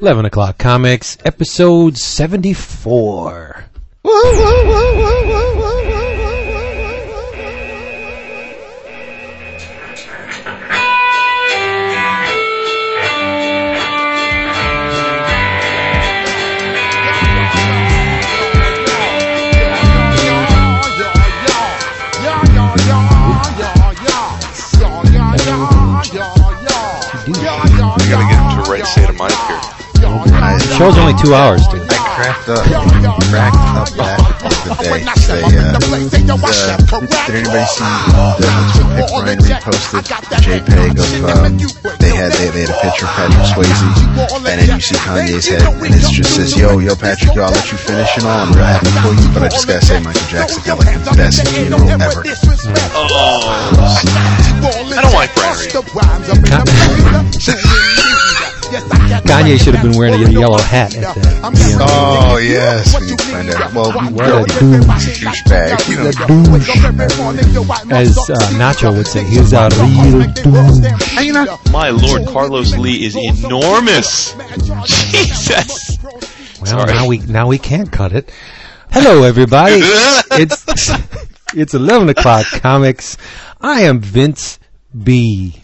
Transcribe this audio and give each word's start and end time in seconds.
11 0.00 0.24
o'clock 0.24 0.56
comics, 0.56 1.18
episode 1.26 1.98
74. 1.98 3.66
We 4.02 4.12
gotta 28.08 28.24
get 28.24 28.64
to 28.64 28.70
right 28.70 28.86
state 28.86 29.10
of 29.10 29.16
mind 29.18 29.32
here. 29.32 29.79
The 30.10 30.74
show's 30.76 30.98
only 30.98 31.14
two 31.22 31.34
hours, 31.34 31.62
dude. 31.68 31.86
I 31.86 31.94
cracked 32.18 32.48
up, 32.50 32.66
cracked 33.30 33.54
up 33.78 33.96
back 33.96 34.18
the 34.66 34.74
day. 34.82 35.06
Say, 35.14 35.38
uh, 35.38 35.78
the, 35.78 35.86
did 37.26 37.34
anybody 37.38 37.62
see 37.70 37.86
the 37.86 38.82
pic 38.98 39.06
Ryan 39.14 39.38
reposted 39.38 40.02
JPEG 40.42 40.98
of 40.98 41.06
um, 41.30 41.54
they 42.02 42.10
had 42.10 42.32
they, 42.34 42.50
they 42.50 42.66
had 42.66 42.74
a 42.74 42.78
picture 42.82 43.06
of 43.06 43.14
Patrick 43.14 43.46
Swayze, 43.54 43.78
and 44.34 44.58
then 44.58 44.66
you 44.74 44.82
see 44.82 44.98
Kanye's 44.98 45.46
head, 45.46 45.62
and 45.62 45.94
it 45.94 46.02
just 46.10 46.34
says, 46.34 46.58
"Yo, 46.58 46.78
yo, 46.78 46.96
Patrick, 46.96 47.34
yo, 47.34 47.44
I'll 47.44 47.52
let 47.52 47.70
you 47.70 47.78
finish 47.78 48.18
it 48.18 48.24
on. 48.24 48.48
I'm 48.48 48.54
real 48.54 48.66
happy 48.66 48.90
for 49.06 49.14
you, 49.14 49.28
but 49.32 49.42
I 49.44 49.48
just 49.48 49.68
gotta 49.68 49.86
say, 49.86 50.00
Michael 50.00 50.26
Jackson 50.26 50.62
got 50.66 50.78
like 50.78 50.98
the 51.04 51.14
best 51.14 51.46
funeral 51.46 51.88
ever." 52.02 52.26
I 54.90 55.02
don't 55.02 55.14
like 55.14 55.32
Brian 55.34 55.70
Kanye 58.70 59.58
should 59.62 59.74
have 59.74 59.82
been 59.84 59.98
wearing 59.98 60.14
a 60.24 60.30
yellow 60.30 60.58
hat 60.58 60.94
at 60.96 61.14
that. 61.14 61.78
Oh 61.82 62.36
yes, 62.38 62.98
we 63.00 63.16
find 63.16 63.50
out. 63.50 63.72
Well, 63.74 63.92
What 64.12 64.28
a 64.28 64.44
douchebag, 64.44 65.88
you 65.88 65.96
know. 65.96 66.12
douche. 66.12 67.92
As 67.92 68.16
uh, 68.30 68.36
Nacho 68.58 68.96
would 68.96 69.06
say, 69.06 69.24
he's 69.24 69.52
a 69.52 69.68
real 69.70 70.22
douche. 70.32 71.14
How 71.14 71.20
you 71.20 71.32
not? 71.32 71.70
My 71.72 71.90
lord, 71.90 72.26
Carlos 72.28 72.76
Lee 72.76 73.04
is 73.04 73.16
enormous. 73.16 74.34
Jesus. 74.84 75.98
Well, 76.60 76.66
Sorry. 76.66 76.92
now 76.92 77.08
we 77.08 77.18
now 77.18 77.48
we 77.48 77.58
can't 77.58 77.90
cut 77.90 78.12
it. 78.12 78.30
Hello, 78.90 79.22
everybody. 79.24 79.76
it's 79.82 80.64
it's 81.54 81.74
11 81.74 82.08
o'clock 82.10 82.46
comics. 82.46 83.16
I 83.60 83.82
am 83.82 84.00
Vince 84.00 84.58
B. 85.04 85.62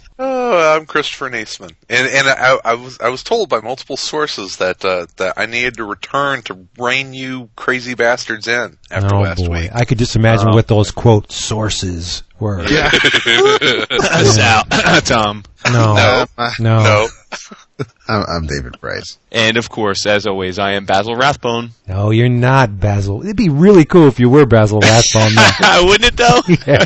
Oh, 0.49 0.77
I'm 0.77 0.87
Christopher 0.87 1.29
Neseman, 1.29 1.75
and 1.89 2.07
and 2.07 2.29
I, 2.29 2.57
I 2.65 2.75
was 2.75 3.01
I 3.01 3.09
was 3.09 3.25
told 3.25 3.49
by 3.49 3.61
multiple 3.61 3.97
sources 3.97 4.59
that 4.59 4.85
uh, 4.85 5.07
that 5.17 5.35
I 5.37 5.47
needed 5.47 5.79
to 5.79 5.85
return 5.85 6.43
to 6.43 6.69
rein 6.79 7.13
you 7.13 7.51
crazy 7.57 7.95
bastards 7.95 8.47
in 8.47 8.79
after 8.89 9.17
oh 9.17 9.23
last 9.23 9.45
boy, 9.45 9.63
week. 9.63 9.71
I 9.75 9.85
could 9.85 9.99
just 9.99 10.15
imagine 10.15 10.53
what 10.53 10.69
those 10.69 10.93
quote 10.93 11.33
sources 11.33 12.23
were. 12.41 12.67
Sal, 12.67 14.65
Tom. 15.05 15.45
No, 15.67 15.95
No, 15.95 16.27
no. 16.61 16.83
no, 16.83 17.09
I'm, 18.09 18.25
I'm 18.29 18.47
David 18.47 18.81
Price. 18.81 19.19
And 19.33 19.57
of 19.57 19.69
course, 19.69 20.07
as 20.07 20.27
always, 20.27 20.59
I 20.59 20.73
am 20.73 20.87
Basil 20.87 21.17
Rathbone. 21.17 21.71
No, 21.89 22.11
you're 22.11 22.29
not 22.29 22.79
Basil. 22.79 23.23
It'd 23.23 23.37
be 23.37 23.49
really 23.49 23.85
cool 23.85 24.07
if 24.07 24.21
you 24.21 24.31
were 24.31 24.47
Basil 24.47 24.81
Rathbone. 24.81 25.33
though. 25.35 25.87
Wouldn't 25.87 26.05
it 26.05 26.17
though? 26.17 26.41
Yeah. 26.67 26.85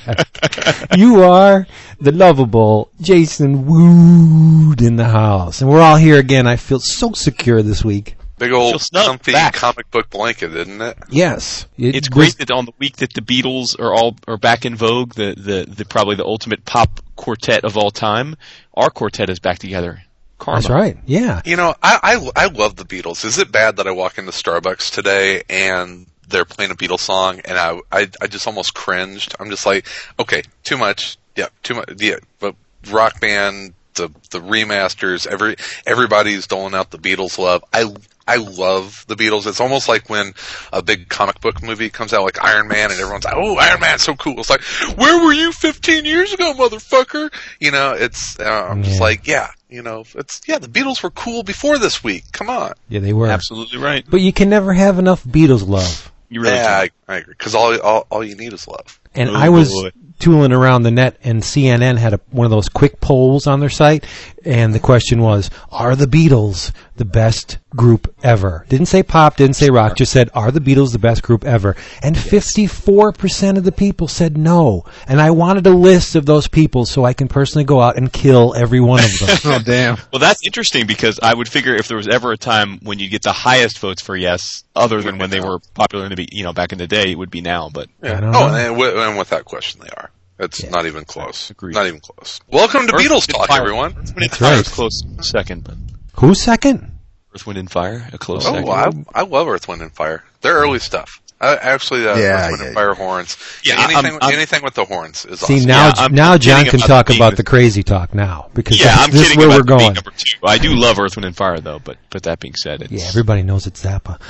you 0.96 1.22
are 1.22 1.66
the 2.00 2.12
lovable 2.12 2.90
Jason 3.00 3.66
Wood 3.66 4.80
in 4.80 4.96
the 4.96 5.08
house. 5.08 5.60
And 5.60 5.70
we're 5.70 5.82
all 5.82 5.96
here 5.96 6.18
again. 6.18 6.46
I 6.46 6.56
feel 6.56 6.80
so 6.80 7.12
secure 7.12 7.62
this 7.62 7.84
week. 7.84 8.16
Big 8.40 8.52
old 8.52 8.80
snug 8.80 9.06
comfy 9.06 9.32
back. 9.32 9.54
comic 9.54 9.90
book 9.90 10.10
blanket, 10.10 10.54
isn't 10.56 10.80
it? 10.80 10.98
Yes. 11.08 11.66
It- 11.78 11.94
It's 11.94 12.08
great 12.08 12.38
that 12.38 12.50
on 12.50 12.64
the 12.64 12.72
week 12.78 12.96
that 12.96 13.12
the 13.12 13.20
Beatles 13.20 13.78
are 13.78 13.92
all 13.94 14.16
are 14.26 14.36
back 14.38 14.64
in 14.64 14.74
vogue, 14.74 15.14
the, 15.14 15.34
the, 15.36 15.72
the 15.72 15.84
probably 15.84 16.16
the 16.16 16.24
ultimate 16.24 16.64
pop 16.64 17.00
quartet 17.16 17.64
of 17.64 17.76
all 17.76 17.90
time, 17.90 18.34
our 18.74 18.90
quartet 18.90 19.30
is 19.30 19.38
back 19.38 19.58
together. 19.58 20.02
Karma. 20.38 20.60
That's 20.62 20.70
right. 20.70 20.96
Yeah. 21.06 21.42
You 21.44 21.56
know, 21.56 21.74
I, 21.82 21.98
I 22.34 22.44
I 22.44 22.46
love 22.46 22.74
the 22.76 22.84
Beatles. 22.86 23.24
Is 23.26 23.36
it 23.38 23.52
bad 23.52 23.76
that 23.76 23.86
I 23.86 23.90
walk 23.90 24.16
into 24.16 24.30
Starbucks 24.32 24.90
today 24.90 25.42
and 25.50 26.06
they're 26.28 26.46
playing 26.46 26.70
a 26.70 26.74
Beatles 26.74 27.00
song 27.00 27.40
and 27.44 27.58
I 27.58 27.78
I, 27.92 28.08
I 28.22 28.26
just 28.26 28.46
almost 28.46 28.72
cringed. 28.72 29.34
I'm 29.38 29.50
just 29.50 29.66
like, 29.66 29.86
okay, 30.18 30.42
too 30.64 30.78
much. 30.78 31.18
Yeah, 31.36 31.48
too 31.62 31.74
much. 31.74 31.92
Yeah, 31.98 32.16
but 32.38 32.54
rock 32.90 33.20
band, 33.20 33.74
the 33.94 34.08
the 34.30 34.40
remasters, 34.40 35.26
every 35.26 35.56
everybody's 35.86 36.46
doling 36.46 36.74
out 36.74 36.90
the 36.90 36.98
Beatles 36.98 37.36
love. 37.36 37.62
I 37.74 37.92
I 38.28 38.36
love 38.36 39.04
the 39.08 39.16
Beatles. 39.16 39.46
It's 39.46 39.60
almost 39.60 39.88
like 39.88 40.08
when 40.08 40.34
a 40.72 40.82
big 40.82 41.08
comic 41.08 41.40
book 41.40 41.62
movie 41.62 41.90
comes 41.90 42.12
out, 42.12 42.22
like 42.22 42.42
Iron 42.44 42.68
Man, 42.68 42.90
and 42.90 43.00
everyone's 43.00 43.24
like, 43.24 43.34
"Oh, 43.36 43.56
Iron 43.56 43.80
Man's 43.80 44.02
so 44.02 44.14
cool." 44.14 44.38
It's 44.38 44.50
like, 44.50 44.62
"Where 44.96 45.24
were 45.24 45.32
you 45.32 45.50
15 45.52 46.04
years 46.04 46.32
ago, 46.32 46.52
motherfucker?" 46.54 47.32
You 47.58 47.70
know, 47.72 47.92
it's 47.92 48.38
uh, 48.38 48.44
I'm 48.44 48.82
just 48.82 48.96
Yeah. 48.96 49.02
like, 49.02 49.26
yeah, 49.26 49.48
you 49.68 49.82
know, 49.82 50.04
it's 50.14 50.40
yeah, 50.46 50.58
the 50.58 50.68
Beatles 50.68 51.02
were 51.02 51.10
cool 51.10 51.42
before 51.42 51.78
this 51.78 52.04
week. 52.04 52.24
Come 52.32 52.48
on, 52.50 52.72
Yeah, 52.88 53.00
they 53.00 53.12
were. 53.12 53.26
Absolutely 53.26 53.78
right. 53.78 54.04
But 54.08 54.20
you 54.20 54.32
can 54.32 54.48
never 54.48 54.72
have 54.72 54.98
enough 54.98 55.24
Beatles 55.24 55.66
love. 55.66 56.12
You 56.28 56.42
really 56.42 56.54
yeah, 56.54 56.82
can. 56.86 56.90
I, 57.08 57.14
I 57.14 57.16
agree. 57.18 57.34
Because 57.36 57.54
all, 57.56 57.76
all 57.80 58.06
all 58.10 58.22
you 58.24 58.36
need 58.36 58.52
is 58.52 58.68
love. 58.68 59.00
And 59.12 59.30
Oh, 59.30 59.34
I 59.34 59.48
was 59.48 59.70
boy. 59.70 59.90
tooling 60.20 60.52
around 60.52 60.84
the 60.84 60.92
net, 60.92 61.16
and 61.24 61.42
CNN 61.42 61.96
had 61.98 62.14
a, 62.14 62.20
one 62.30 62.44
of 62.44 62.52
those 62.52 62.68
quick 62.68 63.00
polls 63.00 63.48
on 63.48 63.58
their 63.58 63.68
site, 63.68 64.04
and 64.44 64.72
the 64.72 64.78
question 64.78 65.20
was, 65.20 65.50
"Are 65.72 65.96
the 65.96 66.06
Beatles 66.06 66.70
the 67.00 67.04
best 67.04 67.58
group 67.74 68.14
ever?" 68.22 68.64
Didn't 68.68 68.86
say 68.86 69.02
pop, 69.02 69.36
didn't 69.36 69.56
say 69.56 69.70
rock, 69.70 69.96
just 69.96 70.12
said, 70.12 70.30
"Are 70.34 70.52
the 70.52 70.60
Beatles 70.60 70.92
the 70.92 70.98
best 71.00 71.22
group 71.24 71.44
ever?" 71.44 71.74
And 72.02 72.16
fifty-four 72.16 73.12
percent 73.12 73.58
of 73.58 73.64
the 73.64 73.72
people 73.72 74.06
said 74.06 74.36
no. 74.38 74.84
And 75.08 75.20
I 75.20 75.30
wanted 75.32 75.66
a 75.66 75.70
list 75.70 76.14
of 76.14 76.26
those 76.26 76.46
people 76.46 76.86
so 76.86 77.04
I 77.04 77.12
can 77.12 77.26
personally 77.28 77.64
go 77.64 77.80
out 77.80 77.96
and 77.96 78.12
kill 78.12 78.54
every 78.54 78.80
one 78.80 79.02
of 79.04 79.18
them. 79.18 79.36
Oh 79.52 79.58
damn! 79.58 79.96
Well, 80.12 80.20
that's 80.20 80.44
interesting 80.46 80.86
because 80.86 81.18
I 81.22 81.34
would 81.34 81.48
figure 81.48 81.74
if 81.74 81.88
there 81.88 81.96
was 81.96 82.06
ever 82.08 82.30
a 82.32 82.36
time 82.36 82.78
when 82.82 82.98
you 82.98 83.08
get 83.08 83.22
the 83.22 83.32
highest 83.32 83.78
votes 83.80 84.02
for 84.02 84.14
yes, 84.16 84.62
other 84.76 85.02
than 85.02 85.18
when 85.18 85.30
they 85.30 85.40
were 85.40 85.58
popular 85.74 86.04
in 86.04 86.10
the 86.10 86.16
be, 86.16 86.28
you 86.30 86.44
know 86.44 86.52
back 86.52 86.72
in 86.72 86.78
the 86.78 86.86
day, 86.86 87.10
it 87.10 87.18
would 87.18 87.30
be 87.30 87.40
now. 87.40 87.68
But 87.72 87.88
I 88.02 88.20
don't 88.20 88.34
Oh, 88.34 88.46
and, 88.54 88.76
wi- 88.76 89.06
and 89.08 89.18
without 89.18 89.44
question, 89.46 89.80
they 89.82 89.88
are. 89.96 90.10
It's 90.38 90.62
Yeah. 90.62 90.70
not 90.70 90.86
even 90.86 91.04
close. 91.04 91.50
Agreed. 91.50 91.74
Not 91.74 91.86
even 91.86 92.00
close. 92.00 92.40
Welcome 92.48 92.86
to 92.86 92.94
Earth, 92.94 93.00
Beatles 93.02 93.26
talk, 93.26 93.50
everyone. 93.50 93.94
Earth, 93.98 94.14
That's 94.16 94.40
right. 94.40 94.64
close 94.64 95.02
second, 95.20 95.64
but 95.64 95.74
Who's 96.14 96.40
second? 96.42 96.98
Earth, 97.34 97.46
Wind, 97.46 97.58
and 97.58 97.70
Fire 97.70 98.08
a 98.12 98.18
close 98.18 98.44
Oh, 98.46 98.52
second. 98.54 99.06
I, 99.14 99.20
I 99.20 99.22
love 99.22 99.48
Earth, 99.48 99.68
Wind, 99.68 99.82
and 99.82 99.92
Fire. 99.92 100.24
They're 100.40 100.56
early 100.56 100.78
stuff. 100.80 101.20
Uh, 101.40 101.56
actually, 101.62 102.06
uh, 102.06 102.16
Yeah, 102.16 102.44
Earth, 102.46 102.50
Wind, 102.50 102.60
yeah, 102.60 102.66
and 102.66 102.74
Fire 102.74 102.94
horns. 102.94 103.36
Yeah, 103.64 103.74
anything, 103.84 103.96
I'm- 103.96 104.18
I'm- 104.20 104.32
anything 104.34 104.62
with 104.62 104.74
the 104.74 104.84
horns 104.84 105.24
is 105.24 105.40
See 105.40 105.54
awesome. 105.54 105.66
now, 105.66 105.92
Yeah, 105.96 106.08
now 106.08 106.36
John 106.38 106.64
can 106.66 106.76
about 106.76 106.86
talk 106.86 107.06
being 107.06 107.18
about 107.18 107.30
the- 107.30 107.36
the 107.36 107.44
crazy 107.44 107.82
talk 107.82 108.14
now 108.14 108.48
because 108.52 108.78
Yeah, 108.78 108.86
that's, 108.88 109.04
I'm 109.04 109.10
this 109.12 109.30
is 109.30 109.36
where 109.36 109.46
about 109.46 109.56
we're 109.58 109.62
going. 109.64 109.94
number 109.94 110.10
two. 110.16 110.38
I 110.46 110.58
do 110.58 110.74
love 110.74 110.98
Earth, 110.98 111.16
Wind, 111.16 111.24
and 111.24 111.36
Fire 111.36 111.58
though, 111.60 111.78
but 111.78 111.96
but 112.10 112.24
that 112.24 112.40
being 112.40 112.54
said, 112.56 112.82
it's, 112.82 112.92
Yeah, 112.92 113.06
everybody 113.08 113.42
knows 113.42 113.66
it's 113.66 113.82
Zappa. 113.82 114.20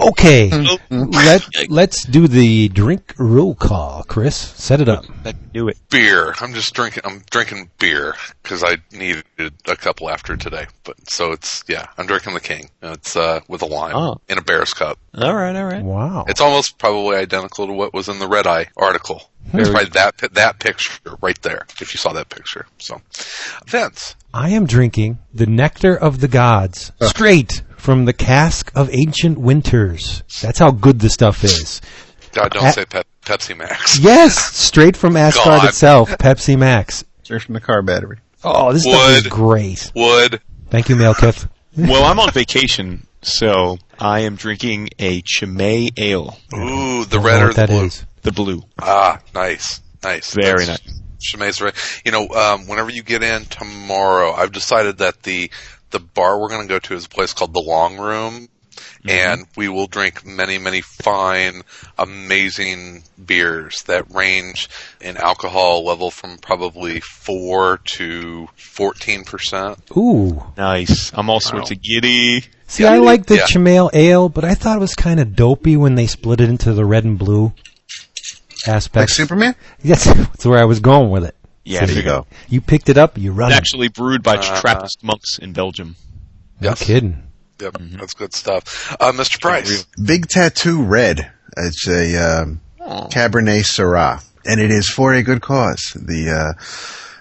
Okay, 0.00 0.50
let 0.90 1.48
let's 1.70 2.04
do 2.04 2.28
the 2.28 2.68
drink 2.68 3.14
roll 3.18 3.54
call. 3.54 4.04
Chris, 4.06 4.36
set 4.36 4.80
it 4.80 4.88
up. 4.88 5.04
Let's 5.24 5.38
do 5.54 5.68
it. 5.68 5.78
beer. 5.90 6.34
I'm 6.40 6.52
just 6.52 6.74
drinking. 6.74 7.02
I'm 7.06 7.22
drinking 7.30 7.70
beer 7.78 8.14
because 8.42 8.62
I 8.62 8.76
needed 8.92 9.24
a 9.66 9.76
couple 9.76 10.10
after 10.10 10.36
today. 10.36 10.66
But 10.84 11.08
so 11.10 11.32
it's 11.32 11.64
yeah. 11.66 11.86
I'm 11.96 12.06
drinking 12.06 12.34
the 12.34 12.40
King. 12.40 12.68
It's 12.82 13.16
uh 13.16 13.40
with 13.48 13.62
a 13.62 13.66
lime 13.66 13.96
Oh. 13.96 14.20
in 14.28 14.36
a 14.38 14.42
Bear's 14.42 14.74
cup. 14.74 14.98
All 15.16 15.34
right, 15.34 15.56
all 15.56 15.64
right. 15.64 15.82
Wow. 15.82 16.24
It's 16.28 16.40
almost 16.40 16.57
probably 16.70 17.16
identical 17.16 17.66
to 17.66 17.72
what 17.72 17.92
was 17.94 18.08
in 18.08 18.18
the 18.18 18.28
Red 18.28 18.46
Eye 18.46 18.66
article. 18.76 19.30
Hmm. 19.50 19.60
It's 19.60 19.70
probably 19.70 19.90
that 19.90 20.16
that 20.34 20.58
picture 20.58 20.92
right 21.22 21.40
there. 21.42 21.66
If 21.80 21.94
you 21.94 21.98
saw 21.98 22.12
that 22.12 22.28
picture, 22.28 22.66
so 22.78 23.00
Vince. 23.66 24.14
I 24.34 24.50
am 24.50 24.66
drinking 24.66 25.18
the 25.32 25.46
nectar 25.46 25.96
of 25.96 26.20
the 26.20 26.28
gods, 26.28 26.92
straight 27.00 27.62
from 27.76 28.04
the 28.04 28.12
cask 28.12 28.70
of 28.74 28.90
ancient 28.92 29.38
winters. 29.38 30.22
That's 30.42 30.58
how 30.58 30.70
good 30.70 31.00
the 31.00 31.08
stuff 31.10 31.44
is. 31.44 31.80
God, 32.32 32.52
don't 32.52 32.64
Uh, 32.64 32.72
say 32.72 32.84
Pep- 32.84 33.06
Pepsi 33.24 33.56
Max. 33.56 33.98
Yes, 33.98 34.36
straight 34.56 34.96
from 34.96 35.16
Asgard 35.16 35.60
God. 35.62 35.68
itself, 35.70 36.10
Pepsi 36.18 36.58
Max. 36.58 37.04
Straight 37.22 37.42
from 37.42 37.54
the 37.54 37.60
car 37.60 37.80
battery. 37.82 38.18
Oh, 38.44 38.72
this 38.72 38.82
stuff 38.82 39.10
is 39.16 39.26
great. 39.28 39.90
Wood. 39.94 40.40
Thank 40.70 40.88
you, 40.90 40.96
Malekith. 40.96 41.48
Well, 41.76 42.04
I'm 42.04 42.20
on 42.20 42.30
vacation, 42.32 43.06
so 43.22 43.78
I 44.00 44.20
am 44.20 44.36
drinking 44.36 44.90
a 44.98 45.22
Chimay 45.22 45.90
Ale, 45.96 46.38
Ooh, 46.54 47.04
the 47.04 47.18
red 47.20 47.42
or 47.42 47.48
the 47.48 47.54
that 47.54 47.68
blue. 47.68 47.84
is. 47.84 48.04
the 48.22 48.32
blue. 48.32 48.62
Ah, 48.80 49.20
nice, 49.34 49.80
nice, 50.02 50.32
Very 50.34 50.64
That's- 50.66 51.00
Chimay's 51.20 51.60
right. 51.60 51.74
You 52.04 52.12
know, 52.12 52.28
um, 52.28 52.68
whenever 52.68 52.90
you 52.90 53.02
get 53.02 53.24
in 53.24 53.44
tomorrow, 53.46 54.32
I've 54.32 54.52
decided 54.52 54.98
that 54.98 55.24
the 55.24 55.50
the 55.90 55.98
bar 55.98 56.38
we're 56.40 56.48
going 56.48 56.62
to 56.62 56.68
go 56.68 56.78
to 56.78 56.94
is 56.94 57.06
a 57.06 57.08
place 57.08 57.32
called 57.32 57.52
the 57.54 57.60
Long 57.60 57.96
Room, 57.96 58.48
and 59.08 59.46
we 59.56 59.68
will 59.68 59.86
drink 59.88 60.24
many, 60.24 60.58
many 60.58 60.80
fine, 60.82 61.62
amazing 61.98 63.02
beers 63.26 63.82
that 63.86 64.04
range 64.14 64.68
in 65.00 65.16
alcohol 65.16 65.84
level 65.84 66.10
from 66.10 66.36
probably 66.38 67.00
four 67.00 67.78
to 67.96 68.48
fourteen 68.56 69.24
percent. 69.24 69.78
Ooh, 69.96 70.42
Nice. 70.56 71.10
I'm 71.14 71.28
all 71.30 71.40
sorts 71.40 71.70
Wow. 71.70 71.74
of 71.76 71.82
giddy. 71.82 72.44
See, 72.68 72.84
I 72.84 72.98
like 72.98 73.26
the 73.26 73.36
Yeah. 73.36 73.46
Chimay 73.46 73.88
Ale, 73.94 74.28
but 74.28 74.44
I 74.44 74.54
thought 74.54 74.76
it 74.76 74.80
was 74.80 74.94
kind 74.94 75.18
of 75.20 75.34
dopey 75.34 75.76
when 75.76 75.94
they 75.96 76.06
split 76.06 76.40
it 76.40 76.48
into 76.48 76.72
the 76.74 76.84
red 76.84 77.04
and 77.04 77.18
blue 77.18 77.52
aspects. 78.66 79.18
Like. 79.18 79.26
Superman? 79.28 79.54
Yes, 79.82 80.04
that's 80.14 80.46
where 80.46 80.58
I 80.58 80.64
was 80.64 80.80
going 80.80 81.10
with 81.10 81.24
it. 81.24 81.34
Yeah, 81.64 81.84
there 81.84 81.96
you 81.96 82.02
go. 82.02 82.26
You 82.48 82.60
picked 82.60 82.88
it 82.88 82.96
up, 82.96 83.18
you 83.18 83.32
run 83.32 83.50
It's 83.50 83.58
actually 83.58 83.88
brewed 83.88 84.22
by 84.22 84.36
Uh-huh. 84.36 84.60
Trappist 84.60 85.02
monks 85.02 85.38
in 85.38 85.52
Belgium. 85.52 85.96
No 86.60 86.70
Yes. 86.70 86.82
kidding. 86.82 87.22
Yep, 87.60 87.76
that's 87.98 88.14
good 88.14 88.34
stuff. 88.34 88.96
Uh, 89.00 89.12
Mr. 89.12 89.40
Price. 89.40 89.84
Big 90.02 90.28
Tattoo 90.28 90.82
Red. 90.82 91.30
It's 91.56 91.88
a 91.88 92.16
um, 92.16 92.60
Cabernet 92.80 93.64
Syrah, 93.64 94.22
and 94.46 94.60
it 94.60 94.70
is 94.70 94.88
for 94.88 95.12
a 95.12 95.22
good 95.24 95.42
cause. 95.42 95.92
The 95.96 96.30
uh, 96.30 96.62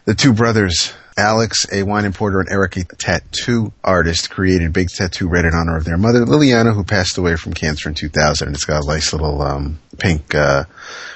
the 0.05 0.13
two 0.13 0.33
brothers, 0.33 0.93
Alex, 1.17 1.65
a 1.71 1.83
wine 1.83 2.05
importer, 2.05 2.39
and 2.39 2.49
Eric, 2.49 2.77
a 2.77 2.83
tattoo 2.83 3.73
artist, 3.83 4.29
created 4.29 4.71
Big 4.71 4.89
Tattoo 4.89 5.27
Red 5.27 5.45
in 5.45 5.53
honor 5.53 5.75
of 5.75 5.83
their 5.83 5.97
mother, 5.97 6.25
Liliana, 6.25 6.73
who 6.73 6.83
passed 6.83 7.17
away 7.17 7.35
from 7.35 7.53
cancer 7.53 7.89
in 7.89 7.95
2000. 7.95 8.47
And 8.47 8.55
it's 8.55 8.65
got 8.65 8.83
a 8.83 8.87
nice 8.87 9.11
little 9.13 9.41
um, 9.41 9.79
pink 9.97 10.35
uh, 10.35 10.65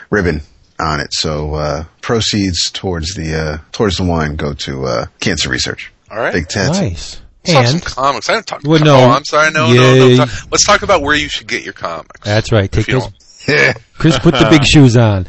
ribbon 0.09 0.41
on 0.79 0.99
it. 0.99 1.13
So 1.13 1.53
uh, 1.53 1.83
proceeds 2.01 2.71
towards 2.71 3.13
the 3.13 3.35
uh, 3.35 3.57
towards 3.71 3.97
the 3.97 4.03
wine 4.03 4.35
go 4.35 4.53
to 4.53 4.85
uh, 4.85 5.05
cancer 5.19 5.49
research. 5.49 5.91
All 6.09 6.17
right. 6.17 6.33
Big 6.33 6.47
tattoo. 6.47 6.81
Nice. 6.81 7.21
Let's 7.45 7.53
talk 7.53 7.67
some 7.67 8.03
comics. 8.03 8.29
I 8.29 8.33
didn't 8.35 8.47
talk. 8.47 8.61
Well, 8.63 8.83
no. 8.83 8.95
Oh, 8.95 9.09
I'm 9.09 9.25
sorry. 9.25 9.51
No, 9.51 9.73
no, 9.73 10.15
no. 10.15 10.25
Let's 10.51 10.65
talk 10.65 10.83
about 10.83 11.01
where 11.01 11.15
you 11.15 11.27
should 11.27 11.47
get 11.47 11.63
your 11.63 11.73
comics. 11.73 12.21
that's 12.23 12.51
right. 12.51 12.71
Take 12.71 12.87
If 12.87 13.01
those. 13.01 13.11
Chris, 13.97 14.19
put 14.19 14.33
the 14.33 14.47
big 14.49 14.65
shoes 14.71 14.97
on. 14.97 15.27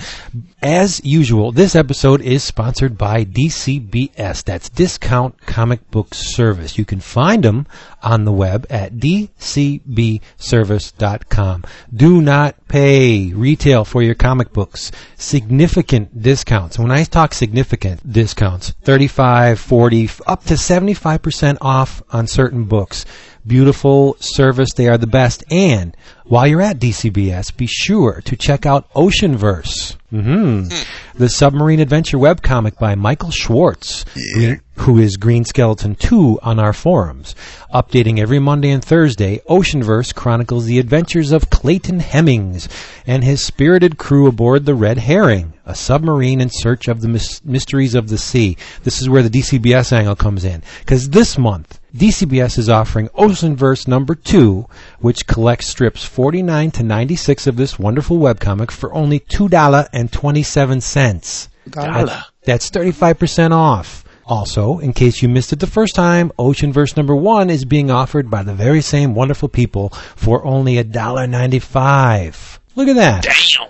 As 0.62 1.04
usual, 1.04 1.52
this 1.52 1.74
episode 1.74 2.22
is 2.22 2.44
sponsored 2.44 2.96
by 2.96 3.24
DCBS. 3.24 4.44
That's 4.44 4.70
Discount 4.70 5.44
Comic 5.44 5.90
Book 5.90 6.14
Service. 6.14 6.78
You 6.78 6.84
can 6.84 7.00
find 7.00 7.42
them 7.42 7.66
on 8.02 8.24
the 8.24 8.32
web 8.32 8.66
at 8.70 8.94
dcbservice.com. 8.94 11.64
Do 11.92 12.22
not 12.22 12.68
pay 12.68 13.32
retail 13.32 13.84
for 13.84 14.02
your 14.02 14.14
comic 14.14 14.52
books. 14.52 14.92
Significant 15.16 16.22
discounts. 16.22 16.78
When 16.78 16.92
I 16.92 17.04
talk 17.04 17.34
significant 17.34 18.10
discounts, 18.10 18.70
35, 18.82 19.58
40, 19.58 20.10
up 20.26 20.44
to 20.44 20.54
75% 20.54 21.58
off 21.60 22.02
on 22.10 22.26
certain 22.26 22.64
books. 22.64 23.04
Beautiful 23.46 24.16
service. 24.20 24.72
They 24.74 24.88
are 24.88 24.98
the 24.98 25.06
best. 25.06 25.42
And 25.50 25.96
while 26.24 26.46
you're 26.46 26.60
at 26.62 26.78
DCBS, 26.78 27.56
be 27.56 27.66
sure 27.66 28.20
to 28.24 28.36
check 28.36 28.64
out 28.66 28.88
Oceanverse. 28.94 29.96
hmm 30.10 30.68
The 31.14 31.28
submarine 31.28 31.80
adventure 31.80 32.18
webcomic 32.18 32.78
by 32.78 32.94
Michael 32.94 33.30
Schwartz, 33.32 34.04
Yeah. 34.38 34.56
who 34.76 34.98
is 34.98 35.16
Green 35.16 35.44
Skeleton 35.44 35.96
2 35.96 36.38
on 36.42 36.60
our 36.60 36.72
forums. 36.72 37.34
Updating 37.74 38.18
every 38.20 38.38
Monday 38.38 38.70
and 38.70 38.84
Thursday, 38.84 39.40
Oceanverse 39.48 40.14
chronicles 40.14 40.66
the 40.66 40.78
adventures 40.78 41.32
of 41.32 41.50
Clayton 41.50 42.00
Hemmings 42.00 42.68
and 43.06 43.24
his 43.24 43.42
spirited 43.44 43.98
crew 43.98 44.28
aboard 44.28 44.66
the 44.66 44.74
Red 44.74 44.98
Herring, 44.98 45.51
a 45.66 45.74
submarine 45.74 46.40
in 46.40 46.50
search 46.50 46.88
of 46.88 47.00
the 47.00 47.08
mys- 47.08 47.40
mysteries 47.44 47.94
of 47.94 48.08
the 48.08 48.18
sea. 48.18 48.56
This 48.84 49.00
is 49.00 49.08
where 49.08 49.22
the 49.22 49.30
DCBS 49.30 49.92
angle 49.92 50.16
comes 50.16 50.44
in. 50.44 50.62
Because 50.80 51.10
this 51.10 51.38
month, 51.38 51.78
DCBS 51.96 52.58
is 52.58 52.68
offering 52.68 53.08
Oceanverse 53.10 53.86
number 53.86 54.14
2, 54.14 54.66
which 55.00 55.26
collects 55.26 55.68
strips 55.68 56.04
49 56.04 56.70
to 56.72 56.82
96 56.82 57.46
of 57.46 57.56
this 57.56 57.78
wonderful 57.78 58.18
webcomic 58.18 58.70
for 58.70 58.92
only 58.94 59.20
$2.27. 59.20 61.48
That- 61.66 62.26
That's 62.44 62.70
35% 62.70 63.52
off. 63.52 64.04
Also, 64.24 64.78
in 64.78 64.92
case 64.92 65.20
you 65.20 65.28
missed 65.28 65.52
it 65.52 65.58
the 65.60 65.66
first 65.66 65.94
time, 65.94 66.32
Oceanverse 66.38 66.96
number 66.96 67.14
one 67.14 67.50
is 67.50 67.64
being 67.64 67.90
offered 67.90 68.30
by 68.30 68.42
the 68.42 68.54
very 68.54 68.80
same 68.80 69.14
wonderful 69.14 69.48
people 69.48 69.90
for 70.16 70.44
only 70.44 70.76
$1.95. 70.76 72.58
Look 72.76 72.88
at 72.88 72.96
that. 72.96 73.24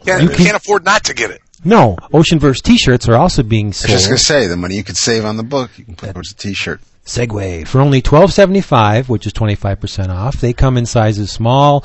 Can't, 0.04 0.22
You 0.22 0.28
can- 0.28 0.44
can't 0.44 0.56
afford 0.56 0.84
not 0.84 1.04
to 1.04 1.14
get 1.14 1.30
it. 1.30 1.40
No, 1.64 1.96
Oceanverse 2.12 2.62
t-shirts 2.62 3.08
are 3.08 3.14
also 3.16 3.42
being 3.42 3.66
I 3.66 3.68
was 3.68 3.80
just 3.82 3.98
sold. 4.04 4.08
gonna 4.10 4.18
say 4.18 4.46
the 4.48 4.56
money 4.56 4.76
you 4.76 4.84
could 4.84 4.96
save 4.96 5.24
on 5.24 5.36
the 5.36 5.42
book, 5.44 5.70
you 5.76 5.84
can 5.84 5.94
put 5.96 6.12
towards 6.12 6.32
a 6.32 6.34
T-shirt. 6.34 6.80
Segway 7.06 7.66
for 7.66 7.80
only 7.80 8.00
twelve 8.00 8.32
seventy 8.32 8.60
five, 8.60 9.08
which 9.08 9.26
is 9.26 9.32
twenty 9.32 9.54
five 9.56 9.80
percent 9.80 10.10
off. 10.12 10.36
They 10.40 10.52
come 10.52 10.76
in 10.76 10.86
sizes 10.86 11.30
small 11.32 11.84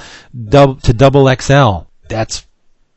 dub, 0.49 0.81
to 0.83 0.93
double 0.93 1.27
XL. 1.35 1.87
That's 2.07 2.45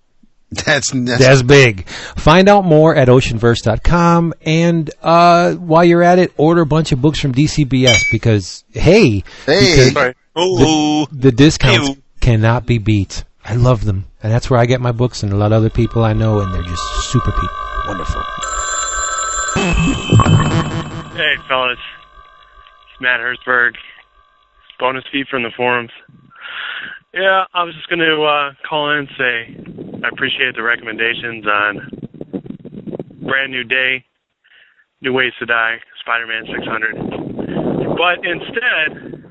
That's 0.50 0.90
that's, 0.90 1.20
that's 1.20 1.42
big. 1.42 1.88
Find 1.88 2.48
out 2.48 2.64
more 2.64 2.94
at 2.94 3.08
oceanverse.com 3.08 4.34
and 4.42 4.90
uh, 5.00 5.54
while 5.54 5.84
you're 5.84 6.02
at 6.02 6.18
it, 6.18 6.32
order 6.36 6.62
a 6.62 6.66
bunch 6.66 6.90
of 6.92 7.00
books 7.00 7.20
from 7.20 7.32
DCBS 7.32 8.00
because 8.10 8.64
hey, 8.72 9.22
Hey. 9.46 9.60
because 9.76 9.92
Sorry. 9.92 10.14
Oh, 10.36 11.06
the 11.12 11.30
discounts 11.32 11.88
Ew. 11.90 12.02
cannot 12.20 12.66
be 12.66 12.78
beat. 12.78 13.24
I 13.50 13.54
love 13.54 13.84
them, 13.84 14.06
and 14.22 14.32
that's 14.32 14.48
where 14.48 14.60
I 14.60 14.66
get 14.66 14.80
my 14.80 14.92
books 14.92 15.24
and 15.24 15.32
a 15.32 15.36
lot 15.36 15.46
of 15.46 15.54
other 15.54 15.70
people 15.70 16.04
I 16.04 16.12
know, 16.12 16.38
and 16.38 16.54
they're 16.54 16.62
just 16.62 17.10
super 17.10 17.32
people. 17.32 17.48
Wonderful. 17.88 18.22
Hey, 21.16 21.34
fellas. 21.48 21.80
It's 22.92 23.00
Matt 23.00 23.18
Herzberg. 23.18 23.74
Bonus 24.78 25.02
feed 25.10 25.26
from 25.26 25.42
the 25.42 25.50
forums. 25.50 25.90
Yeah, 27.12 27.46
I 27.52 27.64
was 27.64 27.74
just 27.74 27.88
going 27.88 27.98
to 27.98 28.22
uh, 28.22 28.52
call 28.68 28.92
in 28.92 28.98
and 28.98 29.08
say 29.18 29.56
I 30.04 30.08
appreciate 30.12 30.54
the 30.54 30.62
recommendations 30.62 31.44
on 31.44 31.90
Brand 33.20 33.50
New 33.50 33.64
Day, 33.64 34.04
New 35.00 35.12
Ways 35.12 35.32
to 35.40 35.46
Die, 35.46 35.80
Spider-Man 35.98 36.46
600. 36.46 37.96
But 37.98 38.24
instead, 38.24 39.24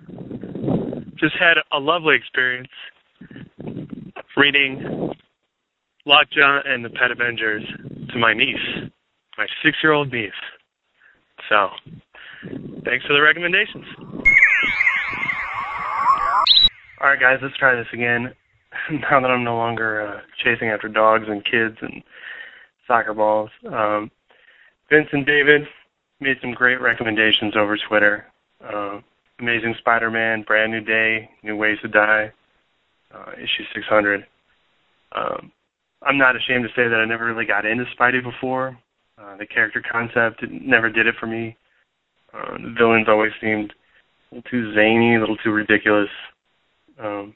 just 1.16 1.38
had 1.38 1.56
a 1.72 1.80
lovely 1.80 2.18
experience 2.18 2.68
reading 4.40 5.12
Lockjaw 6.06 6.62
and 6.66 6.84
the 6.86 6.90
Pet 6.90 7.12
Avengers 7.12 7.64
to 8.14 8.18
my 8.18 8.34
niece, 8.34 8.90
my 9.38 9.46
six-year-old 9.62 10.14
niece. 10.14 10.32
So, 11.50 11.68
thanks 12.86 13.06
for 13.06 13.14
the 13.14 13.22
recommendations. 13.22 13.86
All 17.02 17.10
right, 17.10 17.20
guys, 17.20 17.40
let's 17.42 17.58
try 17.58 17.76
this 17.76 17.88
again. 17.92 18.34
now 18.92 19.20
that 19.20 19.30
I'm 19.30 19.44
no 19.44 19.58
longer 19.58 20.08
uh, 20.08 20.22
chasing 20.42 20.70
after 20.70 20.88
dogs 20.88 21.26
and 21.28 21.44
kids 21.44 21.76
and 21.82 22.02
soccer 22.88 23.14
balls, 23.14 23.50
um, 23.70 24.10
Vince 24.90 25.10
and 25.12 25.26
David 25.26 25.64
made 26.22 26.38
some 26.42 26.54
great 26.54 26.80
recommendations 26.80 27.56
over 27.58 27.78
Twitter. 27.90 28.26
Uh, 28.64 29.00
Amazing 29.40 29.76
Spider-Man, 29.80 30.44
Brand 30.44 30.72
New 30.72 30.82
Day, 30.82 31.30
New 31.44 31.56
Ways 31.58 31.78
to 31.82 31.88
Die, 31.90 32.32
uh, 33.14 33.32
issue 33.34 33.64
600. 33.74 34.26
Um, 35.14 35.52
I'm 36.02 36.18
not 36.18 36.36
ashamed 36.36 36.64
to 36.64 36.70
say 36.70 36.88
that 36.88 37.00
I 37.00 37.06
never 37.06 37.26
really 37.26 37.46
got 37.46 37.66
into 37.66 37.86
Spidey 37.98 38.24
before. 38.24 38.78
Uh, 39.18 39.36
the 39.38 39.46
character 39.46 39.84
concept 39.92 40.44
never 40.50 40.90
did 40.90 41.08
it 41.08 41.16
for 41.20 41.28
me. 41.28 41.58
Uh, 42.34 42.58
the 42.58 42.74
villains 42.78 43.08
always 43.10 43.32
seemed 43.42 43.74
a 44.32 44.36
little 44.36 44.50
too 44.50 44.74
zany, 44.74 45.16
a 45.16 45.20
little 45.20 45.38
too 45.38 45.52
ridiculous. 45.52 46.10
Um, 47.00 47.36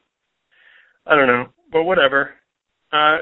I 1.05 1.15
don't 1.15 1.27
know, 1.27 1.47
but 1.71 1.83
whatever. 1.83 2.31
Uh, 2.91 3.17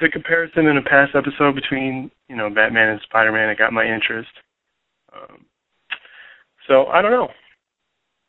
the 0.00 0.08
comparison 0.08 0.66
in 0.66 0.76
a 0.76 0.82
past 0.82 1.14
episode 1.14 1.54
between 1.54 2.10
you 2.28 2.36
know 2.36 2.50
Batman 2.50 2.88
and 2.88 3.00
Spider-Man, 3.02 3.48
it 3.48 3.58
got 3.58 3.72
my 3.72 3.84
interest. 3.84 4.30
Um, 5.14 5.46
so 6.66 6.86
I 6.86 7.02
don't 7.02 7.10
know. 7.10 7.28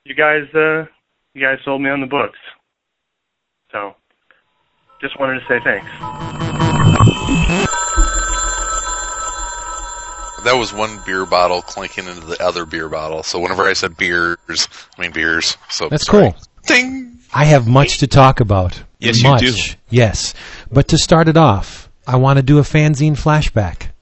You 0.05 0.15
guys, 0.15 0.43
uh, 0.53 0.85
you 1.33 1.41
guys 1.41 1.57
sold 1.65 1.81
me 1.81 1.89
on 1.89 2.01
the 2.01 2.07
books. 2.07 2.37
So 3.73 3.95
just 5.01 5.19
wanted 5.19 5.39
to 5.39 5.45
say 5.47 5.59
thanks. 5.63 5.89
That 10.43 10.55
was 10.55 10.73
one 10.73 10.99
beer 11.05 11.25
bottle 11.25 11.61
clinking 11.61 12.07
into 12.07 12.21
the 12.21 12.41
other 12.43 12.65
beer 12.65 12.87
bottle. 12.89 13.23
So 13.23 13.39
whenever 13.39 13.63
I 13.63 13.73
said 13.73 13.97
beers, 13.97 14.37
I 14.97 15.01
mean 15.01 15.11
beers. 15.11 15.57
So 15.69 15.89
That's 15.89 16.05
sorry. 16.05 16.31
cool. 16.31 16.41
Ding. 16.67 17.17
I 17.33 17.45
have 17.45 17.67
much 17.67 17.97
to 17.99 18.07
talk 18.07 18.39
about. 18.39 18.83
Yes, 18.99 19.23
you 19.23 19.37
do. 19.39 19.53
Yes, 19.89 20.33
but 20.71 20.89
to 20.89 20.97
start 20.97 21.27
it 21.27 21.37
off, 21.37 21.89
I 22.05 22.17
want 22.17 22.37
to 22.37 22.43
do 22.43 22.59
a 22.59 22.61
fanzine 22.61 23.13
flashback. 23.13 23.92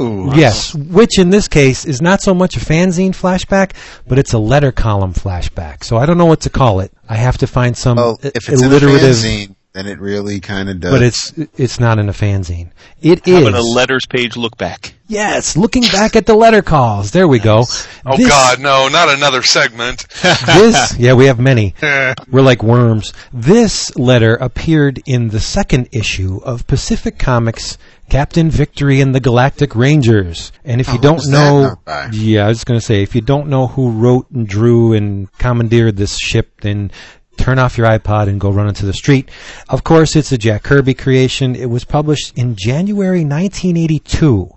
Ooh. 0.00 0.30
Yes, 0.34 0.74
which 0.74 1.18
in 1.18 1.30
this 1.30 1.48
case 1.48 1.84
is 1.84 2.00
not 2.02 2.20
so 2.22 2.34
much 2.34 2.56
a 2.56 2.60
fanzine 2.60 3.10
flashback, 3.10 3.72
but 4.06 4.18
it's 4.18 4.32
a 4.32 4.38
letter 4.38 4.72
column 4.72 5.12
flashback. 5.14 5.84
So 5.84 5.96
I 5.96 6.06
don't 6.06 6.18
know 6.18 6.26
what 6.26 6.40
to 6.42 6.50
call 6.50 6.80
it. 6.80 6.92
I 7.08 7.16
have 7.16 7.38
to 7.38 7.46
find 7.46 7.76
some 7.76 7.96
Well, 7.96 8.18
i- 8.22 8.28
if 8.34 8.48
it's 8.48 8.62
in 8.62 8.72
a 8.72 8.76
fanzine, 8.78 9.54
then 9.72 9.86
it 9.86 10.00
really 10.00 10.40
kind 10.40 10.68
of 10.70 10.80
does. 10.80 10.90
but 10.90 11.02
it's 11.02 11.32
it's 11.56 11.78
not 11.78 11.98
in 11.98 12.08
a 12.08 12.12
fanzine. 12.12 12.70
It 13.02 13.26
having 13.26 13.54
is. 13.54 13.54
a 13.54 13.62
letters 13.62 14.06
page 14.06 14.36
look 14.36 14.56
back. 14.56 14.94
yes, 15.06 15.54
looking 15.56 15.82
back 15.82 16.16
at 16.16 16.24
the 16.26 16.34
letter 16.34 16.62
calls. 16.62 17.10
There 17.10 17.28
we 17.28 17.38
go. 17.38 17.64
Oh 18.06 18.16
This- 18.16 18.28
God, 18.28 18.58
no, 18.60 18.88
not 18.88 19.08
another 19.10 19.42
segment. 19.42 20.06
this 20.22 20.96
yeah 20.98 21.12
we 21.12 21.26
have 21.26 21.38
many 21.38 21.74
we're 22.30 22.40
like 22.42 22.62
worms 22.62 23.12
this 23.32 23.94
letter 23.96 24.34
appeared 24.36 25.00
in 25.06 25.28
the 25.28 25.40
second 25.40 25.88
issue 25.92 26.40
of 26.42 26.66
pacific 26.66 27.18
comics 27.18 27.76
captain 28.08 28.50
victory 28.50 29.00
and 29.00 29.14
the 29.14 29.20
galactic 29.20 29.74
rangers 29.74 30.52
and 30.64 30.80
if 30.80 30.88
you 30.88 30.94
Oh, 30.98 31.02
don't 31.02 31.26
know 31.28 31.76
yeah 32.12 32.44
i 32.44 32.48
was 32.48 32.64
going 32.64 32.78
to 32.78 32.84
say 32.84 33.02
if 33.02 33.14
you 33.14 33.20
don't 33.20 33.48
know 33.48 33.66
who 33.66 33.90
wrote 33.90 34.30
and 34.30 34.46
drew 34.46 34.92
and 34.92 35.30
commandeered 35.38 35.96
this 35.96 36.16
ship 36.18 36.60
then 36.60 36.90
turn 37.36 37.58
off 37.58 37.76
your 37.76 37.86
iPod 37.86 38.28
and 38.28 38.40
go 38.40 38.50
run 38.50 38.66
into 38.66 38.86
the 38.86 38.94
street. 38.94 39.30
Of 39.68 39.84
course, 39.84 40.16
it's 40.16 40.32
a 40.32 40.38
Jack 40.38 40.62
Kirby 40.62 40.94
creation. 40.94 41.54
It 41.54 41.66
was 41.68 41.84
published 41.84 42.32
in 42.38 42.56
January 42.56 43.26
1982. 43.26 44.48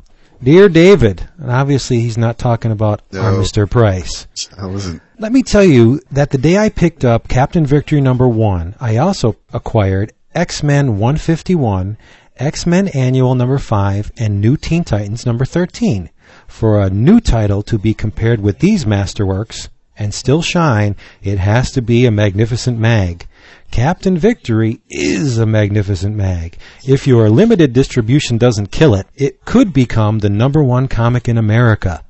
Dear 0.42 0.70
David, 0.70 1.28
and 1.38 1.52
obviously 1.52 2.00
he's 2.00 2.18
not 2.18 2.38
talking 2.38 2.72
about 2.72 3.02
No. 3.12 3.20
Mr. 3.38 3.70
Price. 3.70 4.28
I 4.58 4.66
wasn't. 4.66 5.02
Let 5.18 5.34
me 5.34 5.44
tell 5.44 5.66
you 5.66 6.00
that 6.12 6.30
the 6.30 6.38
day 6.38 6.58
I 6.58 6.70
picked 6.70 7.04
up 7.04 7.28
Captain 7.28 7.66
Victory 7.66 8.00
number 8.00 8.30
one, 8.30 8.76
I 8.80 8.96
also 8.96 9.36
acquired 9.52 10.14
X-Men 10.34 10.98
151, 10.98 11.98
X-Men 12.40 12.88
Annual 12.90 13.36
number 13.36 13.58
five, 13.58 14.14
and 14.18 14.40
New 14.40 14.56
Teen 14.56 14.86
Titans 14.86 15.26
number 15.26 15.44
13. 15.44 16.10
For 16.48 16.80
a 16.80 16.90
new 16.90 17.20
title 17.20 17.62
to 17.64 17.78
be 17.78 17.94
compared 17.94 18.40
with 18.40 18.60
these 18.60 18.86
masterworks 18.86 19.68
and 19.98 20.14
still 20.14 20.42
shine, 20.42 20.96
it 21.22 21.38
has 21.38 21.70
to 21.72 21.82
be 21.82 22.06
a 22.06 22.12
magnificent 22.12 22.80
mag. 22.80 23.28
Captain 23.72 24.18
Victory 24.18 24.80
is 24.90 25.38
a 25.38 25.46
magnificent 25.46 26.16
mag. 26.16 26.58
If 26.88 27.06
your 27.06 27.30
limited 27.30 27.74
distribution 27.74 28.38
doesn't 28.38 28.72
kill 28.72 28.96
it, 28.96 29.08
it 29.18 29.44
could 29.44 29.74
become 29.74 30.20
the 30.20 30.30
number 30.30 30.64
one 30.64 30.88
comic 30.88 31.28
in 31.28 31.38
America. 31.38 32.06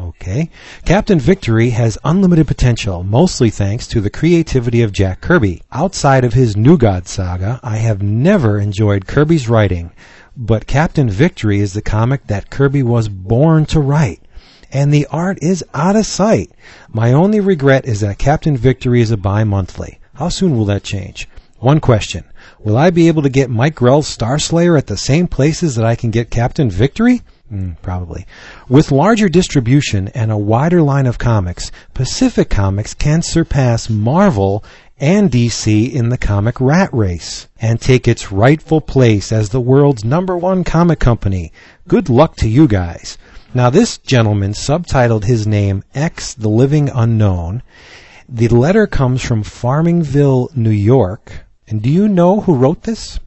Okay. 0.00 0.48
Captain 0.86 1.18
Victory 1.18 1.70
has 1.70 1.98
unlimited 2.04 2.46
potential, 2.46 3.04
mostly 3.04 3.50
thanks 3.50 3.86
to 3.88 4.00
the 4.00 4.08
creativity 4.08 4.80
of 4.80 4.92
Jack 4.92 5.20
Kirby. 5.20 5.60
Outside 5.70 6.24
of 6.24 6.32
his 6.32 6.56
New 6.56 6.78
God 6.78 7.06
saga, 7.06 7.60
I 7.62 7.76
have 7.76 8.02
never 8.02 8.58
enjoyed 8.58 9.06
Kirby's 9.06 9.46
writing, 9.46 9.92
but 10.34 10.66
Captain 10.66 11.10
Victory 11.10 11.60
is 11.60 11.74
the 11.74 11.82
comic 11.82 12.28
that 12.28 12.48
Kirby 12.48 12.82
was 12.82 13.10
born 13.10 13.66
to 13.66 13.80
write. 13.80 14.22
And 14.72 14.94
the 14.94 15.06
art 15.10 15.38
is 15.42 15.62
out 15.74 15.96
of 15.96 16.06
sight. 16.06 16.50
My 16.88 17.12
only 17.12 17.40
regret 17.40 17.84
is 17.84 18.00
that 18.00 18.18
Captain 18.18 18.56
Victory 18.56 19.02
is 19.02 19.10
a 19.10 19.18
bi-monthly. 19.18 20.00
How 20.14 20.30
soon 20.30 20.56
will 20.56 20.64
that 20.66 20.82
change? 20.82 21.28
One 21.58 21.80
question. 21.80 22.24
Will 22.58 22.78
I 22.78 22.88
be 22.88 23.08
able 23.08 23.20
to 23.20 23.28
get 23.28 23.50
Mike 23.50 23.74
Grell's 23.74 24.08
Star 24.08 24.38
Slayer 24.38 24.78
at 24.78 24.86
the 24.86 24.96
same 24.96 25.26
places 25.26 25.74
that 25.74 25.84
I 25.84 25.94
can 25.94 26.10
get 26.10 26.30
Captain 26.30 26.70
Victory? 26.70 27.20
Mm, 27.52 27.76
probably. 27.82 28.26
With 28.68 28.92
larger 28.92 29.28
distribution 29.28 30.08
and 30.08 30.30
a 30.30 30.38
wider 30.38 30.82
line 30.82 31.06
of 31.06 31.18
comics, 31.18 31.72
Pacific 31.94 32.48
Comics 32.48 32.94
can 32.94 33.22
surpass 33.22 33.90
Marvel 33.90 34.64
and 35.00 35.30
DC 35.30 35.92
in 35.92 36.10
the 36.10 36.18
comic 36.18 36.60
rat 36.60 36.90
race 36.92 37.48
and 37.60 37.80
take 37.80 38.06
its 38.06 38.30
rightful 38.30 38.80
place 38.80 39.32
as 39.32 39.48
the 39.48 39.60
world's 39.60 40.04
number 40.04 40.36
one 40.36 40.62
comic 40.62 41.00
company. 41.00 41.52
Good 41.88 42.08
luck 42.08 42.36
to 42.36 42.48
you 42.48 42.68
guys. 42.68 43.18
Now 43.52 43.68
this 43.68 43.98
gentleman 43.98 44.52
subtitled 44.52 45.24
his 45.24 45.46
name 45.46 45.82
X 45.92 46.34
the 46.34 46.48
Living 46.48 46.88
Unknown. 46.88 47.62
The 48.28 48.46
letter 48.46 48.86
comes 48.86 49.22
from 49.22 49.42
Farmingville, 49.42 50.54
New 50.54 50.70
York. 50.70 51.46
And 51.66 51.82
do 51.82 51.90
you 51.90 52.06
know 52.06 52.42
who 52.42 52.54
wrote 52.54 52.82
this? 52.82 53.18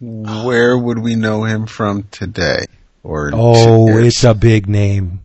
Where 0.00 0.78
would 0.78 0.98
we 0.98 1.14
know 1.14 1.44
him 1.44 1.66
from 1.66 2.04
today? 2.10 2.64
Or 3.06 3.30
Oh, 3.32 3.98
it's 3.98 4.24
a 4.24 4.34
big 4.34 4.68
name. 4.68 5.20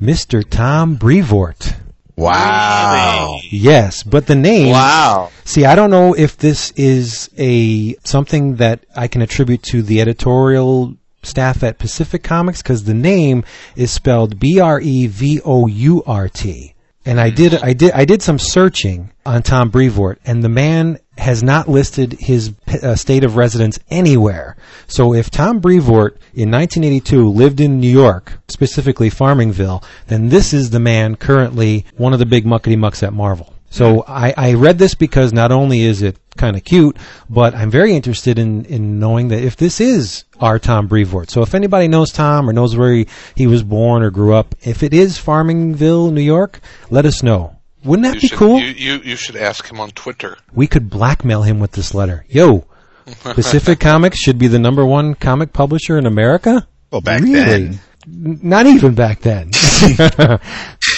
Mr. 0.00 0.42
Tom 0.48 0.96
Brevoort. 0.96 1.74
wow. 2.16 3.38
Yes, 3.50 4.02
but 4.02 4.26
the 4.26 4.34
name. 4.34 4.70
Wow. 4.72 5.30
See, 5.44 5.64
I 5.66 5.74
don't 5.74 5.90
know 5.90 6.14
if 6.14 6.36
this 6.38 6.70
is 6.76 7.28
a 7.36 7.94
something 8.04 8.56
that 8.56 8.84
I 8.96 9.08
can 9.08 9.20
attribute 9.22 9.62
to 9.64 9.82
the 9.82 10.00
editorial 10.00 10.94
staff 11.22 11.62
at 11.62 11.78
Pacific 11.78 12.22
Comics 12.22 12.62
because 12.62 12.84
the 12.84 12.94
name 12.94 13.44
is 13.76 13.90
spelled 13.90 14.38
B 14.40 14.58
R 14.60 14.80
E 14.80 15.06
V 15.06 15.40
O 15.44 15.66
U 15.66 16.02
R 16.06 16.28
T. 16.28 16.74
And 17.04 17.18
I 17.20 17.30
did, 17.30 17.54
I 17.54 17.72
did, 17.72 17.92
I 17.92 18.04
did 18.04 18.22
some 18.22 18.38
searching 18.38 19.10
on 19.24 19.42
Tom 19.42 19.70
Brevoort, 19.70 20.20
and 20.24 20.44
the 20.44 20.50
man 20.50 20.98
has 21.20 21.42
not 21.42 21.68
listed 21.68 22.14
his 22.14 22.52
uh, 22.82 22.96
state 22.96 23.24
of 23.24 23.36
residence 23.36 23.78
anywhere. 23.90 24.56
So 24.86 25.14
if 25.14 25.30
Tom 25.30 25.60
Brevoort 25.60 26.14
in 26.32 26.50
1982 26.50 27.28
lived 27.28 27.60
in 27.60 27.78
New 27.78 27.90
York, 27.90 28.32
specifically 28.48 29.10
Farmingville, 29.10 29.84
then 30.06 30.30
this 30.30 30.52
is 30.54 30.70
the 30.70 30.80
man 30.80 31.16
currently 31.16 31.84
one 31.96 32.12
of 32.12 32.18
the 32.18 32.26
big 32.26 32.44
muckety 32.44 32.76
mucks 32.76 33.02
at 33.02 33.12
Marvel. 33.12 33.54
So 33.68 34.02
I, 34.08 34.34
I 34.36 34.54
read 34.54 34.78
this 34.78 34.94
because 34.94 35.32
not 35.32 35.52
only 35.52 35.82
is 35.82 36.02
it 36.02 36.16
kind 36.36 36.56
of 36.56 36.64
cute, 36.64 36.96
but 37.28 37.54
I'm 37.54 37.70
very 37.70 37.94
interested 37.94 38.38
in, 38.38 38.64
in 38.64 38.98
knowing 38.98 39.28
that 39.28 39.44
if 39.44 39.56
this 39.56 39.80
is 39.80 40.24
our 40.40 40.58
Tom 40.58 40.88
Brevoort. 40.88 41.30
So 41.30 41.42
if 41.42 41.54
anybody 41.54 41.86
knows 41.86 42.12
Tom 42.12 42.48
or 42.48 42.52
knows 42.52 42.74
where 42.74 42.92
he, 42.92 43.06
he 43.36 43.46
was 43.46 43.62
born 43.62 44.02
or 44.02 44.10
grew 44.10 44.34
up, 44.34 44.54
if 44.62 44.82
it 44.82 44.92
is 44.92 45.18
Farmingville, 45.18 46.12
New 46.12 46.22
York, 46.22 46.60
let 46.90 47.06
us 47.06 47.22
know. 47.22 47.59
Wouldn't 47.84 48.04
that 48.06 48.14
You 48.16 48.20
be 48.20 48.26
should, 48.28 48.38
cool? 48.38 48.60
You, 48.60 48.66
you, 48.68 48.98
you 49.02 49.16
should 49.16 49.36
ask 49.36 49.68
him 49.70 49.80
on 49.80 49.90
Twitter. 49.90 50.36
we 50.52 50.66
could 50.66 50.90
blackmail 50.90 51.42
him 51.42 51.60
with 51.60 51.72
this 51.72 51.94
letter. 51.94 52.24
Yo, 52.28 52.66
Pacific 53.22 53.80
Comics 53.80 54.18
should 54.18 54.38
be 54.38 54.46
the 54.48 54.58
number 54.58 54.84
one 54.84 55.14
comic 55.14 55.52
publisher 55.52 55.96
in 55.98 56.06
America? 56.06 56.66
Well, 56.90 57.00
back 57.00 57.22
Really? 57.22 57.34
then. 57.66 57.80
N- 58.06 58.40
Not 58.42 58.66
even 58.66 58.94
back 58.94 59.20
then. 59.20 59.50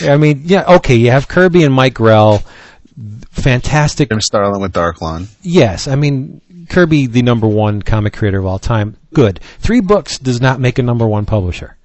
I 0.03 0.17
mean, 0.19 0.43
yeah, 0.45 0.65
okay, 0.77 0.97
you 0.97 1.11
have 1.11 1.29
Kirby 1.29 1.63
and 1.65 1.73
Mike 1.75 1.95
Grell. 1.95 2.43
Fantastic 3.31 4.11
Jim 4.11 4.21
Starlin 4.21 4.61
with 4.61 4.73
Darklon. 4.73 5.27
Yes, 5.43 5.89
I 5.89 5.95
mean 5.97 6.41
Kirby, 6.69 7.07
the 7.07 7.23
number 7.23 7.47
one 7.49 7.83
comic 7.83 8.13
creator 8.13 8.39
of 8.39 8.47
all 8.47 8.59
time. 8.59 8.97
Good. 9.15 9.41
Three 9.59 9.81
books 9.81 10.19
does 10.19 10.41
not 10.41 10.61
make 10.61 10.79
a 10.79 10.83
number 10.83 11.07
one 11.07 11.25
publisher. 11.27 11.77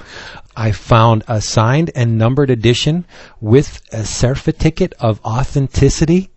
I 0.55 0.71
found 0.73 1.23
a 1.27 1.41
signed 1.41 1.89
and 1.95 2.17
numbered 2.17 2.49
edition 2.49 3.05
with 3.39 3.81
a 3.91 4.05
certificate 4.05 4.93
of 4.99 5.19
authenticity 5.25 6.29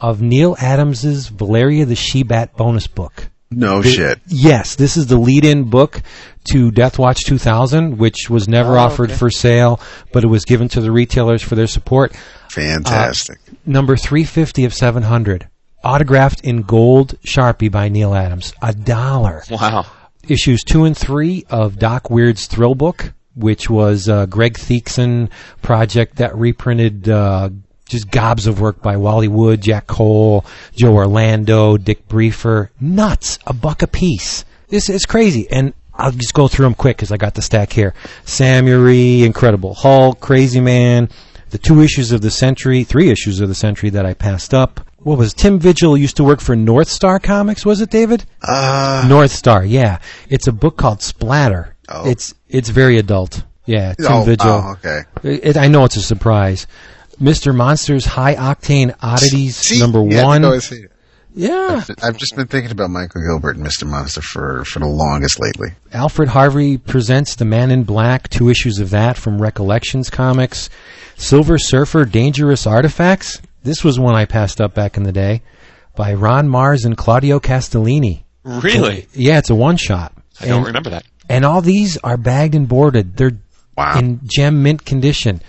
of 0.00 0.20
Neal 0.20 0.56
Adams's 0.58 1.28
Valeria 1.28 1.84
the 1.84 1.94
She-Bat 1.94 2.56
bonus 2.56 2.86
book. 2.86 3.30
No 3.50 3.82
shit. 3.82 4.20
Yes, 4.28 4.76
this 4.76 4.96
is 4.96 5.08
the 5.08 5.18
lead-in 5.18 5.64
book 5.64 6.02
to 6.52 6.70
Death 6.70 6.98
Watch 6.98 7.24
2000, 7.24 7.98
which 7.98 8.30
was 8.30 8.48
never 8.48 8.78
offered 8.78 9.10
for 9.10 9.28
sale, 9.28 9.80
but 10.12 10.22
it 10.22 10.28
was 10.28 10.44
given 10.44 10.68
to 10.68 10.80
the 10.80 10.92
retailers 10.92 11.42
for 11.42 11.56
their 11.56 11.66
support. 11.66 12.14
Fantastic. 12.50 13.38
Number 13.66 13.96
350 13.96 14.64
of 14.64 14.72
700. 14.74 15.48
autographed 15.82 16.42
in 16.42 16.62
gold 16.62 17.14
Sharpie 17.24 17.70
by 17.70 17.88
Neal 17.88 18.14
Adams. 18.14 18.52
A 18.62 18.72
dollar. 18.72 19.42
Wow. 19.50 19.86
Issues 20.28 20.62
two 20.62 20.84
and 20.84 20.96
three 20.96 21.44
of 21.50 21.78
Doc 21.78 22.08
Weird's 22.10 22.46
Thrill 22.46 22.74
Book, 22.74 23.12
which 23.34 23.68
was 23.70 24.08
a 24.08 24.26
Greg 24.28 24.54
Theakston 24.54 25.30
project 25.62 26.16
that 26.16 26.36
reprinted 26.36 27.08
uh, 27.08 27.50
just 27.90 28.10
gobs 28.10 28.46
of 28.46 28.60
work 28.60 28.80
by 28.80 28.96
Wally 28.96 29.28
Wood, 29.28 29.60
Jack 29.60 29.86
Cole, 29.86 30.46
Joe 30.74 30.94
Orlando, 30.94 31.76
Dick 31.76 32.08
Briefer. 32.08 32.70
Nuts. 32.80 33.38
A 33.46 33.52
buck 33.52 33.82
a 33.82 33.86
piece. 33.86 34.44
This 34.68 34.88
is 34.88 35.04
crazy. 35.04 35.50
And 35.50 35.74
I'll 35.92 36.12
just 36.12 36.32
go 36.32 36.48
through 36.48 36.64
them 36.64 36.74
quick 36.74 36.96
because 36.96 37.12
I 37.12 37.16
got 37.16 37.34
the 37.34 37.42
stack 37.42 37.72
here. 37.72 37.94
Samurai, 38.24 39.24
Incredible 39.24 39.74
Hulk, 39.74 40.20
Crazy 40.20 40.60
Man, 40.60 41.10
the 41.50 41.58
two 41.58 41.82
issues 41.82 42.12
of 42.12 42.22
the 42.22 42.30
Century, 42.30 42.84
three 42.84 43.10
issues 43.10 43.40
of 43.40 43.48
the 43.48 43.54
Century 43.54 43.90
that 43.90 44.06
I 44.06 44.14
passed 44.14 44.54
up. 44.54 44.80
What 44.98 45.18
was 45.18 45.34
Tim 45.34 45.58
Vigil 45.58 45.96
used 45.96 46.16
to 46.18 46.24
work 46.24 46.40
for 46.40 46.54
North 46.54 46.88
Star 46.88 47.18
Comics? 47.18 47.66
Was 47.66 47.80
it 47.80 47.90
David? 47.90 48.24
Uh, 48.42 49.04
North 49.08 49.32
Star, 49.32 49.64
yeah. 49.64 49.98
It's 50.28 50.46
a 50.46 50.52
book 50.52 50.76
called 50.76 51.02
Splatter. 51.02 51.74
Oh. 51.88 52.08
It's 52.08 52.34
it's 52.48 52.68
very 52.68 52.98
adult. 52.98 53.42
Yeah, 53.66 53.94
Tim 53.94 54.06
oh, 54.10 54.22
Vigil. 54.22 54.48
oh, 54.48 54.72
okay. 54.72 55.00
It, 55.22 55.56
I 55.56 55.68
know 55.68 55.84
it's 55.84 55.96
a 55.96 56.02
surprise. 56.02 56.66
Mr. 57.20 57.54
Monster's 57.54 58.04
High 58.06 58.34
Octane 58.34 58.94
Oddities 59.02 59.56
See, 59.56 59.78
number 59.78 60.02
yeah, 60.04 60.22
I 60.22 60.24
one. 60.26 60.42
know 60.42 60.52
I 60.54 60.58
see 60.58 60.76
it. 60.76 60.92
Yeah, 61.32 61.84
I've 62.02 62.16
just 62.16 62.34
been 62.34 62.48
thinking 62.48 62.72
about 62.72 62.90
Michael 62.90 63.22
Gilbert 63.22 63.56
and 63.56 63.64
Mr. 63.64 63.86
Monster 63.88 64.20
for, 64.20 64.64
for 64.64 64.80
the 64.80 64.86
longest 64.88 65.38
lately. 65.38 65.68
Alfred 65.92 66.30
Harvey 66.30 66.76
presents 66.76 67.36
The 67.36 67.44
Man 67.44 67.70
in 67.70 67.84
Black, 67.84 68.28
two 68.28 68.48
issues 68.48 68.80
of 68.80 68.90
that 68.90 69.16
from 69.16 69.40
Recollections 69.40 70.10
Comics. 70.10 70.70
Silver 71.16 71.56
Surfer, 71.56 72.04
Dangerous 72.04 72.66
Artifacts. 72.66 73.40
This 73.62 73.84
was 73.84 74.00
one 74.00 74.16
I 74.16 74.24
passed 74.24 74.60
up 74.60 74.74
back 74.74 74.96
in 74.96 75.04
the 75.04 75.12
day 75.12 75.42
by 75.94 76.14
Ron 76.14 76.48
Marz 76.48 76.84
and 76.84 76.96
Claudio 76.96 77.38
Castellini. 77.38 78.24
Really? 78.42 79.06
Yeah, 79.14 79.38
it's 79.38 79.50
a 79.50 79.54
one 79.54 79.76
shot. 79.76 80.12
I 80.40 80.46
don't 80.46 80.64
remember 80.64 80.90
that. 80.90 81.04
And 81.28 81.44
all 81.44 81.60
these 81.60 81.96
are 81.98 82.16
bagged 82.16 82.56
and 82.56 82.66
boarded. 82.68 83.16
They're 83.16 83.38
Wow. 83.76 83.98
in 83.98 84.20
gem 84.24 84.62
mint 84.64 84.84
condition. 84.84 85.40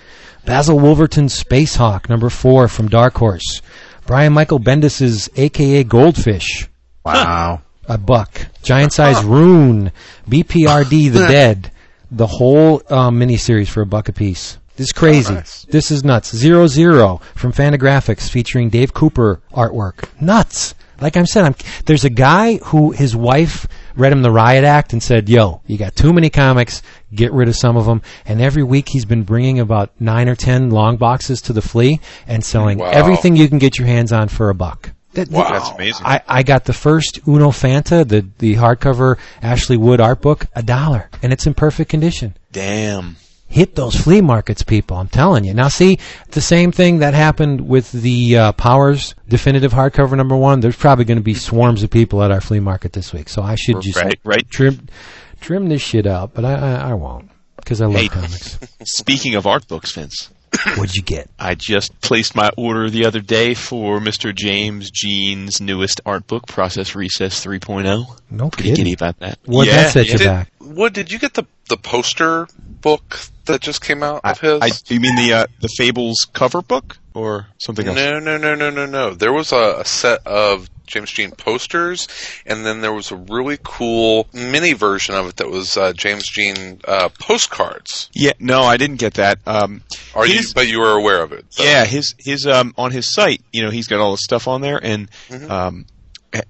Basil 0.45 0.79
Wolverton's 0.79 1.33
Space 1.33 1.75
Hawk, 1.75 2.09
number 2.09 2.29
four 2.29 2.67
from 2.67 2.87
Dark 2.89 3.15
Horse. 3.15 3.61
Brian 4.05 4.33
Michael 4.33 4.59
Bendis's 4.59 5.29
AKA 5.35 5.83
Goldfish, 5.83 6.67
Wow. 7.05 7.61
a 7.87 7.97
buck. 7.97 8.47
Giant 8.63 8.91
size 8.93 9.23
Rune, 9.23 9.91
BPRD 10.27 11.11
The 11.11 11.27
Dead, 11.29 11.71
the 12.09 12.27
whole 12.27 12.81
um, 12.89 13.19
miniseries 13.19 13.67
for 13.69 13.81
a 13.81 13.85
buck 13.85 14.09
a 14.09 14.13
piece. 14.13 14.57
This 14.77 14.87
is 14.87 14.91
crazy. 14.93 15.33
nice. 15.33 15.65
This 15.65 15.91
is 15.91 16.03
nuts. 16.03 16.35
Zero 16.35 16.65
Zero 16.65 17.21
from 17.35 17.53
Fantagraphics 17.53 18.29
featuring 18.29 18.69
Dave 18.69 18.93
Cooper 18.93 19.41
artwork. 19.53 20.09
Nuts. 20.19 20.73
Like 20.99 21.17
I 21.17 21.23
said, 21.25 21.45
I'm, 21.45 21.55
there's 21.85 22.05
a 22.05 22.09
guy 22.09 22.55
who 22.57 22.91
his 22.91 23.15
wife 23.15 23.67
read 23.95 24.11
him 24.11 24.21
the 24.21 24.31
Riot 24.31 24.63
Act 24.63 24.93
and 24.93 25.01
said, 25.01 25.29
"Yo, 25.29 25.61
you 25.67 25.77
got 25.77 25.95
too 25.95 26.13
many 26.13 26.29
comics. 26.29 26.81
Get 27.13 27.31
rid 27.33 27.47
of 27.47 27.55
some 27.55 27.77
of 27.77 27.85
them." 27.85 28.01
And 28.25 28.41
every 28.41 28.63
week 28.63 28.89
he's 28.89 29.05
been 29.05 29.23
bringing 29.23 29.59
about 29.59 29.91
nine 29.99 30.27
or 30.29 30.35
ten 30.35 30.69
long 30.69 30.97
boxes 30.97 31.41
to 31.43 31.53
the 31.53 31.61
flea 31.61 31.99
and 32.27 32.43
selling 32.43 32.77
Wow. 32.79 32.89
everything 32.91 33.35
you 33.35 33.47
can 33.49 33.57
get 33.59 33.77
your 33.77 33.87
hands 33.87 34.11
on 34.11 34.27
for 34.27 34.49
a 34.49 34.55
buck. 34.55 34.91
That, 35.13 35.29
Wow. 35.29 35.49
That's 35.51 35.69
amazing. 35.71 36.05
I, 36.05 36.21
I 36.27 36.43
got 36.43 36.63
the 36.65 36.73
first 36.73 37.19
Uno 37.27 37.49
Fanta, 37.49 38.07
the 38.07 38.25
the 38.39 38.55
hardcover 38.55 39.17
Ashley 39.41 39.75
Wood 39.77 39.99
art 39.99 40.21
book, 40.21 40.45
a 40.55 40.63
dollar, 40.63 41.09
and 41.21 41.33
it's 41.33 41.45
in 41.45 41.53
perfect 41.53 41.89
condition. 41.89 42.35
Damn. 42.51 43.17
Hit 43.51 43.75
those 43.75 43.95
flea 43.95 44.21
markets, 44.21 44.63
people! 44.63 44.95
I'm 44.97 45.09
telling 45.09 45.43
you. 45.43 45.53
Now, 45.53 45.67
see 45.67 45.99
the 46.29 46.39
same 46.39 46.71
thing 46.71 46.99
that 46.99 47.13
happened 47.13 47.67
with 47.67 47.91
the 47.91 48.37
uh, 48.37 48.51
Powers 48.53 49.13
definitive 49.27 49.73
hardcover 49.73 50.15
number 50.15 50.37
one. 50.37 50.61
There's 50.61 50.77
probably 50.77 51.03
going 51.05 51.17
to 51.17 51.23
be 51.23 51.33
swarms 51.33 51.83
of 51.83 51.89
people 51.89 52.23
at 52.23 52.31
our 52.31 52.39
flea 52.39 52.61
market 52.61 52.93
this 52.93 53.11
week, 53.11 53.27
so 53.27 53.41
I 53.41 53.55
should 53.55 53.81
just 53.81 53.97
Right, 53.97 54.17
right. 54.23 54.49
trim 54.49 54.87
trim 55.41 55.67
this 55.67 55.81
shit 55.81 56.07
out, 56.07 56.33
but 56.33 56.45
I 56.45 56.53
I, 56.53 56.89
I 56.91 56.93
won't 56.93 57.29
because 57.57 57.81
I 57.81 57.87
love 57.87 57.95
Hey. 57.97 58.07
comics. 58.07 58.57
Speaking 58.85 59.35
of 59.35 59.45
art 59.45 59.67
books, 59.67 59.91
Vince, 59.91 60.29
What'd 60.77 60.95
you 60.95 61.01
get? 61.01 61.29
I 61.39 61.55
just 61.55 61.99
placed 62.01 62.35
my 62.35 62.51
order 62.57 62.89
the 62.89 63.05
other 63.05 63.19
day 63.21 63.53
for 63.53 63.99
Mr. 63.99 64.33
James 64.35 64.91
Jean's 64.91 65.59
newest 65.61 66.01
art 66.05 66.27
book, 66.27 66.45
Process 66.45 66.93
Recess 66.93 67.43
3.0. 67.45 68.05
No 68.29 68.49
Pretty 68.49 68.69
kidding. 68.69 68.75
giddy 68.75 68.93
about 68.93 69.19
that. 69.19 69.39
What 69.45 69.67
yeah, 69.67 69.75
that 69.83 69.91
set 69.93 70.05
yeah. 70.07 70.11
you 70.11 70.17
Did, 70.19 70.25
back? 70.27 70.51
what 70.59 70.93
did 70.93 71.11
you 71.11 71.19
get 71.19 71.33
the 71.33 71.45
the 71.69 71.77
poster 71.77 72.47
book 72.81 73.19
that 73.45 73.61
just 73.61 73.81
came 73.81 74.03
out 74.03 74.21
I, 74.23 74.31
of 74.31 74.39
his? 74.39 74.61
I, 74.61 74.69
you 74.87 74.99
mean 74.99 75.15
the 75.15 75.33
uh, 75.33 75.47
the 75.59 75.69
Fables 75.69 76.27
cover 76.33 76.61
book 76.61 76.97
or 77.13 77.47
something 77.57 77.87
else? 77.87 77.95
No, 77.95 78.19
no, 78.19 78.37
no, 78.37 78.55
no, 78.55 78.69
no, 78.69 78.85
no. 78.85 79.13
There 79.13 79.33
was 79.33 79.51
a, 79.51 79.77
a 79.79 79.85
set 79.85 80.25
of 80.25 80.69
James 80.87 81.11
Jean 81.11 81.31
posters, 81.31 82.07
and 82.45 82.65
then 82.65 82.81
there 82.81 82.91
was 82.91 83.11
a 83.11 83.15
really 83.15 83.57
cool 83.63 84.27
mini 84.33 84.73
version 84.73 85.15
of 85.15 85.27
it 85.27 85.37
that 85.37 85.49
was 85.49 85.77
uh, 85.77 85.93
James 85.93 86.27
Jean 86.27 86.81
uh, 86.85 87.09
postcards. 87.19 88.09
Yeah, 88.13 88.33
no, 88.39 88.61
I 88.61 88.77
didn't 88.77 88.97
get 88.97 89.15
that. 89.15 89.39
Um, 89.45 89.83
Are 90.13 90.27
you? 90.27 90.41
But 90.53 90.67
you 90.67 90.79
were 90.79 90.91
aware 90.91 91.23
of 91.23 91.31
it. 91.31 91.45
Yeah, 91.57 91.85
his 91.85 92.13
his 92.17 92.45
um 92.45 92.73
on 92.77 92.91
his 92.91 93.11
site, 93.11 93.41
you 93.53 93.63
know, 93.63 93.69
he's 93.69 93.87
got 93.87 93.99
all 93.99 94.11
the 94.11 94.17
stuff 94.17 94.47
on 94.47 94.61
there, 94.61 94.79
and 94.83 95.09
um, 95.49 95.85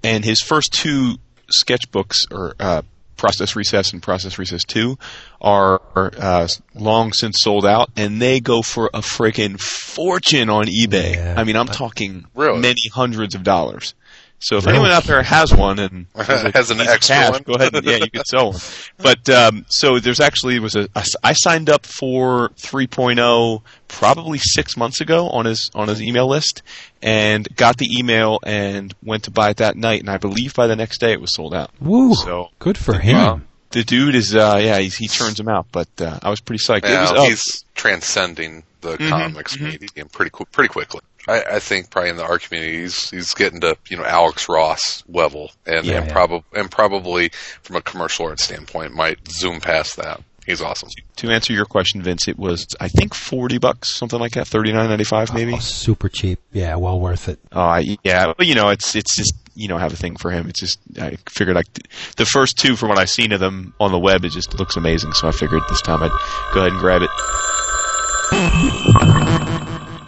and 0.02 0.24
his 0.24 0.40
first 0.40 0.72
two 0.72 1.16
sketchbooks 1.52 2.32
or 2.32 2.54
uh, 2.58 2.82
Process 3.22 3.54
Recess 3.54 3.92
and 3.92 4.02
Process 4.02 4.36
Recess 4.36 4.64
Two 4.64 4.98
are, 5.40 5.80
are 5.94 6.10
uh, 6.18 6.48
long 6.74 7.12
since 7.12 7.36
sold 7.40 7.64
out, 7.64 7.88
and 7.96 8.20
they 8.20 8.40
go 8.40 8.62
for 8.62 8.90
a 8.92 8.98
freaking 8.98 9.60
fortune 9.60 10.50
on 10.50 10.64
eBay. 10.64 11.14
Yeah. 11.14 11.36
I 11.36 11.44
mean, 11.44 11.54
I'm 11.54 11.68
talking 11.68 12.26
Really? 12.34 12.58
many 12.58 12.88
hundreds 12.92 13.36
of 13.36 13.44
dollars. 13.44 13.94
So 14.44 14.56
if 14.56 14.66
Really? 14.66 14.78
anyone 14.78 14.92
out 14.92 15.04
there 15.04 15.22
has 15.22 15.54
one 15.54 15.78
and 15.78 16.06
Has 16.16 16.70
an 16.72 16.78
needs 16.78 16.90
extra 16.90 17.14
cash, 17.14 17.30
one? 17.30 17.42
go 17.44 17.52
ahead 17.54 17.74
and 17.76 17.86
yeah, 17.86 17.96
you 17.98 18.10
could 18.10 18.26
sell 18.26 18.50
one. 18.52 18.60
But 18.98 19.28
um, 19.30 19.64
so 19.68 19.98
there's 20.00 20.18
actually 20.20 20.58
was 20.58 20.74
a 20.74 20.88
I 20.96 21.00
s- 21.00 21.14
I 21.22 21.32
signed 21.32 21.70
up 21.70 21.86
for 21.86 22.50
3.0 22.96 23.62
probably 23.88 24.38
six 24.38 24.76
months 24.76 25.00
ago 25.00 25.28
on 25.28 25.44
his 25.44 25.70
on 25.74 25.88
his 25.88 26.02
email 26.02 26.26
list 26.28 26.62
and 27.02 27.46
got 27.56 27.76
the 27.78 27.86
email 27.98 28.40
and 28.44 28.94
went 29.02 29.24
to 29.24 29.30
buy 29.30 29.50
it 29.50 29.58
that 29.58 29.76
night 29.76 30.00
and 30.00 30.10
I 30.10 30.18
believe 30.18 30.54
by 30.54 30.66
the 30.66 30.76
next 30.76 30.98
day 30.98 31.12
it 31.12 31.20
was 31.20 31.34
sold 31.34 31.54
out. 31.54 31.70
Woo! 31.80 32.14
So 32.14 32.48
Good 32.58 32.78
for 32.78 32.98
him. 32.98 33.16
Wow. 33.16 33.40
the 33.70 33.84
dude 33.84 34.14
is 34.14 34.34
uh 34.34 34.58
yeah 34.62 34.78
he's, 34.78 34.96
he 34.96 35.08
turns 35.08 35.36
them 35.36 35.48
out, 35.48 35.66
but 35.72 35.88
uh, 36.00 36.18
I 36.22 36.30
was 36.30 36.40
pretty 36.40 36.62
psyched. 36.62 36.84
it 36.84 37.00
was 37.00 37.12
Now, 37.12 37.22
up. 37.22 37.28
he's 37.28 37.64
transcending 37.74 38.64
the 38.80 38.96
Mhm, 38.98 39.08
comics 39.08 39.56
mhm. 39.56 39.80
medium 39.80 40.08
pretty 40.08 40.30
qu- 40.30 40.44
pretty 40.46 40.68
quickly. 40.68 41.00
I, 41.28 41.42
I 41.52 41.58
think 41.60 41.90
probably 41.90 42.10
in 42.10 42.16
the 42.16 42.24
art 42.24 42.42
community 42.42 42.80
he's, 42.80 43.10
he's 43.10 43.34
getting 43.34 43.60
to 43.60 43.76
you 43.88 43.96
know 43.96 44.04
Alex 44.04 44.48
Ross 44.48 45.04
level, 45.08 45.50
and 45.66 45.84
Yeah, 45.86 45.98
and, 45.98 46.06
yeah. 46.06 46.12
probably 46.12 46.42
and 46.54 46.70
probably 46.70 47.30
from 47.62 47.76
a 47.76 47.80
commercial 47.82 48.26
art 48.26 48.40
standpoint 48.40 48.92
might 48.94 49.18
zoom 49.28 49.60
past 49.60 49.96
that. 49.96 50.20
He's 50.44 50.60
awesome. 50.60 50.88
to 51.16 51.30
answer 51.30 51.52
your 51.52 51.66
question, 51.66 52.02
Vince, 52.02 52.26
it 52.26 52.36
was 52.36 52.66
I 52.80 52.88
think 52.88 53.14
forty 53.14 53.58
bucks, 53.58 53.94
something 53.94 54.18
like 54.18 54.32
that, 54.32 54.48
thirty 54.48 54.72
nine 54.72 54.88
ninety 54.88 55.04
five 55.04 55.32
maybe. 55.32 55.52
Oh, 55.54 55.58
super 55.60 56.08
cheap. 56.08 56.40
Yeah, 56.52 56.74
well 56.74 56.98
worth 56.98 57.28
it. 57.28 57.38
Uh, 57.52 57.80
yeah, 58.02 58.32
but 58.36 58.48
you 58.48 58.56
know, 58.56 58.70
it's 58.70 58.96
it's 58.96 59.14
just 59.14 59.34
you 59.54 59.68
know, 59.68 59.76
I 59.76 59.80
have 59.80 59.92
a 59.92 59.96
thing 59.96 60.16
for 60.16 60.32
him. 60.32 60.48
It's 60.48 60.58
just 60.58 60.80
I 61.00 61.16
figured 61.28 61.54
like 61.54 61.68
the 62.16 62.24
first 62.24 62.58
two 62.58 62.74
from 62.74 62.88
what 62.88 62.98
I've 62.98 63.10
seen 63.10 63.30
of 63.30 63.38
them 63.38 63.72
on 63.78 63.92
the 63.92 63.98
web, 64.00 64.24
it 64.24 64.30
just 64.32 64.58
looks 64.58 64.76
amazing. 64.76 65.12
So 65.12 65.28
I 65.28 65.30
figured 65.30 65.62
this 65.68 65.82
time 65.82 66.02
I'd 66.02 66.10
go 66.54 66.60
ahead 66.60 66.72
and 66.72 66.80
grab 66.80 67.02
it. 67.02 67.10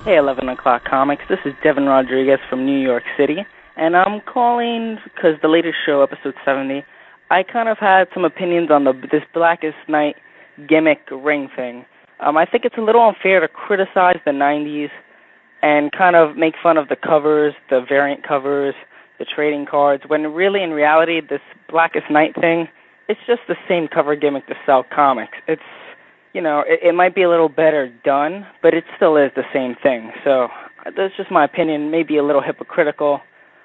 Hey, 0.05 0.19
11 0.19 0.47
o'clock 0.51 0.85
comics. 0.85 1.23
This 1.31 1.39
is 1.47 1.55
Devin 1.63 1.87
Rodriguez 1.87 2.39
from 2.51 2.67
New 2.67 2.79
York 2.79 3.05
City, 3.17 3.39
and 3.79 3.97
I'm 3.97 4.21
calling 4.21 4.99
because 5.03 5.41
the 5.41 5.49
latest 5.49 5.77
show, 5.87 6.03
episode 6.03 6.35
70, 6.45 6.85
I 7.31 7.43
kind 7.43 7.71
of 7.71 7.79
had 7.79 8.09
some 8.13 8.23
opinions 8.23 8.71
on 8.71 8.85
the 8.85 8.93
this 9.11 9.23
Blackest 9.33 9.79
Night 9.89 10.17
gimmick 10.69 11.09
ring 11.11 11.49
thing. 11.57 11.87
Um, 12.21 12.37
I 12.37 12.45
think 12.45 12.67
it's 12.67 12.77
a 12.77 12.83
little 12.83 13.01
unfair 13.01 13.41
to 13.41 13.49
criticize 13.49 14.19
the 14.27 14.33
90s 14.33 14.91
and 15.63 15.91
kind 15.91 16.17
of 16.17 16.37
make 16.37 16.53
fun 16.63 16.77
of 16.77 16.89
the 16.89 16.97
covers, 16.97 17.55
the 17.71 17.81
variant 17.89 18.29
covers, 18.29 18.75
the 19.19 19.25
trading 19.25 19.65
cards, 19.65 20.03
when 20.07 20.35
really 20.35 20.63
in 20.63 20.73
reality 20.73 21.23
this 21.23 21.41
Blackest 21.71 22.11
Night 22.11 22.35
thing, 22.39 22.69
it's 23.09 23.21
just 23.27 23.41
the 23.49 23.57
same 23.67 23.89
cover 23.89 24.17
gimmick 24.17 24.47
to 24.49 24.55
sell 24.67 24.85
comics. 24.95 25.39
It's 25.49 25.63
you 26.35 26.43
know, 26.43 26.63
it, 26.67 26.81
it 26.83 26.95
might 26.95 27.15
be 27.15 27.23
a 27.23 27.31
little 27.31 27.49
better 27.49 27.91
done, 28.05 28.47
but 28.61 28.75
it 28.75 28.85
still 28.97 29.17
is 29.17 29.31
the 29.35 29.45
same 29.55 29.77
thing. 29.83 30.13
So 30.25 30.49
that's 30.85 31.17
just 31.17 31.31
my 31.31 31.45
opinion. 31.45 31.91
Maybe 31.91 32.19
a 32.19 32.25
little 32.25 32.43
hypocritical. 32.43 33.21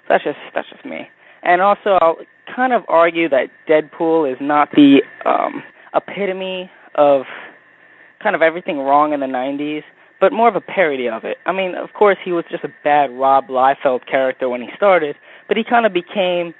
That's 0.07 0.23
just 0.23 0.37
that's 0.55 0.69
just 0.69 0.85
me. 0.85 1.09
And 1.43 1.61
also, 1.61 1.97
I'll 1.99 2.17
kind 2.55 2.71
of 2.71 2.83
argue 2.87 3.27
that 3.29 3.47
Deadpool 3.67 4.31
is 4.31 4.37
not 4.39 4.69
the 4.71 5.01
um, 5.25 5.63
epitome 5.93 6.69
of 6.95 7.23
kind 8.21 8.35
of 8.35 8.41
everything 8.41 8.77
wrong 8.77 9.13
in 9.13 9.19
the 9.19 9.25
'90s, 9.25 9.83
but 10.21 10.31
more 10.31 10.47
of 10.47 10.55
a 10.55 10.61
parody 10.61 11.09
of 11.09 11.23
it. 11.23 11.37
I 11.45 11.51
mean, 11.51 11.75
of 11.75 11.93
course, 11.93 12.17
he 12.23 12.31
was 12.31 12.45
just 12.51 12.63
a 12.63 12.73
bad 12.83 13.11
Rob 13.11 13.47
Liefeld 13.47 14.05
character 14.09 14.47
when 14.47 14.61
he 14.61 14.67
started, 14.75 15.15
but 15.47 15.57
he 15.57 15.63
kind 15.67 15.85
of 15.85 15.93
became 15.93 16.53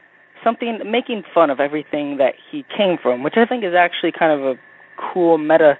something 0.43 0.79
making 0.85 1.23
fun 1.33 1.49
of 1.49 1.59
everything 1.59 2.17
that 2.17 2.33
he 2.51 2.63
came 2.75 2.97
from, 3.01 3.23
which 3.23 3.35
I 3.35 3.45
think 3.45 3.63
is 3.63 3.73
actually 3.77 4.13
kind 4.17 4.39
of 4.39 4.45
a 4.45 4.59
cool 5.13 5.37
meta 5.37 5.77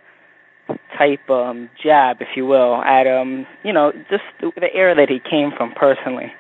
type 1.00 1.28
um 1.30 1.70
jab 1.84 2.22
if 2.22 2.30
you 2.36 2.46
will 2.46 2.76
at 2.84 3.08
um 3.08 3.48
you 3.64 3.74
know 3.74 3.92
just 4.12 4.24
the, 4.42 4.52
the 4.58 4.72
era 4.76 4.94
that 4.94 5.10
he 5.10 5.20
came 5.20 5.52
from 5.58 5.72
personally 5.74 6.32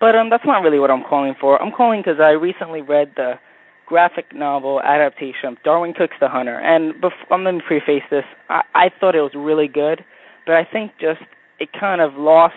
But 0.00 0.14
um, 0.14 0.30
that's 0.30 0.46
not 0.46 0.62
really 0.62 0.78
what 0.78 0.90
I'm 0.90 1.02
calling 1.02 1.34
for. 1.40 1.60
I'm 1.60 1.72
calling 1.72 2.00
because 2.02 2.20
I 2.20 2.30
recently 2.30 2.82
read 2.82 3.12
the 3.16 3.38
graphic 3.86 4.34
novel 4.34 4.80
adaptation 4.82 5.48
of 5.48 5.62
Darwyn 5.64 5.94
Cooke's 5.94 6.16
The 6.20 6.28
Hunter, 6.28 6.58
and 6.60 6.94
bef- 7.02 7.32
um, 7.32 7.44
let 7.44 7.54
me 7.54 7.62
preface 7.66 8.04
this. 8.10 8.24
I-, 8.48 8.62
I 8.74 8.90
thought 9.00 9.14
it 9.16 9.22
was 9.22 9.34
really 9.34 9.66
good, 9.68 10.04
but 10.46 10.54
I 10.54 10.64
think 10.64 10.92
just 11.00 11.22
it 11.58 11.70
kind 11.72 12.00
of 12.00 12.14
lost 12.14 12.54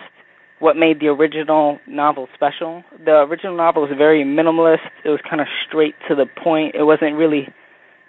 what 0.60 0.76
made 0.76 1.00
the 1.00 1.08
original 1.08 1.80
novel 1.88 2.28
special. 2.34 2.84
The 3.04 3.22
original 3.22 3.56
novel 3.56 3.82
was 3.82 3.90
very 3.96 4.22
minimalist. 4.22 4.88
It 5.04 5.08
was 5.08 5.20
kind 5.28 5.40
of 5.40 5.48
straight 5.66 5.96
to 6.08 6.14
the 6.14 6.26
point. 6.26 6.76
It 6.76 6.84
wasn't 6.84 7.16
really 7.16 7.48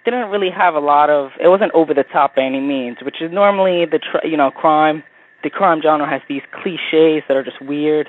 didn't 0.04 0.30
really 0.30 0.50
have 0.50 0.74
a 0.74 0.80
lot 0.80 1.10
of 1.10 1.30
it 1.40 1.48
wasn't 1.48 1.72
over 1.72 1.94
the 1.94 2.04
top 2.04 2.36
by 2.36 2.42
any 2.42 2.60
means, 2.60 2.98
which 3.02 3.20
is 3.20 3.32
normally 3.32 3.84
the 3.84 3.98
tr- 3.98 4.26
you 4.26 4.36
know 4.36 4.50
crime 4.50 5.02
the 5.42 5.50
crime 5.50 5.80
genre 5.82 6.08
has 6.08 6.22
these 6.28 6.42
cliches 6.52 7.22
that 7.28 7.36
are 7.36 7.44
just 7.44 7.60
weird 7.60 8.08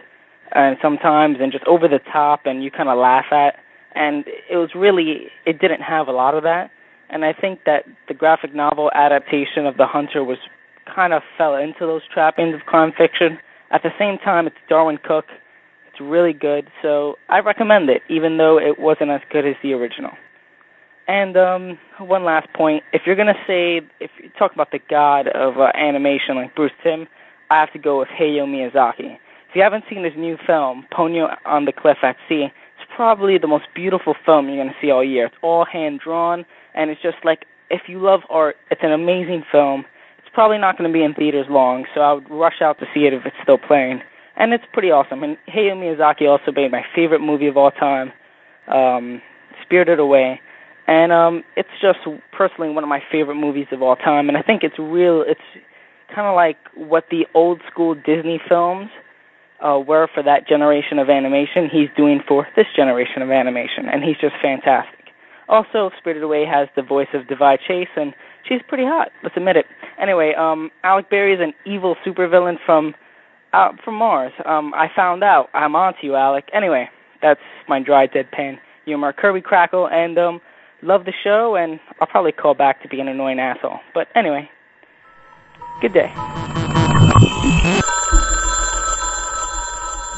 and 0.54 0.78
sometimes 0.82 1.38
and 1.42 1.52
just 1.52 1.66
over 1.66 1.88
the 1.88 2.00
top 2.12 2.42
and 2.46 2.64
you 2.64 2.72
kind 2.72 2.90
of 2.90 2.98
laugh 2.98 3.26
at 3.32 3.56
and 3.94 4.26
it 4.50 4.58
was 4.58 4.70
really 4.76 5.28
it 5.46 5.60
didn't 5.60 5.82
have 5.82 6.08
a 6.08 6.12
lot 6.12 6.36
of 6.36 6.44
that 6.44 6.72
and 7.10 7.26
I 7.26 7.34
think 7.34 7.62
that 7.66 7.86
the 8.08 8.14
graphic 8.14 8.56
novel 8.56 8.90
adaptation 8.96 9.66
of 9.66 9.78
The 9.78 9.86
Hunter 9.86 10.24
was 10.24 10.38
kind 10.94 11.14
of 11.14 11.24
fell 11.38 11.56
into 11.56 11.82
those 11.82 12.02
trappings 12.12 12.56
of 12.56 12.62
crime 12.62 12.94
fiction 12.98 13.38
at 13.72 13.84
the 13.84 13.92
same 13.98 14.18
time, 14.18 14.48
it's 14.48 14.56
Darwyn 14.70 15.00
Cooke. 15.04 15.30
It's 15.90 16.00
really 16.00 16.34
good, 16.34 16.70
so 16.82 17.16
I 17.30 17.40
recommend 17.40 17.90
it, 17.90 18.02
even 18.10 18.38
though 18.38 18.60
it 18.60 18.80
wasn't 18.80 19.12
as 19.12 19.22
good 19.32 19.46
as 19.46 19.56
the 19.64 19.74
original. 19.74 20.12
And 21.08 21.38
um, 21.38 21.78
one 22.00 22.24
last 22.26 22.52
point: 22.54 22.84
if 22.94 23.04
you're 23.06 23.16
gonna 23.16 23.34
say, 23.48 23.82
if 24.00 24.12
you 24.22 24.30
talk 24.38 24.54
about 24.54 24.72
the 24.72 24.80
god 24.90 25.28
of 25.28 25.58
uh, 25.58 25.72
animation 25.76 26.36
like 26.36 26.56
Bruce 26.56 26.72
Timm, 26.84 27.08
I 27.50 27.60
have 27.60 27.72
to 27.74 27.80
go 27.80 28.00
with 28.00 28.10
Hayao 28.10 28.46
Miyazaki. 28.48 29.16
If 29.50 29.56
you 29.56 29.62
haven't 29.62 29.86
seen 29.90 30.04
his 30.04 30.14
new 30.18 30.38
film, 30.46 30.86
Ponyo 30.92 31.36
on 31.46 31.66
the 31.66 31.72
Cliff 31.72 31.98
at 32.02 32.18
Sea, 32.28 32.46
it's 32.46 32.92
probably 32.96 33.38
the 33.38 33.48
most 33.48 33.66
beautiful 33.76 34.16
film 34.26 34.50
you're 34.50 34.58
gonna 34.58 34.76
see 34.82 34.92
all 34.92 35.04
year. 35.04 35.28
It's 35.28 35.36
all 35.42 35.64
hand 35.66 36.00
drawn, 36.04 36.46
and 36.74 36.90
it's 36.90 37.02
just 37.02 37.18
like 37.24 37.46
if 37.70 37.84
you 37.88 38.00
love 38.00 38.22
art, 38.30 38.58
it's 38.72 38.82
an 38.84 38.92
amazing 38.92 39.44
film 39.52 39.86
It's 40.20 40.30
probably 40.34 40.58
not 40.58 40.78
going 40.78 40.90
to 40.90 40.94
be 40.94 41.04
in 41.04 41.14
theaters 41.14 41.48
long, 41.50 41.86
so 41.94 42.02
I 42.02 42.14
would 42.14 42.30
rush 42.30 42.62
out 42.62 42.80
to 42.80 42.86
see 42.94 43.06
it 43.06 43.14
if 43.14 43.26
it's 43.26 43.36
still 43.42 43.58
playing. 43.58 44.02
And 44.36 44.54
it's 44.54 44.66
pretty 44.74 44.92
awesome. 44.92 45.24
And 45.24 45.38
Hayao 45.48 45.76
Miyazaki 45.78 46.28
also 46.28 46.52
made 46.52 46.72
my 46.72 46.84
favorite 46.94 47.22
movie 47.22 47.48
of 47.48 47.58
all 47.58 47.72
time, 47.72 48.12
um, 48.68 49.22
Spirited 49.64 50.00
Away. 50.00 50.42
And 50.88 51.12
um, 51.12 51.44
it's 51.56 51.70
just 51.82 52.00
personally 52.32 52.70
one 52.70 52.84
of 52.84 52.90
my 52.90 53.02
favorite 53.12 53.36
movies 53.36 53.68
of 53.72 53.82
all 53.82 53.96
time. 53.96 54.30
And 54.30 54.38
I 54.38 54.42
think 54.42 54.64
it's 54.64 54.78
real. 54.78 55.24
It's 55.28 55.42
kind 56.14 56.28
of 56.28 56.36
like 56.36 56.58
what 56.76 57.06
the 57.10 57.26
old 57.34 57.62
school 57.72 57.96
Disney 57.96 58.40
films 58.48 58.90
uh, 59.66 59.80
were 59.80 60.08
for 60.14 60.22
that 60.24 60.48
generation 60.48 61.00
of 61.00 61.10
animation. 61.10 61.70
He's 61.72 61.90
doing 61.98 62.22
for 62.28 62.48
this 62.56 62.68
generation 62.76 63.22
of 63.22 63.32
animation, 63.32 63.88
and 63.92 64.04
he's 64.04 64.18
just 64.22 64.36
fantastic. 64.42 65.06
Also, 65.48 65.92
Spirited 66.00 66.24
Away 66.24 66.46
has 66.46 66.68
the 66.76 66.82
voice 66.82 67.08
of 67.14 67.24
Daveigh 67.28 67.58
Chase, 67.68 67.88
and 67.96 68.14
she's 68.48 68.62
pretty 68.68 68.84
hot. 68.84 69.10
Let's 69.24 69.38
admit 69.38 69.58
it. 69.58 69.66
Anyway, 70.02 70.34
um, 70.38 70.72
Alec 70.84 71.10
Berry 71.10 71.34
is 71.34 71.40
an 71.40 71.54
evil 71.72 71.96
supervillain 72.06 72.58
from 72.66 72.94
uh, 73.54 73.70
from 73.84 73.96
Mars. 73.96 74.34
Um, 74.46 74.74
I 74.74 74.88
found 74.94 75.24
out. 75.24 75.48
I'm 75.54 75.76
on 75.76 75.94
to 76.02 76.06
you, 76.06 76.16
Alec. 76.16 76.46
Anyway, 76.54 76.90
that's 77.22 77.40
my 77.70 77.82
dry 77.82 78.08
deadpan 78.08 78.58
humor. 78.86 79.14
Kirby 79.14 79.42
Crackle, 79.42 79.88
and 79.88 80.18
um, 80.18 80.42
love 80.86 81.06
the 81.06 81.14
show, 81.24 81.56
and 81.56 81.80
I'll 82.00 82.08
probably 82.08 82.32
call 82.32 82.54
back 82.54 82.82
to 82.84 82.88
be 82.88 83.00
an 83.00 83.08
annoying 83.08 83.40
asshole. 83.40 83.80
But 83.94 84.08
anyway, 84.16 84.50
good 85.82 85.94
day. 85.94 86.12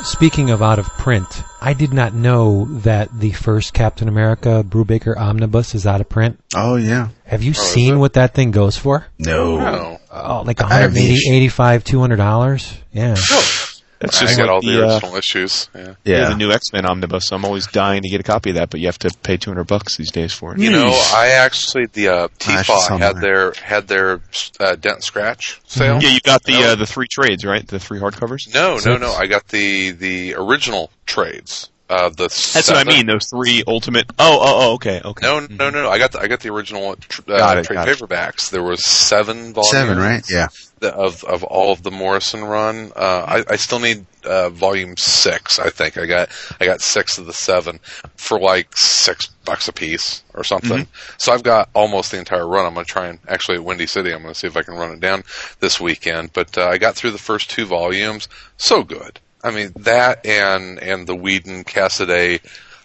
Speaking 0.04 0.52
of 0.52 0.62
out 0.62 0.80
of 0.80 0.86
print, 0.98 1.44
I 1.60 1.74
did 1.74 1.92
not 1.92 2.14
know 2.14 2.66
that 2.82 3.10
the 3.20 3.32
first 3.32 3.74
Captain 3.74 4.08
America 4.08 4.64
Brubaker 4.66 5.18
omnibus 5.18 5.76
is 5.76 5.86
out 5.86 6.00
of 6.02 6.08
print. 6.08 6.40
Oh 6.56 6.76
yeah. 6.78 7.10
Have 7.26 7.44
you 7.44 7.52
Oh, 7.52 7.62
seen 7.62 8.00
what 8.00 8.14
that 8.14 8.34
thing 8.34 8.52
goes 8.52 8.78
for? 8.78 9.06
No. 9.20 9.60
No. 9.60 10.00
Oh, 10.12 10.44
like 10.46 10.62
I 10.62 10.68
have 10.82 10.94
180, 10.94 11.14
the- 11.30 11.36
85, 11.36 11.84
200 11.84 12.16
dollars. 12.16 12.78
Yeah. 12.94 13.10
That's 13.16 13.57
I 14.02 14.08
just 14.08 14.38
get 14.38 14.44
like 14.44 14.50
all 14.50 14.62
the, 14.62 14.68
the 14.76 14.88
uh, 14.88 14.94
original 14.94 15.16
issues. 15.16 15.70
Yeah. 15.74 15.82
yeah. 15.82 15.94
Yeah. 16.04 16.30
the 16.30 16.36
new 16.36 16.52
X 16.52 16.72
Men 16.74 16.86
omnibus. 16.86 17.32
I'm 17.32 17.44
always 17.46 17.68
dying 17.68 18.04
to 18.04 18.10
get 18.10 18.20
a 18.20 18.24
copy 18.24 18.52
of 18.52 18.56
that, 18.58 18.70
but 18.70 18.80
you 18.80 18.86
have 18.88 19.00
to 19.00 19.10
pay 19.24 19.38
200 19.38 19.64
bucks 19.64 19.98
these 19.98 20.12
days 20.12 20.34
for 20.34 20.54
it. 20.54 20.60
You 20.60 20.72
know, 20.72 20.90
I 21.16 21.30
actually 21.40 21.88
the 21.88 22.10
uh, 22.10 22.14
I 22.14 22.24
actually 22.24 22.64
saw 22.64 22.80
T-Faw 22.82 22.98
had 22.98 23.22
their 23.22 23.54
had 23.54 23.88
their 23.88 24.22
uh, 24.60 24.76
dent 24.76 25.04
scratch 25.04 25.60
sale. 25.66 26.00
Yeah, 26.02 26.10
you 26.10 26.20
got 26.20 26.44
the 26.44 26.54
No. 26.60 26.72
uh, 26.72 26.76
the 26.76 26.86
three 26.86 27.08
trades, 27.08 27.44
right? 27.46 27.66
The 27.68 27.80
three 27.80 28.00
hardcovers. 28.00 28.54
No, 28.54 28.74
no, 28.74 28.78
Six. 28.80 29.02
no. 29.02 29.14
I 29.14 29.26
got 29.28 29.48
the 29.48 29.92
the 29.92 30.36
original 30.36 30.92
trades. 31.06 31.70
Uh, 31.90 32.10
the 32.10 32.24
That's 32.28 32.68
what 32.70 32.76
I 32.76 32.84
mean. 32.84 33.06
Those 33.06 33.30
three 33.30 33.64
ultimate. 33.66 34.08
Oh, 34.20 34.38
oh, 34.42 34.70
oh. 34.72 34.74
Okay, 34.74 35.00
okay. 35.06 35.26
No, 35.26 35.40
no, 35.40 35.70
no, 35.70 35.84
no. 35.84 35.90
I 35.90 35.98
got 35.98 36.12
the 36.12 36.20
I 36.20 36.28
got 36.28 36.42
the 36.42 36.50
original 36.50 36.90
uh, 36.90 36.92
it, 36.92 37.02
trade 37.10 37.26
got 37.28 37.58
it. 37.58 37.66
paperbacks. 37.98 38.50
There 38.50 38.62
was 38.62 38.86
seven 38.86 39.54
volumes. 39.54 39.72
Seven, 39.72 39.98
right? 39.98 40.22
Yeah. 40.30 40.48
Of 40.82 41.24
of 41.24 41.44
all 41.44 41.72
of 41.72 41.82
the 41.82 41.90
Morrison 41.90 42.44
run. 42.44 42.92
Uh, 42.96 43.44
I, 43.50 43.54
I 43.54 43.56
still 43.56 43.80
need 43.80 44.06
uh, 44.24 44.50
volume 44.50 44.96
six. 44.96 45.58
I 45.58 45.72
think 45.72 45.98
I 45.98 46.06
got 46.06 46.30
I 46.60 46.66
got 46.66 46.82
six 46.82 47.18
of 47.18 47.26
the 47.26 47.34
seven 47.34 47.80
for 48.16 48.40
like 48.40 48.78
six 48.78 49.28
bucks 49.46 49.68
a 49.68 49.74
piece 49.74 50.24
or 50.36 50.44
something. 50.44 50.88
So 51.18 51.34
I've 51.34 51.42
got 51.42 51.70
almost 51.74 52.12
the 52.12 52.20
entire 52.20 52.48
run. 52.48 52.66
I'm 52.66 52.76
gonna 52.76 52.86
try 52.86 53.08
and 53.08 53.20
actually 53.28 53.58
at 53.58 53.64
Windy 53.64 53.88
City. 53.88 54.14
I'm 54.14 54.22
gonna 54.22 54.36
see 54.36 54.48
if 54.48 54.56
I 54.56 54.62
can 54.62 54.76
run 54.76 54.92
it 54.92 55.00
down 55.00 55.24
this 55.62 55.80
weekend. 55.80 56.34
But 56.34 56.56
uh, 56.58 56.68
I 56.68 56.78
got 56.78 56.96
through 56.96 57.12
the 57.12 57.18
first 57.18 57.50
two 57.50 57.66
volumes. 57.66 58.28
So 58.58 58.84
good. 58.84 59.20
I 59.44 59.52
mean 59.52 59.72
that 59.78 60.26
and 60.26 60.78
and 60.80 61.08
the 61.08 61.16
Whedon 61.16 61.64
Cassaday 61.64 62.40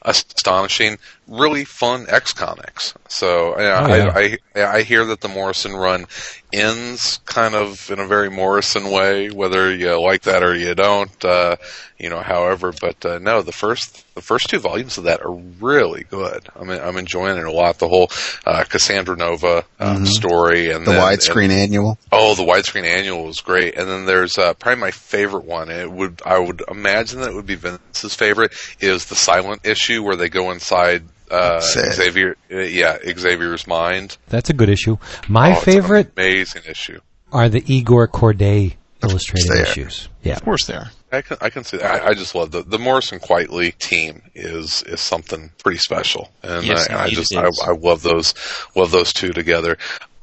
astonishing, 0.04 0.98
really 1.28 1.64
fun 1.64 2.06
X 2.08 2.32
comics. 2.32 2.94
So 3.08 3.54
know, 3.56 3.86
Oh, 3.88 3.94
yeah. 3.94 4.12
I, 4.14 4.38
I 4.54 4.64
I 4.78 4.82
hear 4.82 5.04
that 5.06 5.20
the 5.20 5.28
Morrison 5.28 5.74
run 5.74 6.06
ends 6.52 7.18
kind 7.24 7.54
of 7.54 7.90
in 7.90 7.98
a 7.98 8.06
very 8.06 8.30
Morrison 8.30 8.90
way, 8.90 9.30
whether 9.30 9.74
you 9.74 9.98
like 10.00 10.22
that 10.22 10.42
or 10.42 10.54
you 10.54 10.74
don't. 10.74 11.24
Uh, 11.24 11.56
you 11.98 12.08
know, 12.08 12.20
however, 12.20 12.72
but 12.80 13.04
uh, 13.06 13.18
no, 13.20 13.42
the 13.42 13.52
first 13.52 14.04
the 14.16 14.20
first 14.20 14.50
two 14.50 14.58
volumes 14.58 14.98
of 14.98 15.04
that 15.04 15.22
are 15.24 15.32
really 15.32 16.02
good. 16.04 16.48
I 16.58 16.64
mean, 16.64 16.80
I'm 16.80 16.96
enjoying 16.96 17.38
it 17.38 17.44
a 17.44 17.52
lot. 17.52 17.78
The 17.78 17.88
whole 17.88 18.10
uh, 18.44 18.64
Cassandra 18.64 19.16
Nova 19.16 19.64
uh, 19.78 20.04
story 20.04 20.70
and 20.72 20.84
The 20.84 20.92
then- 20.92 21.00
widescreen 21.00 21.50
annual. 21.50 21.98
Oh, 22.10 22.34
the 22.34 22.42
widescreen 22.42 22.84
annual 22.84 23.24
was 23.26 23.40
great, 23.40 23.76
and 23.76 23.88
then 23.88 24.04
there's 24.06 24.36
uh, 24.36 24.54
probably 24.54 24.80
my 24.80 24.90
favorite 24.90 25.44
one. 25.44 25.70
It 25.70 25.90
would 25.90 26.22
I 26.26 26.38
would 26.40 26.62
imagine 26.68 27.20
that 27.20 27.30
it 27.30 27.34
would 27.34 27.46
be 27.46 27.54
Vince's 27.54 28.14
favorite 28.16 28.52
is 28.80 29.06
the 29.06 29.14
silent 29.14 29.64
issue 29.64 30.02
where 30.02 30.16
they 30.16 30.28
go 30.28 30.50
inside 30.50 31.04
uh, 31.32 31.60
Xavier. 31.60 32.36
Uh, 32.50 32.58
yeah, 32.58 32.98
Xavier's 33.18 33.66
mind. 33.66 34.16
That's 34.28 34.50
a 34.50 34.52
good 34.54 34.68
issue. 34.68 34.98
My 35.28 35.48
Oh, 35.48 35.52
it's 35.52 35.66
an 35.66 35.72
favorite 35.72 36.12
amazing 36.16 36.62
issue. 36.68 37.00
are 37.32 37.48
the 37.48 37.64
Igor 37.72 38.08
Kordey 38.08 38.74
illustrated 39.02 39.50
they 39.50 39.62
issues. 39.62 40.08
Yeah. 40.22 40.34
Of 40.34 40.44
course 40.44 40.66
they 40.66 40.74
are. 40.74 40.90
I 41.10 41.20
can 41.22 41.36
I 41.40 41.50
can 41.50 41.64
see 41.64 41.76
that. 41.78 42.02
I, 42.02 42.08
I 42.08 42.14
just 42.14 42.34
love 42.34 42.52
the 42.52 42.62
the 42.62 42.78
Morrison 42.78 43.18
Quitely 43.18 43.76
team 43.78 44.22
is 44.34 44.82
is 44.84 45.00
something 45.00 45.50
pretty 45.62 45.78
special, 45.78 46.30
and 46.42 46.64
Yes, 46.64 46.88
I, 46.88 47.04
I 47.04 47.08
just 47.10 47.34
I. 47.34 47.42
I 47.62 47.72
love 47.72 48.02
those 48.02 48.32
love 48.74 48.90
those 48.92 49.12
two 49.12 49.28
together. 49.32 49.76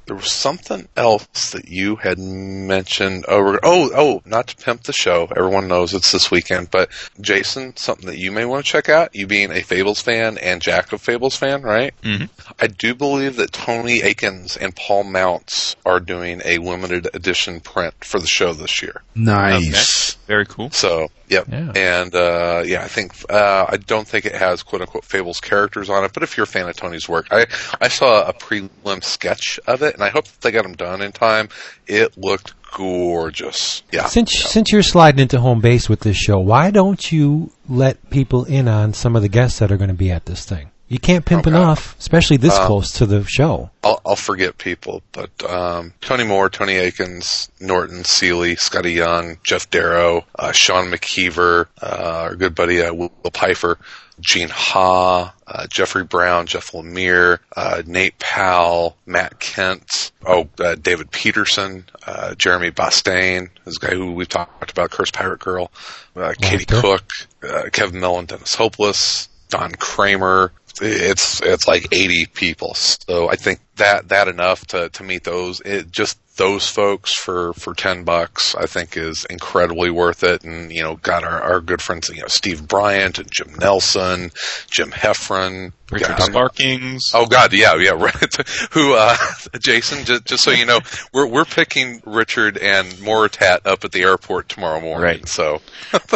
There 0.10 0.16
was 0.16 0.32
something 0.32 0.88
else 0.98 1.52
that 1.52 1.68
you 1.68 1.98
had 1.98 2.18
mentioned. 2.18 3.26
Oh, 3.28 3.44
we're- 3.44 3.60
oh, 3.62 3.92
oh! 3.96 4.22
Not 4.26 4.48
to 4.48 4.56
pimp 4.56 4.84
the 4.84 4.92
show. 4.94 5.28
Everyone 5.38 5.68
knows 5.68 5.94
it's 5.94 6.12
this 6.12 6.32
weekend, 6.32 6.72
but 6.72 6.90
Jason, 7.22 7.78
something 7.78 8.08
that 8.08 8.18
you 8.18 8.32
may 8.32 8.44
want 8.44 8.66
to 8.66 8.72
check 8.72 8.90
out. 8.90 9.14
You 9.16 9.28
being 9.28 9.52
a 9.52 9.62
Fables 9.62 10.02
fan 10.02 10.40
and 10.40 10.62
Jack 10.64 10.92
of 10.94 11.02
Fables 11.02 11.36
fan, 11.36 11.62
right? 11.62 11.94
Mhm. 12.04 12.30
I 12.60 12.66
do 12.66 12.96
believe 12.96 13.36
that 13.36 13.52
Tony 13.52 14.02
Akins 14.02 14.58
and 14.58 14.76
Paul 14.76 15.04
Mounts 15.04 15.76
are 15.86 16.00
doing 16.00 16.42
a 16.44 16.58
limited 16.58 17.08
edition 17.14 17.60
print 17.60 17.94
for 18.04 18.20
the 18.20 18.28
show 18.28 18.52
this 18.54 18.82
year. 18.82 19.04
Nice. 19.14 20.14
Very 20.28 20.46
cool. 20.48 20.72
So, 20.72 21.10
yep. 21.28 21.46
Yeah. 21.52 21.72
And, 21.76 22.16
uh, 22.16 22.64
yeah, 22.66 22.84
I 22.84 22.88
think, 22.88 23.14
uh, 23.30 23.66
I 23.70 23.78
don't 23.78 24.08
think 24.08 24.26
it 24.26 24.36
has 24.36 24.64
quote 24.64 24.82
unquote 24.82 25.06
Fables 25.06 25.40
characters 25.40 25.90
on 25.90 26.04
it, 26.04 26.14
but 26.14 26.24
if 26.24 26.36
you're 26.38 26.46
a 26.46 26.48
fan 26.48 26.68
of 26.68 26.76
Tony's 26.76 27.08
work, 27.08 27.28
I, 27.32 27.46
I 27.82 27.88
saw 27.90 28.24
a 28.28 28.34
prelim 28.34 29.04
sketch 29.04 29.60
of 29.68 29.82
it 29.84 29.99
and 30.00 30.04
I 30.06 30.10
hope 30.10 30.26
that 30.26 30.40
they 30.42 30.52
got 30.52 30.64
them 30.64 30.76
done 30.76 31.02
in 31.02 31.12
time. 31.12 31.50
It 31.88 32.18
looked 32.18 32.54
gorgeous. 32.72 33.84
Yeah. 33.92 34.06
Since 34.06 34.32
since 34.40 34.72
you're 34.72 34.82
sliding 34.84 35.20
into 35.20 35.40
home 35.40 35.60
base 35.62 35.90
with 35.90 36.00
this 36.00 36.18
show, 36.18 36.40
why 36.40 36.72
don't 36.72 37.12
you 37.12 37.52
let 37.68 38.10
people 38.10 38.46
in 38.46 38.68
on 38.68 38.94
some 38.94 39.16
of 39.16 39.22
the 39.22 39.30
guests 39.30 39.60
that 39.60 39.72
are 39.72 39.78
going 39.78 39.90
to 39.90 39.94
be 39.94 40.12
at 40.12 40.26
this 40.26 40.46
thing? 40.46 40.72
You 40.88 40.98
can't 40.98 41.24
pimp 41.24 41.46
Okay. 41.46 41.56
enough, 41.56 41.96
especially 42.00 42.38
this 42.38 42.56
Um, 42.58 42.66
close 42.66 42.94
to 42.94 43.06
the 43.06 43.24
show. 43.28 43.70
I'll, 43.84 44.02
I'll 44.04 44.16
forget 44.16 44.58
people, 44.58 45.04
but, 45.12 45.30
um, 45.48 45.94
Tony 46.02 46.24
Moore, 46.24 46.50
Tony 46.50 46.78
Akins, 46.78 47.50
Norton 47.60 48.04
Seeley, 48.06 48.56
Skottie 48.56 48.96
Young, 48.96 49.36
Geof 49.48 49.70
Darrow, 49.70 50.26
uh, 50.40 50.52
Sean 50.52 50.90
McKeever, 50.90 51.68
uh, 51.80 51.86
our 52.24 52.36
good 52.36 52.56
buddy, 52.56 52.82
uh, 52.82 52.92
Will 52.92 53.12
Pfeiffer. 53.32 53.78
Gene 54.20 54.50
Ha, 54.50 55.34
uh, 55.48 55.68
Jeffrey 55.68 56.04
Brown, 56.04 56.46
Jeff 56.46 56.72
Lemire, 56.72 57.40
uh, 57.56 57.82
Nate 57.86 58.18
Powell, 58.20 58.98
Matt 59.06 59.40
Kent, 59.40 60.12
oh, 60.26 60.48
uh, 60.60 60.76
David 60.76 61.12
Petersen, 61.12 61.86
uh, 62.06 62.36
Jeremy 62.36 62.70
Bastian, 62.70 63.50
this 63.66 63.78
guy 63.78 63.94
who 63.94 64.12
we've 64.12 64.30
talked 64.30 64.72
about, 64.72 64.92
Curse 64.92 65.12
Pirate 65.12 65.40
Girl, 65.40 65.72
uh, 66.16 66.34
Katie. 66.40 66.66
Cook, 66.66 67.12
uh, 67.48 67.64
Kevin 67.72 68.00
Mellon, 68.00 68.26
Dennis 68.26 68.56
Hopeless, 68.56 69.30
Don 69.50 69.72
Kramer. 69.72 70.52
It's 70.82 71.42
it's 71.42 71.68
like 71.68 71.88
80 71.92 72.28
people. 72.28 72.74
So 72.76 73.30
I 73.30 73.36
think 73.36 73.60
that 73.76 74.10
that 74.10 74.28
enough 74.28 74.66
to 74.68 74.90
to 74.90 75.04
meet 75.04 75.24
those. 75.24 75.60
It 75.62 75.92
just 75.92 76.18
those 76.40 76.66
folks 76.68 77.14
for 77.14 77.54
for 77.54 77.74
10 77.76 78.04
bucks 78.06 78.56
I 78.56 78.66
think 78.66 78.98
is 78.98 79.26
incredibly 79.30 79.92
worth 79.92 80.24
it. 80.24 80.44
And 80.44 80.72
you 80.72 80.82
know, 80.82 80.96
got 80.96 81.24
our 81.24 81.42
our 81.42 81.62
good 81.62 81.82
friends, 81.82 82.10
you 82.10 82.22
know, 82.22 82.28
Steve 82.28 82.68
Bryant 82.68 83.20
and 83.20 83.30
Jim 83.32 83.54
Nelson, 83.60 84.32
Jim 84.72 84.90
Heffron, 84.92 85.74
Richard 85.92 86.18
God, 86.18 86.32
Sparkings. 86.32 87.02
Oh 87.14 87.26
God, 87.26 87.54
yeah, 87.54 87.76
yeah, 87.76 87.92
right. 87.98 88.36
Who, 88.72 88.94
uh, 88.94 89.16
Jason? 89.60 90.06
Just, 90.06 90.26
just 90.26 90.44
so 90.44 90.52
you 90.52 90.66
know, 90.66 90.80
we're 91.14 91.28
we're 91.28 91.46
picking 91.46 92.02
Richard 92.06 92.58
and 92.58 92.88
Moritat 92.94 93.66
up 93.66 93.84
at 93.84 93.92
the 93.92 94.02
airport 94.02 94.50
tomorrow 94.50 94.80
morning. 94.82 95.04
Right. 95.04 95.28
So, 95.28 95.62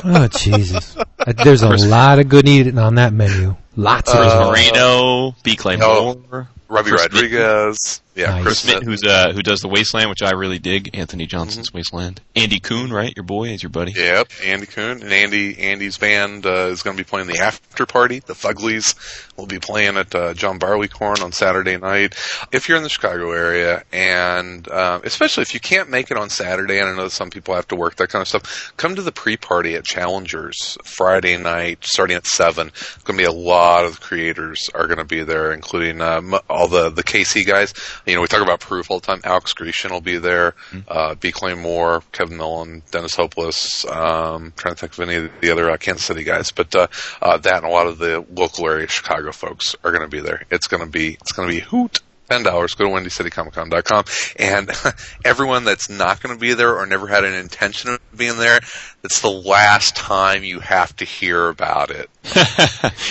Oh 0.04 0.28
Jesus! 0.30 0.96
Uh, 0.98 1.34
There's 1.44 1.62
a 1.64 1.70
lot 1.70 2.20
of 2.20 2.30
good 2.30 2.48
eating 2.48 2.78
on 2.78 2.96
that 2.96 3.14
menu. 3.14 3.56
Lots 3.76 4.10
of 4.12 4.20
Uh, 4.20 4.44
good. 4.46 4.52
Marino, 4.52 5.36
B. 5.44 5.56
Clay 5.56 5.76
no. 5.78 6.22
Robbie 6.70 6.90
Chris 6.92 7.02
Rodriguez, 7.02 8.02
yeah, 8.16 8.32
Nice. 8.32 8.44
Chris 8.44 8.62
Chris 8.62 8.66
Mitt, 8.66 8.76
Mitt. 8.82 8.84
who's 8.84 9.04
uh, 9.04 9.32
who 9.34 9.42
does 9.42 9.60
the 9.62 9.68
Wasteland, 9.68 10.10
which 10.10 10.22
I 10.22 10.32
really 10.32 10.60
dig. 10.60 10.92
Antony 10.94 11.26
Johnston's 11.26 11.74
Wasteland. 11.74 12.22
Andy 12.36 12.60
Kuhn, 12.60 12.92
right? 12.92 13.14
Your 13.16 13.24
boy 13.24 13.50
is 13.50 13.64
your 13.64 13.70
buddy. 13.70 13.94
Yep, 13.94 14.32
Andy 14.44 14.66
Kuhn 14.66 15.02
and 15.02 15.12
Andy 15.12 15.60
Andy's 15.60 15.98
band 15.98 16.46
uh, 16.46 16.68
is 16.68 16.84
going 16.84 16.96
to 16.96 17.04
be 17.04 17.08
playing 17.08 17.28
the 17.28 17.40
after 17.40 17.86
party. 17.86 18.20
The 18.20 18.34
Fuglies 18.34 18.96
will 19.38 19.48
be 19.48 19.60
playing 19.60 19.98
at 19.98 20.14
uh, 20.14 20.34
John 20.34 20.60
Barleycorn 20.60 21.22
on 21.22 21.32
Saturday 21.32 21.78
night. 21.78 22.14
If 22.52 22.68
you're 22.70 22.78
in 22.78 22.84
the 22.84 22.90
Chicago 22.90 23.32
area, 23.32 23.84
and 23.92 24.70
um, 24.70 25.02
especially 25.04 25.42
if 25.42 25.54
you 25.54 25.60
can't 25.60 25.90
make 25.90 26.12
it 26.12 26.18
on 26.18 26.30
Saturday, 26.30 26.80
and 26.80 26.90
I 26.90 26.96
know 26.96 27.08
some 27.08 27.30
people 27.32 27.56
have 27.56 27.68
to 27.70 27.76
work 27.76 27.96
that 27.96 28.10
kind 28.10 28.22
of 28.22 28.28
stuff, 28.28 28.74
come 28.78 28.96
to 28.96 29.02
the 29.02 29.12
pre-party 29.12 29.76
at 29.76 29.86
Challengers 29.86 30.78
Friday 30.84 31.38
night, 31.38 31.80
starting 31.82 32.16
at 32.16 32.28
seven. 32.28 32.68
It's 32.68 33.04
going 33.04 33.18
to 33.18 33.24
be 33.24 33.28
a 33.28 33.32
lot 33.32 33.86
of 33.86 33.96
the 33.96 34.02
creators 34.02 34.70
are 34.76 34.86
going 34.86 35.00
to 35.00 35.06
be 35.06 35.24
there, 35.24 35.52
including 35.52 36.02
um, 36.02 36.36
all 36.50 36.68
the 36.68 36.90
the 36.90 37.04
KC 37.04 37.46
guys. 37.46 37.74
You 38.06 38.16
know, 38.16 38.22
we 38.22 38.28
talk 38.28 38.42
about 38.42 38.60
Proof 38.60 38.92
all 38.92 39.00
the 39.00 39.06
time. 39.06 39.22
Alex 39.24 39.54
Grecian 39.54 39.92
will 39.92 40.02
be 40.02 40.18
there. 40.18 40.56
Uh, 40.88 41.16
B. 41.16 41.32
Clay 41.32 41.54
Moore, 41.54 42.04
Kevin 42.12 42.38
Mellon, 42.38 42.84
Dennis 42.92 43.16
Hopeless. 43.16 43.86
Um, 43.86 44.54
trying 44.58 44.76
to 44.76 44.80
think 44.80 44.94
of 44.94 45.00
any 45.00 45.16
of 45.26 45.32
the 45.42 45.52
other 45.52 45.70
uh, 45.70 45.78
Kansas 45.78 46.06
City 46.06 46.24
guys, 46.24 46.52
but 46.52 46.76
uh, 46.76 46.88
uh, 47.22 47.38
that 47.38 47.56
and 47.56 47.66
a 47.66 47.70
lot 47.70 47.88
of 47.88 47.98
the 47.98 48.26
local 48.34 48.68
area 48.68 48.88
Chicago 48.88 49.32
folks 49.32 49.76
are 49.84 49.92
going 49.92 50.04
to 50.04 50.10
be 50.10 50.20
there. 50.20 50.44
It's 50.52 50.68
going 50.68 50.84
to 50.84 50.90
be 50.90 51.14
it's 51.22 51.32
going 51.32 51.48
to 51.48 51.54
be 51.54 51.62
hoot. 51.62 52.02
Ten 52.30 52.44
dollars. 52.44 52.74
Go 52.76 52.86
to 52.86 52.92
WindyCityComicCon.com, 52.92 54.06
and 54.38 54.72
everyone 55.26 55.66
that's 55.66 55.90
not 55.90 56.22
going 56.22 56.34
to 56.36 56.40
be 56.40 56.54
there 56.54 56.78
or 56.80 56.86
never 56.86 57.08
had 57.08 57.26
an 57.26 57.34
intention 57.34 57.90
of 57.92 58.00
being 58.18 58.38
there, 58.38 58.60
it's 59.04 59.20
the 59.22 59.30
last 59.30 59.96
time 59.96 60.44
you 60.44 60.60
have 60.62 60.96
to 60.98 61.06
hear 61.06 61.50
about 61.50 61.90
it. 61.92 62.10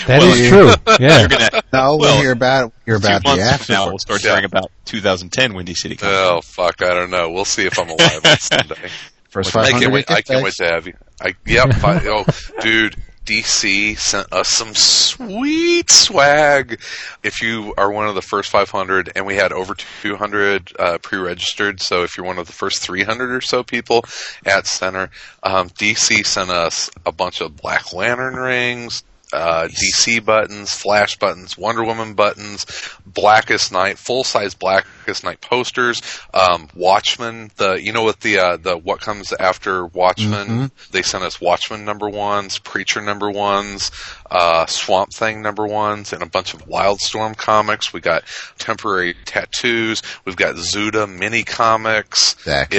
That 0.06 0.22
is 0.22 0.48
true. 0.48 0.96
Yeah. 0.98 1.20
You're 1.20 1.28
gonna 1.28 1.50
No, 1.72 1.96
Well, 1.96 1.98
we'll 1.98 2.20
hear 2.22 2.32
about 2.32 2.72
hear 2.84 2.94
a 2.94 2.98
about 2.98 3.22
the 3.22 3.28
months 3.28 3.42
after. 3.44 3.64
from 3.66 3.74
now 3.74 3.86
we'll 3.88 3.98
start 3.98 4.24
Yeah. 4.24 4.30
hearing 4.30 4.44
about 4.46 4.70
2010 4.86 5.54
Windy 5.54 5.74
City 5.74 5.96
Comic 5.96 6.14
Oh 6.16 6.40
fuck, 6.42 6.82
I 6.82 6.88
don't 6.94 7.10
know. 7.10 7.30
We'll 7.30 7.44
see 7.44 7.64
if 7.66 7.78
I'm 7.78 7.88
alive 7.88 8.20
on 8.24 8.36
Sunday. 8.38 8.88
First 9.28 9.50
I 9.56 9.64
500 9.64 9.80
can't 9.80 9.92
wait. 9.92 10.10
I 10.10 10.22
can't 10.22 10.42
wait 10.44 10.54
to 10.54 10.64
have 10.64 10.86
you. 10.86 10.94
I 11.20 11.34
yep. 11.46 11.68
I, 11.84 12.00
oh, 12.08 12.24
dude, 12.62 12.96
DC 13.24 13.96
sent 13.98 14.32
us 14.32 14.48
some 14.48 14.74
sweet 14.74 15.90
swag. 15.90 16.80
If 17.22 17.40
you 17.40 17.74
are 17.78 17.90
one 17.90 18.08
of 18.08 18.14
the 18.14 18.22
first 18.22 18.50
500, 18.50 19.12
and 19.14 19.26
we 19.26 19.36
had 19.36 19.52
over 19.52 19.74
200 19.74 20.72
uh, 20.78 20.98
pre-registered, 20.98 21.80
so 21.80 22.02
if 22.02 22.16
you're 22.16 22.26
one 22.26 22.38
of 22.38 22.46
the 22.46 22.52
first 22.52 22.82
300 22.82 23.30
or 23.30 23.40
so 23.40 23.62
people 23.62 24.04
at 24.44 24.66
Center, 24.66 25.10
um, 25.42 25.68
DC 25.70 26.26
sent 26.26 26.50
us 26.50 26.90
a 27.06 27.12
bunch 27.12 27.40
of 27.40 27.56
Black 27.56 27.92
Lantern 27.92 28.34
rings. 28.34 29.04
Uh, 29.32 29.68
DC 29.68 30.24
buttons, 30.24 30.74
Flash 30.74 31.18
buttons, 31.18 31.56
Wonder 31.56 31.84
Woman 31.84 32.14
buttons, 32.14 32.66
Blackest 33.06 33.72
Night, 33.72 33.98
full 33.98 34.24
size 34.24 34.54
Blackest 34.54 35.24
Night 35.24 35.40
posters, 35.40 36.02
um, 36.34 36.68
Watchmen, 36.74 37.50
the, 37.56 37.74
you 37.82 37.92
know 37.92 38.02
what 38.02 38.20
the, 38.20 38.38
uh, 38.38 38.56
the, 38.58 38.76
what 38.76 39.00
comes 39.00 39.32
after 39.32 39.86
Watchmen? 39.86 40.70
They 40.90 41.02
sent 41.02 41.24
us 41.24 41.40
Watchmen 41.40 41.84
number 41.84 42.08
ones, 42.08 42.58
Preacher 42.58 43.00
number 43.00 43.30
ones, 43.30 43.90
uh, 44.30 44.66
Swamp 44.66 45.12
Thing 45.12 45.42
number 45.42 45.66
ones, 45.66 46.12
and 46.12 46.22
a 46.22 46.26
bunch 46.26 46.54
of 46.54 46.66
Wildstorm 46.66 47.36
comics. 47.36 47.92
We 47.92 48.00
got 48.00 48.24
temporary 48.58 49.14
tattoos. 49.24 50.02
We've 50.24 50.36
got 50.36 50.56
Zuda 50.56 51.08
mini 51.08 51.42
comics. 51.42 52.34
That 52.44 52.72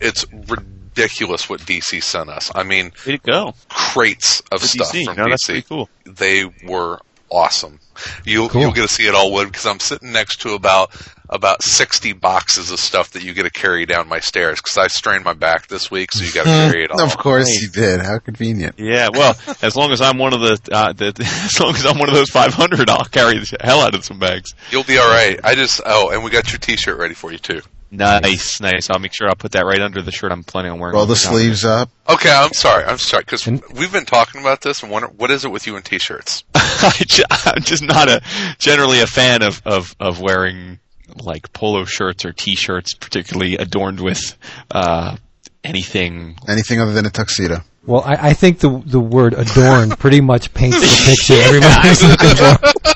It's, 0.00 0.24
it's 0.24 0.32
ridiculous 0.32 0.73
what 0.96 1.60
DC 1.60 2.02
sent 2.02 2.30
us. 2.30 2.50
I 2.54 2.62
mean, 2.62 2.92
Way 3.06 3.16
to 3.16 3.18
go. 3.18 3.54
crates 3.68 4.40
of 4.52 4.60
For 4.60 4.66
stuff 4.66 4.92
DC. 4.92 5.04
from 5.04 5.16
No, 5.16 5.24
DC 5.24 5.30
that's 5.30 5.44
pretty 5.46 5.62
cool. 5.62 5.88
they 6.04 6.44
were 6.66 7.00
awesome. 7.30 7.80
You'll 8.24 8.48
Cool. 8.48 8.60
you'll 8.62 8.72
get 8.72 8.82
to 8.82 8.92
see 8.94 9.06
it 9.06 9.14
all 9.14 9.32
wood 9.32 9.46
because 9.48 9.66
I'm 9.66 9.80
sitting 9.80 10.12
next 10.12 10.40
to 10.42 10.54
about 10.54 10.90
about 11.30 11.62
60 11.62 12.12
boxes 12.12 12.70
of 12.70 12.78
stuff 12.78 13.10
that 13.12 13.22
you 13.24 13.32
get 13.32 13.44
to 13.44 13.50
carry 13.50 13.86
down 13.86 14.08
my 14.08 14.20
stairs 14.20 14.60
because 14.60 14.76
I 14.76 14.88
strained 14.88 15.24
my 15.24 15.32
back 15.32 15.66
this 15.68 15.90
week, 15.90 16.12
so 16.12 16.22
you 16.24 16.32
got 16.32 16.44
to 16.44 16.48
carry 16.70 16.84
it 16.84 16.90
all. 16.90 17.00
Of 17.00 17.16
course 17.16 17.60
you 17.62 17.68
did. 17.68 18.02
How 18.02 18.18
convenient. 18.18 18.78
Yeah, 18.78 19.08
well, 19.12 19.36
as 19.62 19.74
long 19.74 19.90
as 19.90 20.00
I'm 20.00 20.18
one 20.18 20.34
of 20.34 20.40
the, 20.40 20.60
uh, 20.70 20.92
the 20.92 21.14
as 21.44 21.58
long 21.58 21.74
as 21.74 21.86
I'm 21.86 21.98
one 21.98 22.08
of 22.08 22.14
those 22.14 22.30
500, 22.30 22.90
I'll 22.90 23.04
carry 23.06 23.38
the 23.38 23.56
hell 23.60 23.80
out 23.80 23.94
of 23.94 24.04
some 24.04 24.18
bags. 24.18 24.52
You'll 24.70 24.84
be 24.84 24.98
all 24.98 25.08
right. 25.10 25.40
I 25.42 25.54
just 25.54 25.80
oh, 25.86 26.10
and 26.10 26.22
we 26.24 26.30
got 26.30 26.52
your 26.52 26.58
T-shirt 26.58 26.98
ready 26.98 27.14
for 27.14 27.32
you 27.32 27.38
too. 27.38 27.62
Nice, 27.96 28.60
nice. 28.60 28.90
I'll 28.90 28.98
make 28.98 29.12
sure 29.12 29.28
I'll 29.28 29.34
put 29.34 29.52
that 29.52 29.64
right 29.64 29.80
under 29.80 30.02
the 30.02 30.10
shirt 30.10 30.32
I'm 30.32 30.42
planning 30.42 30.72
on 30.72 30.78
wearing. 30.78 30.94
Roll 30.94 31.06
the 31.06 31.16
sleeves 31.16 31.64
up. 31.64 31.90
Okay, 32.08 32.30
I'm 32.30 32.52
sorry. 32.52 32.84
I'm 32.84 32.98
sorry 32.98 33.22
because 33.24 33.46
we've 33.46 33.92
been 33.92 34.04
talking 34.04 34.40
about 34.40 34.60
this 34.60 34.82
and 34.82 34.90
wonder 34.90 35.08
what 35.08 35.30
is 35.30 35.44
it 35.44 35.50
with 35.50 35.66
you 35.66 35.76
and 35.76 35.84
T-shirts? 35.84 36.44
I 36.54 36.92
ju- 37.06 37.22
I'm 37.30 37.62
just 37.62 37.82
not 37.82 38.08
a 38.08 38.22
generally 38.58 39.00
a 39.00 39.06
fan 39.06 39.42
of 39.42 39.62
of 39.64 39.94
of 40.00 40.20
wearing 40.20 40.80
like 41.22 41.52
polo 41.52 41.84
shirts 41.84 42.24
or 42.24 42.32
t-shirts, 42.32 42.94
particularly 42.94 43.56
adorned 43.56 44.00
with 44.00 44.36
uh, 44.70 45.16
anything. 45.62 46.36
Anything 46.48 46.80
other 46.80 46.92
than 46.92 47.06
a 47.06 47.10
tuxedo. 47.10 47.62
Well, 47.86 48.02
I, 48.04 48.30
I 48.30 48.32
think 48.32 48.60
the 48.60 48.82
the 48.84 49.00
word 49.00 49.34
adorned 49.34 49.98
pretty 49.98 50.20
much 50.20 50.52
paints 50.54 50.80
the 50.80 51.04
picture 51.10 51.34
everybody's 51.42 52.02
looking 52.02 52.36
for. 52.36 52.93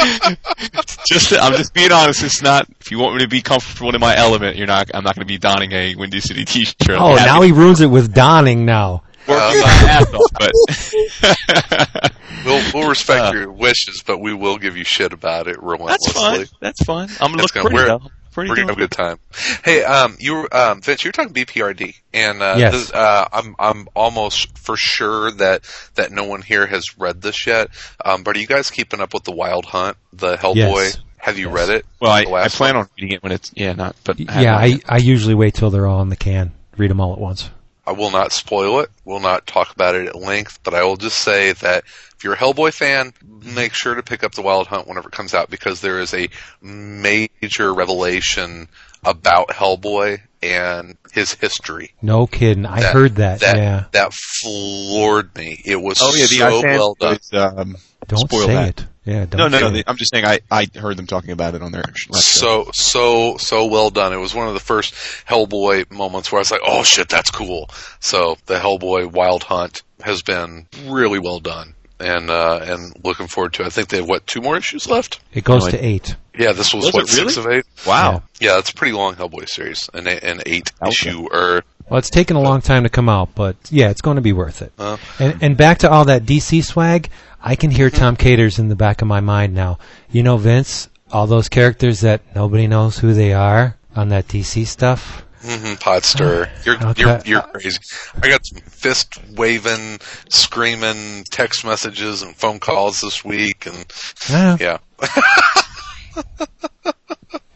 Just 1.06 1.32
I'm 1.32 1.54
just 1.54 1.74
being 1.74 1.90
honest. 1.92 2.22
It's 2.22 2.42
not. 2.42 2.66
If 2.80 2.90
you 2.90 2.98
want 2.98 3.16
me 3.16 3.22
to 3.22 3.28
be 3.28 3.42
comfortable 3.42 3.92
in 3.94 4.00
my 4.00 4.14
element, 4.16 4.56
you're 4.56 4.66
not. 4.66 4.90
I'm 4.94 5.02
not 5.02 5.14
going 5.16 5.26
to 5.26 5.32
be 5.32 5.38
donning 5.38 5.72
a 5.72 5.94
Windy 5.96 6.20
City 6.20 6.44
t-shirt. 6.44 6.76
Oh, 6.90 7.16
happy 7.16 7.24
now 7.26 7.42
he 7.42 7.52
ruins 7.52 7.80
it 7.80 7.86
with 7.88 8.14
donning 8.14 8.64
now. 8.64 9.02
working 9.26 9.60
my 9.60 9.66
ass 9.88 10.06
but 10.38 12.12
We'll 12.44 12.62
we'll 12.72 12.88
respect 12.88 13.20
Uh, 13.20 13.32
your 13.38 13.50
wishes, 13.52 14.02
but 14.06 14.18
we 14.18 14.32
will 14.34 14.56
give 14.58 14.76
you 14.76 14.84
shit 14.84 15.12
about 15.12 15.46
it 15.48 15.56
that's 15.60 16.12
fine. 16.12 16.46
That's 16.60 16.82
fine. 16.84 17.08
I'm 17.20 17.30
gonna 17.32 17.42
look 17.42 17.52
gonna- 17.52 17.68
pretty 17.68 17.76
we're- 17.76 17.98
though. 17.98 18.10
Pretty 18.46 18.62
We're 18.62 18.66
gonna 18.66 18.72
have 18.72 18.78
a 18.78 18.80
good 18.80 18.90
time. 18.90 19.18
Hey, 19.64 19.82
um, 19.84 20.16
you 20.18 20.34
were, 20.34 20.54
um, 20.56 20.80
Vince, 20.82 21.04
you 21.04 21.08
were 21.08 21.12
talking 21.12 21.32
BPRD, 21.32 21.94
and 22.12 22.42
uh, 22.42 22.56
Yes. 22.58 22.72
this, 22.72 22.92
uh, 22.92 23.28
I'm 23.32 23.54
I'm 23.58 23.88
almost 23.94 24.56
for 24.58 24.76
sure 24.76 25.30
that 25.32 25.62
that 25.94 26.10
no 26.12 26.24
one 26.24 26.42
here 26.42 26.66
has 26.66 26.98
read 26.98 27.22
this 27.22 27.46
yet. 27.46 27.68
Um, 28.04 28.22
but 28.22 28.36
are 28.36 28.40
you 28.40 28.46
guys 28.46 28.70
keeping 28.70 29.00
up 29.00 29.14
with 29.14 29.24
the 29.24 29.32
Wild 29.32 29.66
Hunt, 29.66 29.96
the 30.12 30.36
Hellboy? 30.36 30.54
Yes. 30.56 30.98
Have 31.18 31.38
you 31.38 31.48
Yes. 31.48 31.54
read 31.54 31.68
it? 31.68 31.86
Well, 32.00 32.12
I, 32.12 32.20
I 32.20 32.48
plan 32.48 32.76
one? 32.76 32.84
on 32.84 32.90
reading 32.98 33.14
it 33.16 33.22
when 33.22 33.32
it's 33.32 33.50
yeah, 33.54 33.74
not 33.74 33.94
but 34.04 34.18
I 34.28 34.42
Yeah, 34.42 34.56
I, 34.56 34.78
I 34.88 34.96
usually 34.96 35.34
wait 35.34 35.52
till 35.54 35.70
they're 35.70 35.86
all 35.86 36.00
in 36.00 36.08
the 36.08 36.16
can. 36.16 36.52
Read 36.78 36.90
them 36.90 37.00
all 37.00 37.12
at 37.12 37.18
once. 37.18 37.50
I 37.86 37.92
will 37.92 38.10
not 38.10 38.32
spoil 38.32 38.80
it. 38.80 38.90
Will 39.04 39.20
not 39.20 39.46
talk 39.46 39.72
about 39.72 39.94
it 39.94 40.06
at 40.08 40.14
length, 40.16 40.60
but 40.62 40.74
I 40.74 40.84
will 40.84 40.96
just 40.96 41.18
say 41.18 41.52
that 41.52 41.84
if 42.16 42.22
you're 42.24 42.34
a 42.34 42.36
Hellboy 42.36 42.72
fan, 42.74 43.12
make 43.42 43.72
sure 43.74 43.94
to 43.94 44.02
pick 44.02 44.22
up 44.22 44.32
the 44.32 44.42
Wild 44.42 44.66
Hunt 44.66 44.86
whenever 44.86 45.08
it 45.08 45.12
comes 45.14 45.34
out 45.34 45.50
because 45.50 45.80
there 45.80 45.98
is 46.00 46.12
a 46.14 46.28
major 46.60 47.72
revelation 47.72 48.68
about 49.04 49.48
Hellboy 49.48 50.20
and 50.42 50.96
his 51.12 51.34
history. 51.34 51.92
No 52.02 52.26
kidding. 52.26 52.66
I 52.66 52.80
That- 52.80 52.92
heard 52.92 53.14
that. 53.16 53.40
That 53.40 53.56
yeah. 53.56 53.84
that 53.92 54.12
floored 54.12 55.34
me. 55.36 55.60
It 55.64 55.80
was 55.80 55.98
Oh 56.02 56.12
yeah, 56.14 56.26
the 56.26 56.36
so 56.36 56.62
iFan 56.62 56.64
well 56.78 56.96
done. 57.00 57.18
um, 57.58 57.76
Don't 58.08 58.18
spoil 58.20 58.46
say 58.46 58.54
that. 58.54 58.68
it. 58.80 58.86
Yeah. 59.10 59.26
Don't 59.26 59.38
No, 59.38 59.48
no, 59.48 59.58
say 59.58 59.70
no. 59.72 59.78
it. 59.78 59.84
I'm 59.88 59.96
just 59.96 60.12
saying 60.12 60.24
I, 60.24 60.40
I 60.50 60.66
heard 60.78 60.96
them 60.96 61.06
talking 61.06 61.30
about 61.32 61.54
it 61.54 61.62
on 61.62 61.72
their 61.72 61.82
last 62.08 62.26
show. 62.28 62.64
so 62.66 62.70
so 62.72 63.36
so 63.38 63.66
well 63.66 63.90
done. 63.90 64.12
It 64.12 64.18
was 64.18 64.34
one 64.34 64.46
of 64.48 64.54
the 64.54 64.60
first 64.60 64.94
Hellboy 65.28 65.90
moments 65.90 66.30
where 66.30 66.38
I 66.38 66.42
was 66.42 66.50
like, 66.50 66.60
"Oh 66.66 66.82
shit, 66.82 67.08
that's 67.08 67.30
cool." 67.30 67.68
So 68.00 68.36
the 68.46 68.56
Hellboy 68.58 69.12
Wild 69.12 69.42
Hunt 69.42 69.82
has 70.02 70.22
been 70.22 70.66
really 70.86 71.18
well 71.18 71.40
done, 71.40 71.74
and 71.98 72.30
uh, 72.30 72.60
and 72.62 72.96
looking 73.04 73.26
forward 73.26 73.54
to. 73.54 73.62
it. 73.62 73.66
I 73.66 73.70
think 73.70 73.88
they 73.88 73.98
have 73.98 74.08
what 74.08 74.26
two 74.26 74.40
more 74.40 74.56
issues 74.56 74.88
left. 74.88 75.20
It 75.32 75.44
goes 75.44 75.64
No, 75.64 75.70
to 75.72 75.84
eight. 75.84 76.16
Yeah, 76.38 76.52
this 76.52 76.72
was 76.72 76.86
Was 76.86 76.94
what 76.94 77.10
really? 77.12 77.32
six 77.32 77.36
of 77.36 77.46
eight. 77.48 77.64
Wow. 77.86 78.22
Yeah, 78.38 78.58
it's 78.58 78.70
a 78.70 78.74
pretty 78.74 78.92
long 78.92 79.14
Hellboy 79.16 79.48
series, 79.48 79.90
an 79.92 80.06
an 80.06 80.40
eight 80.46 80.70
Okay. 80.80 80.88
issue 80.90 81.26
or 81.30 81.64
Well, 81.90 81.98
it's 81.98 82.08
taken 82.10 82.36
a 82.36 82.40
long 82.40 82.60
time 82.62 82.84
to 82.84 82.88
come 82.88 83.08
out, 83.08 83.34
but 83.34 83.56
yeah, 83.70 83.90
it's 83.90 84.00
going 84.00 84.14
to 84.14 84.20
be 84.22 84.32
worth 84.32 84.62
it. 84.62 84.72
Uh. 84.78 84.96
and, 85.18 85.42
and 85.42 85.56
back 85.56 85.78
to 85.78 85.90
all 85.90 86.04
that 86.04 86.22
DC 86.22 86.62
swag, 86.64 87.10
I 87.42 87.56
can 87.56 87.70
hear 87.72 87.90
Tom 87.90 88.16
Caters 88.16 88.58
in 88.60 88.68
the 88.68 88.76
back 88.76 89.02
of 89.02 89.08
my 89.08 89.20
mind 89.20 89.54
now. 89.54 89.78
You 90.10 90.22
know, 90.22 90.36
Vince, 90.36 90.88
all 91.10 91.26
those 91.26 91.48
characters 91.48 92.00
that 92.00 92.20
nobody 92.34 92.66
knows 92.68 92.98
who 92.98 93.12
they 93.12 93.32
are 93.32 93.76
on 93.96 94.08
that 94.10 94.28
DC 94.28 94.66
stuff. 94.68 95.24
hmm 95.42 95.72
Podster, 95.74 96.48
you're 96.64 96.76
Okay. 96.90 97.02
you're 97.02 97.20
you're 97.24 97.42
crazy. 97.42 97.78
I 98.22 98.28
got 98.28 98.46
some 98.46 98.60
fist 98.60 99.18
waving, 99.36 99.98
screaming 100.28 101.24
text 101.24 101.64
messages 101.64 102.22
and 102.22 102.36
phone 102.36 102.60
calls 102.60 103.00
this 103.00 103.24
week, 103.24 103.66
and 103.66 103.84
Yeah. 104.30 104.56
yeah, 104.60 104.78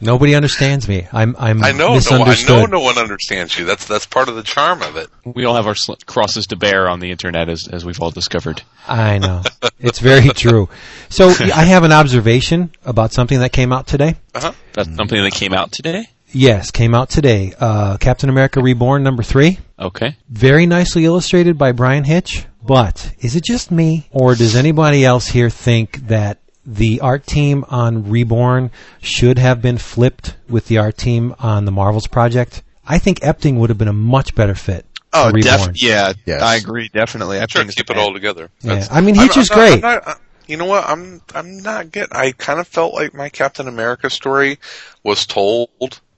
Nobody 0.01 0.35
understands 0.35 0.87
me. 0.87 1.07
I'm 1.13 1.35
I'm 1.39 1.63
I 1.63 1.71
know, 1.71 1.97
no, 1.99 2.23
I 2.23 2.35
know, 2.47 2.65
no 2.65 2.79
one 2.81 2.97
understands 2.97 3.57
you. 3.57 3.65
That's 3.65 3.85
that's 3.85 4.05
part 4.05 4.27
of 4.27 4.35
the 4.35 4.43
charm 4.43 4.81
of 4.81 4.97
it. 4.97 5.09
We 5.23 5.45
all 5.45 5.55
have 5.55 5.67
our 5.67 5.75
sl- 5.75 5.93
crosses 6.05 6.47
to 6.47 6.57
bear 6.57 6.89
on 6.89 6.99
the 6.99 7.11
internet, 7.11 7.47
as 7.47 7.67
as 7.67 7.85
we've 7.85 8.01
all 8.01 8.11
discovered. 8.11 8.61
I 8.87 9.17
know. 9.19 9.41
It's 9.79 9.99
very 9.99 10.29
true. 10.35 10.67
So 11.09 11.29
I 11.29 11.63
have 11.63 11.83
an 11.83 11.93
observation 11.93 12.71
about 12.83 13.13
something 13.13 13.39
that 13.39 13.53
came 13.53 13.71
out 13.71 13.87
today. 13.87 14.17
Uh-huh. 14.33 14.51
That's 14.73 14.93
something 14.95 15.23
that 15.23 15.33
came 15.33 15.53
out 15.53 15.71
today. 15.71 16.09
Yes, 16.31 16.71
came 16.71 16.93
out 16.93 17.09
today. 17.09 17.53
Uh, 17.57 17.95
Captain 17.97 18.29
America 18.29 18.61
Reborn 18.61 19.03
number 19.03 19.23
three. 19.23 19.59
Okay. 19.79 20.17
Very 20.27 20.65
nicely 20.65 21.05
illustrated 21.05 21.57
by 21.57 21.71
Bryan 21.71 22.03
Hitch. 22.03 22.45
But 22.61 23.13
is 23.19 23.35
it 23.35 23.43
just 23.43 23.71
me, 23.71 24.09
or 24.11 24.35
does 24.35 24.55
anybody 24.55 25.05
else 25.05 25.27
here 25.27 25.49
think 25.49 26.07
that 26.07 26.39
the 26.65 26.99
art 27.01 27.25
team 27.27 27.63
on 27.69 28.09
Reborn 28.09 28.71
should 29.01 29.37
have 29.37 29.61
been 29.61 29.77
flipped 29.77 30.35
with 30.49 30.67
the 30.67 30.77
art 30.77 30.97
team 30.97 31.35
on 31.39 31.65
the 31.65 31.71
Marvels 31.71 32.07
project? 32.07 32.63
I 32.87 32.97
think 32.99 33.19
Epting 33.21 33.57
would 33.57 33.69
have 33.69 33.77
been 33.77 33.87
a 33.87 33.93
much 33.93 34.35
better 34.35 34.55
fit. 34.55 34.85
Oh, 35.13 35.29
for 35.29 35.39
def- 35.39 35.81
yeah, 35.81 36.13
Yes. 36.25 36.41
I 36.41 36.55
agree. 36.55 36.89
Definitely. 36.93 37.37
I 37.37 37.45
Sure, 37.47 37.61
think 37.61 37.69
it's 37.69 37.75
keep 37.77 37.89
it 37.89 37.97
all 37.97 38.13
together. 38.13 38.49
Yeah. 38.61 38.85
I 38.91 39.01
mean, 39.01 39.15
Hitch 39.15 39.31
I'm- 39.31 39.39
is 39.39 39.49
I'm 39.51 39.57
not- 39.57 39.81
great. 39.81 39.83
I'm 40.07 40.15
you 40.47 40.57
know 40.57 40.65
what? 40.65 40.87
I'm 40.87 41.21
I'm 41.33 41.57
not 41.59 41.91
getting. 41.91 42.15
I 42.15 42.31
kind 42.33 42.59
of 42.59 42.67
felt 42.67 42.93
like 42.93 43.13
my 43.15 43.29
Captain 43.29 43.67
America 43.67 44.09
story 44.11 44.59
was 45.03 45.25
told, 45.25 45.69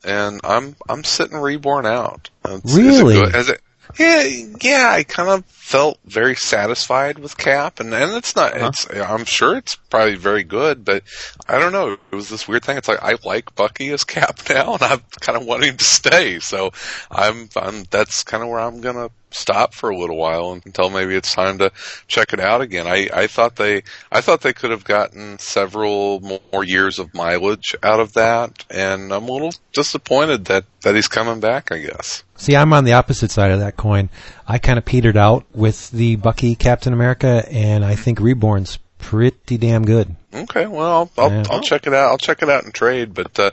and 0.04 0.42
I'm 0.44 0.76
I'm 0.90 1.04
sitting 1.06 1.38
reborn 1.38 1.86
out. 1.86 2.30
It's- 2.44 2.62
is 2.66 2.76
it 2.78 2.82
Really? 2.82 3.14
good? 3.16 3.36
Is 3.36 3.50
it- 3.50 3.62
yeah, 3.97 4.23
yeah. 4.62 4.89
I 4.91 5.04
kind 5.04 5.30
of 5.30 5.45
felt 5.45 6.00
very 6.06 6.36
satisfied 6.36 7.19
with 7.19 7.38
Cap, 7.38 7.80
and 7.80 7.93
and 7.93 8.13
it's 8.13 8.36
not. 8.36 8.54
Uh-huh. 8.54 8.67
It's. 8.67 8.88
I'm 8.89 9.26
sure 9.26 9.58
it's 9.58 9.76
probably 9.76 10.15
very 10.15 10.43
good, 10.43 10.86
but 10.86 11.04
I 11.47 11.60
don't 11.60 11.71
know. 11.71 11.93
It 11.93 12.15
was 12.15 12.30
this 12.30 12.47
weird 12.47 12.63
thing. 12.63 12.78
It's 12.78 12.88
like 12.88 13.02
I 13.02 13.17
like 13.23 13.56
Bucky 13.56 13.89
as 13.89 14.04
Cap 14.04 14.39
now, 14.50 14.73
and 14.73 14.84
I'm 14.84 15.02
kind 15.19 15.38
of 15.38 15.45
wanting 15.45 15.78
to 15.78 15.84
stay. 15.84 16.39
So 16.39 16.71
I'm. 17.12 17.50
I'm. 17.56 17.84
That's 17.89 18.23
kind 18.23 18.43
of 18.43 18.50
where 18.50 18.60
I'm 18.60 18.82
gonna 18.82 19.10
stop 19.32 19.74
for 19.74 19.90
a 19.90 19.98
little 19.98 20.18
while 20.18 20.60
until 20.66 20.90
maybe 20.90 21.16
it's 21.16 21.34
time 21.34 21.58
to 21.58 21.72
check 22.08 22.34
it 22.34 22.40
out 22.40 22.62
again. 22.62 22.88
I, 22.88 23.10
I 23.13 23.28
thought 23.28 23.56
they 23.56 23.84
I 24.12 24.22
thought 24.22 24.42
they 24.42 24.54
could 24.54 24.72
have 24.72 24.84
gotten 24.84 25.40
several 25.40 26.22
more 26.52 26.63
years 26.63 27.00
of 27.00 27.13
mileage 27.13 27.76
out 27.84 28.00
of 28.00 28.13
that, 28.13 28.66
and 28.70 29.12
I'm 29.12 29.28
a 29.28 29.32
little 29.32 29.54
disappointed 29.74 30.46
that 30.46 30.66
that 30.82 30.96
he's 30.96 31.08
coming 31.08 31.40
back. 31.40 31.72
I 31.72 31.80
guess. 31.80 32.24
See, 32.36 32.56
I'm 32.56 32.74
on 32.74 32.84
the 32.84 32.94
opposite 32.94 33.32
side 33.32 33.52
of 33.52 33.60
that 33.60 33.78
coin. 33.78 34.10
I 34.48 34.58
kind 34.60 34.78
of 34.78 34.86
petered 34.86 35.18
out 35.18 35.46
with 35.54 35.92
the 35.92 36.16
Bucky 36.16 36.56
Captain 36.56 36.94
America, 36.94 37.46
and 37.50 37.84
I 37.84 37.96
think 37.96 38.20
Reborn's 38.20 38.80
pretty 38.98 39.58
damn 39.58 39.86
good. 39.86 40.16
Okay, 40.34 40.66
well, 40.68 41.10
I'll, 41.18 41.32
Yeah. 41.32 41.44
I'll 41.50 41.62
check 41.62 41.88
it 41.88 41.94
out. 41.94 42.10
I'll 42.12 42.18
check 42.18 42.42
it 42.44 42.50
out 42.50 42.64
in 42.64 42.72
trade. 42.72 43.14
But 43.14 43.40
uh, 43.40 43.52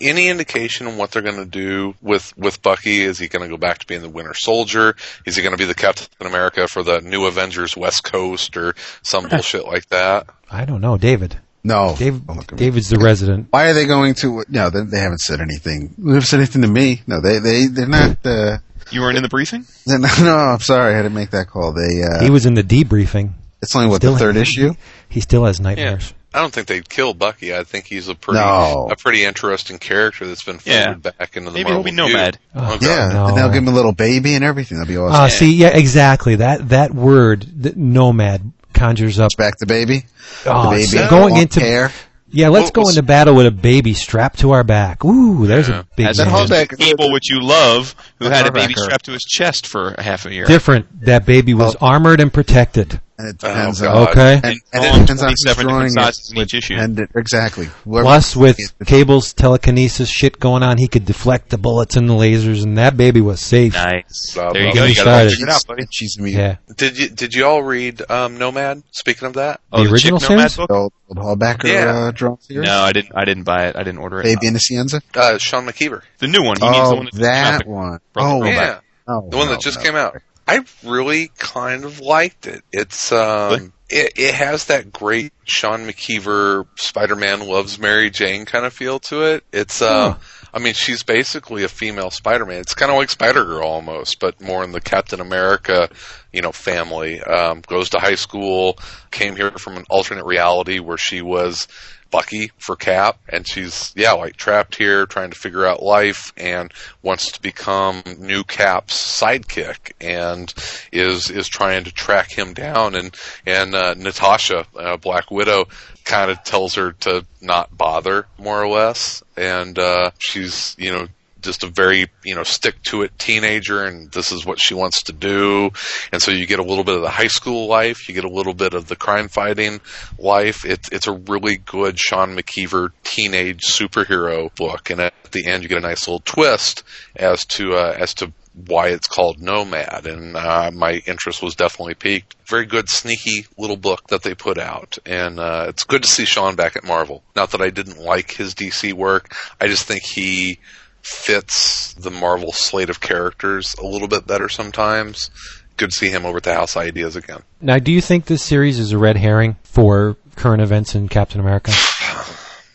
any 0.00 0.28
indication 0.28 0.86
on 0.86 0.96
what 0.96 1.12
they're 1.12 1.22
going 1.22 1.36
to 1.36 1.44
do 1.46 1.94
with 2.02 2.36
with 2.36 2.60
Bucky? 2.62 3.02
Is 3.02 3.18
he 3.18 3.28
going 3.28 3.42
to 3.42 3.48
go 3.48 3.56
back 3.56 3.78
to 3.78 3.86
being 3.86 4.02
the 4.02 4.08
Winter 4.08 4.34
Soldier? 4.34 4.96
Is 5.24 5.36
he 5.36 5.42
going 5.42 5.52
to 5.52 5.58
be 5.58 5.64
the 5.64 5.74
Captain 5.74 6.08
America 6.26 6.68
for 6.68 6.82
the 6.82 7.00
New 7.00 7.26
Avengers 7.26 7.76
West 7.76 8.04
Coast 8.04 8.56
or 8.56 8.74
some 9.02 9.28
bullshit 9.30 9.66
like 9.66 9.88
that? 9.88 10.26
I 10.50 10.64
don't 10.64 10.80
know, 10.80 10.98
David. 10.98 11.38
No. 11.62 11.94
Dave, 11.98 12.26
Don't 12.26 12.36
look 12.36 12.46
at 12.46 12.52
me. 12.52 12.58
David's 12.58 12.88
the 12.88 12.98
resident. 12.98 13.48
Why 13.50 13.68
are 13.68 13.74
they 13.74 13.86
going 13.86 14.14
to? 14.14 14.44
No, 14.48 14.70
they, 14.70 14.82
they 14.82 14.98
haven't 14.98 15.20
said 15.20 15.40
anything. 15.40 15.94
They 15.98 16.12
haven't 16.14 16.26
said 16.26 16.38
anything 16.40 16.62
to 16.62 16.68
me. 16.68 17.02
No, 17.06 17.20
they 17.20 17.38
they 17.38 17.66
they're 17.66 17.86
not. 17.86 18.16
Uh, 18.24 18.58
You 18.90 19.02
weren't 19.02 19.16
in 19.16 19.22
the 19.22 19.28
briefing? 19.28 19.64
they're 19.86 19.98
no, 19.98 20.36
I'm 20.36 20.60
sorry, 20.60 20.92
I 20.94 20.96
had 20.96 21.02
to 21.02 21.10
make 21.10 21.30
that 21.30 21.48
call. 21.48 21.72
They. 21.72 22.02
Uh, 22.02 22.22
He 22.22 22.30
was 22.30 22.46
in 22.46 22.54
the 22.54 22.62
debriefing. 22.64 23.32
It's 23.62 23.74
only 23.76 23.88
what 23.88 23.96
Still- 23.96 24.12
the 24.14 24.18
third 24.18 24.36
issue. 24.36 24.74
He 25.08 25.20
still 25.20 25.44
has 25.44 25.58
Yeah, 25.58 25.64
nightmares. 25.64 26.14
I 26.32 26.38
don't 26.38 26.52
think 26.52 26.68
they'd 26.68 26.88
kill 26.88 27.12
Bucky. 27.12 27.52
I 27.56 27.64
think 27.64 27.86
he's 27.86 28.06
a 28.08 28.14
pretty 28.14 28.38
No. 28.38 28.88
a 28.90 28.94
pretty 28.94 29.24
interesting 29.24 29.78
character 29.78 30.28
that's 30.28 30.44
been 30.44 30.60
Yeah. 30.64 30.94
back 30.94 31.36
into 31.36 31.50
the 31.50 31.58
Maybe 31.58 31.70
he'll 31.70 31.82
be 31.82 31.90
Nomad. 31.90 32.38
view. 32.54 32.62
Oh, 32.62 32.78
God. 32.78 32.82
Yeah, 32.82 33.08
no. 33.12 33.26
and 33.26 33.36
they'll 33.36 33.48
give 33.48 33.62
him 33.64 33.68
a 33.68 33.72
little 33.72 33.90
baby 33.92 34.34
and 34.36 34.44
everything. 34.44 34.78
That'll 34.78 34.88
be 34.88 34.96
awesome. 34.96 35.20
Ah, 35.20 35.26
see, 35.26 35.52
yeah, 35.54 35.68
exactly. 35.76 36.36
That 36.36 36.68
that 36.68 36.94
word, 36.94 37.46
the 37.60 37.72
nomad, 37.74 38.52
conjures 38.74 39.18
up. 39.18 39.32
Back 39.36 39.58
the 39.58 39.66
baby. 39.66 40.06
Oh, 40.46 40.64
the 40.70 40.76
baby. 40.76 40.84
so 40.84 41.08
going 41.10 41.32
long 41.34 41.42
into 41.42 41.58
hair. 41.58 41.90
yeah, 42.30 42.46
let's 42.48 42.70
Well, 42.76 42.84
go 42.84 42.88
into 42.90 43.02
battle 43.02 43.34
with 43.34 43.46
a 43.46 43.50
baby 43.50 43.92
strapped 43.94 44.38
to 44.38 44.52
our 44.52 44.62
back. 44.62 45.04
Ooh, 45.04 45.48
there's 45.48 45.68
Yeah. 45.68 45.80
a 45.80 45.84
big 45.96 46.06
As 46.06 46.18
That 46.18 46.26
man. 46.26 46.32
whole 46.34 46.46
back- 46.46 46.78
Cable, 46.78 47.10
which 47.10 47.28
you 47.28 47.40
love, 47.42 47.96
who 48.20 48.28
had 48.30 48.46
a 48.46 48.52
baby 48.52 48.74
strapped 48.76 49.06
to 49.06 49.12
his 49.12 49.22
chest 49.22 49.66
for 49.66 49.94
a 49.98 50.02
half 50.02 50.26
a 50.26 50.32
year. 50.32 50.46
different. 50.46 50.86
That 51.06 51.26
baby 51.26 51.54
was 51.54 51.74
armored 51.80 52.20
and 52.20 52.32
protected. 52.32 53.00
And 53.20 53.28
it 53.28 53.36
Oh, 53.44 53.48
depends 53.48 53.80
God. 53.82 53.96
on. 53.96 54.08
Okay. 54.08 54.34
And, 54.34 54.44
And 54.44 54.56
and 54.72 54.84
it 54.84 55.00
depends 55.00 55.22
on 55.22 55.28
who's 55.30 55.42
drawing 55.44 55.56
different 55.68 55.86
it 55.86 55.90
sizes 55.92 56.32
in 56.32 56.38
each 56.38 56.54
issue. 56.54 56.74
And 56.76 57.00
it, 57.00 57.10
exactly. 57.14 57.66
Whoever- 57.84 58.04
Plus, 58.04 58.34
with 58.34 58.58
Cable's 58.86 59.34
telekinesis 59.34 60.08
shit 60.08 60.40
going 60.40 60.62
on, 60.62 60.78
he 60.78 60.88
could 60.88 61.04
deflect 61.04 61.50
the 61.50 61.58
bullets 61.58 61.96
and 61.96 62.08
the 62.08 62.14
lasers, 62.14 62.62
and 62.64 62.78
that 62.78 62.96
baby 62.96 63.20
was 63.20 63.40
safe. 63.40 63.74
Nice. 63.74 64.32
Blah, 64.34 64.52
there 64.52 64.66
you 64.68 64.74
go. 64.74 64.84
You 64.84 64.94
got 64.94 65.06
it 65.06 65.08
all 65.08 65.18
She's- 65.20 65.32
figured 65.32 65.48
out, 65.50 65.66
buddy. 65.66 65.86
She's 65.90 66.18
me. 66.18 66.30
Yeah. 66.30 66.56
Did 66.76 66.96
you 66.98 67.08
did 67.10 67.34
you 67.34 67.44
all 67.46 67.62
read 67.62 68.02
um, 68.10 68.38
Nomad? 68.38 68.82
Speaking 68.92 69.26
of 69.26 69.34
that, 69.34 69.60
Oh, 69.72 69.84
The 69.84 69.90
original 69.92 70.18
Chick 70.20 70.30
Nomad 70.30 70.50
series? 70.52 70.56
book? 70.56 70.70
Old, 70.70 70.92
old 71.14 71.38
Hallbacker 71.40 71.64
Yeah. 71.64 72.06
uh, 72.06 72.10
draw 72.12 72.36
series. 72.40 72.66
No, 72.66 72.80
I 72.80 72.92
didn't. 72.92 73.12
I 73.14 73.24
didn't 73.26 73.42
buy 73.44 73.66
it. 73.66 73.76
I 73.76 73.82
didn't 73.82 73.98
order 73.98 74.20
it. 74.20 74.24
Baby 74.24 74.46
in 74.46 74.54
the 74.54 74.60
Cienza. 74.60 75.02
uh, 75.14 75.36
Sean 75.38 75.66
McKeever, 75.66 76.02
the 76.18 76.26
new 76.28 76.42
one. 76.42 76.56
He 76.60 76.66
needs 76.66 76.76
the 76.88 76.94
Oh, 76.94 76.94
one 76.96 77.04
that's 77.06 77.18
that 77.18 77.62
coming 77.64 77.74
one. 77.76 77.98
Brother 78.14 78.28
Oh, 78.30 78.40
Rollback. 78.40 78.54
yeah, 78.54 78.78
no, 79.08 79.28
the 79.28 79.36
one 79.36 79.46
no, 79.46 79.52
that 79.52 79.60
just 79.60 79.78
no. 79.78 79.84
came 79.84 79.96
out. 79.96 80.16
I 80.50 80.64
really 80.84 81.30
kind 81.38 81.84
of 81.84 82.00
liked 82.00 82.48
it. 82.48 82.64
It's 82.72 83.12
um, 83.12 83.72
it, 83.88 84.14
it 84.16 84.34
has 84.34 84.64
that 84.64 84.92
great 84.92 85.32
Sean 85.44 85.86
McKeever 85.86 86.66
Spider-Man 86.74 87.46
loves 87.46 87.78
Mary 87.78 88.10
Jane 88.10 88.46
kind 88.46 88.66
of 88.66 88.72
feel 88.72 88.98
to 89.00 89.22
it. 89.22 89.44
It's 89.52 89.80
um, 89.80 90.16
I 90.52 90.58
mean, 90.58 90.74
she's 90.74 91.04
basically 91.04 91.62
a 91.62 91.68
female 91.68 92.10
Spider-Man. 92.10 92.58
It's 92.58 92.74
kind 92.74 92.90
of 92.90 92.98
like 92.98 93.10
Spider-Girl 93.10 93.62
almost, 93.62 94.18
but 94.18 94.40
more 94.40 94.64
in 94.64 94.72
the 94.72 94.80
Captain 94.80 95.20
America, 95.20 95.88
you 96.32 96.42
know, 96.42 96.50
family. 96.50 97.20
Um, 97.20 97.62
goes 97.64 97.90
to 97.90 98.00
high 98.00 98.16
school, 98.16 98.76
came 99.12 99.36
here 99.36 99.52
from 99.52 99.76
an 99.76 99.84
alternate 99.88 100.26
reality 100.26 100.80
where 100.80 100.98
she 100.98 101.22
was 101.22 101.68
Bucky 102.10 102.50
for 102.58 102.76
Cap, 102.76 103.18
and 103.28 103.46
she's 103.46 103.92
yeah 103.96 104.12
like 104.12 104.36
trapped 104.36 104.76
here, 104.76 105.06
trying 105.06 105.30
to 105.30 105.38
figure 105.38 105.66
out 105.66 105.82
life, 105.82 106.32
and 106.36 106.72
wants 107.02 107.32
to 107.32 107.42
become 107.42 108.02
new 108.18 108.44
Cap's 108.44 108.94
sidekick, 108.94 109.92
and 110.00 110.52
is 110.92 111.30
is 111.30 111.48
trying 111.48 111.84
to 111.84 111.92
track 111.92 112.30
him 112.30 112.52
down, 112.54 112.94
and 112.94 113.14
and 113.46 113.74
uh, 113.74 113.94
Natasha, 113.94 114.66
uh, 114.76 114.96
Black 114.96 115.30
Widow, 115.30 115.68
kind 116.04 116.30
of 116.30 116.42
tells 116.42 116.74
her 116.74 116.92
to 116.92 117.24
not 117.40 117.76
bother, 117.76 118.26
more 118.38 118.62
or 118.62 118.68
less, 118.68 119.22
and 119.36 119.78
uh, 119.78 120.10
she's 120.18 120.74
you 120.78 120.90
know 120.90 121.06
just 121.40 121.64
a 121.64 121.68
very 121.68 122.06
you 122.24 122.34
know 122.34 122.42
stick 122.42 122.82
to 122.82 123.02
it 123.02 123.18
teenager 123.18 123.84
and 123.84 124.10
this 124.12 124.32
is 124.32 124.44
what 124.44 124.60
she 124.60 124.74
wants 124.74 125.02
to 125.04 125.12
do 125.12 125.70
and 126.12 126.22
so 126.22 126.30
you 126.30 126.46
get 126.46 126.58
a 126.58 126.64
little 126.64 126.84
bit 126.84 126.96
of 126.96 127.02
the 127.02 127.10
high 127.10 127.26
school 127.26 127.66
life 127.66 128.08
you 128.08 128.14
get 128.14 128.24
a 128.24 128.28
little 128.28 128.54
bit 128.54 128.74
of 128.74 128.88
the 128.88 128.96
crime 128.96 129.28
fighting 129.28 129.80
life 130.18 130.64
it's 130.64 130.88
it's 130.90 131.06
a 131.06 131.12
really 131.12 131.56
good 131.56 131.98
Sean 131.98 132.36
McKeever 132.36 132.90
teenage 133.04 133.62
superhero 133.62 134.54
book 134.54 134.90
and 134.90 135.00
at 135.00 135.14
the 135.32 135.46
end 135.46 135.62
you 135.62 135.68
get 135.68 135.78
a 135.78 135.82
nice 135.82 136.06
little 136.06 136.22
twist 136.24 136.82
as 137.16 137.44
to 137.46 137.74
uh, 137.74 137.94
as 137.98 138.14
to 138.14 138.32
why 138.66 138.88
it's 138.88 139.06
called 139.06 139.40
Nomad, 139.40 140.06
and 140.06 140.36
uh, 140.36 140.70
my 140.72 141.02
interest 141.06 141.42
was 141.42 141.54
definitely 141.54 141.94
piqued. 141.94 142.34
Very 142.46 142.66
good, 142.66 142.88
sneaky 142.88 143.46
little 143.56 143.76
book 143.76 144.08
that 144.08 144.22
they 144.22 144.34
put 144.34 144.58
out, 144.58 144.98
and 145.06 145.38
uh, 145.38 145.66
it's 145.68 145.84
good 145.84 146.02
to 146.02 146.08
see 146.08 146.24
Sean 146.24 146.56
back 146.56 146.76
at 146.76 146.84
Marvel. 146.84 147.22
Not 147.36 147.52
that 147.52 147.62
I 147.62 147.70
didn't 147.70 147.98
like 147.98 148.32
his 148.32 148.54
DC 148.54 148.92
work, 148.92 149.34
I 149.60 149.68
just 149.68 149.86
think 149.86 150.02
he 150.02 150.58
fits 151.02 151.94
the 151.94 152.10
Marvel 152.10 152.52
slate 152.52 152.90
of 152.90 153.00
characters 153.00 153.74
a 153.78 153.86
little 153.86 154.08
bit 154.08 154.26
better 154.26 154.48
sometimes. 154.48 155.30
Good 155.76 155.90
to 155.90 155.96
see 155.96 156.10
him 156.10 156.26
over 156.26 156.38
at 156.38 156.42
the 156.42 156.54
House 156.54 156.76
Ideas 156.76 157.16
again. 157.16 157.42
Now, 157.60 157.78
do 157.78 157.90
you 157.90 158.00
think 158.00 158.26
this 158.26 158.42
series 158.42 158.78
is 158.78 158.92
a 158.92 158.98
red 158.98 159.16
herring 159.16 159.56
for 159.62 160.16
current 160.36 160.62
events 160.62 160.94
in 160.94 161.08
Captain 161.08 161.40
America? 161.40 161.72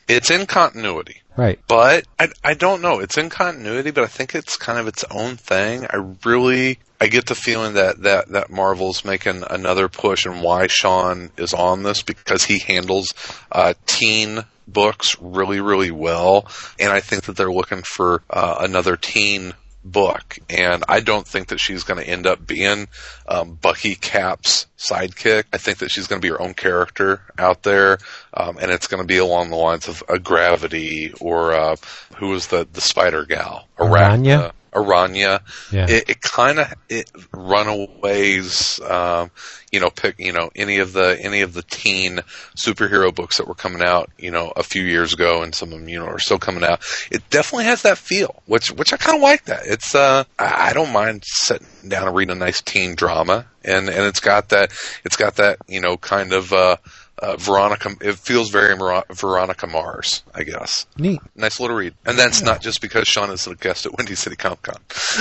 It's 0.08 0.30
in 0.30 0.46
continuity. 0.46 1.22
Right. 1.38 1.60
But 1.68 2.06
I, 2.18 2.30
I 2.44 2.54
don't 2.54 2.82
know. 2.82 3.00
It's 3.00 3.18
in 3.18 3.30
continuity, 3.30 3.92
but 3.92 4.04
I 4.04 4.08
think 4.08 4.36
it's 4.36 4.56
kind 4.56 4.80
of 4.80 4.88
its 4.88 5.04
own 5.12 5.36
thing. 5.36 5.86
I 5.90 6.14
really, 6.24 6.80
I 7.02 7.08
get 7.08 7.26
the 7.26 7.36
feeling 7.36 7.74
that, 7.74 8.02
that, 8.04 8.30
that 8.30 8.50
Marvel's 8.50 9.04
making 9.04 9.44
another 9.50 9.90
push 9.90 10.26
and 10.26 10.42
why 10.42 10.68
Sean 10.68 11.32
is 11.38 11.54
on 11.54 11.84
this 11.84 12.04
because 12.04 12.46
he 12.46 12.60
handles, 12.60 13.14
uh, 13.52 13.74
teen 13.86 14.46
books 14.68 15.16
really, 15.20 15.60
really 15.60 15.92
well. 15.92 16.48
And 16.80 16.92
I 16.92 17.00
think 17.00 17.24
that 17.24 17.38
they're 17.38 17.52
looking 17.52 17.84
for, 17.84 18.24
uh, 18.30 18.58
another 18.60 18.98
teen 18.98 19.54
book, 19.86 20.40
and 20.50 20.84
I 20.90 21.00
don't 21.00 21.28
think 21.28 21.50
that 21.50 21.60
she's 21.60 21.84
going 21.84 22.04
to 22.04 22.10
end 22.10 22.26
up 22.26 22.46
being 22.46 22.88
um, 23.28 23.54
Bucky 23.54 23.96
Cap's 23.96 24.66
sidekick. 24.78 25.44
I 25.54 25.58
think 25.58 25.78
that 25.78 25.92
she's 25.92 26.08
going 26.08 26.20
to 26.20 26.26
be 26.26 26.32
her 26.32 26.42
own 26.42 26.56
character 26.56 27.22
out 27.38 27.62
there, 27.64 28.00
um, 28.34 28.58
and 28.60 28.72
it's 28.72 28.88
going 28.88 29.02
to 29.02 29.08
be 29.08 29.18
along 29.18 29.52
the 29.52 29.56
lines 29.56 29.88
of 29.88 30.04
a 30.10 30.18
Gravity 30.18 31.14
or 31.22 31.54
uh, 31.54 31.76
who 32.18 32.30
was 32.30 32.48
the 32.48 32.68
the 32.74 32.82
Spider 32.82 33.26
Gal, 33.26 33.68
Araña? 33.78 34.52
Araña. 34.76 35.40
Yeah. 35.72 35.88
It, 35.90 36.10
it 36.10 36.22
kind 36.22 36.60
of 36.60 36.74
it 36.90 37.10
Runaways. 37.32 38.80
Um, 38.82 39.32
you 39.72 39.80
know, 39.80 39.90
pick 39.90 40.20
you 40.20 40.32
know 40.32 40.52
any 40.56 40.78
of 40.78 40.94
the 40.94 41.18
any 41.20 41.42
of 41.42 41.54
the 41.54 41.64
teen 41.64 42.20
superhero 42.56 43.14
books 43.14 43.38
that 43.38 43.48
were 43.48 43.56
coming 43.56 43.82
out. 43.82 44.10
You 44.18 44.32
know, 44.32 44.52
a 44.56 44.64
few 44.64 44.84
years 44.84 45.14
ago, 45.14 45.42
and 45.42 45.56
some 45.56 45.72
of 45.74 45.80
them 45.80 45.90
you 45.90 46.00
know 46.00 46.06
are 46.06 46.20
still 46.20 46.40
coming 46.40 46.64
out. 46.64 46.84
It 47.12 47.30
definitely 47.30 47.66
has 47.66 47.82
that 47.82 47.98
feel, 47.98 48.42
which 48.46 48.72
which 48.72 48.94
I 48.94 48.98
kind 48.98 49.18
of 49.18 49.22
like. 49.24 49.46
That 49.46 49.66
it's 49.66 49.96
uh 49.96 50.26
I 50.38 50.70
I 50.70 50.74
don't 50.74 50.94
mind 50.94 51.24
sitting 51.26 51.68
down 51.88 52.08
and 52.08 52.16
reading 52.16 52.36
a 52.36 52.40
nice 52.40 52.62
teen 52.62 52.96
drama, 52.96 53.46
and 53.64 53.90
and 53.90 54.06
it's 54.06 54.20
got 54.20 54.50
that 54.50 54.72
it's 55.04 55.18
got 55.18 55.38
that 55.38 55.58
you 55.68 55.82
know 55.82 55.98
kind 55.98 56.34
of 56.34 56.54
uh. 56.54 56.78
Uh, 57.18 57.38
Veronica, 57.38 57.92
it 58.02 58.16
feels 58.18 58.50
very 58.50 58.76
Ver- 58.76 59.04
Veronica 59.10 59.68
Mars, 59.68 60.24
I 60.34 60.44
guess. 60.44 60.86
Neat. 60.98 61.22
Nice 61.36 61.60
little 61.62 61.76
read, 61.76 61.94
and 62.06 62.20
that's 62.20 62.42
not 62.42 62.62
just 62.62 62.82
because 62.82 63.08
Sean 63.08 63.30
is 63.32 63.48
a 63.48 63.56
guest 63.56 63.86
at 63.86 63.98
Windy 63.98 64.16
City 64.16 64.36
Comic 64.36 64.62
Con. 64.64 64.76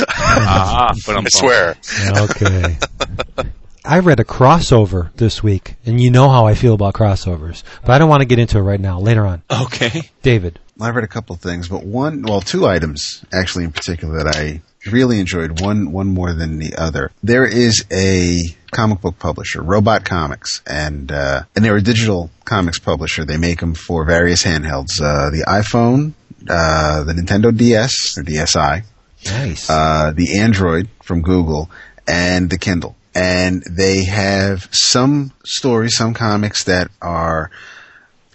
Ah, 0.09 0.93
but 1.07 1.17
I'm 1.17 1.25
I 1.25 1.29
swear. 1.29 1.77
Okay. 2.17 2.77
I 3.85 3.99
read 3.99 4.19
a 4.19 4.25
crossover 4.25 5.13
this 5.15 5.43
week, 5.43 5.77
and 5.85 6.01
you 6.01 6.11
know 6.11 6.31
how 6.31 6.47
I 6.47 6.55
feel 6.55 6.75
about 6.75 6.95
crossovers, 6.95 7.63
but 7.83 7.91
I 7.91 7.99
don't 7.99 8.09
want 8.09 8.23
to 8.23 8.27
get 8.27 8.39
into 8.39 8.59
it 8.59 8.63
right 8.63 8.81
now. 8.81 8.99
Later 8.99 9.27
on. 9.27 9.43
Okay. 9.51 10.11
David. 10.23 10.59
I 10.81 10.91
read 10.91 11.05
a 11.05 11.09
couple 11.09 11.35
of 11.35 11.41
things, 11.41 11.69
but 11.69 11.85
one, 11.85 12.23
well, 12.23 12.41
two 12.41 12.67
items 12.67 13.25
actually 13.33 13.65
in 13.65 13.73
particular 13.73 14.25
that 14.25 14.35
I 14.35 14.63
really 14.87 15.21
enjoyed. 15.21 15.61
One, 15.61 15.93
one 15.93 16.09
more 16.09 16.33
than 16.33 16.59
the 16.59 16.75
other. 16.77 17.11
There 17.23 17.47
is 17.47 17.85
a 17.91 18.41
comic 18.71 19.01
book 19.01 19.19
publisher, 19.19 19.63
Robot 19.63 20.05
Comics, 20.05 20.61
and 20.67 21.11
uh, 21.13 21.43
and 21.55 21.65
they're 21.65 21.77
a 21.77 21.83
digital 21.83 22.31
comics 22.45 22.79
publisher. 22.79 23.25
They 23.25 23.37
make 23.39 23.61
them 23.61 23.75
for 23.75 24.05
various 24.05 24.43
handhelds, 24.45 25.01
uh, 25.01 25.31
the 25.31 25.45
iPhone, 25.47 26.13
uh, 26.49 27.05
the 27.05 27.13
Nintendo 27.13 27.57
DS 27.57 28.19
or 28.19 28.23
DSi, 28.23 28.83
Nice. 29.27 29.71
uh, 29.71 30.13
the 30.15 30.39
Android 30.41 30.89
from 31.03 31.23
Google, 31.23 31.71
and 32.07 32.51
the 32.51 32.59
Kindle. 32.59 32.97
And 33.15 33.63
they 33.71 34.05
have 34.05 34.69
some 34.73 35.33
stories, 35.45 35.97
some 35.97 36.15
comics 36.15 36.65
that 36.65 36.91
are 37.01 37.51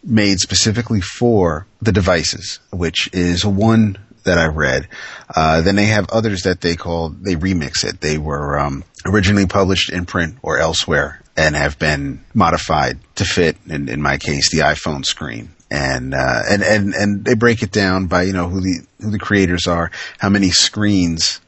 made 0.04 0.39
specifically 0.39 1.02
for 1.02 1.68
the 1.82 1.91
devices, 1.91 2.60
which 2.72 3.10
is 3.12 3.45
one 3.45 3.97
that 4.24 4.38
I 4.38 4.47
read. 4.47 4.88
Uh, 5.34 5.61
then 5.61 5.76
they 5.76 5.86
have 5.86 6.09
others 6.09 6.43
that 6.43 6.61
they 6.61 6.76
call, 6.76 7.09
they 7.09 7.36
remix 7.36 7.84
it. 7.84 8.01
They 8.01 8.17
were 8.17 8.59
um, 8.59 8.84
originally 9.05 9.45
published 9.45 9.91
in 9.91 10.05
print 10.05 10.38
or 10.41 10.57
elsewhere 10.59 11.22
and 11.38 11.55
have 11.55 11.80
been 11.80 12.24
modified 12.34 12.99
to 13.15 13.26
fit, 13.26 13.57
in, 13.67 13.88
in 13.88 14.01
my 14.01 14.17
case, 14.17 14.51
the 14.51 14.59
iPhone 14.59 15.05
screen. 15.05 15.49
And, 15.72 16.13
uh, 16.13 16.41
and, 16.49 16.63
and, 16.63 16.93
and 16.93 17.24
they 17.24 17.36
break 17.36 17.61
it 17.61 17.72
down 17.72 18.07
by, 18.07 18.24
you 18.24 18.34
know, 18.34 18.49
who 18.49 18.59
the, 18.59 18.86
who 18.99 19.11
the 19.11 19.20
creators 19.20 19.67
are, 19.67 19.91
how 20.17 20.30
many 20.30 20.49
screens 20.49 21.39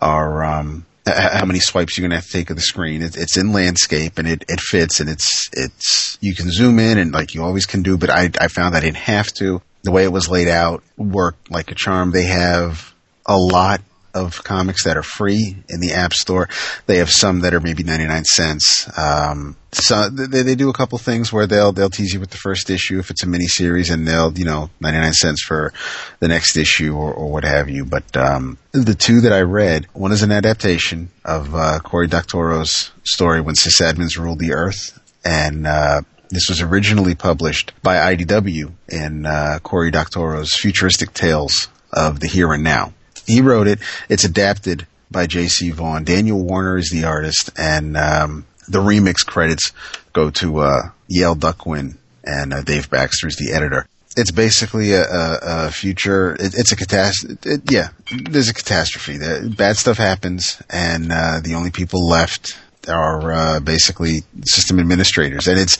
are, 0.00 0.44
um, 0.44 0.84
how 1.06 1.46
many 1.46 1.60
swipes 1.60 1.96
you're 1.96 2.02
going 2.02 2.10
to 2.10 2.16
have 2.16 2.26
to 2.26 2.32
take 2.32 2.50
of 2.50 2.56
the 2.56 2.62
screen. 2.62 3.00
It, 3.00 3.16
it's 3.16 3.38
in 3.38 3.52
landscape 3.52 4.18
and 4.18 4.28
it, 4.28 4.44
it 4.48 4.60
fits 4.60 5.00
and 5.00 5.08
it's, 5.08 5.48
it's, 5.52 6.18
you 6.20 6.34
can 6.34 6.50
zoom 6.50 6.78
in 6.78 6.98
and 6.98 7.12
like 7.12 7.34
you 7.34 7.42
always 7.42 7.64
can 7.64 7.82
do, 7.82 7.96
but 7.96 8.10
I, 8.10 8.30
I 8.38 8.48
found 8.48 8.76
I 8.76 8.80
didn't 8.80 8.96
have 8.98 9.32
to. 9.34 9.62
The 9.82 9.92
way 9.92 10.04
it 10.04 10.12
was 10.12 10.28
laid 10.28 10.48
out 10.48 10.82
worked 10.96 11.50
like 11.50 11.70
a 11.70 11.74
charm. 11.74 12.10
They 12.10 12.24
have 12.24 12.94
a 13.26 13.36
lot 13.36 13.80
of 14.14 14.42
comics 14.42 14.84
that 14.84 14.96
are 14.96 15.02
free 15.02 15.56
in 15.68 15.80
the 15.80 15.92
App 15.92 16.12
Store. 16.12 16.48
They 16.86 16.98
have 16.98 17.10
some 17.10 17.40
that 17.40 17.54
are 17.54 17.60
maybe 17.60 17.82
99 17.82 18.24
cents. 18.24 18.98
Um, 18.98 19.56
so 19.72 20.08
they, 20.08 20.42
they 20.42 20.54
do 20.54 20.68
a 20.68 20.72
couple 20.72 20.98
things 20.98 21.32
where 21.32 21.46
they'll, 21.46 21.72
they'll 21.72 21.90
tease 21.90 22.12
you 22.12 22.20
with 22.20 22.30
the 22.30 22.36
first 22.36 22.70
issue 22.70 22.98
if 22.98 23.10
it's 23.10 23.22
a 23.22 23.28
mini 23.28 23.46
series 23.46 23.90
and 23.90 24.06
they'll, 24.06 24.36
you 24.36 24.44
know, 24.44 24.70
99 24.80 25.12
cents 25.12 25.44
for 25.44 25.72
the 26.18 26.28
next 26.28 26.56
issue 26.56 26.94
or, 26.96 27.12
or 27.12 27.30
what 27.30 27.44
have 27.44 27.68
you. 27.70 27.84
But, 27.84 28.16
um, 28.16 28.58
the 28.72 28.94
two 28.94 29.20
that 29.22 29.32
I 29.32 29.42
read, 29.42 29.86
one 29.92 30.12
is 30.12 30.22
an 30.22 30.32
adaptation 30.32 31.10
of, 31.24 31.54
uh, 31.54 31.78
Cory 31.80 32.08
Doctorow's 32.08 32.90
story 33.04 33.40
when 33.40 33.54
Sysadmins 33.54 34.18
ruled 34.18 34.40
the 34.40 34.52
earth. 34.54 34.98
And, 35.24 35.66
uh, 35.66 36.02
this 36.30 36.48
was 36.48 36.60
originally 36.60 37.14
published 37.14 37.72
by 37.82 38.14
IDW 38.14 38.72
in, 38.88 39.26
uh, 39.26 39.58
Cory 39.62 39.90
Doctorow's 39.90 40.54
futuristic 40.54 41.12
tales 41.12 41.68
of 41.92 42.20
the 42.20 42.28
here 42.28 42.52
and 42.52 42.62
now 42.62 42.92
he 43.30 43.40
wrote 43.40 43.68
it. 43.68 43.78
It's 44.08 44.24
adapted 44.24 44.86
by 45.10 45.26
J.C. 45.26 45.70
Vaughn. 45.70 46.04
Daniel 46.04 46.42
Warner 46.42 46.76
is 46.76 46.90
the 46.90 47.04
artist, 47.04 47.50
and 47.56 47.96
um, 47.96 48.46
the 48.68 48.80
remix 48.80 49.24
credits 49.26 49.72
go 50.12 50.30
to 50.30 50.58
uh, 50.58 50.90
Yale 51.08 51.36
Duckwin 51.36 51.96
and 52.24 52.52
uh, 52.52 52.62
Dave 52.62 52.90
Baxter 52.90 53.28
is 53.28 53.36
the 53.36 53.52
editor. 53.52 53.86
It's 54.16 54.32
basically 54.32 54.92
a, 54.92 55.02
a, 55.02 55.38
a 55.42 55.70
future. 55.70 56.34
It, 56.34 56.54
it's 56.54 56.72
a 56.72 56.76
catastrophe. 56.76 57.38
It, 57.44 57.70
yeah, 57.70 57.88
there's 58.10 58.48
a 58.48 58.54
catastrophe. 58.54 59.16
The, 59.16 59.54
bad 59.56 59.76
stuff 59.76 59.98
happens, 59.98 60.60
and 60.68 61.10
uh, 61.12 61.40
the 61.42 61.54
only 61.54 61.70
people 61.70 62.06
left 62.08 62.58
are 62.88 63.32
uh, 63.32 63.60
basically 63.60 64.22
system 64.44 64.78
administrators. 64.78 65.46
And 65.46 65.58
it's 65.58 65.76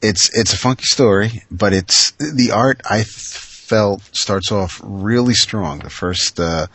it's 0.00 0.30
it's 0.36 0.52
a 0.52 0.58
funky 0.58 0.84
story, 0.84 1.42
but 1.50 1.72
it's 1.72 2.12
the 2.12 2.50
art. 2.52 2.80
I 2.88 3.04
felt 3.04 4.02
starts 4.14 4.52
off 4.52 4.80
really 4.82 5.34
strong. 5.34 5.80
The 5.80 5.90
first, 5.90 6.38
uh, 6.38 6.66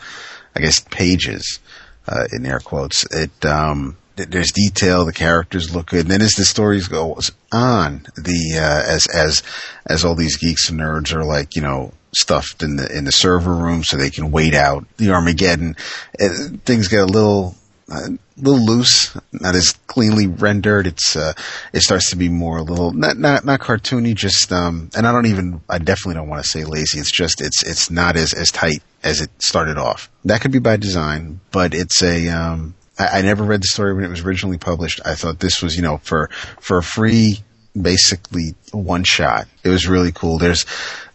I 0.56 0.60
guess, 0.60 0.80
pages 0.80 1.60
uh, 2.08 2.28
in 2.32 2.46
air 2.46 2.60
quotes. 2.60 3.06
It 3.14 3.46
um, 3.46 3.98
there's 4.16 4.52
detail. 4.52 5.06
The 5.06 5.14
characters 5.14 5.76
look 5.76 5.88
good. 5.88 6.02
And 6.02 6.10
then 6.12 6.22
as 6.22 6.34
the 6.34 6.46
stories 6.46 6.88
goes 6.88 7.32
on, 7.52 8.08
the 8.16 8.58
uh, 8.58 8.92
as 8.92 9.06
as 9.08 9.44
as 9.86 10.04
all 10.04 10.16
these 10.16 10.38
geeks 10.38 10.70
and 10.70 10.80
nerds 10.80 11.14
are 11.14 11.24
like 11.24 11.56
you 11.56 11.62
know 11.62 11.94
stuffed 12.16 12.64
in 12.64 12.78
the 12.78 12.98
in 12.98 13.04
the 13.04 13.12
server 13.12 13.54
room 13.54 13.84
so 13.84 13.96
they 13.96 14.10
can 14.10 14.32
wait 14.32 14.54
out 14.54 14.86
the 14.98 15.12
Armageddon. 15.12 15.76
Things 16.66 16.88
get 16.88 17.02
a 17.02 17.06
little 17.06 17.56
uh, 17.90 18.10
little 18.38 18.66
loose, 18.66 19.16
not 19.32 19.56
as 19.56 19.72
cleanly 19.88 20.28
rendered. 20.28 20.88
It's 20.88 21.16
uh, 21.16 21.34
it 21.74 21.82
starts 21.82 22.10
to 22.10 22.16
be 22.16 22.30
more 22.30 22.58
a 22.58 22.64
little 22.64 22.92
not 22.92 23.18
not 23.18 23.46
not 23.46 23.60
cartoony, 23.60 24.14
just 24.14 24.52
um, 24.52 24.90
and 24.96 25.08
I 25.08 25.12
don't 25.12 25.28
even 25.28 25.62
I 25.70 25.78
definitely 25.78 26.16
don't 26.16 26.28
want 26.28 26.44
to 26.44 26.50
say 26.50 26.66
lazy. 26.66 27.00
It's 27.00 27.12
just 27.12 27.42
it's 27.42 27.64
it's 27.64 27.90
not 27.90 28.18
as 28.18 28.34
as 28.34 28.52
tight 28.52 28.84
as 29.04 29.22
it 29.22 29.32
started 29.42 29.78
off. 29.78 30.10
That 30.26 30.42
could 30.42 30.52
be 30.52 30.60
by 30.60 30.78
design, 30.78 31.40
but 31.52 31.74
it's 31.74 32.04
a 32.04 32.28
um, 32.30 32.76
I, 33.00 33.20
I 33.20 33.22
never 33.22 33.44
read 33.44 33.62
the 33.62 33.68
story 33.68 33.94
when 33.94 34.04
it 34.04 34.10
was 34.10 34.22
originally 34.22 34.58
published. 34.58 35.00
I 35.06 35.16
thought 35.16 35.40
this 35.40 35.62
was 35.62 35.76
you 35.76 35.82
know 35.82 35.98
for 35.98 36.30
for 36.60 36.78
a 36.78 36.84
free 36.84 37.40
basically 37.80 38.56
one 38.72 39.04
shot. 39.06 39.48
It 39.64 39.70
was 39.70 39.88
really 39.88 40.12
cool. 40.12 40.40
There's 40.40 40.66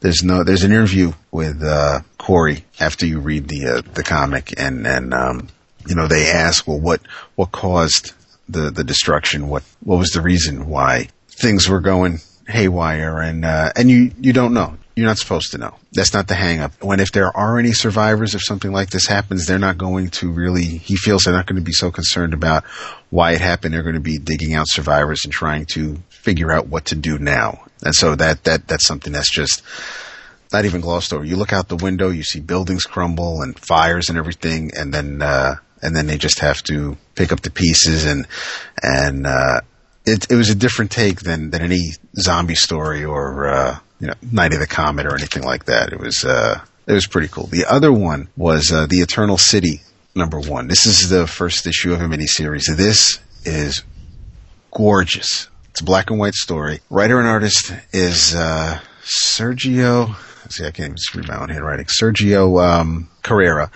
there's 0.00 0.22
no 0.22 0.42
there's 0.42 0.64
an 0.64 0.72
interview 0.72 1.12
with 1.30 1.62
uh, 1.62 2.00
Cory 2.18 2.64
after 2.80 3.04
you 3.04 3.20
read 3.20 3.48
the 3.48 3.66
uh, 3.66 3.82
the 3.94 4.02
comic 4.02 4.54
and 4.56 4.86
and 4.86 5.12
um, 5.12 5.48
you 5.88 5.94
know 5.94 6.06
they 6.06 6.30
ask 6.30 6.66
well 6.66 6.80
what 6.80 7.00
what 7.34 7.52
caused 7.52 8.12
the 8.48 8.70
the 8.70 8.84
destruction? 8.84 9.48
What 9.48 9.62
what 9.80 9.98
was 9.98 10.10
the 10.10 10.20
reason 10.20 10.68
why 10.68 11.08
things 11.28 11.68
were 11.68 11.80
going 11.80 12.20
haywire? 12.48 13.20
And 13.20 13.44
uh, 13.44 13.72
and 13.76 13.90
you 13.90 14.12
you 14.20 14.32
don't 14.32 14.54
know. 14.54 14.76
You're 14.94 15.06
not 15.06 15.16
supposed 15.16 15.52
to 15.52 15.58
know. 15.58 15.74
That's 15.92 16.12
not 16.12 16.28
the 16.28 16.34
hang 16.34 16.60
up 16.60 16.82
when 16.82 17.00
if 17.00 17.12
there 17.12 17.34
are 17.34 17.58
any 17.58 17.72
survivors 17.72 18.34
if 18.34 18.44
something 18.44 18.72
like 18.72 18.90
this 18.90 19.06
happens 19.06 19.46
they're 19.46 19.58
not 19.58 19.78
going 19.78 20.10
to 20.10 20.30
really 20.30 20.64
he 20.64 20.96
feels 20.96 21.22
they're 21.22 21.32
not 21.32 21.46
going 21.46 21.56
to 21.56 21.62
be 21.64 21.72
so 21.72 21.90
concerned 21.90 22.34
about 22.34 22.64
why 23.08 23.32
it 23.32 23.40
happened. 23.40 23.72
They're 23.72 23.82
going 23.82 23.94
to 23.94 24.00
be 24.00 24.18
digging 24.18 24.54
out 24.54 24.66
survivors 24.68 25.24
and 25.24 25.32
trying 25.32 25.64
to 25.72 25.96
figure 26.10 26.52
out 26.52 26.68
what 26.68 26.86
to 26.86 26.94
do 26.94 27.18
now. 27.18 27.64
And 27.82 27.94
so 27.94 28.14
that 28.16 28.44
that 28.44 28.68
that's 28.68 28.86
something 28.86 29.12
that's 29.12 29.32
just 29.32 29.62
not 30.52 30.66
even 30.66 30.82
glossed 30.82 31.12
over. 31.12 31.24
You 31.24 31.36
look 31.36 31.52
out 31.52 31.68
the 31.68 31.76
window, 31.76 32.10
you 32.10 32.22
see 32.22 32.40
buildings 32.40 32.84
crumble 32.84 33.40
and 33.40 33.58
fires 33.58 34.08
and 34.08 34.18
everything, 34.18 34.72
and 34.76 34.92
then 34.92 35.22
uh, 35.22 35.56
and 35.82 35.94
then 35.94 36.06
they 36.06 36.16
just 36.16 36.38
have 36.38 36.62
to 36.64 36.96
pick 37.14 37.32
up 37.32 37.40
the 37.40 37.50
pieces 37.50 38.04
and 38.04 38.26
and 38.82 39.26
uh, 39.26 39.60
it 40.06 40.30
it 40.30 40.36
was 40.36 40.50
a 40.50 40.54
different 40.54 40.90
take 40.90 41.20
than 41.20 41.50
than 41.50 41.62
any 41.62 41.92
zombie 42.16 42.54
story 42.54 43.04
or 43.04 43.48
uh, 43.48 43.78
you 44.00 44.06
know 44.06 44.14
Night 44.30 44.52
of 44.52 44.60
the 44.60 44.66
Comet 44.66 45.06
or 45.06 45.14
anything 45.14 45.42
like 45.42 45.66
that. 45.66 45.92
It 45.92 46.00
was 46.00 46.24
uh, 46.24 46.60
it 46.86 46.92
was 46.92 47.06
pretty 47.06 47.28
cool. 47.28 47.46
The 47.46 47.66
other 47.66 47.92
one 47.92 48.28
was 48.36 48.72
uh, 48.72 48.86
the 48.86 49.00
Eternal 49.00 49.38
City 49.38 49.82
number 50.14 50.40
one. 50.40 50.68
This 50.68 50.86
is 50.86 51.08
the 51.08 51.26
first 51.26 51.66
issue 51.66 51.92
of 51.92 52.00
a 52.00 52.04
miniseries. 52.04 52.64
This 52.76 53.18
is 53.44 53.82
gorgeous. 54.70 55.48
It's 55.70 55.80
a 55.80 55.84
black 55.84 56.10
and 56.10 56.18
white 56.18 56.34
story. 56.34 56.80
Writer 56.90 57.18
and 57.18 57.28
artist 57.28 57.72
is 57.92 58.34
uh, 58.34 58.80
Sergio. 59.04 60.16
See, 60.48 60.66
I 60.66 60.70
can't 60.70 60.98
even 61.10 61.20
read 61.20 61.28
my 61.28 61.40
own 61.40 61.48
handwriting. 61.48 61.86
Sergio 61.86 62.62
um, 62.62 63.08
Carrera. 63.22 63.70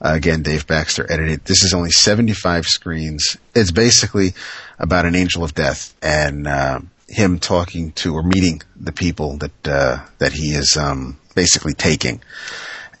Uh, 0.00 0.12
again, 0.14 0.42
Dave 0.42 0.66
Baxter 0.66 1.10
edited. 1.10 1.44
This 1.44 1.64
is 1.64 1.74
only 1.74 1.90
75 1.90 2.66
screens. 2.66 3.36
It's 3.54 3.70
basically 3.70 4.34
about 4.78 5.06
an 5.06 5.14
angel 5.14 5.44
of 5.44 5.54
death 5.54 5.94
and 6.02 6.46
uh, 6.46 6.80
him 7.08 7.38
talking 7.38 7.92
to 7.92 8.14
or 8.14 8.22
meeting 8.22 8.62
the 8.76 8.92
people 8.92 9.36
that 9.38 9.68
uh, 9.68 10.04
that 10.18 10.32
he 10.32 10.54
is 10.54 10.76
um, 10.76 11.18
basically 11.34 11.74
taking. 11.74 12.20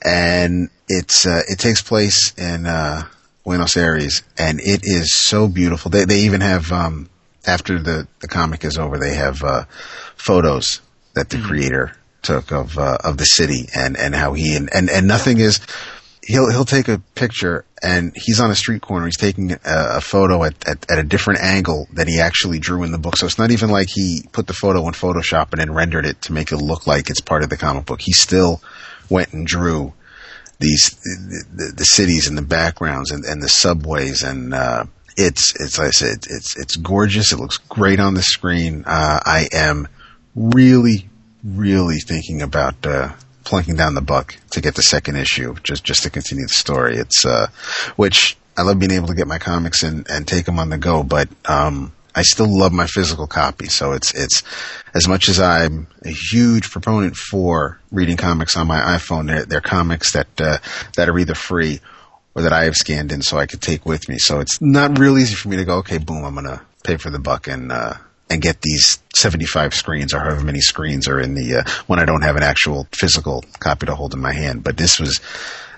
and 0.04 0.68
it's 0.88 1.26
uh, 1.26 1.42
it 1.48 1.58
takes 1.58 1.82
place 1.82 2.32
in 2.36 2.66
uh, 2.66 3.04
Buenos 3.44 3.76
Aires, 3.76 4.22
and 4.38 4.60
it 4.60 4.80
is 4.82 5.14
so 5.14 5.48
beautiful. 5.48 5.90
They 5.90 6.04
they 6.04 6.20
even 6.20 6.40
have 6.40 6.70
um, 6.72 7.08
after 7.46 7.78
the 7.78 8.06
the 8.20 8.28
comic 8.28 8.64
is 8.64 8.78
over, 8.78 8.98
they 8.98 9.14
have 9.14 9.42
uh, 9.42 9.64
photos 10.16 10.80
that 11.14 11.30
the 11.30 11.36
mm-hmm. 11.38 11.46
creator 11.46 11.96
took 12.22 12.52
of 12.52 12.78
uh, 12.78 12.98
of 13.04 13.16
the 13.16 13.24
city 13.24 13.68
and 13.74 13.96
and 13.96 14.14
how 14.14 14.32
he 14.32 14.56
and 14.56 14.70
and, 14.72 14.88
and 14.88 15.06
nothing 15.06 15.38
is 15.38 15.60
he'll 16.22 16.50
he'll 16.50 16.64
take 16.64 16.88
a 16.88 16.98
picture 17.14 17.64
and 17.82 18.12
he's 18.14 18.40
on 18.40 18.50
a 18.50 18.54
street 18.54 18.82
corner. 18.82 19.06
He's 19.06 19.16
taking 19.16 19.52
a, 19.52 19.58
a 19.64 20.00
photo 20.00 20.44
at, 20.44 20.54
at, 20.66 20.90
at 20.90 20.98
a 20.98 21.02
different 21.02 21.40
angle 21.40 21.88
that 21.94 22.06
he 22.06 22.20
actually 22.20 22.60
drew 22.60 22.84
in 22.84 22.92
the 22.92 22.98
book. 22.98 23.16
So 23.16 23.26
it's 23.26 23.38
not 23.38 23.50
even 23.50 23.70
like 23.70 23.88
he 23.88 24.24
put 24.30 24.46
the 24.46 24.54
photo 24.54 24.86
in 24.86 24.94
Photoshop 24.94 25.50
and 25.50 25.60
then 25.60 25.74
rendered 25.74 26.06
it 26.06 26.22
to 26.22 26.32
make 26.32 26.52
it 26.52 26.58
look 26.58 26.86
like 26.86 27.10
it's 27.10 27.20
part 27.20 27.42
of 27.42 27.50
the 27.50 27.56
comic 27.56 27.86
book. 27.86 28.00
He 28.00 28.12
still 28.12 28.62
went 29.10 29.32
and 29.32 29.46
drew 29.46 29.92
these 30.60 30.90
the, 31.02 31.44
the, 31.52 31.72
the 31.78 31.84
cities 31.84 32.28
and 32.28 32.38
the 32.38 32.42
backgrounds 32.42 33.10
and, 33.10 33.24
and 33.24 33.42
the 33.42 33.48
subways 33.48 34.22
and 34.22 34.54
uh, 34.54 34.84
it's 35.16 35.60
it's 35.60 35.78
like 35.78 35.88
I 35.88 35.90
said 35.90 36.26
it's 36.30 36.56
it's 36.56 36.76
gorgeous. 36.76 37.32
It 37.32 37.40
looks 37.40 37.58
great 37.58 38.00
on 38.00 38.14
the 38.14 38.22
screen. 38.22 38.84
Uh, 38.86 39.20
I 39.24 39.48
am 39.52 39.88
really 40.34 41.08
really 41.44 41.98
thinking 41.98 42.42
about 42.42 42.74
uh, 42.86 43.12
plunking 43.44 43.76
down 43.76 43.94
the 43.94 44.00
buck 44.00 44.36
to 44.50 44.60
get 44.60 44.74
the 44.74 44.82
second 44.82 45.16
issue, 45.16 45.54
just 45.62 45.84
just 45.84 46.02
to 46.04 46.10
continue 46.10 46.44
the 46.44 46.54
story. 46.54 46.96
It's 46.96 47.24
uh, 47.24 47.48
which 47.96 48.36
I 48.56 48.62
love 48.62 48.78
being 48.78 48.92
able 48.92 49.08
to 49.08 49.14
get 49.14 49.26
my 49.26 49.38
comics 49.38 49.82
and 49.82 50.08
and 50.08 50.26
take 50.26 50.46
them 50.46 50.58
on 50.58 50.70
the 50.70 50.78
go, 50.78 51.02
but 51.02 51.28
um, 51.46 51.92
I 52.14 52.22
still 52.22 52.46
love 52.48 52.72
my 52.72 52.86
physical 52.86 53.26
copy. 53.26 53.66
So 53.66 53.92
it's 53.92 54.14
it's 54.14 54.42
as 54.94 55.08
much 55.08 55.28
as 55.28 55.40
I'm 55.40 55.86
a 56.04 56.10
huge 56.10 56.70
proponent 56.70 57.16
for 57.16 57.80
reading 57.90 58.16
comics 58.16 58.56
on 58.56 58.66
my 58.66 58.80
iPhone, 58.80 59.26
they're, 59.26 59.44
they're 59.44 59.60
comics 59.60 60.12
that 60.12 60.40
uh, 60.40 60.58
that 60.96 61.08
are 61.08 61.18
either 61.18 61.34
free 61.34 61.80
or 62.34 62.42
that 62.42 62.52
I 62.52 62.64
have 62.64 62.76
scanned 62.76 63.12
in 63.12 63.22
so 63.22 63.38
I 63.38 63.46
could 63.46 63.60
take 63.60 63.84
with 63.84 64.08
me. 64.08 64.16
So 64.18 64.40
it's 64.40 64.60
not 64.60 64.98
real 64.98 65.18
easy 65.18 65.34
for 65.34 65.48
me 65.48 65.56
to 65.56 65.64
go, 65.64 65.78
okay, 65.78 65.98
boom, 65.98 66.24
I'm 66.24 66.34
gonna 66.34 66.62
pay 66.82 66.96
for 66.96 67.10
the 67.10 67.18
buck 67.18 67.48
and 67.48 67.72
uh, 67.72 67.94
and 68.28 68.42
get 68.42 68.60
these 68.60 69.01
75 69.16 69.74
screens 69.74 70.14
or 70.14 70.20
however 70.20 70.42
many 70.42 70.60
screens 70.60 71.08
are 71.08 71.20
in 71.20 71.34
the 71.34 71.56
uh, 71.56 71.70
when 71.86 71.98
I 71.98 72.04
don't 72.04 72.22
have 72.22 72.36
an 72.36 72.42
actual 72.42 72.86
physical 72.92 73.44
copy 73.58 73.86
to 73.86 73.94
hold 73.94 74.14
in 74.14 74.20
my 74.20 74.32
hand. 74.32 74.64
But 74.64 74.76
this 74.76 74.98
was 74.98 75.20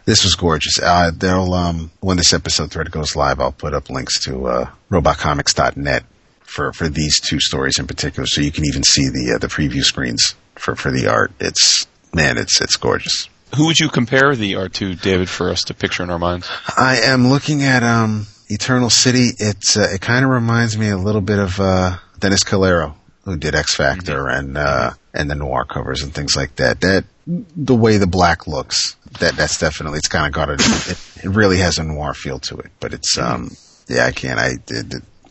this 0.05 0.24
was 0.24 0.35
gorgeous. 0.35 0.78
Uh, 0.78 1.11
they'll 1.16 1.55
um, 1.55 1.91
when 2.01 2.16
this 2.16 2.32
episode 2.32 2.70
thread 2.70 2.91
goes 2.91 3.16
live, 3.16 3.41
I'll 3.41 3.53
put 3.53 3.74
up 3.74 3.91
links 3.91 4.20
to 4.24 4.47
uh, 4.47 4.70
robotcomics.net 4.91 6.05
for 6.41 6.72
for 6.72 6.89
these 6.89 7.20
two 7.20 7.41
stories 7.41 7.78
in 7.78 7.87
particular, 7.87 8.26
so 8.26 8.41
you 8.41 8.53
can 8.53 8.64
even 8.66 8.82
see 8.82 9.09
the 9.09 9.35
uh, 9.35 9.39
the 9.39 9.49
preview 9.49 9.82
screens 9.82 10.35
for 10.55 10.76
for 10.76 10.91
the 10.91 11.09
art. 11.09 11.32
It's 11.41 11.87
man, 12.12 12.39
it's 12.39 12.61
it's 12.61 12.76
gorgeous. 12.76 13.28
Who 13.57 13.66
would 13.66 13.78
you 13.78 13.89
compare 13.89 14.35
the 14.35 14.57
art 14.57 14.72
to, 14.74 14.95
David, 14.95 15.28
for 15.28 15.49
us 15.51 15.62
to 15.64 15.74
picture 15.74 16.03
in 16.03 16.11
our 16.11 16.18
minds? 16.18 16.51
I 16.76 17.01
am 17.03 17.28
looking 17.28 17.62
at 17.62 17.85
um, 17.85 18.26
Eternal 18.49 18.91
City. 18.91 19.28
It's 19.39 19.76
uh, 19.76 19.89
it 19.93 20.01
kind 20.01 20.24
of 20.24 20.30
reminds 20.30 20.76
me 20.76 20.89
a 20.89 20.97
little 20.97 21.20
bit 21.20 21.39
of 21.39 21.61
uh, 21.61 21.99
Dennis 22.18 22.43
Calero, 22.43 22.95
who 23.25 23.37
did 23.37 23.55
X 23.55 23.75
Factor 23.75 24.25
mm-hmm. 24.25 24.39
and 24.39 24.59
uh, 24.59 24.91
and 25.12 25.31
the 25.31 25.35
noir 25.35 25.64
covers 25.64 26.03
and 26.03 26.14
things 26.14 26.37
like 26.37 26.57
that. 26.57 26.81
That 26.81 27.05
the 27.27 27.75
way 27.75 27.97
the 27.97 28.07
black 28.07 28.47
looks, 28.47 28.97
that 29.20 29.37
that's 29.37 29.59
definitely 29.59 29.99
it's 29.99 30.09
kind 30.09 30.27
of 30.27 30.33
got 30.33 30.51
a 30.51 30.55
it, 30.55 31.25
it, 31.25 31.29
really 31.29 31.59
has 31.59 31.79
a 31.79 31.85
noir 31.85 32.14
feel 32.14 32.39
to 32.41 32.59
it. 32.59 32.70
But 32.81 32.93
it's 32.93 33.18
um 33.18 33.57
yeah 33.89 34.07
I 34.07 34.12
can't 34.12 34.39
I 34.39 34.59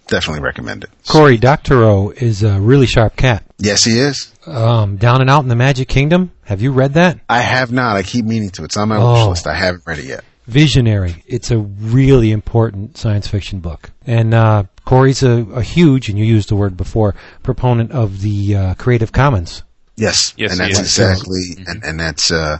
definitely 0.08 0.41
recommend 0.41 0.84
it. 0.84 0.89
Cory 1.08 1.38
Doctorow 1.38 2.10
is 2.10 2.44
a 2.44 2.60
really 2.60 2.88
sharp 2.88 3.16
cat. 3.16 3.44
Yes, 3.58 3.84
he 3.84 4.00
is. 4.00 4.32
Um, 4.46 4.98
Down 4.98 5.22
and 5.22 5.30
Out 5.30 5.44
in 5.44 5.48
the 5.48 5.56
Magic 5.56 5.88
Kingdom. 5.88 6.32
Have 6.44 6.62
you 6.62 6.72
read 6.72 6.96
that? 6.96 7.20
I 7.30 7.41
have 7.41 7.72
not. 7.72 7.96
I 7.96 8.04
keep 8.04 8.26
meaning 8.26 8.50
to. 8.52 8.64
It's 8.64 8.76
on 8.76 8.89
my 8.89 8.98
oh. 8.98 9.14
wish 9.14 9.28
list. 9.30 9.48
I 9.48 9.56
haven't 9.56 9.84
read 9.86 10.00
it 10.00 10.06
yet. 10.06 10.24
Visionary. 10.46 11.24
It's 11.26 11.52
a 11.52 11.58
really 11.58 12.32
important 12.32 12.98
science 12.98 13.28
fiction 13.28 13.60
book, 13.60 13.91
and 14.06 14.34
uh, 14.34 14.66
Cory's 14.86 15.24
a, 15.24 15.46
a, 15.54 15.62
huge, 15.62 16.10
and 16.10 16.20
you 16.20 16.26
used 16.26 16.50
the 16.50 16.56
word 16.56 16.76
before, 16.76 17.16
proponent 17.44 17.91
of 17.91 18.22
the 18.22 18.56
uh, 18.56 18.74
Creative 18.76 19.12
Commons. 19.12 19.64
Yes, 19.96 20.34
yes, 20.38 20.52
and 20.52 20.60
that's 20.60 20.80
exactly, 20.80 21.56
mm-hmm. 21.56 21.70
and, 21.70 21.84
and 21.84 22.00
that's 22.00 22.32
uh, 22.32 22.58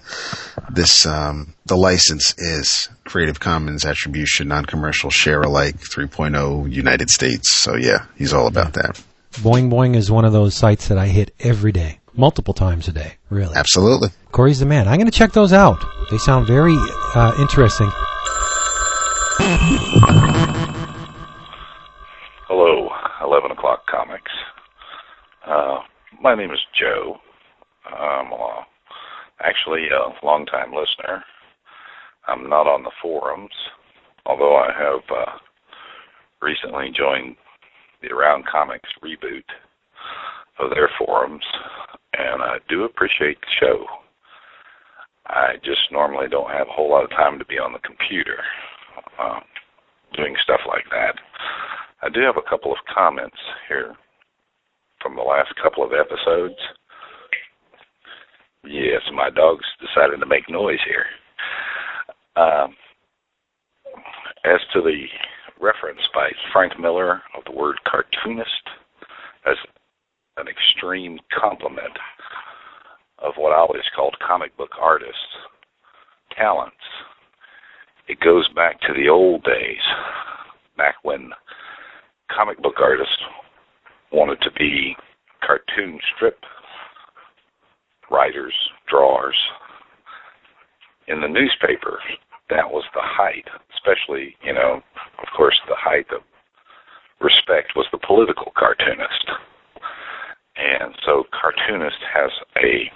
this. 0.70 1.06
Um, 1.06 1.56
the 1.66 1.76
license 1.76 2.36
is 2.38 2.90
Creative 3.06 3.40
Commons 3.40 3.86
Attribution, 3.86 4.50
Non-Commercial, 4.50 5.10
Share 5.10 5.42
Alike 5.42 5.78
3.0, 5.78 6.72
United 6.72 7.10
States. 7.10 7.56
So 7.56 7.76
yeah, 7.76 8.06
he's 8.18 8.34
all 8.34 8.48
about 8.48 8.76
yeah. 8.76 8.84
that. 8.84 9.04
Boing 9.34 9.72
Boing 9.72 9.96
is 9.96 10.12
one 10.12 10.26
of 10.26 10.34
those 10.34 10.54
sites 10.54 10.90
that 10.90 10.98
I 10.98 11.08
hit 11.08 11.34
every 11.40 11.72
day, 11.72 12.00
multiple 12.16 12.54
times 12.54 12.88
a 12.88 12.92
day. 12.92 13.16
Really, 13.30 13.56
absolutely. 13.56 14.10
Cory's 14.32 14.60
the 14.60 14.66
man. 14.66 14.88
I'm 14.88 14.96
going 14.96 15.10
to 15.10 15.12
check 15.12 15.34
those 15.34 15.54
out. 15.54 15.84
They 16.12 16.18
sound 16.18 16.48
very 16.48 16.76
uh, 17.16 17.34
interesting. 17.40 17.90
Hello, 22.48 22.90
11 23.24 23.52
o'clock 23.52 23.86
comics. 23.88 24.32
Uh, 25.46 25.80
my 26.22 26.36
name 26.36 26.52
is 26.52 26.60
Joe. 26.80 27.18
I'm 27.86 28.32
uh, 28.32 28.64
actually 29.42 29.88
a 29.90 30.26
longtime 30.26 30.74
listener. 30.74 31.24
I'm 32.28 32.50
not 32.50 32.68
on 32.68 32.84
the 32.84 32.92
forums, 33.02 33.52
although 34.26 34.56
I 34.56 34.72
have 34.72 35.02
uh, 35.10 35.38
recently 36.42 36.92
joined 36.96 37.36
the 38.02 38.10
Around 38.10 38.46
Comics 38.50 38.90
reboot 39.04 39.44
of 40.60 40.70
their 40.70 40.90
forums, 40.98 41.44
and 42.18 42.42
I 42.42 42.58
do 42.70 42.84
appreciate 42.84 43.40
the 43.42 43.48
show. 43.60 43.86
I 45.28 45.54
just 45.64 45.92
normally 45.92 46.28
don't 46.30 46.52
have 46.52 46.68
a 46.68 46.72
whole 46.72 46.90
lot 46.90 47.04
of 47.04 47.10
time 47.12 47.40
to 47.40 47.46
be 47.46 47.58
on 47.58 47.74
the 47.74 47.80
computer 47.80 48.44
uh, 49.20 49.40
doing 50.16 50.36
stuff 50.44 50.62
like 50.68 50.86
that. 50.92 51.16
I 52.02 52.10
do 52.10 52.22
have 52.22 52.38
a 52.38 52.50
couple 52.50 52.72
of 52.72 52.78
comments 52.94 53.38
here 53.68 53.96
from 55.02 55.16
the 55.16 55.22
last 55.22 55.54
couple 55.62 55.84
of 55.84 55.92
episodes. 55.94 56.60
Yes, 58.66 59.02
my 59.14 59.30
dog's 59.30 59.66
decided 59.80 60.20
to 60.20 60.26
make 60.26 60.50
noise 60.50 60.80
here. 60.86 61.06
Um, 62.36 62.76
as 64.46 64.60
to 64.74 64.82
the 64.82 65.06
reference 65.60 66.02
by 66.14 66.30
Frank 66.52 66.80
Miller 66.80 67.22
of 67.38 67.44
the 67.46 67.58
word 67.58 67.80
cartoonist 67.90 68.50
as 69.46 69.56
an 70.38 70.48
extreme 70.48 71.20
compliment 71.32 71.98
of 73.20 73.34
what 73.38 73.54
I 73.54 73.58
always 73.58 73.84
called 73.96 74.16
comic 74.26 74.56
book 74.58 74.72
artists' 74.82 75.16
talents, 76.36 76.76
it 78.08 78.20
goes 78.20 78.48
back 78.50 78.82
to 78.82 78.94
the 78.94 79.10
old 79.10 79.44
days, 79.44 79.82
back 80.78 80.96
when 81.04 81.32
comic 82.30 82.62
book 82.62 82.76
artists 82.82 83.18
wanted 84.12 84.42
to 84.42 84.52
be 84.52 84.96
cartoon 85.46 86.00
strip 86.16 86.40
writers, 88.12 88.54
drawers. 88.88 89.38
In 91.08 91.22
the 91.22 91.28
newspaper, 91.28 92.00
that 92.50 92.70
was 92.70 92.84
the 92.94 93.02
height, 93.02 93.46
especially, 93.74 94.36
you 94.44 94.54
know, 94.54 94.82
of 95.20 95.28
course, 95.36 95.60
the 95.68 95.76
height 95.76 96.06
of 96.14 96.22
respect 97.20 97.74
was 97.76 97.86
the 97.92 97.98
political 98.06 98.52
cartoonist. 98.58 99.30
And 100.80 100.96
so, 101.06 101.24
cartoonist 101.32 101.98
has 102.14 102.32
a, 102.64 102.92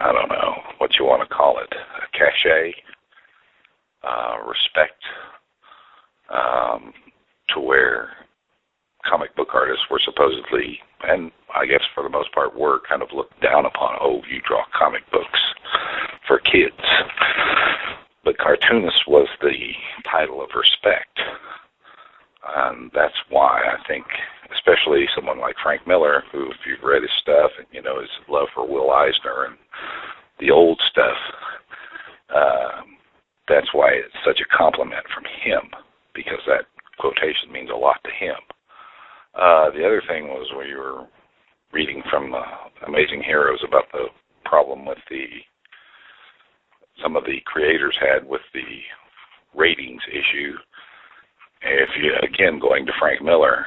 I 0.00 0.12
don't 0.12 0.28
know 0.28 0.54
what 0.78 0.98
you 0.98 1.04
want 1.04 1.28
to 1.28 1.34
call 1.34 1.58
it, 1.58 1.72
a 1.72 2.18
cachet, 2.18 2.74
uh, 4.02 4.36
respect, 4.46 5.02
um, 6.30 6.92
to 7.50 7.60
where 7.60 8.10
comic 9.04 9.34
book 9.36 9.48
artists 9.54 9.84
were 9.90 10.00
supposedly, 10.04 10.78
and 11.04 11.30
I 11.54 11.66
guess 11.66 11.82
for 11.94 12.02
the 12.02 12.08
most 12.08 12.32
part 12.32 12.56
were, 12.58 12.80
kind 12.88 13.02
of 13.02 13.08
looked 13.12 13.40
down 13.42 13.66
upon. 13.66 13.96
Oh, 14.00 14.22
you 14.30 14.40
draw 14.46 14.64
comic 14.76 15.02
books 15.10 15.40
for 16.26 16.38
kids. 16.40 16.74
But 18.24 18.38
cartoonist 18.38 19.06
was 19.06 19.28
the 19.40 19.72
title 20.10 20.42
of 20.42 20.50
respect. 20.54 21.18
And 22.56 22.90
that's 22.94 23.14
why 23.30 23.62
I 23.62 23.86
think, 23.86 24.04
especially 24.54 25.06
someone 25.14 25.38
like 25.38 25.56
Frank 25.62 25.86
Miller, 25.86 26.24
who, 26.32 26.50
if 26.50 26.58
you've 26.66 26.82
read 26.82 27.02
his 27.02 27.10
stuff 27.20 27.50
and 27.58 27.66
you 27.72 27.82
know 27.82 28.00
his 28.00 28.10
love 28.28 28.48
for 28.54 28.66
Will 28.66 28.90
Eisner 28.90 29.46
and 29.46 29.56
the 30.40 30.50
old 30.50 30.80
stuff, 30.90 31.18
um, 32.34 32.96
that's 33.48 33.72
why 33.72 33.90
it's 33.90 34.14
such 34.24 34.40
a 34.40 34.56
compliment 34.56 35.04
from 35.14 35.24
him 35.24 35.70
because 36.14 36.40
that 36.46 36.66
quotation 36.98 37.52
means 37.52 37.70
a 37.70 37.76
lot 37.76 38.00
to 38.04 38.10
him. 38.10 38.36
Uh, 39.34 39.70
the 39.70 39.84
other 39.84 40.02
thing 40.08 40.28
was 40.28 40.50
where 40.54 40.66
you 40.66 40.78
were 40.78 41.06
reading 41.72 42.02
from 42.10 42.34
uh, 42.34 42.42
Amazing 42.86 43.22
Heroes 43.22 43.60
about 43.66 43.84
the 43.92 44.06
problem 44.44 44.84
with 44.86 44.98
the 45.10 45.26
some 47.02 47.14
of 47.14 47.24
the 47.24 47.38
creators 47.44 47.96
had 48.00 48.26
with 48.26 48.40
the 48.52 48.82
ratings 49.54 50.02
issue. 50.10 50.54
If 51.62 51.90
you 52.00 52.12
again 52.22 52.58
going 52.58 52.86
to 52.86 52.92
Frank 52.98 53.22
Miller, 53.22 53.66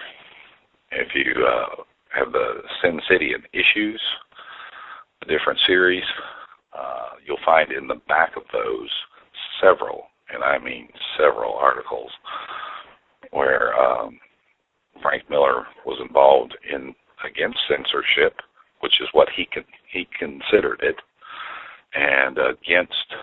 if 0.92 1.10
you 1.16 1.46
uh, 1.46 1.84
have 2.14 2.32
the 2.32 2.62
Sin 2.82 3.00
City 3.10 3.34
and 3.34 3.44
Issues, 3.54 4.02
the 5.22 5.26
different 5.28 5.60
series, 5.66 6.04
uh, 6.78 7.12
you'll 7.26 7.38
find 7.46 7.72
in 7.72 7.88
the 7.88 8.02
back 8.08 8.36
of 8.36 8.44
those 8.52 8.90
several, 9.62 10.06
and 10.34 10.44
I 10.44 10.58
mean 10.58 10.88
several 11.18 11.54
articles 11.54 12.12
where 13.32 13.74
um, 13.80 14.20
Frank 15.02 15.30
Miller 15.30 15.66
was 15.86 16.00
involved 16.02 16.58
in 16.72 16.94
against 17.26 17.60
censorship, 17.70 18.40
which 18.80 19.00
is 19.00 19.08
what 19.14 19.30
he 19.36 19.46
con- 19.46 19.64
he 19.92 20.08
considered 20.18 20.80
it, 20.82 20.96
and 21.94 22.38
against 22.38 23.16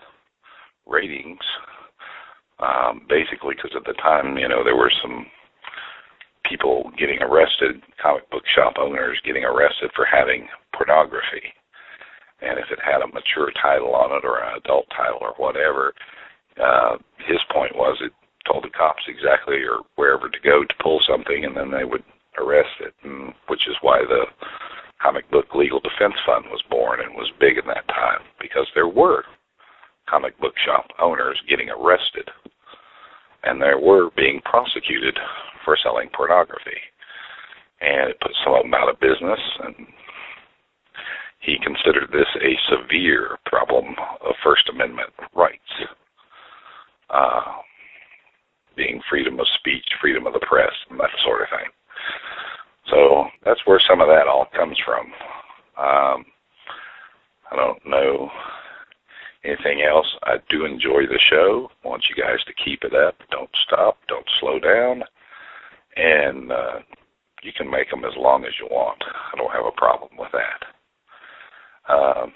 ratings. 0.87 1.39
Um, 2.59 3.05
basically, 3.07 3.55
because 3.55 3.71
at 3.75 3.85
the 3.85 3.93
time, 4.01 4.37
you 4.37 4.49
know, 4.49 4.63
there 4.65 4.75
were 4.75 4.91
some 5.01 5.25
people 6.49 6.91
getting 6.97 7.21
arrested, 7.21 7.81
comic 8.01 8.29
book 8.31 8.43
shop 8.55 8.73
owners 8.81 9.21
getting 9.23 9.45
arrested 9.45 9.91
for 9.95 10.05
having 10.05 10.47
pornography. 10.73 11.53
And 12.41 12.57
if 12.57 12.65
it 12.71 12.79
had 12.83 13.01
a 13.05 13.07
mature 13.07 13.51
title 13.61 13.93
on 13.93 14.15
it 14.17 14.25
or 14.25 14.41
an 14.41 14.57
adult 14.57 14.87
title 14.95 15.19
or 15.21 15.35
whatever, 15.37 15.93
uh, 16.57 16.97
his 17.27 17.39
point 17.53 17.75
was 17.75 17.97
it 18.01 18.11
told 18.47 18.63
the 18.63 18.73
cops 18.73 19.03
exactly 19.07 19.61
or 19.61 19.85
wherever 19.95 20.29
to 20.29 20.39
go 20.43 20.63
to 20.63 20.83
pull 20.83 20.99
something, 21.07 21.45
and 21.45 21.55
then 21.55 21.69
they 21.69 21.83
would 21.83 22.03
arrest 22.39 22.73
it. 22.79 22.93
And 23.03 23.33
which 23.47 23.67
is 23.67 23.75
why 23.81 23.99
the 24.07 24.25
Comic 25.01 25.29
Book 25.31 25.53
Legal 25.53 25.79
Defense 25.79 26.15
Fund 26.25 26.45
was 26.49 26.63
born 26.69 26.99
and 26.99 27.13
was 27.13 27.31
big 27.39 27.57
in 27.57 27.67
that 27.67 27.87
time 27.87 28.23
because 28.39 28.67
there 28.73 28.87
were 28.87 29.23
comic 30.09 30.37
book 30.39 30.55
shop 30.65 30.87
owners 30.99 31.39
getting 31.47 31.69
arrested, 31.69 32.27
and 33.43 33.61
they 33.61 33.75
were 33.79 34.09
being 34.17 34.41
prosecuted 34.43 35.15
for 35.63 35.77
selling 35.81 36.09
pornography. 36.13 36.77
And 37.81 38.09
it 38.09 38.19
put 38.21 38.31
some 38.43 38.53
of 38.53 38.63
them 38.63 38.73
out 38.73 38.89
of 38.89 38.99
business, 38.99 39.39
and 39.63 39.75
he 41.39 41.57
considered 41.63 42.09
this 42.11 42.27
a 42.41 42.57
severe 42.69 43.37
problem 43.45 43.95
of 44.21 44.35
First 44.43 44.69
Amendment 44.69 45.09
rights. 45.33 45.59
Uh, 47.09 47.41
being 48.75 49.01
freedom 49.09 49.39
of 49.39 49.47
speech, 49.59 49.85
freedom 49.99 50.27
of 50.27 50.33
the 50.33 50.45
press, 50.47 50.71
and 50.89 50.99
that 50.99 51.09
sort 51.23 51.41
of 51.41 51.49
thing. 51.49 51.69
So 52.89 53.25
that's 53.43 53.59
where 53.65 53.81
some 53.87 54.01
of 54.01 54.07
that 54.07 54.27
all 54.27 54.47
comes 54.55 54.77
from. 54.85 55.07
Um, 55.77 56.25
I 57.51 57.55
don't 57.55 57.85
know 57.85 58.29
anything 59.43 59.81
else. 59.81 60.07
I 60.23 60.37
do 60.49 60.65
enjoy 60.65 61.07
the 61.07 61.19
show. 61.29 61.69
I 61.83 61.87
want 61.87 62.05
you 62.09 62.21
guys 62.21 62.43
to 62.45 62.63
keep 62.63 62.83
it 62.83 62.93
up. 62.93 63.15
Don't 63.31 63.49
stop. 63.65 63.97
Don't 64.07 64.27
slow 64.39 64.59
down. 64.59 65.03
And 65.99 66.51
uh, 66.51 66.79
you 67.43 67.51
can 67.57 67.69
make 67.69 67.89
them 67.89 68.05
as 68.05 68.13
long 68.17 68.45
as 68.45 68.53
you 68.59 68.67
want. 68.71 69.03
I 69.03 69.37
don't 69.37 69.51
have 69.51 69.65
a 69.65 69.77
problem 69.77 70.11
with 70.17 70.31
that. 70.31 71.93
Um, 71.93 72.31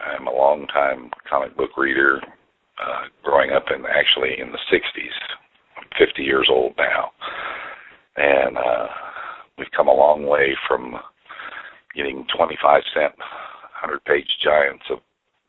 I'm 0.00 0.26
a 0.26 0.32
long 0.32 0.66
time 0.66 1.10
comic 1.28 1.56
book 1.56 1.76
reader, 1.76 2.20
uh, 2.82 3.04
growing 3.22 3.52
up 3.52 3.66
in 3.72 3.84
actually 3.86 4.40
in 4.40 4.50
the 4.50 4.58
60s. 4.72 5.14
I'm 5.76 5.84
50 5.98 6.22
years 6.22 6.48
old 6.50 6.74
now. 6.76 7.12
And 8.16 8.58
uh, 8.58 8.86
we've 9.56 9.70
come 9.76 9.86
a 9.86 9.94
long 9.94 10.26
way 10.26 10.56
from 10.66 10.96
getting 11.94 12.26
25 12.36 12.82
cent, 12.92 13.14
100 13.18 14.04
page 14.04 14.28
giants 14.42 14.84
of 14.90 14.98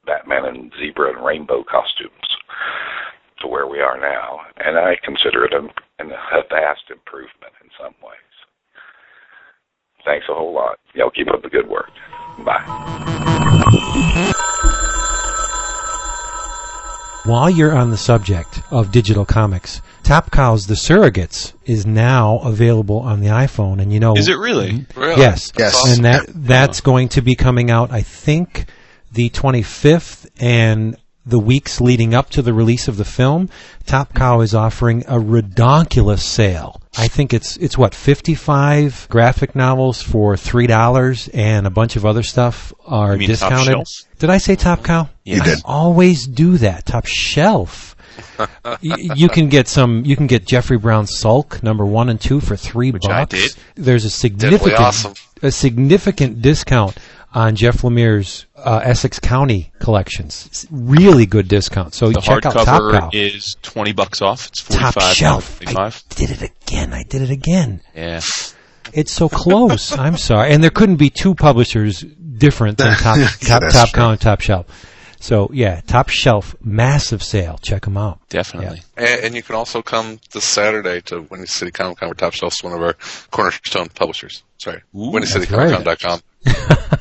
Batman 0.06 0.46
and 0.46 0.72
zebra 0.80 1.16
and 1.16 1.26
rainbow 1.26 1.64
costumes 1.64 2.38
to 3.46 3.52
where 3.52 3.68
we 3.68 3.80
are 3.80 4.00
now. 4.00 4.40
And 4.58 4.78
I 4.78 4.96
consider 5.04 5.46
it 5.46 5.54
a, 5.54 5.60
a 6.04 6.42
vast 6.50 6.90
improvement 6.90 7.54
in 7.64 7.70
some 7.80 7.94
ways. 8.02 8.14
Thanks 10.04 10.26
a 10.30 10.34
whole 10.34 10.54
lot. 10.54 10.78
Y'all 10.94 11.12
keep 11.12 11.28
up 11.30 11.42
the 11.44 11.50
good 11.50 11.68
work. 11.68 11.90
Bye. 12.46 12.64
While 17.26 17.50
you're 17.50 17.76
on 17.76 17.90
the 17.90 17.98
subject 17.98 18.62
of 18.70 18.92
digital 18.92 19.26
comics, 19.26 19.82
Top 20.04 20.30
Cows 20.30 20.68
The 20.68 20.76
Surrogates 20.76 21.54
is 21.66 21.84
now 21.84 22.38
available 22.40 23.00
on 23.00 23.20
the 23.20 23.30
iPhone, 23.30 23.82
and 23.82 23.92
you 23.92 24.00
know, 24.00 24.16
Is 24.16 24.28
it 24.28 24.38
really? 24.38 24.72
Mm-hmm. 24.74 25.00
Really? 25.00 25.22
yes, 25.22 25.52
Yes. 25.58 25.98
and 25.98 26.06
that 26.06 26.26
that's 26.28 26.82
going 26.82 27.10
to 27.10 27.24
be 27.24 27.34
coming 27.36 27.72
out, 27.72 27.92
I 27.92 28.02
think, 28.02 28.66
the 29.12 29.32
25th, 29.32 30.28
and 30.40 30.98
the 31.26 31.40
weeks 31.40 31.82
leading 31.82 32.14
up 32.14 32.30
to 32.32 32.42
the 32.42 32.54
release 32.54 32.88
of 32.88 32.98
the 32.98 33.06
film, 33.06 33.50
Top 33.86 34.14
Cow 34.14 34.42
is 34.42 34.54
offering 34.54 35.04
a 35.08 35.18
redonkulous 35.20 36.20
sale. 36.20 36.82
I 36.98 37.08
think 37.08 37.34
it's 37.34 37.58
it's 37.58 37.78
what 37.78 37.94
55 37.94 39.08
graphic 39.10 39.56
novels 39.56 40.02
for 40.02 40.38
three 40.38 40.68
dollars, 40.68 41.28
and 41.34 41.66
a 41.68 41.70
bunch 41.70 41.96
of 41.96 42.06
other 42.06 42.24
stuff 42.24 42.74
are 42.86 43.16
You 43.16 43.28
Top 43.36 43.50
discounted. 43.50 43.66
Shelf? 43.74 43.88
Did 44.20 44.30
I 44.30 44.38
say 44.38 44.56
Top 44.56 44.84
Cow? 44.84 45.10
You 45.24 45.42
did. 45.42 45.58
I 45.60 45.62
always 45.66 46.26
do 46.28 46.58
that. 46.60 46.86
Top 46.86 47.06
shelf. 47.06 47.96
Y- 48.82 48.96
you 49.16 49.28
can 49.28 49.50
get 49.50 49.68
some. 49.68 50.06
You 50.06 50.16
can 50.16 50.28
get 50.28 50.46
Jeffrey 50.46 50.78
Brown's 50.78 51.18
Sulk 51.18 51.62
number 51.64 51.86
one 51.86 52.10
and 52.10 52.20
two 52.22 52.40
for 52.40 52.56
three 52.56 52.92
Which 52.92 53.02
bucks. 53.04 53.34
I 53.34 53.38
did. 53.38 53.56
There's 53.76 54.06
a 54.06 54.10
significant 54.10 54.80
awesome. 54.80 55.14
a 55.42 55.52
significant 55.52 56.42
discount 56.42 56.98
on 57.36 57.56
Jeff 57.56 57.82
Lemire's 57.84 58.48
uh, 58.56 58.80
Essex 58.84 59.20
County 59.20 59.72
collections. 59.80 60.46
It's 60.48 60.66
really 60.72 61.26
good 61.28 61.48
discount. 61.48 61.94
So 61.94 62.10
The 62.10 62.22
check 62.22 62.46
out 62.46 62.54
Top 62.54 62.68
hardcover 62.68 63.00
Cow. 63.00 63.10
is 63.14 63.56
twenty 63.62 63.92
bucks 63.94 64.22
off. 64.22 64.48
It's 64.48 64.64
Top 64.64 64.94
forty 64.94 65.06
five. 65.06 65.16
shelf. 65.16 65.60
I 65.62 65.66
Twenty-five. 65.66 66.04
did 66.16 66.32
it 66.32 66.42
again. 66.42 66.94
I 66.94 67.04
did 67.04 67.22
it 67.22 67.30
again. 67.30 67.82
Yeah. 67.94 68.22
It's 68.94 69.12
so 69.12 69.30
close. 69.30 69.92
I'm 69.98 70.18
sorry. 70.18 70.52
And 70.52 70.64
there 70.64 70.72
couldn't 70.72 70.96
be 70.96 71.10
two 71.10 71.36
publishers 71.36 72.02
different 72.02 72.78
than 72.78 72.96
Top 72.98 73.18
Yeah, 73.18 73.28
Top, 73.28 73.62
that's 73.62 73.74
top. 73.74 73.94
Cow 73.94 74.12
and 74.12 74.22
Top 74.22 74.42
Shelf. 74.42 74.68
So 75.20 75.50
yeah, 75.52 75.82
Top 75.88 76.08
Shelf, 76.10 76.56
massive 76.62 77.22
sale. 77.24 77.58
Check 77.62 77.84
them 77.84 77.98
out. 77.98 78.20
Definitely. 78.30 78.82
And, 78.96 79.26
and 79.26 79.36
you 79.36 79.44
can 79.44 79.56
also 79.56 79.82
come 79.82 80.20
this 80.32 80.46
Saturday 80.46 81.02
to 81.02 81.22
Windy 81.22 81.48
City 81.48 81.72
Comic 81.72 81.98
Con 81.98 82.10
where 82.10 82.14
Top 82.16 82.34
Shelf's 82.34 82.64
one 82.64 82.74
of 82.74 82.82
our 82.82 82.96
cornerstone 83.32 83.90
publishers. 83.90 84.44
Sorry. 84.60 84.82
Ooh, 84.96 85.12
WindyCityComicCon.com. 85.12 86.22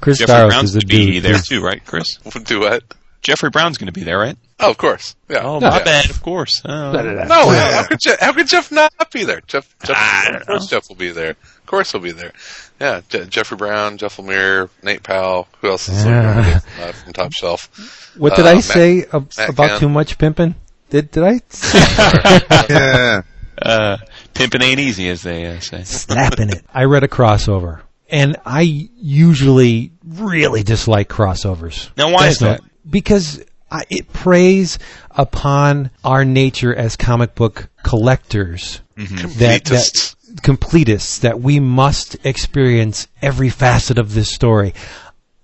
Chris 0.00 0.18
Jeffrey 0.18 0.34
Staros 0.34 0.48
Brown's 0.48 0.74
is 0.74 0.74
going 0.74 0.80
to 0.82 0.86
be 0.86 1.10
dude. 1.12 1.22
there 1.22 1.38
too, 1.38 1.60
right, 1.62 1.84
Chris? 1.84 2.16
Do 2.44 2.60
what? 2.60 2.82
Jeffrey 3.22 3.48
Brown's 3.50 3.78
going 3.78 3.86
to 3.86 3.92
be 3.92 4.04
there, 4.04 4.18
right? 4.18 4.36
Oh, 4.60 4.70
of 4.70 4.76
course. 4.76 5.16
Yeah. 5.30 5.38
Oh, 5.42 5.58
No. 5.58 5.70
my 5.70 5.78
Yeah. 5.78 5.84
bad. 5.84 6.10
Of 6.10 6.22
course. 6.22 6.60
Oh. 6.64 6.92
No, 6.92 7.48
how 7.50 7.84
could, 7.84 7.98
Jeff, 8.00 8.20
how 8.20 8.32
could 8.34 8.46
Jeff 8.46 8.70
not 8.70 8.92
be 9.12 9.24
there? 9.24 9.40
Jeff, 9.46 9.74
Jeff 9.84 9.96
I 9.98 10.24
don't 10.30 10.40
of 10.42 10.46
course 10.46 10.70
know. 10.70 10.76
Jeff 10.78 10.88
will 10.88 10.96
be 10.96 11.10
there. 11.10 11.30
Of 11.30 11.66
course 11.66 11.90
he'll 11.92 12.02
be 12.02 12.12
there. 12.12 12.32
Yeah, 12.80 13.00
Je- 13.08 13.24
Jeffrey 13.26 13.56
Brown, 13.56 13.96
Jeff 13.98 14.18
Lemire, 14.18 14.68
Nate 14.82 15.02
Powell. 15.02 15.48
Who 15.60 15.68
else 15.70 15.88
is 15.88 16.04
Yeah. 16.04 16.60
uh, 16.82 16.92
from 16.92 17.12
Top 17.14 17.32
Shelf? 17.32 18.12
What 18.18 18.36
did 18.36 18.44
Uh, 18.46 18.50
I 18.50 18.54
Matt- 18.56 18.64
say 18.64 19.00
ab- 19.12 19.32
about 19.38 19.56
Cannon. 19.56 19.80
too 19.80 19.88
much 19.88 20.18
pimping? 20.18 20.54
Did 20.90 21.10
did 21.10 21.22
I 21.24 21.40
Yeah. 22.68 23.22
Uh, 23.60 23.96
pimping 24.34 24.62
ain't 24.62 24.80
easy, 24.80 25.08
as 25.08 25.22
they 25.22 25.46
uh, 25.46 25.60
say. 25.60 25.84
slapping 25.84 26.50
it? 26.50 26.62
I 26.74 26.84
read 26.84 27.04
a 27.04 27.08
crossover, 27.08 27.80
and 28.14 28.36
I 28.46 28.88
usually 28.96 29.90
really 30.06 30.62
dislike 30.62 31.08
crossovers. 31.08 31.90
Now, 31.96 32.12
why 32.12 32.28
is 32.28 32.38
that? 32.38 32.60
not- 32.62 32.70
Because 32.88 33.44
I, 33.70 33.82
it 33.90 34.12
preys 34.12 34.78
upon 35.10 35.90
our 36.04 36.24
nature 36.24 36.72
as 36.74 36.96
comic 36.96 37.34
book 37.34 37.68
collectors. 37.82 38.80
Mm-hmm. 38.96 39.38
That, 39.40 39.64
Completists. 39.64 40.16
that 40.28 40.42
completists 40.42 41.20
that 41.20 41.40
we 41.40 41.58
must 41.58 42.16
experience 42.24 43.08
every 43.20 43.50
facet 43.50 43.98
of 43.98 44.14
this 44.14 44.30
story. 44.32 44.74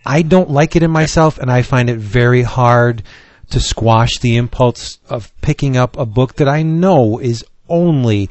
I 0.06 0.22
don't 0.22 0.50
like 0.50 0.76
it 0.76 0.84
in 0.84 0.90
myself, 0.92 1.38
and 1.38 1.50
I 1.50 1.62
find 1.62 1.90
it 1.90 1.98
very 1.98 2.42
hard 2.42 3.02
to 3.50 3.58
squash 3.58 4.18
the 4.18 4.36
impulse 4.36 4.98
of 5.08 5.32
picking 5.40 5.76
up 5.76 5.96
a 5.96 6.06
book 6.06 6.36
that 6.36 6.48
I 6.48 6.62
know 6.62 7.18
is 7.18 7.44
only 7.68 8.30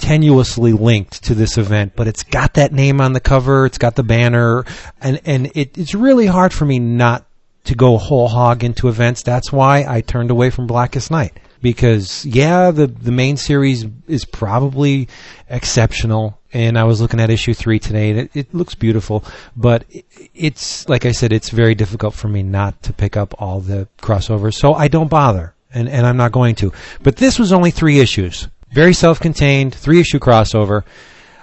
tenuously 0.00 0.78
linked 0.78 1.24
to 1.24 1.34
this 1.34 1.58
event, 1.58 1.92
but 1.96 2.08
it's 2.08 2.22
got 2.22 2.54
that 2.54 2.72
name 2.72 3.00
on 3.00 3.12
the 3.12 3.20
cover, 3.20 3.66
it's 3.66 3.78
got 3.78 3.96
the 3.96 4.02
banner, 4.02 4.64
and 5.00 5.20
and 5.24 5.52
it, 5.54 5.76
it's 5.78 5.94
really 5.94 6.26
hard 6.26 6.52
for 6.52 6.64
me 6.64 6.78
not 6.78 7.26
to 7.64 7.74
go 7.74 7.98
whole 7.98 8.28
hog 8.28 8.64
into 8.64 8.88
events. 8.88 9.22
That's 9.22 9.52
why 9.52 9.84
I 9.86 10.00
turned 10.00 10.30
away 10.30 10.50
from 10.50 10.66
Blackest 10.66 11.10
Night 11.10 11.38
because 11.62 12.24
yeah, 12.24 12.70
the 12.70 12.86
the 12.86 13.12
main 13.12 13.36
series 13.36 13.84
is 14.08 14.24
probably 14.24 15.08
exceptional, 15.48 16.38
and 16.52 16.78
I 16.78 16.84
was 16.84 17.00
looking 17.00 17.20
at 17.20 17.30
issue 17.30 17.54
three 17.54 17.78
today, 17.78 18.10
and 18.10 18.18
it, 18.20 18.30
it 18.34 18.54
looks 18.54 18.74
beautiful, 18.74 19.24
but 19.56 19.84
it, 19.90 20.06
it's 20.34 20.88
like 20.88 21.04
I 21.04 21.12
said, 21.12 21.32
it's 21.32 21.50
very 21.50 21.74
difficult 21.74 22.14
for 22.14 22.28
me 22.28 22.42
not 22.42 22.82
to 22.84 22.92
pick 22.92 23.16
up 23.16 23.34
all 23.40 23.60
the 23.60 23.88
crossovers, 24.00 24.54
so 24.54 24.74
I 24.74 24.88
don't 24.88 25.10
bother, 25.10 25.54
and 25.72 25.88
and 25.88 26.06
I'm 26.06 26.16
not 26.16 26.32
going 26.32 26.54
to. 26.56 26.72
But 27.02 27.16
this 27.16 27.38
was 27.38 27.52
only 27.52 27.70
three 27.70 28.00
issues, 28.00 28.48
very 28.72 28.92
self-contained, 28.94 29.74
three 29.74 30.00
issue 30.00 30.18
crossover. 30.18 30.84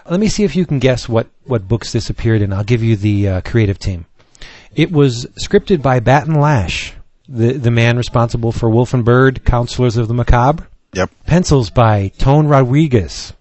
Let 0.09 0.19
me 0.19 0.28
see 0.30 0.43
if 0.43 0.55
you 0.55 0.65
can 0.65 0.80
guess 0.80 1.09
what 1.09 1.28
what 1.43 1.67
books 1.67 1.91
this 1.91 2.09
appeared 2.09 2.41
in. 2.41 2.53
I'll 2.53 2.63
give 2.63 2.84
you 2.84 2.95
the 2.95 3.28
uh, 3.28 3.41
creative 3.41 3.78
team. 3.80 4.05
It 4.75 4.91
was 4.91 5.25
scripted 5.41 5.82
by 5.82 5.99
Batton 5.99 6.36
Lash, 6.39 6.93
the 7.28 7.53
the 7.53 7.71
man 7.71 7.97
responsible 7.97 8.51
for 8.51 8.69
Wolff 8.69 8.93
and 8.93 9.03
Byrd, 9.03 9.43
Counselors 9.43 9.97
of 9.97 10.07
the 10.07 10.13
Macabre. 10.13 10.67
Yep. 10.93 11.11
Pencils 11.25 11.69
by 11.69 12.09
Tone 12.17 12.47
Rodriguez. 12.47 13.34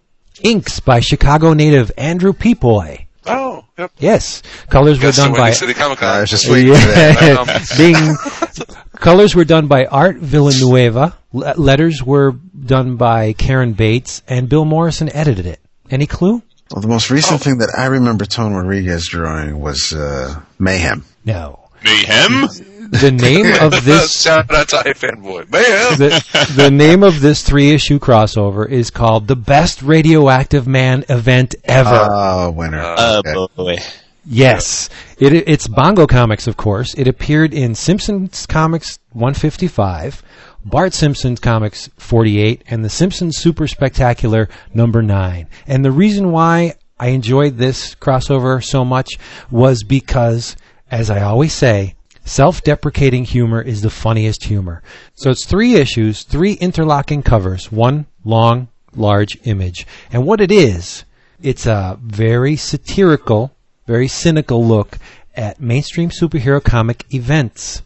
Inks 0.43 0.81
by 0.81 1.01
Chicago 1.01 1.55
native 1.55 1.91
Andrew 1.97 2.33
Pepoy. 2.33 3.07
Oh, 3.27 3.65
Yep. 3.79 3.93
Yes, 3.99 4.43
colors 4.71 5.03
were 5.03 5.13
done 5.13 5.33
by 5.33 5.41
Windy 5.41 5.55
City 5.55 5.75
Comic 5.75 5.99
Con. 5.99 6.09
I 6.17 6.21
was 6.23 6.31
just 6.31 6.49
waiting 6.51 6.73
for 6.75 6.81
that. 6.81 7.77
Yeah. 7.79 8.77
Colors 8.97 9.35
were 9.35 9.45
done 9.45 9.67
by 9.69 9.85
Art 9.87 10.17
Villanueva. 10.17 11.17
Le- 11.33 11.55
letters 11.57 12.03
were 12.03 12.35
done 12.65 12.97
by 12.97 13.33
Karen 13.33 13.73
Bates, 13.73 14.23
and 14.29 14.49
Bill 14.49 14.65
Morrison 14.65 15.11
edited 15.15 15.47
it. 15.47 15.61
Any 15.91 16.07
clue? 16.07 16.43
Well, 16.71 16.81
the 16.83 16.89
most 16.89 17.11
recent 17.11 17.41
thing 17.43 17.59
that 17.59 17.71
I 17.77 17.87
remember 17.87 18.25
Tone 18.25 18.53
Rodriguez 18.55 19.09
drawing 19.09 19.61
was 19.61 19.93
uh, 19.93 20.41
Mayhem. 20.59 21.05
No. 21.25 21.69
Mayhem. 21.85 22.49
The 22.91 23.11
name 23.21 23.47
of 23.63 23.85
this 23.85 24.23
Shout 24.23 24.53
out 24.53 24.69
to 24.71 24.77
iFanboy. 24.77 25.51
Man! 25.51 25.99
the, 25.99 26.53
the 26.57 26.71
name 26.71 27.03
of 27.05 27.21
this 27.21 27.43
three 27.43 27.71
issue 27.71 27.99
crossover 28.01 28.69
is 28.69 28.91
called 28.91 29.29
the 29.29 29.37
best 29.37 29.83
radioactive 29.83 30.67
man 30.67 31.05
event 31.09 31.55
ever. 31.65 32.09
Oh, 32.11 32.51
winner. 32.51 32.83
Oh 32.83 33.19
Okay. 33.25 33.47
boy. 33.57 33.77
yes, 34.25 34.89
it, 35.19 35.33
it's 35.33 35.69
Bongo 35.69 36.07
Comics, 36.07 36.47
of 36.49 36.57
course. 36.57 36.95
It 36.95 37.07
appeared 37.07 37.55
in 37.55 37.75
Simpsons 37.77 38.45
Comics 38.47 38.99
155, 39.13 40.23
Bart 40.67 40.93
Simpson's 40.95 41.39
Comics 41.39 41.89
48, 41.97 42.65
and 42.67 42.85
the 42.85 42.91
Simpsons 42.91 43.39
Super 43.39 43.69
Spectacular 43.69 44.49
number 44.75 45.01
9. 45.01 45.47
And 45.69 45.85
the 45.85 45.93
reason 45.93 46.33
why 46.33 46.75
I 46.99 47.11
enjoyed 47.11 47.57
this 47.57 47.95
crossover 47.95 48.63
so 48.65 48.85
much 48.85 49.17
was 49.49 49.85
because, 49.85 50.57
as 50.91 51.09
I 51.09 51.23
always 51.23 51.53
say, 51.53 51.95
self-deprecating 52.25 53.27
humor 53.27 53.63
is 53.63 53.83
the 53.83 53.91
funniest 53.91 54.43
humor. 54.43 54.83
So 55.15 55.31
it's 55.31 55.47
three 55.47 55.77
issues, 55.77 56.25
three 56.25 56.55
interlocking 56.55 57.23
covers, 57.23 57.71
one 57.71 58.07
long, 58.25 58.67
large 58.97 59.39
image. 59.45 59.87
And 60.11 60.27
what 60.27 60.41
it 60.41 60.51
is, 60.51 61.05
it's 61.41 61.67
a 61.67 61.97
very 62.03 62.57
satirical, 62.57 63.55
very 63.87 64.09
cynical 64.09 64.67
look 64.67 64.99
at 65.37 65.61
mainstream 65.61 66.11
superhero 66.11 66.61
comic 66.61 67.05
events 67.15 67.83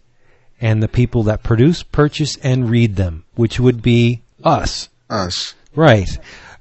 and 0.61 0.83
the 0.83 0.89
people 0.89 1.23
that 1.25 1.43
produce, 1.43 1.83
purchase, 1.83 2.37
and 2.43 2.71
read 2.71 2.97
them, 2.97 3.25
which 3.35 3.59
would 3.59 3.83
be 3.83 4.23
us. 4.45 4.89
Us. 5.09 5.55
Right. 5.75 6.09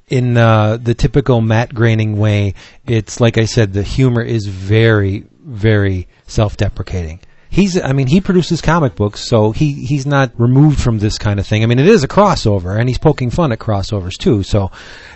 In 0.07 0.37
uh, 0.37 0.77
the 0.77 0.95
typical 0.95 1.41
Matt 1.41 1.73
Groening 1.73 2.17
way, 2.17 2.55
it's 2.87 3.19
like 3.19 3.37
I 3.37 3.45
said, 3.45 3.73
the 3.73 3.83
humor 3.83 4.21
is 4.21 4.47
very, 4.47 5.25
very 5.43 6.07
self-deprecating. 6.27 7.19
He's, 7.51 7.81
I 7.81 7.93
mean, 7.93 8.07
he 8.07 8.21
produces 8.21 8.61
comic 8.61 8.95
books, 8.95 9.27
so 9.27 9.51
he, 9.51 9.73
he's 9.73 10.05
not 10.05 10.31
removed 10.39 10.79
from 10.79 10.99
this 10.99 11.17
kind 11.17 11.39
of 11.39 11.47
thing. 11.47 11.63
I 11.63 11.65
mean, 11.65 11.79
it 11.79 11.87
is 11.87 12.03
a 12.03 12.07
crossover, 12.07 12.79
and 12.79 12.87
he's 12.87 12.99
poking 12.99 13.31
fun 13.31 13.51
at 13.51 13.57
crossovers 13.57 14.17
too, 14.17 14.43
so 14.43 14.71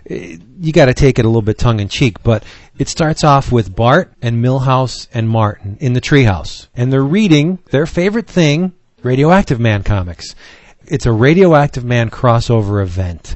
eh, 0.10 0.38
you 0.60 0.74
gotta 0.74 0.96
take 0.96 1.20
it 1.20 1.26
a 1.26 1.28
little 1.28 1.44
bit 1.44 1.60
tongue 1.60 1.80
in 1.80 1.90
cheek, 1.90 2.24
but 2.24 2.44
it 2.80 2.90
starts 2.90 3.24
off 3.24 3.52
with 3.52 3.76
Bart 3.76 4.12
and 4.22 4.44
Milhouse 4.44 5.08
and 5.14 5.30
Martin 5.30 5.78
in 5.80 5.94
the 5.94 6.02
treehouse, 6.02 6.68
and 6.76 6.92
they're 6.92 7.04
reading 7.04 7.60
their 7.70 7.86
favorite 7.86 8.28
thing, 8.28 8.74
Radioactive 9.04 9.60
Man 9.60 9.84
comics. 9.84 10.34
It's 10.88 11.06
a 11.06 11.12
Radioactive 11.12 11.86
Man 11.86 12.10
crossover 12.10 12.82
event 12.82 13.36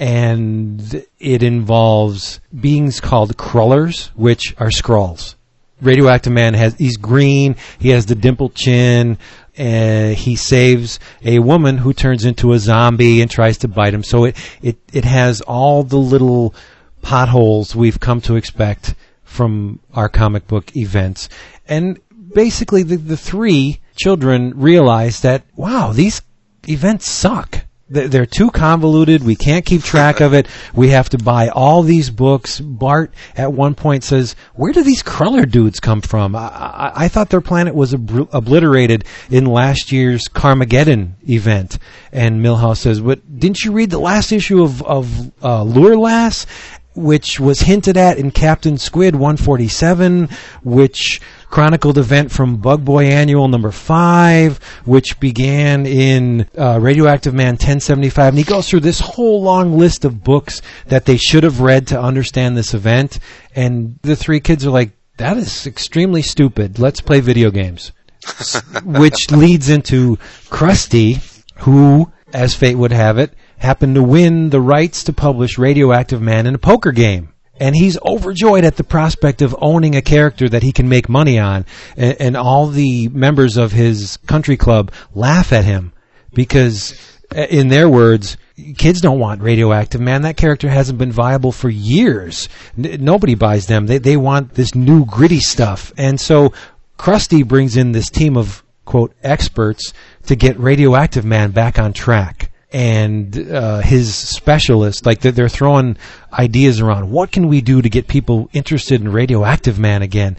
and 0.00 1.04
it 1.18 1.42
involves 1.42 2.40
beings 2.58 3.00
called 3.00 3.36
Crullers, 3.36 4.06
which 4.14 4.56
are 4.58 4.70
Skrulls. 4.70 5.34
Radioactive 5.80 6.32
Man 6.32 6.54
has 6.54 6.74
he's 6.74 6.96
green, 6.96 7.56
he 7.78 7.90
has 7.90 8.06
the 8.06 8.14
dimpled 8.14 8.54
chin, 8.54 9.18
and 9.56 10.16
he 10.16 10.36
saves 10.36 10.98
a 11.24 11.38
woman 11.38 11.78
who 11.78 11.92
turns 11.92 12.24
into 12.24 12.52
a 12.52 12.58
zombie 12.58 13.20
and 13.20 13.30
tries 13.30 13.58
to 13.58 13.68
bite 13.68 13.94
him. 13.94 14.02
So 14.02 14.24
it 14.24 14.36
it 14.62 14.78
it 14.92 15.04
has 15.04 15.40
all 15.42 15.82
the 15.82 15.98
little 15.98 16.54
potholes 17.02 17.74
we've 17.74 18.00
come 18.00 18.20
to 18.22 18.36
expect 18.36 18.94
from 19.24 19.80
our 19.94 20.08
comic 20.08 20.46
book 20.46 20.76
events. 20.76 21.28
And 21.66 22.00
basically 22.34 22.82
the 22.82 22.96
the 22.96 23.16
three 23.16 23.80
children 23.96 24.52
realize 24.56 25.20
that 25.20 25.44
wow, 25.56 25.92
these 25.92 26.22
events 26.68 27.08
suck. 27.08 27.64
They're 27.92 28.24
too 28.24 28.52
convoluted. 28.52 29.24
We 29.24 29.34
can't 29.34 29.66
keep 29.66 29.82
track 29.82 30.20
of 30.20 30.32
it. 30.32 30.46
We 30.72 30.90
have 30.90 31.08
to 31.08 31.18
buy 31.18 31.48
all 31.48 31.82
these 31.82 32.08
books. 32.08 32.60
Bart 32.60 33.12
at 33.36 33.52
one 33.52 33.74
point 33.74 34.04
says, 34.04 34.36
"Where 34.54 34.72
do 34.72 34.84
these 34.84 35.02
Cruller 35.02 35.44
dudes 35.44 35.80
come 35.80 36.00
from? 36.00 36.36
I, 36.36 36.46
I, 36.46 36.92
I 36.94 37.08
thought 37.08 37.30
their 37.30 37.40
planet 37.40 37.74
was 37.74 37.92
ob- 37.92 38.28
obliterated 38.32 39.04
in 39.28 39.44
last 39.44 39.90
year's 39.90 40.28
Carmageddon 40.28 41.14
event." 41.28 41.78
And 42.12 42.44
Milhouse 42.44 42.78
says, 42.78 43.00
"But 43.00 43.40
didn't 43.40 43.64
you 43.64 43.72
read 43.72 43.90
the 43.90 43.98
last 43.98 44.30
issue 44.30 44.62
of 44.62 44.82
of 44.82 45.32
uh, 45.42 45.64
Lure 45.64 45.96
Lass?" 45.96 46.46
Which 46.94 47.38
was 47.38 47.60
hinted 47.60 47.96
at 47.96 48.18
in 48.18 48.30
Captain 48.30 48.76
Squid 48.76 49.14
147, 49.14 50.28
which 50.62 51.20
chronicled 51.48 51.98
event 51.98 52.30
from 52.30 52.56
Bug 52.56 52.84
Boy 52.84 53.06
Annual 53.06 53.48
number 53.48 53.70
5, 53.70 54.58
which 54.84 55.18
began 55.20 55.86
in 55.86 56.48
uh, 56.56 56.78
Radioactive 56.80 57.34
Man 57.34 57.54
1075. 57.54 58.28
And 58.28 58.38
he 58.38 58.44
goes 58.44 58.68
through 58.68 58.80
this 58.80 59.00
whole 59.00 59.42
long 59.42 59.78
list 59.78 60.04
of 60.04 60.22
books 60.22 60.62
that 60.86 61.06
they 61.06 61.16
should 61.16 61.42
have 61.42 61.60
read 61.60 61.88
to 61.88 62.00
understand 62.00 62.56
this 62.56 62.74
event. 62.74 63.18
And 63.54 63.98
the 64.02 64.16
three 64.16 64.40
kids 64.40 64.66
are 64.66 64.70
like, 64.70 64.90
that 65.16 65.36
is 65.36 65.66
extremely 65.66 66.22
stupid. 66.22 66.78
Let's 66.78 67.00
play 67.00 67.20
video 67.20 67.50
games. 67.50 67.92
which 68.84 69.30
leads 69.30 69.68
into 69.68 70.16
Krusty, 70.48 71.22
who, 71.58 72.10
as 72.32 72.54
fate 72.54 72.76
would 72.76 72.92
have 72.92 73.18
it, 73.18 73.32
happened 73.60 73.94
to 73.94 74.02
win 74.02 74.48
the 74.48 74.60
rights 74.60 75.04
to 75.04 75.12
publish 75.12 75.58
Radioactive 75.58 76.20
Man 76.20 76.46
in 76.46 76.54
a 76.54 76.58
poker 76.58 76.92
game. 76.92 77.28
And 77.58 77.76
he's 77.76 78.00
overjoyed 78.00 78.64
at 78.64 78.76
the 78.76 78.84
prospect 78.84 79.42
of 79.42 79.54
owning 79.60 79.94
a 79.94 80.00
character 80.00 80.48
that 80.48 80.62
he 80.62 80.72
can 80.72 80.88
make 80.88 81.10
money 81.10 81.38
on. 81.38 81.66
And, 81.94 82.16
and 82.18 82.36
all 82.36 82.68
the 82.68 83.08
members 83.08 83.58
of 83.58 83.70
his 83.70 84.16
country 84.26 84.56
club 84.56 84.92
laugh 85.14 85.52
at 85.52 85.66
him 85.66 85.92
because, 86.32 86.94
uh, 87.36 87.42
in 87.42 87.68
their 87.68 87.86
words, 87.86 88.38
kids 88.78 89.02
don't 89.02 89.18
want 89.18 89.42
Radioactive 89.42 90.00
Man. 90.00 90.22
That 90.22 90.38
character 90.38 90.70
hasn't 90.70 90.98
been 90.98 91.12
viable 91.12 91.52
for 91.52 91.68
years. 91.68 92.48
N- 92.78 93.04
nobody 93.04 93.34
buys 93.34 93.66
them. 93.66 93.86
They, 93.86 93.98
they 93.98 94.16
want 94.16 94.54
this 94.54 94.74
new 94.74 95.04
gritty 95.04 95.40
stuff. 95.40 95.92
And 95.98 96.18
so 96.18 96.54
Krusty 96.98 97.46
brings 97.46 97.76
in 97.76 97.92
this 97.92 98.08
team 98.08 98.38
of, 98.38 98.64
quote, 98.86 99.12
experts 99.22 99.92
to 100.28 100.34
get 100.34 100.58
Radioactive 100.58 101.26
Man 101.26 101.50
back 101.50 101.78
on 101.78 101.92
track 101.92 102.50
and 102.72 103.36
uh, 103.50 103.80
his 103.80 104.14
specialist, 104.14 105.06
like 105.06 105.20
they're, 105.20 105.32
they're 105.32 105.48
throwing 105.48 105.96
ideas 106.32 106.80
around. 106.80 107.10
What 107.10 107.32
can 107.32 107.48
we 107.48 107.60
do 107.60 107.82
to 107.82 107.88
get 107.88 108.06
people 108.06 108.48
interested 108.52 109.00
in 109.00 109.10
Radioactive 109.10 109.78
Man 109.78 110.02
again? 110.02 110.36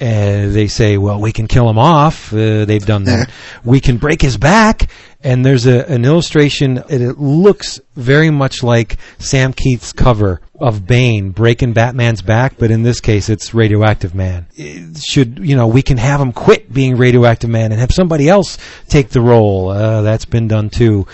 And 0.00 0.52
they 0.52 0.66
say, 0.66 0.98
well, 0.98 1.20
we 1.20 1.30
can 1.32 1.46
kill 1.46 1.70
him 1.70 1.78
off. 1.78 2.32
Uh, 2.32 2.64
they've 2.64 2.84
done 2.84 3.04
that. 3.04 3.30
we 3.64 3.80
can 3.80 3.98
break 3.98 4.20
his 4.20 4.36
back. 4.36 4.88
And 5.22 5.44
there's 5.44 5.66
a, 5.66 5.88
an 5.88 6.04
illustration. 6.04 6.78
It, 6.88 7.00
it 7.00 7.18
looks 7.18 7.80
very 7.94 8.30
much 8.30 8.62
like 8.62 8.98
Sam 9.18 9.52
Kieth's 9.52 9.92
cover 9.92 10.40
of 10.60 10.86
Bane 10.86 11.30
breaking 11.30 11.72
Batman's 11.72 12.22
back, 12.22 12.54
but 12.58 12.70
in 12.70 12.82
this 12.82 13.00
case, 13.00 13.28
it's 13.28 13.54
Radioactive 13.54 14.14
Man. 14.14 14.46
It 14.54 14.98
should 14.98 15.38
you 15.40 15.56
know 15.56 15.66
we 15.66 15.82
can 15.82 15.96
have 15.96 16.20
him 16.20 16.32
quit 16.32 16.72
being 16.72 16.96
Radioactive 16.96 17.50
Man 17.50 17.72
and 17.72 17.80
have 17.80 17.90
somebody 17.90 18.28
else 18.28 18.58
take 18.88 19.08
the 19.08 19.20
role? 19.20 19.70
Uh, 19.70 20.02
that's 20.02 20.24
been 20.24 20.46
done 20.48 20.70
too. 20.70 21.06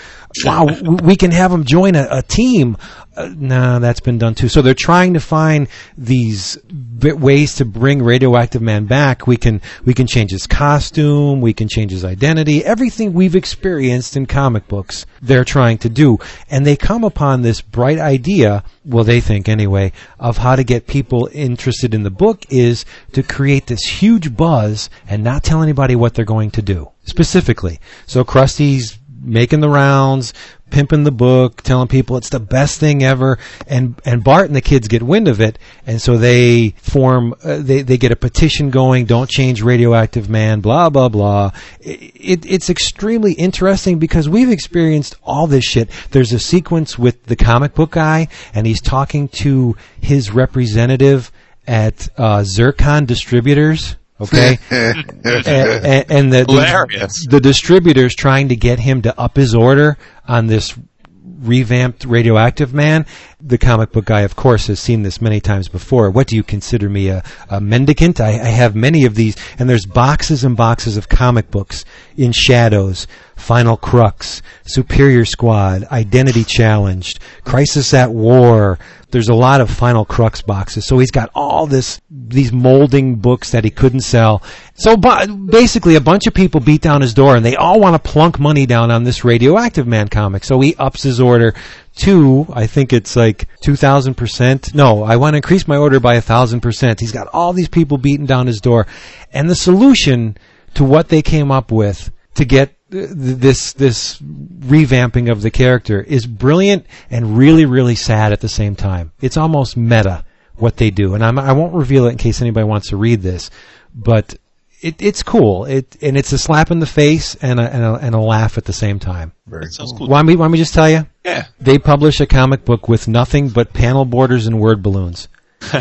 Wow, 0.43 0.65
we 1.03 1.15
can 1.15 1.31
have 1.31 1.51
him 1.51 1.65
join 1.65 1.95
a, 1.95 2.07
a 2.09 2.21
team. 2.21 2.77
Uh, 3.15 3.29
nah, 3.35 3.79
that's 3.79 3.99
been 3.99 4.17
done 4.17 4.33
too. 4.35 4.47
So 4.47 4.61
they're 4.61 4.73
trying 4.73 5.15
to 5.15 5.19
find 5.19 5.67
these 5.97 6.55
bit 6.57 7.19
ways 7.19 7.55
to 7.55 7.65
bring 7.65 8.01
Radioactive 8.01 8.61
Man 8.61 8.85
back. 8.85 9.27
We 9.27 9.35
can 9.35 9.61
we 9.83 9.93
can 9.93 10.07
change 10.07 10.31
his 10.31 10.47
costume, 10.47 11.41
we 11.41 11.51
can 11.53 11.67
change 11.67 11.91
his 11.91 12.05
identity, 12.05 12.63
everything 12.63 13.11
we've 13.13 13.35
experienced 13.35 14.15
in 14.15 14.27
comic 14.27 14.67
books. 14.69 15.05
They're 15.21 15.43
trying 15.43 15.79
to 15.79 15.89
do, 15.89 16.19
and 16.49 16.65
they 16.65 16.77
come 16.77 17.03
upon 17.03 17.41
this 17.41 17.59
bright 17.59 17.99
idea. 17.99 18.63
Well, 18.85 19.03
they 19.03 19.19
think 19.19 19.49
anyway 19.49 19.91
of 20.17 20.37
how 20.37 20.55
to 20.55 20.63
get 20.63 20.87
people 20.87 21.29
interested 21.33 21.93
in 21.93 22.03
the 22.03 22.09
book 22.09 22.45
is 22.49 22.85
to 23.11 23.23
create 23.23 23.67
this 23.67 23.83
huge 23.83 24.35
buzz 24.37 24.89
and 25.07 25.23
not 25.23 25.43
tell 25.43 25.61
anybody 25.61 25.95
what 25.95 26.13
they're 26.13 26.23
going 26.23 26.51
to 26.51 26.61
do 26.61 26.89
specifically. 27.03 27.79
So 28.05 28.23
Krusty's 28.23 28.97
making 29.23 29.59
the 29.59 29.69
rounds, 29.69 30.33
pimping 30.71 31.03
the 31.03 31.11
book, 31.11 31.61
telling 31.61 31.87
people 31.87 32.17
it's 32.17 32.29
the 32.29 32.39
best 32.39 32.79
thing 32.79 33.03
ever, 33.03 33.37
and 33.67 34.01
and 34.05 34.23
Bart 34.23 34.47
and 34.47 34.55
the 34.55 34.61
kids 34.61 34.87
get 34.87 35.03
wind 35.03 35.27
of 35.27 35.39
it, 35.39 35.59
and 35.85 36.01
so 36.01 36.17
they 36.17 36.69
form, 36.77 37.35
uh, 37.43 37.57
they 37.57 37.83
they 37.83 37.97
get 37.97 38.11
a 38.11 38.15
petition 38.15 38.69
going. 38.71 39.05
Don't 39.05 39.29
change 39.29 39.61
Radioactive 39.61 40.29
Man. 40.29 40.61
Blah 40.61 40.89
blah 40.89 41.09
blah. 41.09 41.51
It, 41.79 42.45
it's 42.45 42.69
extremely 42.69 43.33
interesting 43.33 43.99
because 43.99 44.27
we've 44.27 44.49
experienced 44.49 45.15
all 45.23 45.47
this 45.47 45.65
shit. 45.65 45.89
There's 46.11 46.33
a 46.33 46.39
sequence 46.39 46.97
with 46.97 47.23
the 47.25 47.35
comic 47.35 47.75
book 47.75 47.91
guy, 47.91 48.29
and 48.53 48.65
he's 48.65 48.81
talking 48.81 49.27
to 49.29 49.75
his 49.99 50.31
representative 50.31 51.31
at 51.67 52.09
uh, 52.17 52.43
Zircon 52.43 53.05
Distributors. 53.05 53.95
Okay, 54.21 54.57
and, 54.69 55.23
and, 55.25 56.11
and 56.11 56.33
the, 56.33 56.45
the 56.45 57.27
the 57.29 57.39
distributor's 57.39 58.15
trying 58.15 58.49
to 58.49 58.55
get 58.55 58.79
him 58.79 59.01
to 59.01 59.19
up 59.19 59.35
his 59.35 59.55
order 59.55 59.97
on 60.27 60.47
this 60.47 60.77
revamped 61.23 62.05
radioactive 62.05 62.73
man 62.73 63.05
the 63.43 63.57
comic 63.57 63.91
book 63.91 64.05
guy, 64.05 64.21
of 64.21 64.35
course, 64.35 64.67
has 64.67 64.79
seen 64.79 65.03
this 65.03 65.21
many 65.21 65.39
times 65.39 65.67
before. 65.67 66.09
What 66.09 66.27
do 66.27 66.35
you 66.35 66.43
consider 66.43 66.89
me 66.89 67.09
a, 67.09 67.23
a 67.49 67.59
mendicant? 67.59 68.21
I, 68.21 68.31
I 68.31 68.49
have 68.49 68.75
many 68.75 69.05
of 69.05 69.15
these, 69.15 69.35
and 69.57 69.69
there's 69.69 69.85
boxes 69.85 70.43
and 70.43 70.55
boxes 70.55 70.97
of 70.97 71.09
comic 71.09 71.49
books 71.49 71.83
in 72.15 72.31
Shadows, 72.31 73.07
Final 73.35 73.77
Crux, 73.77 74.41
Superior 74.63 75.25
Squad, 75.25 75.85
Identity 75.85 76.43
Challenged, 76.43 77.19
Crisis 77.43 77.93
at 77.93 78.11
War. 78.11 78.77
There's 79.11 79.29
a 79.29 79.33
lot 79.33 79.61
of 79.61 79.69
Final 79.69 80.05
Crux 80.05 80.41
boxes. 80.41 80.85
So 80.85 80.99
he's 80.99 81.11
got 81.11 81.29
all 81.35 81.67
this, 81.67 82.01
these 82.09 82.51
molding 82.51 83.15
books 83.15 83.51
that 83.51 83.63
he 83.63 83.69
couldn't 83.69 84.01
sell. 84.01 84.41
So 84.73 84.97
basically 84.97 85.95
a 85.95 86.01
bunch 86.01 86.27
of 86.27 86.33
people 86.33 86.59
beat 86.59 86.81
down 86.81 87.01
his 87.01 87.13
door 87.13 87.35
and 87.35 87.45
they 87.45 87.55
all 87.55 87.79
want 87.79 88.01
to 88.01 88.09
plunk 88.11 88.39
money 88.39 88.65
down 88.65 88.91
on 88.91 89.03
this 89.03 89.23
Radioactive 89.23 89.87
Man 89.87 90.07
comic. 90.07 90.43
So 90.43 90.59
he 90.59 90.75
ups 90.75 91.03
his 91.03 91.19
order 91.19 91.53
to, 91.97 92.47
I 92.53 92.67
think 92.67 92.93
it's 92.93 93.15
like 93.15 93.47
2000%. 93.63 94.73
No, 94.73 95.03
I 95.03 95.17
want 95.17 95.33
to 95.33 95.37
increase 95.37 95.67
my 95.67 95.77
order 95.77 95.99
by 95.99 96.17
1000%. 96.19 96.99
He's 96.99 97.11
got 97.11 97.27
all 97.27 97.53
these 97.53 97.69
people 97.69 97.97
beating 97.97 98.25
down 98.25 98.47
his 98.47 98.61
door. 98.61 98.87
And 99.33 99.49
the 99.49 99.55
solution 99.55 100.37
to 100.73 100.83
what 100.83 101.09
they 101.09 101.21
came 101.21 101.51
up 101.51 101.71
with 101.71 102.11
to 102.35 102.45
get 102.45 102.75
this 102.91 103.73
this 103.73 104.19
revamping 104.19 105.31
of 105.31 105.41
the 105.41 105.49
character 105.51 106.01
is 106.01 106.27
brilliant 106.27 106.85
and 107.09 107.37
really 107.37 107.65
really 107.65 107.95
sad 107.95 108.31
at 108.33 108.41
the 108.41 108.49
same 108.49 108.75
time. 108.75 109.11
It's 109.21 109.37
almost 109.37 109.77
meta 109.77 110.25
what 110.55 110.77
they 110.77 110.91
do, 110.91 111.15
and 111.15 111.23
I'm, 111.23 111.39
I 111.39 111.53
won't 111.53 111.73
reveal 111.73 112.05
it 112.05 112.11
in 112.11 112.17
case 112.17 112.41
anybody 112.41 112.65
wants 112.65 112.89
to 112.89 112.97
read 112.97 113.21
this, 113.21 113.49
but 113.95 114.35
it, 114.81 115.01
it's 115.01 115.23
cool. 115.23 115.65
It 115.65 115.95
and 116.01 116.17
it's 116.17 116.31
a 116.33 116.37
slap 116.37 116.69
in 116.69 116.79
the 116.79 116.85
face 116.85 117.35
and 117.35 117.59
a, 117.59 117.63
and 117.73 117.83
a, 117.83 117.93
and 117.95 118.15
a 118.15 118.19
laugh 118.19 118.57
at 118.57 118.65
the 118.65 118.73
same 118.73 118.99
time. 118.99 119.31
Very 119.47 119.65
That 119.65 119.73
sounds 119.73 119.91
cool. 119.91 119.99
cool. 119.99 120.07
Want 120.09 120.27
me 120.27 120.35
want 120.35 120.51
me 120.51 120.57
just 120.57 120.73
tell 120.73 120.89
you? 120.89 121.07
Yeah. 121.23 121.45
They 121.59 121.77
publish 121.79 122.19
a 122.19 122.25
comic 122.25 122.65
book 122.65 122.89
with 122.89 123.07
nothing 123.07 123.49
but 123.49 123.73
panel 123.73 124.05
borders 124.05 124.47
and 124.47 124.59
word 124.59 124.83
balloons. 124.83 125.29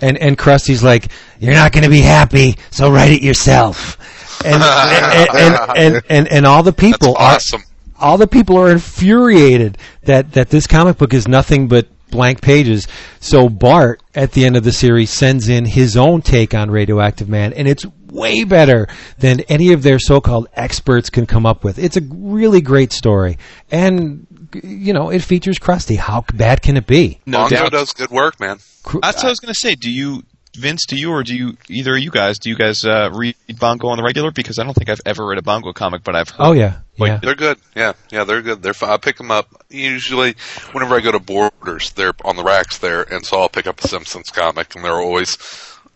and 0.00 0.16
and 0.18 0.36
Krusty's 0.38 0.82
like, 0.82 1.12
"You're 1.38 1.52
not 1.52 1.72
going 1.72 1.84
to 1.84 1.90
be 1.90 2.00
happy, 2.00 2.56
so 2.70 2.90
write 2.90 3.12
it 3.12 3.22
yourself." 3.22 3.98
And 4.44 4.62
and, 4.62 5.28
and, 5.34 5.76
and, 5.76 6.02
and, 6.08 6.28
and 6.28 6.46
all 6.46 6.62
the 6.62 6.72
people 6.72 7.14
That's 7.18 7.52
awesome. 7.52 7.62
are 7.62 7.64
all 8.10 8.18
the 8.18 8.26
people 8.28 8.56
are 8.56 8.70
infuriated 8.70 9.78
that 10.04 10.32
that 10.32 10.50
this 10.50 10.66
comic 10.66 10.98
book 10.98 11.12
is 11.12 11.26
nothing 11.26 11.68
but 11.68 11.88
blank 12.10 12.40
pages. 12.40 12.86
So 13.20 13.48
Bart 13.48 14.02
at 14.14 14.32
the 14.32 14.44
end 14.46 14.56
of 14.56 14.64
the 14.64 14.72
series 14.72 15.10
sends 15.10 15.48
in 15.48 15.64
his 15.64 15.96
own 15.96 16.22
take 16.22 16.54
on 16.54 16.70
Radioactive 16.70 17.28
Man 17.28 17.52
and 17.52 17.68
it's 17.68 17.84
way 18.10 18.44
better 18.44 18.88
than 19.18 19.40
any 19.40 19.72
of 19.72 19.82
their 19.82 19.98
so-called 19.98 20.48
experts 20.54 21.10
can 21.10 21.26
come 21.26 21.44
up 21.44 21.64
with. 21.64 21.78
It's 21.78 21.96
a 21.96 22.00
really 22.00 22.60
great 22.60 22.92
story. 22.92 23.38
And 23.70 24.26
you 24.62 24.92
know, 24.92 25.10
it 25.10 25.22
features 25.22 25.58
Krusty. 25.58 25.96
How 25.98 26.24
bad 26.32 26.62
can 26.62 26.76
it 26.76 26.86
be? 26.86 27.20
No 27.26 27.38
Bongo 27.40 27.56
doubt. 27.56 27.72
does 27.72 27.92
good 27.92 28.10
work, 28.10 28.40
man. 28.40 28.58
That's 29.02 29.18
what 29.18 29.24
I 29.24 29.28
was 29.28 29.40
going 29.40 29.52
to 29.52 29.60
say. 29.60 29.74
Do 29.74 29.90
you, 29.90 30.22
Vince, 30.58 30.84
do 30.86 30.96
you, 30.96 31.12
or 31.12 31.22
do 31.22 31.34
you, 31.34 31.56
either 31.68 31.94
of 31.96 32.02
you 32.02 32.10
guys, 32.10 32.38
do 32.38 32.50
you 32.50 32.56
guys 32.56 32.84
uh, 32.84 33.10
read 33.12 33.36
Bongo 33.58 33.88
on 33.88 33.96
the 33.96 34.02
regular? 34.02 34.30
Because 34.30 34.58
I 34.58 34.64
don't 34.64 34.74
think 34.74 34.88
I've 34.90 35.00
ever 35.06 35.26
read 35.26 35.38
a 35.38 35.42
Bongo 35.42 35.72
comic, 35.72 36.02
but 36.04 36.14
I've 36.16 36.28
heard. 36.28 36.44
Oh 36.46 36.52
yeah. 36.52 36.78
Yeah. 36.96 37.18
They're 37.22 37.36
good. 37.36 37.58
Yeah, 37.76 37.92
yeah, 38.10 38.24
they're 38.24 38.42
good. 38.42 38.60
They're. 38.62 38.74
Fun. 38.74 38.90
I 38.90 38.96
pick 38.96 39.16
them 39.16 39.30
up 39.30 39.48
usually 39.70 40.34
whenever 40.72 40.96
I 40.96 41.00
go 41.00 41.12
to 41.12 41.20
Borders. 41.20 41.92
They're 41.92 42.12
on 42.24 42.34
the 42.36 42.42
racks 42.42 42.78
there, 42.78 43.02
and 43.02 43.24
so 43.24 43.38
I'll 43.40 43.48
pick 43.48 43.68
up 43.68 43.82
a 43.82 43.86
Simpsons 43.88 44.30
comic, 44.30 44.74
and 44.74 44.84
they're 44.84 45.00
always, 45.00 45.38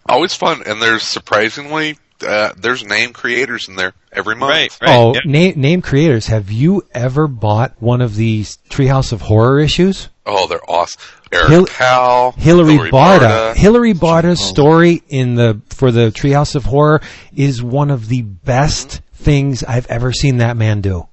always 0.08 0.32
fun. 0.34 0.62
And 0.64 0.80
there's 0.80 1.02
surprisingly, 1.02 1.98
uh, 2.24 2.52
there's 2.56 2.84
name 2.84 3.12
creators 3.12 3.68
in 3.68 3.74
there 3.74 3.94
every 4.12 4.36
month. 4.36 4.50
Right, 4.50 4.78
right. 4.80 4.96
Oh, 4.96 5.14
Yep. 5.14 5.24
name 5.24 5.60
name 5.60 5.82
creators. 5.82 6.28
Have 6.28 6.52
you 6.52 6.84
ever 6.94 7.26
bought 7.26 7.74
one 7.80 8.00
of 8.00 8.14
these 8.14 8.58
Treehouse 8.70 9.12
of 9.12 9.22
Horror 9.22 9.58
issues? 9.58 10.08
Oh, 10.24 10.46
they're 10.46 10.70
awesome. 10.70 11.00
Eric 11.32 11.48
Hil- 11.48 11.66
Powell, 11.66 12.32
Hilary, 12.36 12.76
Barta. 12.90 13.18
Barta. 13.20 13.56
Hilary 13.56 13.94
Barta's 13.94 14.40
story 14.40 15.02
in 15.08 15.34
the 15.34 15.60
for 15.70 15.90
the 15.90 16.10
Treehouse 16.10 16.54
of 16.54 16.64
Horror 16.64 17.00
is 17.34 17.62
one 17.62 17.90
of 17.90 18.08
the 18.08 18.22
best 18.22 19.00
things 19.14 19.64
I've 19.64 19.86
ever 19.86 20.12
seen 20.12 20.38
that 20.38 20.56
man 20.56 20.80
do. 20.80 21.08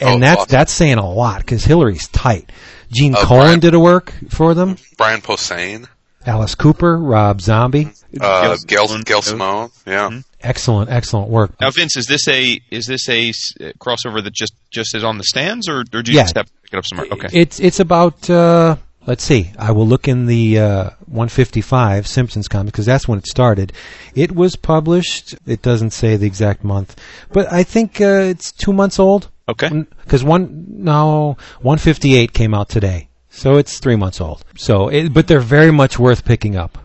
And 0.00 0.16
Oh, 0.16 0.18
that's 0.26 0.40
awesome. 0.42 0.50
that's 0.50 0.72
saying 0.72 0.98
a 0.98 1.08
lot 1.08 1.38
because 1.40 1.64
Hilary's 1.64 2.08
tight. 2.08 2.50
Gene 2.92 3.14
Uh, 3.14 3.24
Colan 3.24 3.46
Brian- 3.46 3.60
did 3.60 3.74
a 3.74 3.80
work 3.80 4.12
for 4.28 4.54
them. 4.54 4.76
Brian 4.98 5.20
Posehn, 5.20 5.86
Alice 6.26 6.54
Cooper, 6.54 6.98
Rob 6.98 7.40
Zombie, 7.40 7.90
uh, 8.20 8.56
Gail 8.56 8.56
Gail, 8.66 8.86
Simone. 8.88 9.02
Gail 9.04 9.22
Simone. 9.22 9.70
Yeah. 9.86 10.08
Mm-hmm. 10.08 10.18
excellent, 10.42 10.90
excellent 10.90 11.30
work. 11.30 11.52
Now, 11.60 11.70
Vince, 11.70 11.96
is 11.96 12.06
this 12.06 12.26
a 12.28 12.60
is 12.70 12.86
this 12.86 13.08
a 13.08 13.28
s- 13.30 13.54
uh, 13.60 13.64
crossover 13.78 14.22
that 14.22 14.32
just 14.34 14.52
just 14.70 14.94
is 14.94 15.04
on 15.04 15.16
the 15.18 15.24
stands, 15.24 15.68
or, 15.68 15.80
or 15.92 16.02
do 16.02 16.10
you 16.12 16.16
Yeah. 16.18 16.24
just 16.24 16.36
have 16.36 16.46
to 16.46 16.52
pick 16.64 16.72
it 16.74 16.76
up 16.76 16.84
somewhere? 16.86 17.06
Okay. 17.12 17.28
It's 17.32 17.60
it's 17.60 17.80
about 17.80 18.28
uh, 18.28 18.76
let's 19.06 19.24
see. 19.24 19.52
I 19.58 19.72
will 19.72 19.86
look 19.86 20.08
in 20.08 20.26
the 20.26 20.58
uh, 20.58 20.90
155 21.06 22.06
Simpsons 22.06 22.48
comic 22.48 22.72
because 22.72 22.86
that's 22.86 23.08
when 23.08 23.18
it 23.18 23.26
started. 23.26 23.72
It 24.14 24.32
was 24.32 24.56
published. 24.56 25.34
It 25.46 25.62
doesn't 25.62 25.90
say 25.90 26.16
the 26.16 26.26
exact 26.26 26.64
month, 26.64 27.00
but 27.32 27.52
I 27.52 27.62
think 27.62 28.00
uh, 28.00 28.32
it's 28.32 28.52
two 28.52 28.72
months 28.72 28.98
old. 28.98 29.30
Okay. 29.48 29.68
Because 30.02 30.24
one 30.24 30.64
no 30.68 31.36
158 31.60 32.32
came 32.32 32.54
out 32.54 32.68
today, 32.68 33.08
so 33.30 33.56
it's 33.56 33.78
three 33.78 33.96
months 33.96 34.20
old. 34.20 34.44
So, 34.56 34.88
it, 34.88 35.12
but 35.12 35.26
they're 35.26 35.40
very 35.40 35.70
much 35.70 35.98
worth 35.98 36.24
picking 36.24 36.56
up. 36.56 36.78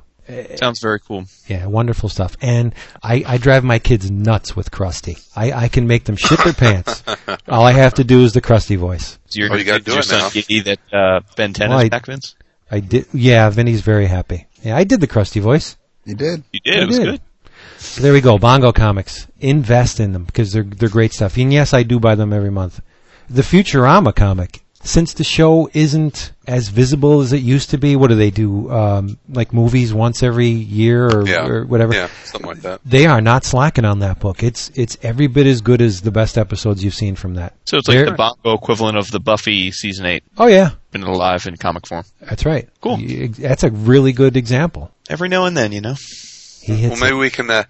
Sounds 0.58 0.80
very 0.80 1.00
cool. 1.00 1.26
Yeah, 1.48 1.66
wonderful 1.66 2.10
stuff. 2.10 2.38
And 2.42 2.76
I, 3.02 3.24
I 3.26 3.38
drive 3.38 3.64
my 3.64 3.80
kids 3.80 4.12
nuts 4.12 4.56
with 4.56 4.70
Krusty. 4.72 5.20
I, 5.36 5.52
I 5.54 5.68
can 5.70 5.88
make 5.88 6.04
them 6.04 6.16
shit 6.16 6.40
their 6.44 6.54
pants. 6.54 7.04
All 7.48 7.64
I 7.66 7.72
have 7.72 7.96
to 7.96 8.04
do 8.04 8.22
is 8.24 8.34
the 8.34 8.42
Krusty 8.42 8.78
voice. 8.78 9.18
So 9.28 9.40
you're 9.40 9.52
Oh, 9.52 9.56
you 9.56 9.64
gotta 9.66 9.84
do 9.84 9.92
your 9.92 10.02
it 10.02 10.06
son 10.06 10.20
now. 10.20 10.30
giddy 10.30 10.60
that 10.62 10.80
uh, 10.94 11.22
Ben 11.36 11.54
10 11.54 11.70
Well, 11.70 11.80
is 11.80 11.86
I- 11.86 11.90
back, 11.90 12.06
Vince? 12.06 12.36
I 12.72 12.80
did. 12.82 13.08
Yeah, 13.14 13.50
Vinny's 13.50 13.82
very 13.82 14.06
happy. 14.06 14.46
Yeah, 14.62 14.78
I 14.78 14.84
did 14.84 15.02
the 15.02 15.08
Krusty 15.08 15.42
voice. 15.42 15.76
You 16.06 16.14
did. 16.16 16.44
You 16.52 16.60
did. 16.64 16.78
I 16.78 16.82
It 16.84 16.88
was 16.88 16.98
did. 17.00 17.06
good. 17.06 17.22
So 17.80 18.02
there 18.04 18.14
we 18.14 18.22
go. 18.22 18.38
Bongo 18.38 18.72
Comics. 18.72 19.26
Invest 19.40 20.00
in 20.00 20.14
them 20.14 20.26
because 20.26 20.52
they're 20.52 20.62
they're 20.64 20.90
great 20.90 21.14
stuff. 21.14 21.38
And 21.38 21.52
yes, 21.52 21.74
I 21.74 21.82
do 21.84 22.00
buy 22.00 22.14
them 22.16 22.32
every 22.34 22.52
month. 22.52 22.82
The 23.30 23.42
Futurama 23.42 24.14
comic. 24.16 24.62
Since 24.82 25.16
the 25.16 25.26
show 25.26 25.70
isn't 25.74 26.32
as 26.48 26.70
visible 26.70 27.20
as 27.20 27.34
it 27.34 27.42
used 27.42 27.72
to 27.72 27.78
be, 27.78 27.96
what 27.98 28.08
do 28.08 28.16
they 28.16 28.32
do? 28.32 28.72
Um, 28.72 29.18
like 29.28 29.54
movies 29.54 29.94
once 29.94 30.24
every 30.24 30.48
year 30.48 31.06
or, 31.06 31.28
Yeah. 31.28 31.46
or 31.48 31.66
whatever. 31.66 31.94
Yeah, 31.94 32.08
something 32.24 32.48
like 32.50 32.62
that. 32.62 32.80
They 32.86 33.06
are 33.06 33.20
not 33.20 33.44
slacking 33.44 33.84
on 33.84 34.00
that 34.00 34.20
book. 34.20 34.42
It's 34.42 34.72
it's 34.76 34.98
every 35.04 35.28
bit 35.28 35.48
as 35.48 35.60
good 35.62 35.82
as 35.82 36.02
the 36.02 36.12
best 36.12 36.38
episodes 36.38 36.82
you've 36.84 36.96
seen 36.96 37.16
from 37.16 37.34
that. 37.36 37.54
So 37.66 37.78
it's 37.78 37.88
like 37.90 37.98
They're- 37.98 38.06
the 38.06 38.12
Bongo 38.14 38.54
equivalent 38.54 38.98
of 38.98 39.12
the 39.12 39.20
Buffy 39.20 39.72
season 39.72 40.06
8, 40.06 40.24
Oh 40.38 40.48
yeah, 40.48 40.72
been 40.92 41.04
alive 41.04 41.46
in 41.46 41.58
comic 41.58 41.86
form. 41.86 42.06
that's 42.22 42.46
right. 42.46 42.70
Cool. 42.80 43.00
That's 43.38 43.64
a 43.64 43.70
really 43.72 44.14
good 44.14 44.38
example. 44.38 44.92
Every 45.10 45.28
now 45.28 45.44
and 45.46 45.58
then, 45.58 45.72
you 45.74 45.82
know. 45.82 45.96
Well, 46.68 46.98
maybe 46.98 47.16
we 47.16 47.30
can 47.30 47.50
uh, 47.50 47.64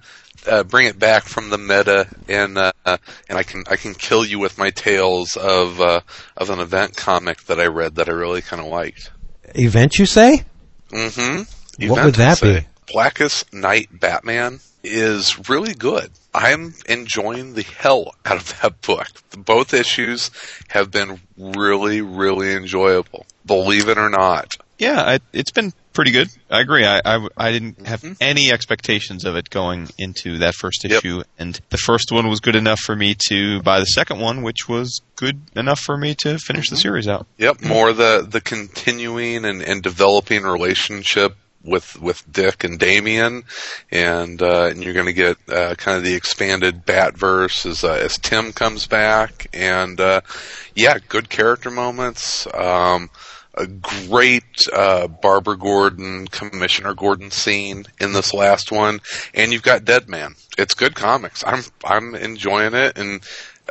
uh, 0.47 0.63
bring 0.63 0.87
it 0.87 0.97
back 0.97 1.23
from 1.23 1.49
the 1.49 1.57
meta, 1.57 2.07
and 2.27 2.57
uh, 2.57 2.71
and 2.85 3.37
I 3.37 3.43
can 3.43 3.63
I 3.69 3.75
can 3.75 3.93
kill 3.93 4.25
you 4.25 4.39
with 4.39 4.57
my 4.57 4.69
tales 4.69 5.35
of 5.35 5.79
uh, 5.79 6.01
of 6.37 6.49
an 6.49 6.59
event 6.59 6.95
comic 6.95 7.43
that 7.45 7.59
I 7.59 7.67
read 7.67 7.95
that 7.95 8.09
I 8.09 8.13
really 8.13 8.41
kind 8.41 8.61
of 8.61 8.67
liked. 8.67 9.11
event. 9.55 9.99
You 9.99 10.05
say? 10.05 10.43
Mm-hmm. 10.89 11.87
What 11.87 12.05
would 12.05 12.15
that 12.15 12.41
be? 12.41 12.65
Blackest 12.91 13.53
Night 13.53 13.87
Batman 13.91 14.59
is 14.83 15.49
really 15.49 15.73
good. 15.73 16.11
I'm 16.33 16.73
enjoying 16.87 17.53
the 17.53 17.63
hell 17.63 18.15
out 18.25 18.37
of 18.37 18.61
that 18.61 18.81
book. 18.81 19.07
Both 19.37 19.73
issues 19.73 20.31
have 20.69 20.91
been 20.91 21.19
really, 21.37 22.01
really 22.01 22.53
enjoyable. 22.53 23.25
Believe 23.45 23.89
it 23.89 23.97
or 23.97 24.09
not. 24.09 24.55
Yeah, 24.79 25.01
I, 25.01 25.19
it's 25.33 25.51
been 25.51 25.73
pretty 25.93 26.11
good. 26.11 26.29
I 26.49 26.61
agree. 26.61 26.85
I, 26.85 27.01
I, 27.05 27.27
I 27.37 27.51
didn't 27.51 27.85
have 27.85 28.01
Mhm. 28.01 28.15
any 28.21 28.51
expectations 28.51 29.25
of 29.25 29.35
it 29.35 29.49
going 29.49 29.89
into 29.97 30.37
that 30.39 30.55
first 30.55 30.83
Yep. 30.85 31.03
issue, 31.03 31.21
and 31.37 31.59
the 31.69 31.77
first 31.77 32.11
one 32.11 32.27
was 32.29 32.39
good 32.39 32.55
enough 32.55 32.79
for 32.79 32.95
me 32.95 33.15
to 33.27 33.61
buy 33.61 33.79
the 33.79 33.85
second 33.85 34.19
one, 34.19 34.41
which 34.41 34.67
was 34.69 35.01
good 35.17 35.41
enough 35.55 35.79
for 35.81 35.97
me 35.97 36.15
to 36.23 36.37
finish 36.39 36.67
Mm-hmm. 36.67 36.75
the 36.75 36.81
series 36.81 37.07
out. 37.09 37.27
Yep, 37.37 37.61
more 37.63 37.91
the 37.93 38.25
the 38.27 38.39
continuing 38.41 39.43
and, 39.45 39.61
and 39.61 39.83
developing 39.83 40.43
relationship 40.43 41.35
with 41.61 41.99
with 41.99 42.23
Dick 42.31 42.63
and 42.63 42.79
Damian, 42.79 43.43
and 43.91 44.41
uh, 44.41 44.67
and 44.71 44.81
you're 44.81 44.93
going 44.93 45.07
to 45.07 45.13
get 45.13 45.35
uh, 45.49 45.75
kind 45.75 45.97
of 45.97 46.05
the 46.05 46.13
expanded 46.13 46.85
Batverse 46.85 47.65
as 47.65 47.83
uh, 47.83 47.91
as 47.93 48.17
Tim 48.17 48.53
comes 48.53 48.87
back, 48.87 49.47
and 49.53 49.99
uh, 49.99 50.21
yeah, 50.73 50.99
good 51.09 51.27
character 51.29 51.69
moments. 51.69 52.47
Um, 52.53 53.09
a 53.59 53.67
great 53.67 54.67
uh, 54.73 55.07
Barbara 55.07 55.57
Gordon, 55.57 56.27
Commissioner 56.27 56.93
Gordon 56.93 57.29
scene 57.29 57.85
in 57.99 58.13
this 58.13 58.33
last 58.33 58.71
one, 58.71 59.01
and 59.33 59.51
you've 59.51 59.63
got 59.63 59.85
Deadman. 59.85 60.35
It's 60.57 60.73
good 60.73 60.95
comics. 60.95 61.43
I'm 61.45 61.63
I'm 61.83 62.15
enjoying 62.15 62.73
it, 62.73 62.97
and 62.97 63.21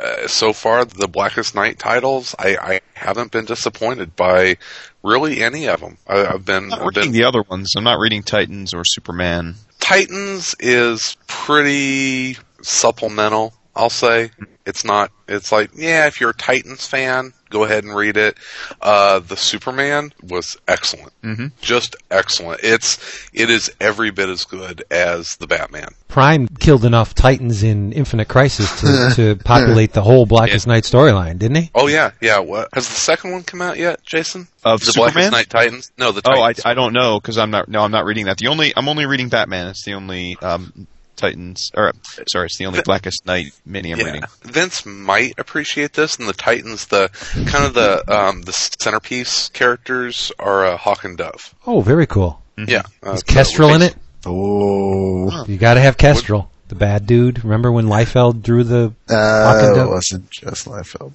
uh, 0.01 0.27
so 0.27 0.53
far 0.53 0.85
the 0.85 1.07
Blackest 1.07 1.55
Night 1.55 1.79
titles, 1.79 2.35
I, 2.39 2.55
I 2.55 2.81
haven't 2.93 3.31
been 3.31 3.45
disappointed 3.45 4.15
by 4.15 4.57
really 5.03 5.41
any 5.41 5.67
of 5.67 5.81
them. 5.81 5.97
I, 6.07 6.25
I've 6.25 6.45
been, 6.45 6.65
I'm 6.65 6.69
not 6.69 6.79
reading 6.81 7.03
been 7.03 7.11
the 7.11 7.23
other 7.25 7.41
ones. 7.41 7.73
I'm 7.75 7.83
not 7.83 7.99
reading 7.99 8.23
Titans 8.23 8.73
or 8.73 8.83
Superman. 8.85 9.55
Titans 9.79 10.55
is 10.59 11.17
pretty 11.27 12.37
supplemental. 12.61 13.53
I'll 13.75 13.89
say 13.89 14.31
it's 14.65 14.83
not. 14.83 15.11
It's 15.27 15.51
like 15.51 15.71
yeah, 15.75 16.07
if 16.07 16.19
you're 16.19 16.31
a 16.31 16.35
Titans 16.35 16.85
fan, 16.85 17.33
go 17.49 17.63
ahead 17.63 17.83
and 17.83 17.95
read 17.95 18.17
it. 18.17 18.37
Uh, 18.81 19.19
the 19.19 19.35
Superman 19.37 20.13
was 20.23 20.57
excellent, 20.67 21.11
Mm-hmm. 21.23 21.47
just 21.61 21.95
excellent. 22.11 22.61
It's 22.63 22.97
it 23.33 23.49
is 23.49 23.71
every 23.81 24.11
bit 24.11 24.29
as 24.29 24.45
good 24.45 24.83
as 24.91 25.35
the 25.37 25.47
Batman. 25.47 25.89
Prime 26.07 26.47
killed 26.47 26.85
enough 26.85 27.13
Titans 27.13 27.61
in 27.61 27.91
Infinite 27.93 28.27
Crisis 28.27 28.79
to, 28.81 29.11
to 29.15 29.35
populate 29.43 29.93
the 29.93 30.01
whole 30.01 30.25
Blackest 30.25 30.65
Night 30.65 30.83
storyline, 30.83 31.37
didn't 31.37 31.57
he? 31.57 31.71
Oh 31.75 31.87
yeah, 31.87 32.11
yeah. 32.21 32.39
What 32.39 32.69
has 32.73 32.87
the 32.87 32.95
second 32.95 33.31
one 33.31 33.43
come 33.43 33.61
out 33.61 33.77
yet, 33.77 34.01
Jason? 34.03 34.47
Of 34.63 34.79
the 34.81 34.87
Superman? 34.87 35.29
Blackest 35.29 35.31
Night 35.31 35.49
Titans? 35.49 35.91
No, 35.97 36.11
the 36.11 36.21
Oh, 36.25 36.41
I, 36.41 36.53
I 36.65 36.73
don't 36.73 36.93
know 36.93 37.19
because 37.19 37.37
I'm 37.37 37.51
not. 37.51 37.67
No, 37.69 37.81
I'm 37.83 37.91
not 37.91 38.05
reading 38.05 38.25
that. 38.25 38.37
The 38.37 38.47
only 38.47 38.73
I'm 38.75 38.89
only 38.89 39.05
reading 39.05 39.29
Batman. 39.29 39.67
It's 39.67 39.83
the 39.83 39.93
only 39.93 40.37
um, 40.41 40.87
Titans. 41.19 41.71
Or 41.75 41.91
sorry, 42.31 42.45
it's 42.47 42.57
the 42.57 42.65
only 42.65 42.81
Blackest 42.81 43.25
Night 43.25 43.51
mini 43.65 43.91
I'm 43.91 43.99
yeah. 43.99 44.05
reading. 44.05 44.23
Vince 44.43 44.85
might 44.85 45.37
appreciate 45.37 45.93
this, 45.93 46.17
and 46.17 46.27
the 46.27 46.33
Titans, 46.33 46.87
the 46.87 47.09
kind 47.47 47.65
of 47.65 47.73
the 47.73 48.03
um, 48.11 48.41
the 48.41 48.51
centerpiece 48.53 49.49
characters 49.49 50.31
are 50.39 50.65
uh, 50.65 50.77
Hawk 50.77 51.03
and 51.03 51.17
Dove. 51.17 51.53
Oh, 51.67 51.81
very 51.81 52.07
cool. 52.07 52.41
Yeah, 52.57 52.81
uh, 53.05 53.11
Is 53.11 53.23
Kestrel 53.23 53.73
in 53.73 53.81
it? 53.81 53.95
Oh, 54.25 55.45
You 55.45 55.57
got 55.57 55.75
to 55.75 55.79
have 55.81 55.97
Kestrel, 55.97 56.49
the 56.67 56.75
bad 56.75 57.05
dude. 57.05 57.43
Remember 57.43 57.71
when 57.71 57.85
Liefeld 57.85 58.41
drew 58.41 58.63
the? 58.63 58.93
uh, 59.09 59.59
and 59.63 59.75
Dove? 59.75 59.87
it 59.87 59.89
wasn't 59.89 60.29
just 60.29 60.65
Liefeld. 60.65 61.13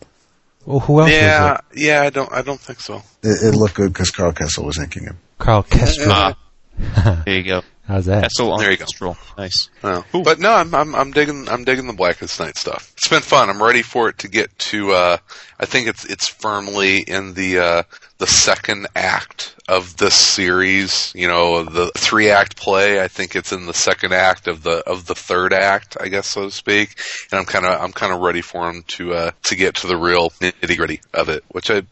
Oh, 0.66 0.78
who 0.78 1.00
else 1.00 1.10
was 1.10 1.12
Yeah, 1.12 1.54
it? 1.56 1.60
yeah. 1.78 2.00
I 2.02 2.08
don't, 2.10 2.32
I 2.32 2.40
don't 2.40 2.58
think 2.60 2.80
so. 2.80 3.02
It, 3.22 3.42
it 3.42 3.54
looked 3.54 3.74
good 3.74 3.92
because 3.92 4.10
Karl 4.10 4.32
Kesel 4.32 4.64
was 4.64 4.78
inking 4.78 5.04
him. 5.04 5.18
Carl 5.38 5.62
Kestrel. 5.62 6.08
Ah. 6.10 6.34
There 7.26 7.36
you 7.36 7.42
go. 7.42 7.62
How's 7.86 8.06
that? 8.06 8.22
Castle 8.22 8.52
on 8.52 8.60
There 8.60 8.70
you 8.70 8.78
go. 8.78 8.84
Kestrel. 8.84 9.16
Nice. 9.36 9.68
No. 9.82 10.04
Cool. 10.10 10.22
But 10.22 10.38
no, 10.38 10.52
I'm, 10.52 10.74
I'm 10.74 10.94
I'm 10.94 11.10
digging 11.10 11.48
I'm 11.50 11.64
digging 11.64 11.86
the 11.86 11.92
Blackest 11.92 12.40
Night 12.40 12.56
stuff. 12.56 12.92
It's 12.96 13.08
been 13.08 13.20
fun. 13.20 13.50
I'm 13.50 13.62
ready 13.62 13.82
for 13.82 14.08
it 14.08 14.18
to 14.18 14.28
get 14.28 14.58
to. 14.58 14.92
Uh, 14.92 15.16
I 15.60 15.66
think 15.66 15.88
it's 15.88 16.04
it's 16.06 16.28
firmly 16.28 17.00
in 17.00 17.34
the 17.34 17.58
uh, 17.58 17.82
the 18.16 18.26
second 18.26 18.86
act 18.96 19.54
of 19.68 19.98
this 19.98 20.14
series. 20.14 21.12
You 21.14 21.28
know, 21.28 21.64
the 21.64 21.90
three 21.94 22.30
act 22.30 22.56
play. 22.56 23.02
I 23.02 23.08
think 23.08 23.36
it's 23.36 23.52
in 23.52 23.66
the 23.66 23.74
second 23.74 24.14
act 24.14 24.48
of 24.48 24.62
the 24.62 24.78
of 24.88 25.04
the 25.04 25.14
third 25.14 25.52
act, 25.52 25.98
I 26.00 26.08
guess 26.08 26.28
so 26.28 26.44
to 26.44 26.50
speak. 26.50 26.98
And 27.30 27.38
I'm 27.38 27.44
kind 27.44 27.66
of 27.66 27.78
I'm 27.82 27.92
kind 27.92 28.14
of 28.14 28.20
ready 28.20 28.40
for 28.40 28.66
him 28.70 28.82
to 28.88 29.12
uh, 29.12 29.30
to 29.42 29.56
get 29.56 29.76
to 29.76 29.88
the 29.88 29.96
real 29.96 30.30
nitty 30.30 30.78
gritty 30.78 31.02
of 31.12 31.28
it, 31.28 31.44
which 31.48 31.70
I 31.70 31.82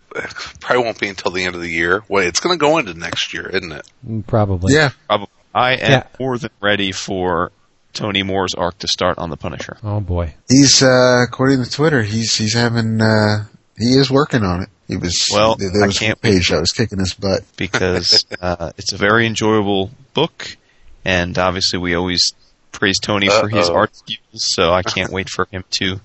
probably 0.61 0.85
won't 0.85 0.99
be 0.99 1.09
until 1.09 1.33
the 1.33 1.45
end 1.45 1.55
of 1.55 1.61
the 1.61 1.71
year. 1.71 2.03
Well, 2.09 2.27
it's 2.27 2.41
going 2.41 2.59
to 2.59 2.61
go 2.61 2.79
into 2.79 2.95
next 2.95 3.35
year, 3.35 3.47
isn't 3.47 3.73
it? 3.73 3.87
Probably. 4.27 4.73
Yeah, 4.73 4.93
Probably. 5.07 5.29
I 5.55 5.73
am 5.75 5.91
Yeah. 5.91 6.03
more 6.19 6.39
than 6.39 6.51
ready 6.61 6.93
for 6.93 7.53
Tony 7.93 8.23
Moore's 8.23 8.55
arc 8.55 8.79
to 8.79 8.89
start 8.89 9.19
on 9.19 9.31
the 9.31 9.37
Punisher. 9.37 9.77
Oh 9.83 10.01
boy. 10.01 10.35
he's 10.49 10.83
uh, 10.83 11.23
according 11.27 11.63
to 11.65 11.71
Twitter, 11.71 12.03
he's 12.03 12.35
he's 12.37 12.55
having 12.55 13.01
uh, 13.01 13.45
he 13.79 13.93
is 13.99 14.11
working 14.11 14.43
on 14.45 14.63
it. 14.63 14.69
He 14.89 14.97
was 14.97 15.29
Well, 15.33 15.55
there, 15.57 15.71
there 15.73 15.85
I 15.85 15.87
was 15.87 15.99
can't 15.99 16.19
a 16.19 16.21
page 16.21 16.49
that 16.51 16.61
was 16.61 16.73
kicking 16.73 16.99
his 16.99 17.15
butt. 17.15 17.43
because 17.57 18.25
uh, 18.41 18.73
it's 18.79 18.93
a 18.93 18.97
very 18.97 19.27
enjoyable 19.27 19.91
book, 20.15 20.57
and 21.05 21.37
obviously 21.39 21.79
we 21.79 21.95
always 21.95 22.33
praise 22.73 22.99
Tony 22.99 23.29
for 23.29 23.49
his 23.49 23.69
art 23.69 23.95
skills. 23.97 24.19
So 24.35 24.73
I 24.73 24.83
can't 24.83 25.11
wait 25.13 25.29
for 25.31 25.47
him 25.51 25.65
to 25.81 26.01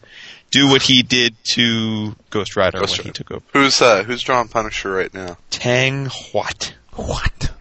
do 0.52 0.70
what 0.70 0.82
he 0.82 1.02
did 1.04 1.36
to 1.54 2.16
Ghost 2.30 2.56
Rider 2.56 2.80
Ghost 2.80 2.98
when 2.98 3.08
he 3.08 3.12
took 3.12 3.32
over. 3.32 3.44
Who's 3.54 3.82
uh, 3.82 4.04
who's 4.04 4.22
drawing 4.22 4.48
Punisher 4.50 4.92
right 4.92 5.14
now? 5.14 5.38
Tan 5.50 5.94
Eng 5.94 6.06
Huat, 6.08 6.74
What? 6.94 7.52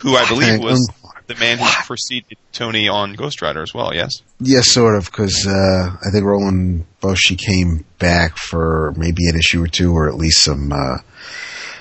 who 0.00 0.14
I 0.16 0.26
believe 0.28 0.60
was 0.60 0.88
Huat. 1.02 1.05
The 1.26 1.34
man 1.34 1.58
who 1.58 1.64
preceded 1.84 2.38
Tony 2.52 2.88
on 2.88 3.14
Ghost 3.14 3.42
Rider 3.42 3.62
as 3.62 3.74
well. 3.74 3.92
Yes. 3.92 4.22
Yes, 4.38 4.70
sort 4.70 4.96
of, 4.96 5.06
because 5.06 5.46
uh, 5.46 5.96
I 6.06 6.10
think 6.10 6.24
Roland 6.24 6.86
Boschi 7.00 7.36
came 7.36 7.84
back 7.98 8.36
for 8.36 8.94
maybe 8.96 9.28
an 9.28 9.36
issue 9.36 9.62
or 9.62 9.66
two, 9.66 9.92
or 9.92 10.08
at 10.08 10.14
least 10.14 10.44
some 10.44 10.72
uh, 10.72 10.98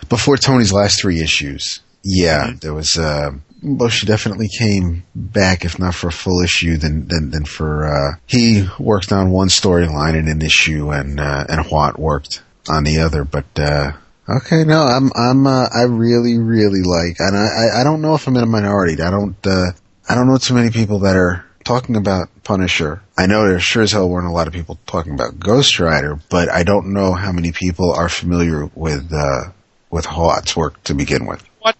before 0.10 0.38
Tony's 0.38 0.74
last 0.74 1.00
three 1.00 1.22
issues. 1.22 1.82
Yeah, 2.04 2.54
there 2.60 2.74
was 2.74 2.98
uh, 2.98 3.32
Boshi 3.64 4.06
definitely 4.06 4.48
came 4.48 5.04
back, 5.16 5.66
if 5.66 5.80
not 5.80 5.96
for 5.96 6.08
a 6.08 6.12
full 6.12 6.42
issue, 6.42 6.78
then 6.78 7.08
then, 7.08 7.32
then 7.32 7.46
for 7.46 7.86
uh, 7.86 8.18
he 8.28 8.68
worked 8.80 9.12
on 9.12 9.32
one 9.32 9.48
storyline 9.48 10.16
in 10.16 10.28
an 10.28 10.42
issue, 10.42 10.92
and 10.92 11.20
uh, 11.20 11.46
and 11.50 11.66
Huat 11.66 11.98
worked 11.98 12.44
on 12.70 12.84
the 12.84 13.00
other. 13.00 13.24
But 13.24 13.46
uh, 13.58 13.94
okay, 14.30 14.64
no, 14.64 14.82
I'm 14.84 15.12
I'm 15.16 15.48
uh, 15.48 15.68
I 15.74 15.84
really 15.84 16.38
really 16.38 16.82
like, 16.84 17.18
and 17.20 17.36
I 17.36 17.46
I- 17.46 17.82
I 17.82 17.84
don't 17.84 18.02
know 18.02 18.16
if 18.16 18.28
I'm 18.28 18.36
in 18.38 18.44
a 18.44 18.48
minority. 18.48 19.02
I 19.02 19.12
don't 19.12 19.36
uh, 19.46 19.72
I 20.10 20.16
don't 20.16 20.28
know 20.28 20.38
too 20.38 20.54
many 20.54 20.72
people 20.72 21.00
that 21.00 21.16
are 21.16 21.46
talking 21.64 21.96
about 21.96 22.30
Punisher. 22.44 23.02
I 23.18 23.26
know 23.26 23.48
there 23.48 23.60
sure 23.60 23.82
as 23.84 23.92
hell 23.92 24.08
weren't 24.10 24.28
a 24.28 24.32
lot 24.32 24.48
of 24.48 24.54
people 24.54 24.78
talking 24.86 25.14
about 25.14 25.40
Ghost 25.40 25.80
Rider, 25.80 26.20
but 26.30 26.50
I 26.50 26.64
don't 26.64 26.94
know 26.94 27.14
how 27.14 27.32
many 27.32 27.52
people 27.52 27.92
are 27.94 28.10
familiar 28.10 28.70
with 28.76 29.12
uh, 29.14 29.52
with 29.90 30.06
Huat's 30.06 30.56
work 30.56 30.84
to 30.84 30.94
begin 30.94 31.26
with. 31.26 31.44
What? 31.60 31.76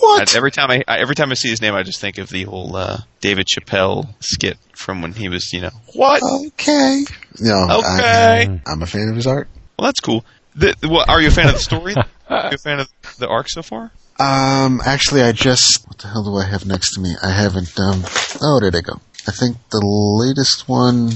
What? 0.00 0.34
I- 0.34 0.36
every 0.36 0.50
time 0.50 0.70
I, 0.70 0.82
I 0.86 0.98
every 0.98 1.14
time 1.14 1.30
I 1.30 1.34
see 1.34 1.48
his 1.48 1.62
name, 1.62 1.74
I 1.74 1.82
just 1.82 2.00
think 2.00 2.18
of 2.18 2.28
the 2.28 2.44
whole 2.44 2.76
uh, 2.76 2.98
David 3.20 3.46
Chappelle 3.46 4.08
skit 4.20 4.58
from 4.74 5.00
when 5.02 5.12
he 5.12 5.28
was, 5.28 5.52
you 5.52 5.60
know, 5.62 5.70
what? 5.94 6.22
Okay. 6.22 7.04
No. 7.40 7.64
Okay. 7.64 8.46
I, 8.46 8.60
I'm 8.66 8.82
a 8.82 8.86
fan 8.86 9.08
of 9.08 9.16
his 9.16 9.26
art. 9.26 9.48
Well, 9.78 9.86
that's 9.86 10.00
cool. 10.00 10.24
The, 10.60 10.88
well, 10.88 11.04
are 11.08 11.20
you 11.20 11.28
a 11.28 11.30
fan 11.30 11.46
of 11.48 11.54
the 11.54 11.58
story? 11.60 11.94
are 12.28 12.50
you 12.50 12.54
a 12.54 12.58
fan 12.58 12.80
of 12.80 12.88
the 13.18 13.28
arc 13.28 13.48
so 13.48 13.62
far? 13.62 13.90
Um, 14.18 14.80
actually, 14.84 15.22
I 15.22 15.32
just 15.32 15.86
what 15.88 15.98
the 15.98 16.08
hell 16.08 16.22
do 16.24 16.36
I 16.36 16.44
have 16.44 16.66
next 16.66 16.94
to 16.94 17.00
me? 17.00 17.14
I 17.22 17.30
haven't. 17.30 17.78
Um, 17.80 18.04
oh, 18.42 18.60
there 18.60 18.70
they 18.70 18.82
go. 18.82 19.00
I 19.26 19.32
think 19.32 19.56
the 19.70 19.80
latest 19.82 20.68
one 20.68 21.06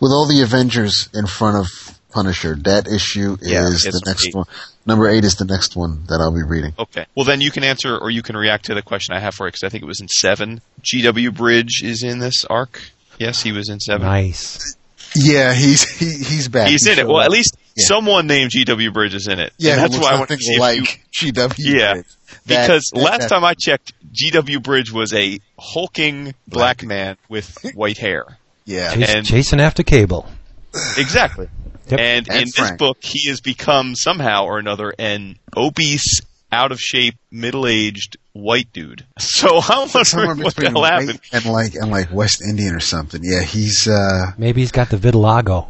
with 0.00 0.12
all 0.12 0.26
the 0.26 0.42
Avengers 0.42 1.08
in 1.14 1.26
front 1.26 1.56
of 1.56 1.66
Punisher. 2.10 2.54
That 2.56 2.86
issue 2.86 3.36
Yeah, 3.40 3.66
is 3.68 3.86
it's 3.86 3.98
the 4.00 4.04
next 4.06 4.28
eight. 4.28 4.34
one. 4.34 4.46
Number 4.86 5.08
eight 5.08 5.24
is 5.24 5.36
the 5.36 5.44
next 5.44 5.76
one 5.76 6.04
that 6.08 6.20
I'll 6.20 6.34
be 6.34 6.42
reading. 6.42 6.72
Okay. 6.78 7.06
Well, 7.14 7.24
then 7.24 7.40
you 7.40 7.50
can 7.50 7.64
answer 7.64 7.96
or 7.96 8.10
you 8.10 8.22
can 8.22 8.36
react 8.36 8.66
to 8.66 8.74
the 8.74 8.82
question 8.82 9.14
I 9.14 9.20
have 9.20 9.34
for 9.34 9.46
you 9.46 9.48
because 9.52 9.62
I 9.62 9.68
think 9.70 9.82
it 9.82 9.86
was 9.86 10.00
in 10.00 10.08
seven. 10.08 10.60
G.W. 10.82 11.30
Bridge 11.32 11.82
is 11.82 12.02
in 12.02 12.18
this 12.18 12.44
arc. 12.46 12.80
Yes, 13.18 13.42
he 13.42 13.52
was 13.52 13.68
in 13.68 13.80
seven. 13.80 14.06
Nice. 14.06 14.76
Yeah, 15.14 15.52
he's 15.54 15.88
he, 15.98 16.06
he's 16.06 16.48
back. 16.48 16.68
He's 16.68 16.86
He 16.86 16.92
in 16.92 16.98
it. 16.98 17.06
Well, 17.06 17.18
up. 17.18 17.24
at 17.24 17.30
least 17.30 17.56
Yeah. 17.78 17.84
someone 17.86 18.26
named 18.26 18.50
G.W. 18.50 18.90
Bridges 18.92 19.26
in 19.28 19.38
it. 19.38 19.52
Yeah, 19.58 19.72
and 19.74 19.80
that's 19.82 19.98
why 19.98 20.12
I 20.12 20.16
want 20.18 20.28
to 20.30 20.36
see 20.36 20.58
like 20.58 21.00
you. 21.22 21.32
GW. 21.32 21.54
Yeah. 21.58 21.94
That- 21.94 22.04
Because 22.46 22.90
that- 22.92 23.00
last 23.00 23.20
that- 23.22 23.28
time 23.28 23.44
I 23.44 23.54
checked, 23.54 23.92
G.W. 24.12 24.60
Bridge 24.60 24.92
was 24.92 25.12
a 25.14 25.40
hulking 25.58 26.34
black 26.46 26.82
man 26.84 27.16
with 27.28 27.56
white 27.74 27.98
hair. 27.98 28.24
yeah, 28.64 28.94
Chas- 28.94 29.08
And- 29.10 29.26
chasing 29.26 29.60
after 29.60 29.82
cable. 29.82 30.28
Exactly. 30.98 31.48
Yep. 31.88 31.98
And, 32.00 32.28
And 32.28 32.36
in 32.40 32.44
this 32.44 32.54
Frank. 32.56 32.78
book, 32.78 32.98
he 33.02 33.28
has 33.30 33.40
become 33.40 33.94
somehow 33.94 34.44
or 34.44 34.58
another 34.58 34.92
an 34.98 35.38
obese, 35.56 36.20
out 36.52 36.72
of 36.72 36.78
shape, 36.80 37.14
middle 37.30 37.66
aged 37.66 38.16
white 38.32 38.70
dude. 38.72 39.04
So 39.20 39.60
I'm 39.62 39.88
somewhere 39.88 40.28
wondering 40.28 40.44
what 40.44 40.54
the 40.56 40.70
hell 40.70 40.80
white 40.82 40.92
happened. 40.92 41.20
and 41.32 41.44
like 41.46 41.74
and 41.74 41.90
like 41.90 42.12
West 42.12 42.42
Indian 42.42 42.74
or 42.74 42.80
something. 42.80 43.20
Yeah, 43.24 43.42
he's 43.42 43.88
uh 43.88 44.32
Maybe 44.36 44.60
he's 44.60 44.72
got 44.72 44.90
the 44.90 44.96
vitiligo. 44.98 45.66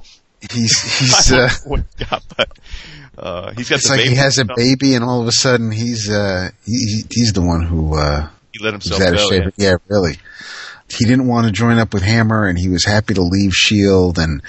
He's 0.52 0.80
he's 0.98 1.32
uh 1.32 1.36
don't 1.36 1.64
know 1.64 1.70
what 1.70 1.80
he 1.98 2.04
got, 2.04 2.22
but 2.36 2.48
uh, 3.18 3.52
he's 3.56 3.68
got 3.68 3.76
it's 3.80 3.88
like 3.90 4.00
he 4.00 4.14
has 4.14 4.38
a 4.38 4.44
baby 4.44 4.94
and 4.94 5.04
all 5.04 5.20
of 5.20 5.26
a 5.28 5.32
sudden 5.32 5.70
he's 5.72 6.10
uh 6.10 6.50
he, 6.64 6.72
he- 6.72 7.04
he's 7.10 7.32
the 7.32 7.42
one 7.42 7.62
who 7.64 7.96
uh 7.98 8.28
He 8.52 8.62
let 8.64 8.74
himself 8.74 9.00
out 9.02 9.08
of 9.14 9.16
go. 9.18 9.28
shape. 9.30 9.52
yeah. 9.56 9.70
Yeah, 9.70 9.76
really. 9.88 10.16
He 10.88 11.04
didn't 11.04 11.26
want 11.26 11.46
to 11.46 11.52
join 11.52 11.78
up 11.78 11.92
with 11.92 12.02
Hammer 12.02 12.46
and 12.46 12.58
he 12.58 12.68
was 12.68 12.84
happy 12.84 13.14
to 13.14 13.22
leave 13.22 13.52
Shield 13.52 14.18
and 14.18 14.40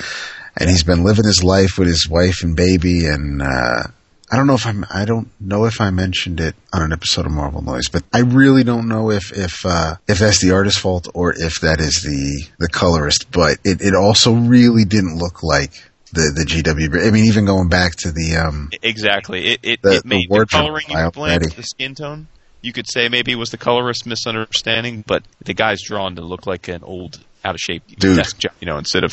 and 0.56 0.70
he's 0.70 0.84
been 0.84 1.04
living 1.04 1.26
his 1.26 1.44
life 1.44 1.78
with 1.78 1.88
his 1.88 2.08
wife 2.10 2.44
and 2.44 2.56
baby 2.56 3.06
and 3.08 3.42
uh 3.42 3.84
I 4.32 4.36
don't 4.36 4.46
know 4.48 4.54
if 4.54 4.66
I'm 4.68 4.86
I 4.92 5.06
don't 5.06 5.30
know 5.40 5.66
if 5.66 5.82
I 5.82 5.90
mentioned 5.90 6.40
it 6.40 6.56
on 6.72 6.84
an 6.84 6.94
episode 6.94 7.26
of 7.26 7.32
Marvel 7.32 7.62
Noise, 7.64 7.90
but 7.90 8.04
I 8.14 8.20
really 8.20 8.64
don't 8.64 8.88
know 8.88 9.10
if 9.10 9.32
if 9.36 9.66
uh 9.66 9.96
if 10.08 10.20
that's 10.20 10.40
the 10.42 10.52
artist's 10.52 10.80
fault 10.80 11.08
or 11.14 11.34
if 11.36 11.62
that 11.62 11.80
is 11.80 12.04
the 12.04 12.44
the 12.60 12.70
colorist, 12.70 13.32
but 13.32 13.58
it 13.64 13.82
it 13.82 13.96
also 13.96 14.34
really 14.34 14.86
didn't 14.86 15.18
look 15.18 15.42
like 15.42 15.72
the 16.14 16.32
the 16.36 16.44
GW. 16.44 17.08
I 17.08 17.12
mean, 17.12 17.26
even 17.26 17.46
going 17.46 17.70
back 17.70 17.94
to 17.98 18.12
the 18.12 18.36
um 18.36 18.70
Exactly. 18.84 19.48
It 19.48 19.60
it, 19.64 19.82
The- 19.82 19.96
it 19.98 20.06
made 20.06 20.30
the 20.30 20.40
the, 20.40 20.46
coloring 20.46 20.86
even 20.90 21.10
blend 21.10 21.44
the 21.46 21.64
skin 21.64 21.96
tone. 21.96 22.28
You 22.62 22.74
could 22.74 22.88
say 22.92 23.08
maybe 23.08 23.32
it 23.32 23.36
was 23.36 23.52
the 23.52 23.58
colorist 23.58 24.06
misunderstanding, 24.06 25.04
but 25.08 25.24
the 25.44 25.54
guy's 25.54 25.82
drawn 25.82 26.16
to 26.18 26.22
look 26.22 26.46
like 26.46 26.68
an 26.68 26.84
old, 26.84 27.20
out 27.44 27.56
of 27.56 27.62
shape 27.62 27.84
Dude. 27.98 28.26
you 28.60 28.66
know, 28.66 28.78
instead 28.78 29.04
of. 29.04 29.12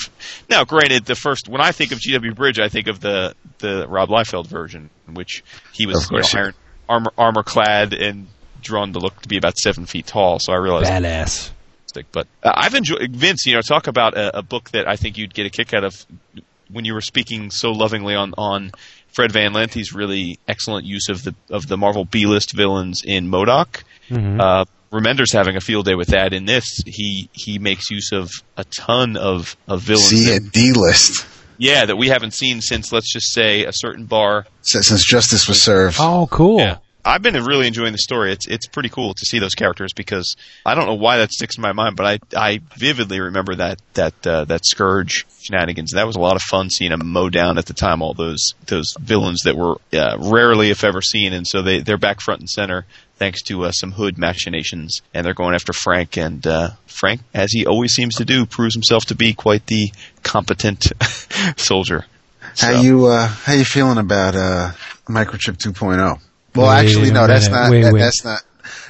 Now, 0.49 0.65
granted, 0.65 1.05
the 1.05 1.15
first 1.15 1.49
when 1.49 1.61
I 1.61 1.73
think 1.73 1.93
of 1.93 1.99
GW 1.99 2.35
Bridge, 2.35 2.59
I 2.59 2.69
think 2.69 2.89
of 2.89 3.01
the 3.01 3.35
the 3.59 3.87
Rob 3.89 4.09
Liefeld 4.09 4.47
version, 4.47 4.91
in 5.09 5.15
which 5.15 5.45
he 5.73 5.87
was 5.87 6.11
you 6.11 6.19
know, 6.19 6.25
iron, 6.35 6.55
armor 6.89 7.13
armor 7.17 7.43
clad 7.43 7.93
and 7.93 8.27
drawn 8.63 8.93
to 8.93 8.99
look 8.99 9.23
to 9.23 9.29
be 9.29 9.37
about 9.37 9.57
seven 9.57 9.87
feet 9.87 10.07
tall. 10.07 10.39
So 10.39 10.53
I 10.53 10.57
realized 10.57 10.91
Badass. 10.91 11.51
But 12.13 12.27
uh, 12.43 12.53
I've 12.55 12.75
enjoyed 12.75 13.11
Vince. 13.13 13.47
You 13.47 13.55
know, 13.55 13.63
talk 13.63 13.87
about 13.87 14.15
a, 14.19 14.39
a 14.39 14.43
book 14.43 14.71
that 14.73 14.87
I 14.87 14.97
think 14.97 15.17
you'd 15.17 15.33
get 15.33 15.47
a 15.47 15.51
kick 15.51 15.73
out 15.73 15.83
of 15.83 16.05
when 16.71 16.85
you 16.85 16.93
were 16.93 17.01
speaking 17.01 17.51
so 17.51 17.71
lovingly 17.71 18.15
on 18.15 18.35
on 18.37 18.73
Fred 19.09 19.33
Van 19.33 19.55
Lente's 19.55 19.95
really 19.95 20.39
excellent 20.47 20.85
use 20.85 21.09
of 21.09 21.23
the 21.23 21.35
of 21.49 21.67
the 21.67 21.79
Marvel 21.79 22.05
B 22.05 22.27
list 22.27 22.55
villains 22.55 23.03
in 23.05 23.31
MODOK. 23.31 23.83
Mhm. 24.11 24.41
Uh, 24.41 24.65
Remender's 24.97 25.33
having 25.33 25.57
a 25.57 25.61
field 25.61 25.87
day 25.87 25.95
with 25.95 26.09
that. 26.09 26.33
In 26.33 26.45
this, 26.45 26.65
he 26.87 27.29
he 27.33 27.59
makes 27.59 27.91
use 27.91 28.13
of 28.13 28.31
a 28.57 28.65
ton 28.65 29.17
of 29.17 29.57
of 29.69 29.83
villains. 29.83 30.09
C 30.09 30.27
that- 30.27 30.43
and 30.43 30.53
D 30.53 30.73
list. 30.73 31.27
Yeah, 31.59 31.87
that 31.87 31.97
we 31.97 32.09
haven't 32.09 32.35
seen 32.35 32.61
since 32.61 32.93
let's 32.93 33.11
just 33.11 33.33
say 33.33 33.65
a 33.65 33.73
certain 33.73 34.05
bar. 34.05 34.47
Since 34.63 34.89
since 34.89 35.07
justice 35.07 35.49
was 35.49 35.63
served. 35.63 35.97
Oh, 35.99 36.29
cool. 36.31 36.59
Yeah. 36.61 36.79
I've 37.07 37.23
been 37.23 37.35
really 37.45 37.69
enjoying 37.69 37.93
the 37.93 37.99
story. 37.99 38.33
It's 38.33 38.49
it's 38.49 38.67
pretty 38.67 38.89
cool 38.89 39.15
to 39.15 39.25
see 39.25 39.39
those 39.39 39.55
characters 39.55 39.93
because 39.95 40.35
I 40.67 40.75
don't 40.75 40.87
know 40.87 40.95
why 40.97 41.19
that 41.19 41.31
sticks 41.31 41.57
in 41.57 41.63
my 41.63 41.73
mind, 41.73 41.95
but 41.97 42.05
I 42.05 42.19
I 42.37 42.61
vividly 42.77 43.21
remember 43.21 43.55
that 43.55 43.81
that 43.95 44.27
uh, 44.27 44.45
that 44.47 44.67
scourge 44.67 45.25
shenanigans. 45.41 45.93
That 45.93 46.09
was 46.09 46.17
a 46.17 46.21
lot 46.21 46.35
of 46.35 46.43
fun 46.43 46.69
seeing 46.69 46.91
them 46.91 47.07
mow 47.07 47.29
down 47.29 47.59
at 47.59 47.67
the 47.67 47.75
time 47.75 48.03
all 48.03 48.13
those 48.13 48.55
those 48.67 48.93
villains 48.99 49.43
that 49.43 49.57
were 49.57 49.77
uh, 49.93 50.17
rarely 50.19 50.71
if 50.71 50.83
ever 50.83 51.01
seen, 51.01 51.33
and 51.33 51.47
so 51.47 51.63
they 51.63 51.79
they're 51.79 51.97
back 51.97 52.21
front 52.21 52.41
and 52.41 52.51
center 52.51 52.87
thanks 53.17 53.43
to 53.45 53.65
uh, 53.65 53.71
some 53.73 53.93
hood 53.93 54.19
machinations, 54.19 55.03
and 55.15 55.25
they're 55.27 55.35
going 55.35 55.55
after 55.55 55.73
Frank. 55.73 56.17
And 56.17 56.47
uh, 56.47 56.71
Frank, 56.87 57.21
as 57.35 57.53
he 57.53 57.67
always 57.67 57.93
seems 57.93 58.17
to 58.17 58.25
do, 58.25 58.47
proves 58.47 58.75
himself 58.75 59.07
to 59.07 59.15
be 59.15 59.33
quite 59.35 59.67
the 59.67 59.91
competent 60.23 60.87
soldier. 61.57 62.05
How 62.41 62.73
So- 62.75 62.81
you 62.81 63.07
uh, 63.07 63.27
how 63.27 63.53
you 63.55 63.65
feeling 63.65 63.99
about 63.99 64.35
uh, 64.35 64.73
microchip 65.09 65.57
2.0? 65.59 66.21
Well, 66.55 66.69
Wait 66.69 66.75
actually, 66.75 67.11
no, 67.11 67.27
that's 67.27 67.49
not. 67.49 67.71
Wait, 67.71 67.83
that- 67.83 67.93
wait. 67.93 68.01
That's 68.01 68.25
not. 68.25 68.43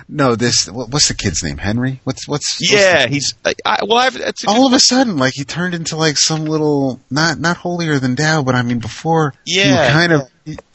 No, 0.09 0.37
this. 0.37 0.69
What's 0.71 1.09
the 1.09 1.15
kid's 1.15 1.43
name? 1.43 1.59
Henry. 1.59 2.01
What's 2.05 2.29
what's? 2.29 2.59
what's 2.61 2.73
Yeah, 2.73 3.03
the- 3.07 3.09
he's 3.13 3.35
I, 3.45 3.55
I, 3.65 3.79
well. 3.83 3.99
I've, 3.99 4.15
it's 4.17 4.47
all 4.47 4.67
of 4.67 4.73
a 4.73 4.79
sudden, 4.79 5.17
like 5.17 5.33
he 5.35 5.45
turned 5.45 5.75
into 5.75 5.97
like 5.97 6.17
some 6.17 6.45
little 6.45 7.01
not 7.11 7.39
not 7.41 7.57
holier 7.57 7.99
than 7.99 8.15
thou, 8.15 8.43
but 8.43 8.55
I 8.55 8.63
mean 8.63 8.79
before 8.79 9.35
you 9.45 9.63
Yeah. 9.63 9.91
kind 9.93 10.13
of 10.13 10.23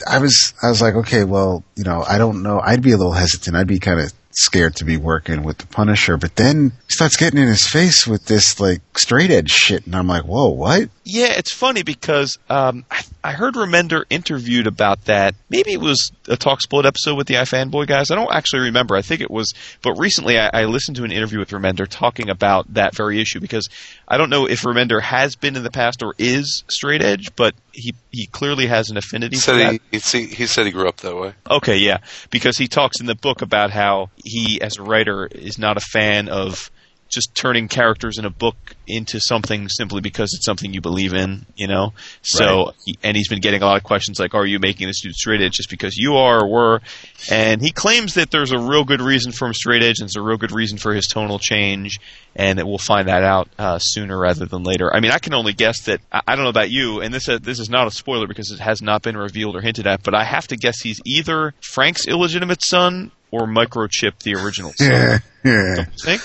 I 0.08 0.20
was 0.20 0.54
I 0.62 0.70
was 0.70 0.82
like, 0.82 0.96
okay, 0.96 1.24
well, 1.24 1.64
you 1.76 1.84
know, 1.84 2.04
I 2.08 2.18
don't 2.18 2.44
know. 2.44 2.60
I'd 2.60 2.82
be 2.82 2.92
a 2.92 2.98
little 2.98 3.14
hesitant. 3.14 3.56
I'd 3.56 3.68
be 3.68 3.80
kind 3.80 4.00
of 4.00 4.14
scared 4.32 4.76
to 4.78 4.86
be 4.86 4.98
working 4.98 5.44
with 5.44 5.58
the 5.58 5.68
Punisher, 5.68 6.18
but 6.18 6.36
then 6.36 6.72
he 6.88 6.94
starts 6.94 7.18
getting 7.18 7.40
in 7.40 7.48
his 7.48 7.68
face 7.68 8.08
with 8.08 8.26
this 8.26 8.60
like 8.60 8.82
straight 8.98 9.32
edge 9.32 9.52
shit, 9.52 9.86
and 9.86 9.96
I'm 9.96 10.08
like, 10.08 10.24
whoa, 10.24 10.50
what? 10.50 10.90
Yeah, 11.04 11.34
it's 11.36 11.52
funny 11.52 11.82
because 11.82 12.38
um, 12.48 12.86
I, 12.92 13.02
I 13.24 13.32
heard 13.32 13.56
Remender 13.56 14.04
interviewed 14.12 14.68
about 14.68 15.06
that. 15.06 15.34
Maybe 15.50 15.74
it 15.74 15.80
was 15.82 16.12
a 16.28 16.38
Talk 16.38 16.62
Split 16.62 16.86
episode 16.86 17.16
with 17.16 17.26
the 17.26 17.34
iFanboy 17.36 17.88
guys. 17.88 18.12
I 18.12 18.16
don't 18.16 18.32
actually 18.32 18.62
remember. 18.66 18.96
I 18.96 19.02
think 19.02 19.20
it 19.22 19.32
was, 19.32 19.52
but 19.82 19.94
recently 19.96 20.38
I, 20.38 20.50
I 20.54 20.66
listened 20.66 20.98
to 20.98 21.04
an 21.04 21.12
interview 21.12 21.40
with 21.40 21.50
Remender 21.50 21.88
talking 21.88 22.30
about 22.30 22.72
that 22.76 22.96
very 22.96 23.20
issue 23.20 23.40
because 23.40 23.68
I 24.08 24.18
don't 24.18 24.30
know 24.30 24.46
if 24.48 24.62
Remender 24.62 25.02
has 25.02 25.36
been 25.36 25.56
in 25.56 25.64
the 25.64 25.72
past 25.72 26.04
or 26.04 26.14
is 26.20 26.64
straight 26.70 27.02
edge, 27.02 27.36
but 27.36 27.56
he 27.74 27.96
he 28.12 28.28
clearly 28.28 28.68
has 28.68 28.92
an 28.92 28.98
affinity 28.98 29.38
He 29.38 29.42
for 29.42 29.54
that. 29.54 29.82
said 29.92 30.22
he, 30.22 30.28
he, 30.28 30.36
he 30.36 30.46
said 30.46 30.66
he 30.68 30.72
grew 30.72 30.88
up 30.88 30.98
that 30.98 31.16
way. 31.16 31.34
Okay, 31.50 31.78
yeah, 31.78 31.98
because 32.30 32.58
he 32.60 32.68
talks 32.68 33.00
in 33.00 33.08
the 33.08 33.16
book 33.16 33.42
about 33.42 33.72
how 33.72 34.12
he, 34.24 34.62
as 34.62 34.78
a 34.78 34.84
writer, 34.84 35.26
is 35.26 35.58
not 35.58 35.78
a 35.78 35.82
fan 35.82 36.30
of 36.30 36.70
just 37.12 37.36
turning 37.36 37.68
characters 37.68 38.18
in 38.18 38.26
a 38.26 38.30
book 38.30 38.56
into 38.88 39.20
something 39.20 39.68
simply 39.70 40.02
because 40.02 40.34
it's 40.34 40.46
something 40.46 40.74
you 40.74 40.82
believe 40.82 41.14
in, 41.14 41.46
you 41.56 41.68
know. 41.68 41.94
So, 42.22 42.74
he, 42.86 42.98
and 43.04 43.16
he's 43.16 43.28
been 43.28 43.42
getting 43.42 43.62
a 43.62 43.66
lot 43.66 43.78
of 43.78 43.84
questions 43.84 44.20
like, 44.20 44.34
"Are 44.34 44.46
you 44.46 44.60
making 44.60 44.88
this 44.88 45.02
dude 45.02 45.14
straight 45.14 45.42
edge 45.42 45.54
just 45.54 45.70
because 45.70 45.98
you 45.98 46.16
are 46.16 46.44
or 46.44 46.50
were?" 46.50 46.82
And 47.30 47.62
he 47.62 47.72
claims 47.72 48.16
that 48.16 48.32
there's 48.32 48.52
a 48.52 48.58
real 48.58 48.84
good 48.84 49.02
reason 49.02 49.32
for 49.32 49.46
him 49.46 49.54
straight 49.54 49.84
edge, 49.84 50.00
and 50.00 50.08
there's 50.08 50.16
a 50.16 50.22
real 50.22 50.38
good 50.38 50.52
reason 50.52 50.78
for 50.78 50.94
his 50.94 51.08
tonal 51.08 51.40
change, 51.40 52.00
and 52.36 52.60
that 52.60 52.66
we'll 52.66 52.78
find 52.78 53.08
that 53.08 53.24
out 53.24 53.50
uh, 53.60 53.78
sooner 53.80 54.18
rather 54.18 54.46
than 54.46 54.64
later. 54.64 54.94
I 54.94 55.02
mean, 55.02 55.12
I 55.12 55.20
can 55.20 55.34
only 55.34 55.54
guess 55.54 55.84
that. 55.84 56.02
I, 56.12 56.22
I 56.28 56.36
don't 56.36 56.46
know 56.46 56.50
about 56.50 56.72
you, 56.72 57.02
and 57.02 57.14
this 57.14 57.28
uh, 57.28 57.40
this 57.42 57.60
is 57.60 57.70
not 57.70 57.88
a 57.88 57.92
spoiler 57.92 58.28
because 58.28 58.52
it 58.52 58.60
has 58.60 58.82
not 58.82 59.02
been 59.02 59.18
revealed 59.18 59.56
or 59.56 59.62
hinted 59.62 59.86
at, 59.86 60.04
but 60.04 60.16
I 60.16 60.24
have 60.24 60.48
to 60.48 60.58
guess 60.58 60.80
he's 60.80 61.02
either 61.06 61.54
Frank's 61.62 62.08
illegitimate 62.08 62.64
son 62.64 63.12
or 63.32 63.48
Microchip, 63.48 64.20
the 64.24 64.36
original 64.36 64.72
son. 64.74 64.92
Yeah, 64.92 65.20
yeah. 65.44 65.76
Don't 65.76 65.88
you 65.88 66.04
think? 66.04 66.22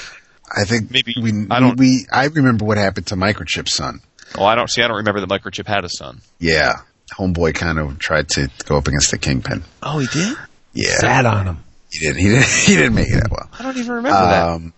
I 0.57 0.65
think 0.65 0.91
Maybe- 0.91 1.15
we, 1.21 1.47
I 1.51 1.61
don't- 1.61 1.77
we 1.79 2.07
I 2.11 2.25
remember 2.27 2.65
what 2.65 2.79
happened 2.79 3.09
to 3.09 3.17
Microchip's 3.17 3.75
son. 3.75 4.01
Oh, 4.37 4.45
I 4.45 4.55
don't 4.55 4.69
see. 4.71 4.83
I 4.83 4.89
don't 4.89 4.97
remember 4.97 5.21
that 5.21 5.29
Microchip 5.29 5.67
had 5.67 5.85
a 5.85 5.89
son. 5.89 6.21
Yeah, 6.41 6.77
homeboy 7.19 7.55
kind 7.55 7.79
of 7.79 7.99
tried 7.99 8.29
to 8.31 8.51
go 8.65 8.77
up 8.79 8.89
against 8.89 9.11
the 9.11 9.19
Kingpin. 9.19 9.63
Oh, 9.83 9.99
he 9.99 10.07
did. 10.09 10.37
Yeah, 10.73 10.97
Sat 10.97 11.27
on 11.27 11.47
him. 11.47 11.59
he 11.91 12.01
didn't. 12.01 12.19
He 12.19 12.29
didn't. 12.29 12.47
He 12.67 12.75
didn't 12.75 12.95
make 12.95 13.09
it 13.09 13.23
that 13.23 13.31
well. 13.31 13.49
I 13.59 13.63
don't 13.63 13.77
even 13.77 13.93
remember 13.93 14.19
that. 14.19 14.49
Um, 14.49 14.73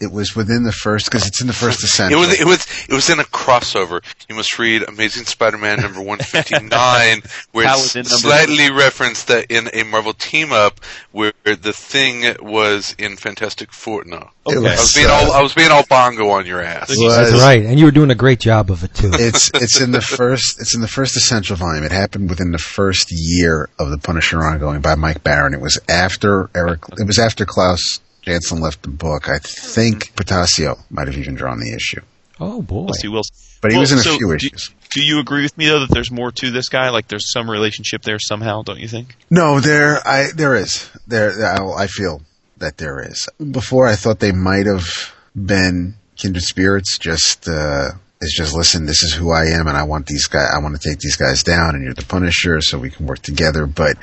It 0.00 0.10
was 0.10 0.34
within 0.34 0.62
the 0.62 0.72
first 0.72 1.04
because 1.06 1.26
it's 1.26 1.40
in 1.40 1.46
the 1.46 1.52
first 1.52 1.82
It 2.00 2.16
was 2.16 2.40
it 2.40 2.46
was 2.46 2.66
it 2.88 2.94
was 2.94 3.10
in 3.10 3.20
a 3.20 3.24
crossover. 3.24 4.02
You 4.28 4.34
must 4.34 4.58
read 4.58 4.82
Amazing 4.88 5.24
Spider-Man 5.26 5.80
number 5.80 6.00
one 6.12 6.18
fifty 6.18 6.58
nine, 6.58 7.22
where 7.52 7.66
it's 7.66 7.92
Paladin 7.92 8.10
number- 8.10 8.16
slightly 8.28 8.70
referenced 8.70 9.28
that 9.28 9.50
in 9.50 9.68
a 9.74 9.82
Marvel 9.84 10.14
team 10.14 10.52
up 10.52 10.80
where 11.12 11.32
the 11.44 11.72
Thing 11.72 12.24
was 12.40 12.94
in 12.98 13.16
Fantastic 13.16 13.72
Four. 13.72 14.04
No, 14.04 14.30
It 14.46 14.56
Okay. 14.56 14.58
I 14.58 14.60
was 14.72 14.80
was, 14.80 14.92
being 14.94 15.06
uh, 15.06 15.12
all 15.12 15.32
I 15.32 15.42
was 15.42 15.54
being 15.54 15.70
all 15.70 15.84
bongo 15.88 16.30
on 16.30 16.46
your 16.46 16.62
ass. 16.62 16.88
was- 16.88 17.16
That's 17.30 17.42
right. 17.42 17.64
And 17.64 17.78
you 17.78 17.84
were 17.84 17.90
doing 17.90 18.10
a 18.10 18.14
great 18.14 18.40
job 18.40 18.70
of 18.70 18.82
it 18.84 18.94
too. 18.94 19.10
it's 19.12 19.50
it's 19.54 19.80
in 19.80 19.90
the 19.92 20.00
first 20.00 20.60
it's 20.60 20.74
in 20.74 20.80
the 20.80 20.88
first 20.88 21.16
essential 21.16 21.56
volume. 21.56 21.84
It 21.84 21.92
happened 21.92 22.30
within 22.30 22.52
the 22.52 22.58
first 22.58 23.08
year 23.10 23.68
of 23.78 23.90
the 23.90 23.98
Punisher 23.98 24.42
ongoing 24.42 24.80
by 24.80 24.94
Mike 24.94 25.22
Baron. 25.22 25.52
It 25.54 25.60
was 25.60 25.78
after 25.88 26.48
Eric. 26.54 26.80
It 26.98 27.06
was 27.06 27.18
after 27.18 27.44
Klaus 27.44 28.00
Janson 28.22 28.60
left 28.60 28.82
the 28.82 28.88
book. 28.88 29.28
I 29.28 29.38
think 29.38 30.14
Portacio 30.16 30.78
might 30.90 31.08
have 31.08 31.16
even 31.16 31.34
drawn 31.34 31.58
the 31.60 31.72
issue, 31.72 32.00
oh 32.40 32.62
boy. 32.62 32.84
We'll 32.84 32.94
see. 32.94 33.08
We'll 33.08 33.22
see. 33.24 33.58
but 33.60 33.70
he 33.70 33.76
Well, 33.76 33.82
was 33.82 33.92
in 33.92 33.98
a 33.98 34.02
so 34.02 34.16
few 34.16 34.28
do- 34.28 34.34
issues. 34.34 34.70
Do 34.92 35.02
you 35.04 35.20
agree 35.20 35.42
with 35.42 35.56
me 35.56 35.68
though 35.68 35.80
that 35.80 35.90
there's 35.90 36.10
more 36.10 36.32
to 36.32 36.50
this 36.50 36.68
guy? 36.68 36.90
Like 36.90 37.06
there's 37.08 37.30
some 37.30 37.48
relationship 37.48 38.02
there 38.02 38.18
somehow, 38.18 38.62
don't 38.62 38.80
you 38.80 38.88
think? 38.88 39.16
No, 39.30 39.60
there 39.60 40.06
I 40.06 40.30
there 40.34 40.56
is 40.56 40.90
there. 41.06 41.30
I, 41.44 41.84
I 41.84 41.86
feel 41.86 42.22
that 42.58 42.76
there 42.78 43.00
is. 43.00 43.28
Before 43.52 43.86
I 43.86 43.94
thought 43.94 44.18
they 44.18 44.32
might 44.32 44.66
have 44.66 45.14
been 45.36 45.94
kindred 46.16 46.42
spirits. 46.42 46.98
Just 46.98 47.48
uh, 47.48 47.90
it's 48.20 48.36
just 48.36 48.52
listen. 48.54 48.84
This 48.84 49.02
is 49.04 49.14
who 49.14 49.30
I 49.30 49.44
am, 49.46 49.68
and 49.68 49.76
I 49.76 49.84
want 49.84 50.06
these 50.06 50.26
guys. 50.26 50.50
I 50.54 50.58
want 50.58 50.78
to 50.78 50.88
take 50.88 50.98
these 50.98 51.16
guys 51.16 51.42
down, 51.44 51.74
and 51.76 51.84
you're 51.84 51.94
the 51.94 52.04
Punisher, 52.04 52.60
so 52.60 52.76
we 52.78 52.90
can 52.90 53.06
work 53.06 53.20
together. 53.20 53.66
But 53.66 53.96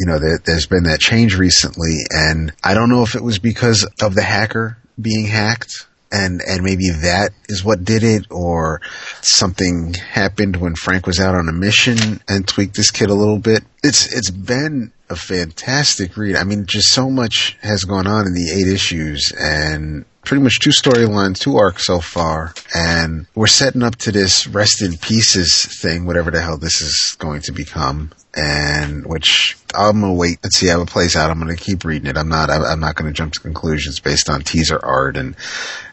you 0.00 0.06
know, 0.06 0.18
there, 0.18 0.38
there's 0.38 0.66
been 0.66 0.84
that 0.84 0.98
change 0.98 1.36
recently, 1.36 1.98
and 2.10 2.54
I 2.64 2.72
don't 2.72 2.88
know 2.88 3.02
if 3.02 3.14
it 3.14 3.22
was 3.22 3.38
because 3.38 3.86
of 4.00 4.14
the 4.14 4.22
hacker 4.22 4.78
being 5.00 5.26
hacked. 5.26 5.86
And, 6.12 6.40
and 6.44 6.64
maybe 6.64 6.88
that 7.02 7.30
is 7.48 7.62
what 7.62 7.84
did 7.84 8.02
it, 8.02 8.26
or 8.30 8.80
something 9.20 9.94
happened 9.94 10.56
when 10.56 10.74
Frank 10.74 11.06
was 11.06 11.20
out 11.20 11.36
on 11.36 11.48
a 11.48 11.52
mission 11.52 12.20
and 12.26 12.48
tweaked 12.48 12.74
this 12.74 12.90
kid 12.90 13.10
a 13.10 13.14
little 13.14 13.38
bit. 13.38 13.62
It's, 13.82 14.12
it's 14.12 14.30
been 14.30 14.92
a 15.08 15.16
fantastic 15.16 16.16
read. 16.16 16.36
I 16.36 16.44
mean, 16.44 16.66
just 16.66 16.88
so 16.88 17.10
much 17.10 17.56
has 17.62 17.84
gone 17.84 18.06
on 18.06 18.26
in 18.26 18.34
the 18.34 18.50
eight 18.50 18.68
issues 18.68 19.32
and 19.38 20.04
pretty 20.24 20.42
much 20.42 20.60
two 20.60 20.70
storylines, 20.70 21.38
two 21.38 21.56
arcs 21.56 21.86
so 21.86 22.00
far. 22.00 22.54
And 22.74 23.26
we're 23.34 23.46
setting 23.46 23.82
up 23.82 23.96
to 23.96 24.12
this 24.12 24.46
rest 24.46 24.82
in 24.82 24.96
pieces 24.98 25.64
thing, 25.64 26.06
whatever 26.06 26.30
the 26.30 26.40
hell 26.40 26.58
this 26.58 26.80
is 26.80 27.16
going 27.18 27.42
to 27.42 27.52
become. 27.52 28.10
And 28.32 29.04
which 29.06 29.56
I'm 29.74 30.02
gonna 30.02 30.14
wait 30.14 30.38
and 30.44 30.52
see 30.52 30.68
how 30.68 30.80
it 30.82 30.88
plays 30.88 31.16
out. 31.16 31.30
I'm 31.30 31.40
gonna 31.40 31.56
keep 31.56 31.84
reading 31.84 32.08
it. 32.08 32.16
I'm 32.16 32.28
not. 32.28 32.48
I'm 32.48 32.78
not 32.78 32.94
gonna 32.94 33.10
jump 33.10 33.32
to 33.32 33.40
conclusions 33.40 33.98
based 33.98 34.30
on 34.30 34.42
teaser 34.42 34.78
art 34.80 35.16
and 35.16 35.34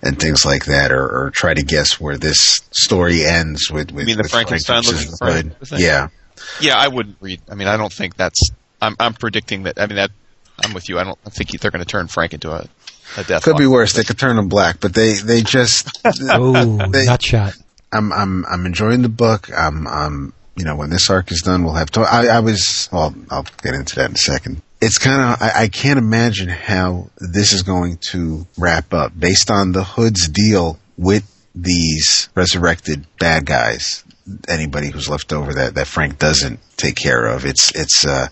and 0.03 0.19
things 0.19 0.45
like 0.45 0.65
that, 0.65 0.91
or, 0.91 1.03
or 1.03 1.31
try 1.31 1.55
to 1.55 1.63
guess 1.63 1.99
where 1.99 2.15
this 2.15 2.61
story 2.69 3.25
ends 3.25 3.71
with. 3.71 3.91
with 3.91 4.05
mean 4.05 4.17
the 4.17 4.23
Frankenstein 4.23 4.83
Frank 4.83 5.01
looking 5.01 5.17
Frank 5.17 5.81
Yeah. 5.81 6.09
Yeah, 6.61 6.75
I 6.77 6.87
wouldn't 6.87 7.17
read. 7.21 7.41
I 7.49 7.55
mean, 7.55 7.67
I 7.67 7.77
don't 7.77 7.91
think 7.93 8.15
that's. 8.15 8.49
I'm 8.81 8.95
I'm 8.99 9.13
predicting 9.13 9.63
that. 9.63 9.79
I 9.79 9.87
mean 9.87 9.95
that. 9.97 10.11
I'm 10.63 10.73
with 10.73 10.89
you. 10.89 10.97
I 10.99 11.03
don't 11.03 11.17
I 11.25 11.29
think 11.29 11.51
they're 11.59 11.71
going 11.71 11.83
to 11.83 11.89
turn 11.89 12.07
Frank 12.07 12.33
into 12.33 12.51
a 12.51 12.67
a 13.17 13.23
death. 13.23 13.43
Could 13.43 13.57
be 13.57 13.67
worse. 13.67 13.93
They 13.93 14.03
could 14.03 14.19
turn 14.19 14.37
him 14.37 14.47
black, 14.49 14.79
but 14.79 14.93
they 14.93 15.13
they 15.13 15.41
just. 15.41 15.87
Oh, 16.29 16.77
they- 16.89 17.05
nut 17.05 17.21
shot. 17.21 17.53
I'm 17.91 18.11
I'm 18.11 18.45
I'm 18.45 18.65
enjoying 18.65 19.01
the 19.01 19.09
book. 19.09 19.49
I'm 19.55 19.87
I'm 19.87 20.33
you 20.55 20.65
know 20.65 20.75
when 20.75 20.89
this 20.89 21.09
arc 21.09 21.31
is 21.31 21.41
done, 21.41 21.63
we'll 21.63 21.73
have 21.75 21.91
to. 21.91 22.01
I, 22.01 22.25
I 22.27 22.39
was. 22.41 22.89
Well, 22.91 23.15
I'll 23.31 23.45
get 23.63 23.73
into 23.75 23.95
that 23.95 24.09
in 24.09 24.15
a 24.15 24.17
second. 24.17 24.61
It's 24.81 24.97
kind 24.97 25.21
of 25.21 25.41
I, 25.41 25.63
I 25.63 25.67
can't 25.69 25.97
imagine 25.97 26.49
how 26.49 27.09
this 27.17 27.53
is 27.53 27.63
going 27.63 27.97
to 28.11 28.45
wrap 28.57 28.93
up 28.93 29.17
based 29.17 29.49
on 29.49 29.71
the 29.71 29.83
Hood's 29.83 30.27
deal 30.27 30.77
with 30.97 31.23
these 31.55 32.29
resurrected 32.35 33.05
bad 33.19 33.45
guys. 33.45 34.03
Anybody 34.47 34.89
who's 34.89 35.09
left 35.09 35.33
over 35.33 35.53
that 35.53 35.75
that 35.75 35.87
Frank 35.87 36.19
doesn't 36.19 36.59
take 36.77 36.95
care 36.95 37.25
of. 37.25 37.45
It's 37.45 37.71
it's. 37.75 38.05
uh 38.05 38.27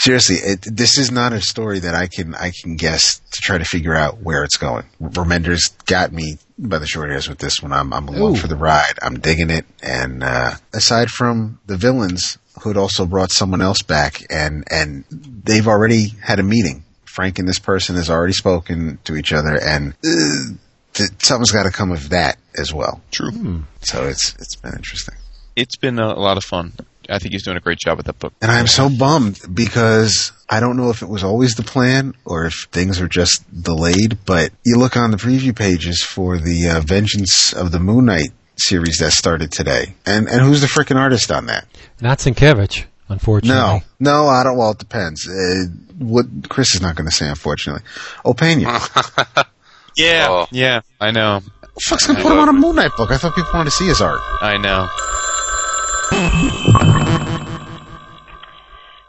seriously, 0.00 0.36
it, 0.36 0.62
this 0.62 0.98
is 0.98 1.10
not 1.10 1.32
a 1.32 1.40
story 1.40 1.80
that 1.80 1.94
I 1.94 2.06
can 2.06 2.34
I 2.34 2.52
can 2.62 2.76
guess 2.76 3.20
to 3.32 3.40
try 3.40 3.58
to 3.58 3.64
figure 3.64 3.94
out 3.94 4.22
where 4.22 4.44
it's 4.44 4.56
going. 4.56 4.86
Remender's 5.00 5.68
got 5.86 6.12
me 6.12 6.38
by 6.58 6.78
the 6.78 6.86
short 6.86 7.10
hairs 7.10 7.28
with 7.28 7.38
this 7.38 7.60
one. 7.62 7.72
I'm 7.72 7.92
I'm 7.92 8.08
along 8.08 8.36
Ooh. 8.36 8.36
for 8.36 8.48
the 8.48 8.56
ride. 8.56 8.94
I'm 9.02 9.20
digging 9.20 9.50
it. 9.50 9.66
And 9.82 10.22
uh, 10.22 10.54
aside 10.72 11.10
from 11.10 11.60
the 11.66 11.76
villains, 11.76 12.38
who'd 12.62 12.76
also 12.76 13.06
brought 13.06 13.30
someone 13.30 13.60
else 13.60 13.82
back, 13.82 14.22
and 14.30 14.64
and 14.70 15.04
they've 15.10 15.68
already 15.68 16.14
had 16.22 16.38
a 16.40 16.44
meeting. 16.44 16.84
Frank 17.04 17.38
and 17.38 17.48
this 17.48 17.58
person 17.58 17.96
has 17.96 18.08
already 18.08 18.32
spoken 18.32 18.98
to 19.04 19.16
each 19.16 19.32
other, 19.32 19.60
and 19.60 19.94
uh, 20.04 20.54
th- 20.94 21.10
something's 21.18 21.50
got 21.50 21.64
to 21.64 21.70
come 21.70 21.90
of 21.90 22.10
that 22.10 22.38
as 22.56 22.72
well. 22.72 23.00
True. 23.10 23.64
So 23.82 24.06
it's 24.06 24.34
it's 24.38 24.56
been 24.56 24.72
interesting. 24.74 25.14
It's 25.56 25.76
been 25.76 25.98
a, 25.98 26.06
a 26.06 26.20
lot 26.20 26.36
of 26.36 26.44
fun. 26.44 26.72
I 27.08 27.18
think 27.18 27.32
he's 27.32 27.42
doing 27.42 27.56
a 27.56 27.60
great 27.60 27.78
job 27.78 27.96
with 27.96 28.06
that 28.06 28.18
book. 28.20 28.32
And 28.40 28.50
I'm 28.52 28.68
so 28.68 28.88
bummed 28.88 29.40
because 29.52 30.30
I 30.48 30.60
don't 30.60 30.76
know 30.76 30.90
if 30.90 31.02
it 31.02 31.08
was 31.08 31.24
always 31.24 31.54
the 31.56 31.64
plan 31.64 32.14
or 32.24 32.46
if 32.46 32.68
things 32.70 33.00
are 33.00 33.08
just 33.08 33.42
delayed, 33.62 34.18
but 34.26 34.52
you 34.64 34.76
look 34.78 34.96
on 34.96 35.10
the 35.10 35.16
preview 35.16 35.54
pages 35.56 36.02
for 36.04 36.38
the 36.38 36.68
uh, 36.68 36.80
Vengeance 36.80 37.52
of 37.52 37.72
the 37.72 37.80
Moon 37.80 38.04
Knight 38.04 38.30
series 38.56 38.98
that 38.98 39.10
started 39.12 39.50
today. 39.50 39.94
And 40.06 40.28
and 40.28 40.40
who's 40.42 40.60
the 40.60 40.68
freaking 40.68 40.96
artist 40.96 41.32
on 41.32 41.46
that? 41.46 41.66
Not 42.00 42.18
Sienkiewicz, 42.18 42.84
unfortunately. 43.08 43.58
No, 43.60 43.80
no, 43.98 44.28
I 44.28 44.44
don't. 44.44 44.56
Well, 44.56 44.70
it 44.70 44.78
depends. 44.78 45.28
Uh, 45.28 45.64
what 45.98 46.26
Chris 46.48 46.74
is 46.76 46.80
not 46.80 46.94
going 46.94 47.08
to 47.08 47.14
say, 47.14 47.28
unfortunately. 47.28 47.82
Opeña. 48.24 49.46
Yeah, 49.96 50.28
Oh. 50.30 50.46
yeah, 50.52 50.80
I 51.00 51.10
know, 51.10 51.40
Fuck's 51.78 52.06
gonna 52.06 52.22
put 52.22 52.32
him 52.32 52.38
on 52.38 52.48
a 52.48 52.52
Moon 52.52 52.76
Knight 52.76 52.90
book. 52.96 53.10
I 53.10 53.16
thought 53.18 53.34
people 53.34 53.50
wanted 53.54 53.70
to 53.70 53.76
see 53.76 53.86
his 53.86 54.00
art. 54.00 54.20
I 54.42 54.56
know. 54.58 54.88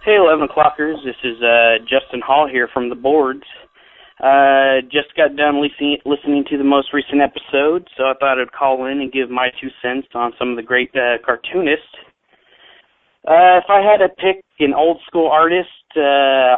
Hey, 0.06 0.16
11 0.18 0.48
o'clockers. 0.50 0.98
This 1.06 1.16
is 1.24 1.42
uh, 1.42 1.78
Justin 1.84 2.22
Hall 2.26 2.48
here 2.52 2.68
from 2.74 2.90
the 2.90 2.96
boards. 2.96 3.44
Uh, 4.20 4.82
just 4.92 5.16
got 5.18 5.36
done 5.36 5.62
listening, 5.62 5.98
listening 6.06 6.46
to 6.50 6.58
the 6.58 6.64
most 6.64 6.94
recent 6.94 7.22
episode, 7.22 7.88
so 7.98 8.04
I 8.04 8.14
thought 8.20 8.40
I'd 8.40 8.52
call 8.52 8.86
in 8.86 9.02
and 9.02 9.12
give 9.12 9.30
my 9.30 9.50
two 9.60 9.70
cents 9.82 10.08
on 10.14 10.34
some 10.38 10.50
of 10.50 10.56
the 10.58 10.64
great 10.64 10.92
uh, 10.96 11.18
cartoonists. 11.26 11.86
Uh, 13.28 13.58
if 13.62 13.66
I 13.70 13.82
had 13.82 13.98
to 13.98 14.10
pick 14.10 14.44
an 14.60 14.74
old 14.74 15.02
school 15.08 15.30
artist, 15.32 15.70
uh, 15.96 16.00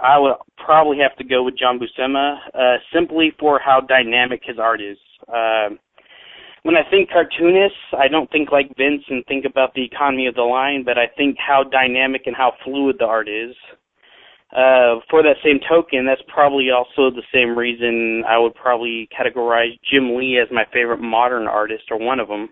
I 0.03 0.17
would 0.19 0.35
probably 0.57 0.97
have 0.99 1.17
to 1.17 1.23
go 1.23 1.43
with 1.43 1.57
John 1.57 1.79
Buscema, 1.79 2.37
uh, 2.53 2.77
simply 2.93 3.31
for 3.39 3.59
how 3.63 3.81
dynamic 3.81 4.41
his 4.45 4.59
art 4.59 4.81
is. 4.81 4.97
Um 5.27 5.79
when 6.63 6.75
I 6.75 6.89
think 6.89 7.09
cartoonists, 7.11 7.77
I 7.97 8.07
don't 8.07 8.31
think 8.31 8.51
like 8.51 8.75
Vince 8.77 9.03
and 9.09 9.25
think 9.25 9.45
about 9.45 9.73
the 9.73 9.83
economy 9.83 10.27
of 10.27 10.35
the 10.35 10.43
line, 10.43 10.83
but 10.83 10.97
I 10.97 11.07
think 11.15 11.37
how 11.37 11.63
dynamic 11.63 12.23
and 12.25 12.35
how 12.35 12.53
fluid 12.63 12.95
the 12.99 13.05
art 13.05 13.27
is. 13.27 13.55
Uh, 14.51 15.01
for 15.09 15.23
that 15.23 15.41
same 15.43 15.59
token, 15.67 16.05
that's 16.05 16.21
probably 16.31 16.69
also 16.69 17.09
the 17.09 17.25
same 17.33 17.57
reason 17.57 18.23
I 18.27 18.37
would 18.37 18.53
probably 18.55 19.09
categorize 19.11 19.79
Jim 19.91 20.15
Lee 20.15 20.39
as 20.39 20.47
my 20.51 20.63
favorite 20.71 21.01
modern 21.01 21.47
artist 21.47 21.85
or 21.91 21.97
one 21.97 22.19
of 22.19 22.27
them. 22.27 22.49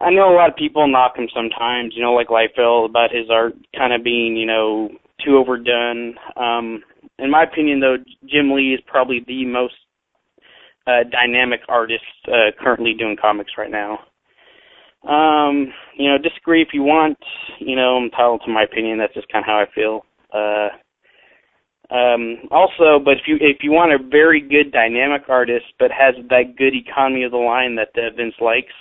I 0.00 0.10
know 0.10 0.30
a 0.30 0.36
lot 0.36 0.50
of 0.50 0.56
people 0.56 0.86
knock 0.86 1.16
him 1.16 1.28
sometimes, 1.34 1.94
you 1.96 2.02
know, 2.02 2.12
like 2.12 2.28
Liefeld 2.28 2.88
about 2.88 3.10
his 3.10 3.30
art 3.30 3.54
kind 3.76 3.92
of 3.92 4.04
being, 4.04 4.36
you 4.36 4.46
know, 4.46 4.90
too 5.24 5.36
overdone. 5.36 6.14
Um, 6.36 6.82
in 7.18 7.30
my 7.30 7.44
opinion, 7.44 7.80
though, 7.80 7.96
Jim 8.28 8.52
Lee 8.52 8.74
is 8.74 8.80
probably 8.86 9.24
the 9.26 9.46
most 9.46 9.74
uh, 10.86 11.04
dynamic 11.10 11.60
artist 11.68 12.04
uh, 12.28 12.50
currently 12.60 12.94
doing 12.94 13.16
comics 13.20 13.52
right 13.56 13.70
now. 13.70 13.98
Um, 15.08 15.72
you 15.98 16.08
know, 16.08 16.16
disagree 16.18 16.62
if 16.62 16.68
you 16.72 16.82
want. 16.82 17.18
You 17.58 17.76
know, 17.76 17.96
I'm 17.96 18.04
entitled 18.04 18.42
to 18.46 18.52
my 18.52 18.64
opinion. 18.64 18.98
That's 18.98 19.14
just 19.14 19.28
kind 19.28 19.42
of 19.42 19.46
how 19.46 19.60
I 19.60 19.66
feel. 19.74 20.04
Uh, 20.32 20.68
um, 21.94 22.48
also, 22.50 22.98
but 23.04 23.18
if 23.18 23.26
you 23.26 23.36
if 23.40 23.58
you 23.62 23.70
want 23.70 23.92
a 23.92 24.08
very 24.08 24.40
good 24.40 24.72
dynamic 24.72 25.28
artist, 25.28 25.66
but 25.78 25.90
has 25.90 26.14
that 26.30 26.56
good 26.56 26.74
economy 26.74 27.24
of 27.24 27.32
the 27.32 27.36
line 27.36 27.76
that 27.76 27.92
uh, 27.96 28.14
Vince 28.16 28.34
likes, 28.40 28.72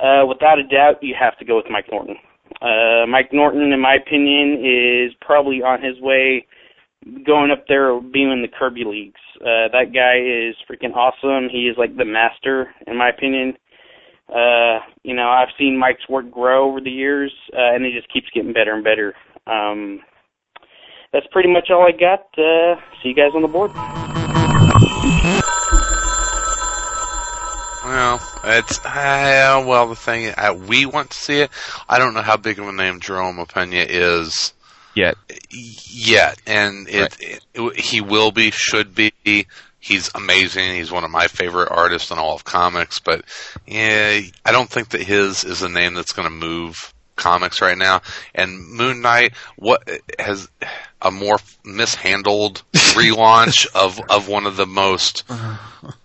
uh, 0.00 0.24
without 0.26 0.58
a 0.58 0.62
doubt, 0.62 1.02
you 1.02 1.14
have 1.18 1.36
to 1.38 1.44
go 1.44 1.56
with 1.56 1.66
Mike 1.68 1.86
Norton. 1.90 2.16
Uh, 2.60 3.06
Mike 3.08 3.32
Norton, 3.32 3.72
in 3.72 3.80
my 3.80 3.94
opinion, 3.94 4.62
is 4.64 5.12
probably 5.20 5.62
on 5.62 5.82
his 5.82 6.00
way 6.00 6.46
going 7.24 7.50
up 7.50 7.66
there 7.68 8.00
being 8.00 8.30
in 8.30 8.42
the 8.42 8.48
Kirby 8.48 8.84
leagues. 8.84 9.20
Uh, 9.40 9.68
that 9.72 9.92
guy 9.92 10.18
is 10.18 10.56
freaking 10.68 10.94
awesome. 10.94 11.48
He 11.50 11.68
is 11.68 11.76
like 11.76 11.96
the 11.96 12.04
master, 12.04 12.74
in 12.86 12.96
my 12.96 13.08
opinion. 13.08 13.56
Uh, 14.28 14.78
you 15.02 15.14
know, 15.14 15.28
I've 15.28 15.48
seen 15.58 15.78
Mike's 15.78 16.08
work 16.08 16.30
grow 16.30 16.68
over 16.68 16.80
the 16.80 16.90
years, 16.90 17.32
uh, 17.52 17.74
and 17.74 17.84
it 17.84 17.92
just 17.92 18.12
keeps 18.12 18.28
getting 18.34 18.52
better 18.52 18.72
and 18.72 18.84
better. 18.84 19.14
Um, 19.46 20.00
that's 21.12 21.26
pretty 21.32 21.52
much 21.52 21.70
all 21.70 21.86
I 21.86 21.92
got. 21.92 22.26
Uh, 22.38 22.80
see 23.02 23.10
you 23.10 23.14
guys 23.14 23.32
on 23.34 23.42
the 23.42 23.48
board. 23.48 23.72
Well, 27.84 28.22
it's 28.44 28.78
uh, 28.86 29.64
well 29.66 29.88
the 29.88 29.96
thing 29.96 30.32
uh, 30.38 30.54
we 30.54 30.86
want 30.86 31.10
to 31.10 31.16
see 31.16 31.40
it. 31.40 31.50
I 31.88 31.98
don't 31.98 32.14
know 32.14 32.22
how 32.22 32.36
big 32.36 32.58
of 32.58 32.66
a 32.66 32.72
name 32.72 33.00
Jerome 33.00 33.36
Opena 33.36 33.84
is 33.86 34.54
Yet, 34.94 35.16
yet, 35.50 36.40
and 36.46 36.88
it, 36.88 37.16
it, 37.54 37.76
he 37.76 38.00
will 38.00 38.30
be, 38.30 38.50
should 38.50 38.94
be. 38.94 39.12
He's 39.80 40.10
amazing. 40.14 40.74
He's 40.74 40.92
one 40.92 41.02
of 41.02 41.10
my 41.10 41.26
favorite 41.26 41.70
artists 41.70 42.10
in 42.10 42.18
all 42.18 42.34
of 42.34 42.44
comics. 42.44 42.98
But 42.98 43.24
yeah, 43.66 44.20
I 44.44 44.52
don't 44.52 44.68
think 44.68 44.90
that 44.90 45.02
his 45.02 45.44
is 45.44 45.62
a 45.62 45.68
name 45.68 45.94
that's 45.94 46.12
going 46.12 46.28
to 46.28 46.34
move 46.34 46.92
comics 47.16 47.60
right 47.60 47.76
now. 47.76 48.02
And 48.34 48.68
Moon 48.68 49.00
Knight, 49.00 49.34
what 49.56 49.88
has 50.18 50.48
a 51.00 51.10
more 51.10 51.38
mishandled 51.64 52.62
relaunch 52.72 53.66
of 53.74 54.00
of 54.10 54.28
one 54.28 54.46
of 54.46 54.56
the 54.56 54.66
most 54.66 55.24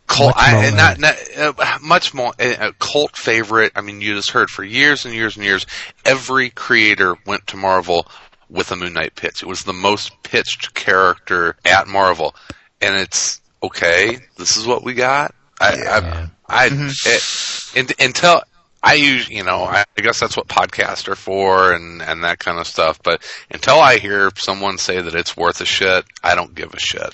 cult, 0.08 0.36
Much 0.36 0.36
I, 0.38 0.54
more, 0.54 0.72
not, 0.72 1.00
not 1.00 1.16
uh, 1.38 1.78
much 1.82 2.14
more 2.14 2.34
a 2.40 2.74
cult 2.80 3.16
favorite. 3.16 3.74
I 3.76 3.82
mean, 3.82 4.02
you 4.02 4.16
just 4.16 4.32
heard 4.32 4.50
for 4.50 4.64
years 4.64 5.06
and 5.06 5.14
years 5.14 5.36
and 5.36 5.46
years, 5.46 5.66
every 6.06 6.50
creator 6.50 7.16
went 7.26 7.46
to 7.48 7.58
Marvel 7.58 8.08
with 8.50 8.72
a 8.72 8.76
Moon 8.76 8.94
Knight 8.94 9.16
pitch. 9.16 9.42
It 9.42 9.48
was 9.48 9.64
the 9.64 9.74
most 9.74 10.12
pitched 10.24 10.74
character 10.74 11.56
at 11.66 11.88
Marvel, 11.88 12.36
and 12.82 12.96
it's 12.96 13.42
okay. 13.62 14.20
This 14.38 14.58
is 14.58 14.66
what 14.66 14.84
we 14.84 14.94
got. 14.94 15.34
I, 15.60 15.76
Yeah. 15.76 16.28
I, 16.48 16.66
I, 16.66 16.70
mm-hmm. 16.70 17.76
it, 17.76 17.80
and, 17.80 17.94
until 18.00 18.42
I 18.82 18.94
use, 18.94 19.28
you 19.30 19.44
know, 19.44 19.64
I, 19.64 19.84
I 19.98 20.02
guess 20.02 20.20
that's 20.20 20.38
what 20.38 20.48
podcasts 20.48 21.08
are 21.08 21.16
for 21.16 21.74
and, 21.74 22.02
and 22.02 22.24
that 22.24 22.40
kind 22.40 22.60
of 22.60 22.68
stuff. 22.68 23.02
But 23.04 23.22
until 23.52 23.80
I 23.80 23.98
hear 23.98 24.32
someone 24.38 24.78
say 24.78 25.02
that 25.02 25.16
it's 25.16 25.36
worth 25.36 25.62
a 25.62 25.66
shit, 25.66 26.06
I 26.24 26.36
don't 26.36 26.56
give 26.56 26.74
a 26.74 26.80
shit. 26.80 27.14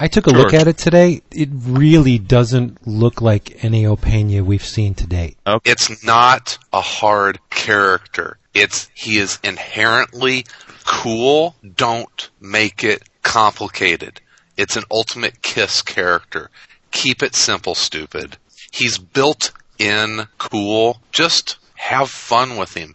I 0.00 0.06
took 0.08 0.26
a 0.26 0.30
look 0.30 0.54
at 0.54 0.68
it 0.68 0.78
today. 0.78 1.22
It 1.32 1.48
really 1.52 2.18
doesn't 2.18 2.86
look 2.86 3.20
like 3.20 3.64
any 3.64 3.82
Opena 3.82 4.42
we've 4.42 4.64
seen 4.64 4.94
to 4.94 5.06
date. 5.06 5.36
It's 5.64 6.04
not 6.04 6.58
a 6.72 6.80
hard 6.80 7.40
character. 7.50 8.38
It's, 8.54 8.88
he 8.94 9.18
is 9.18 9.38
inherently 9.42 10.46
cool. 10.84 11.56
Don't 11.76 12.30
make 12.40 12.84
it 12.84 13.02
complicated. 13.22 14.20
It's 14.56 14.76
an 14.76 14.84
ultimate 14.90 15.42
kiss 15.42 15.82
character. 15.82 16.50
Keep 16.90 17.22
it 17.22 17.34
simple, 17.34 17.74
stupid. 17.74 18.36
He's 18.70 18.98
built 18.98 19.52
in 19.78 20.28
cool. 20.38 21.00
Just 21.12 21.58
have 21.74 22.10
fun 22.10 22.56
with 22.56 22.74
him. 22.74 22.94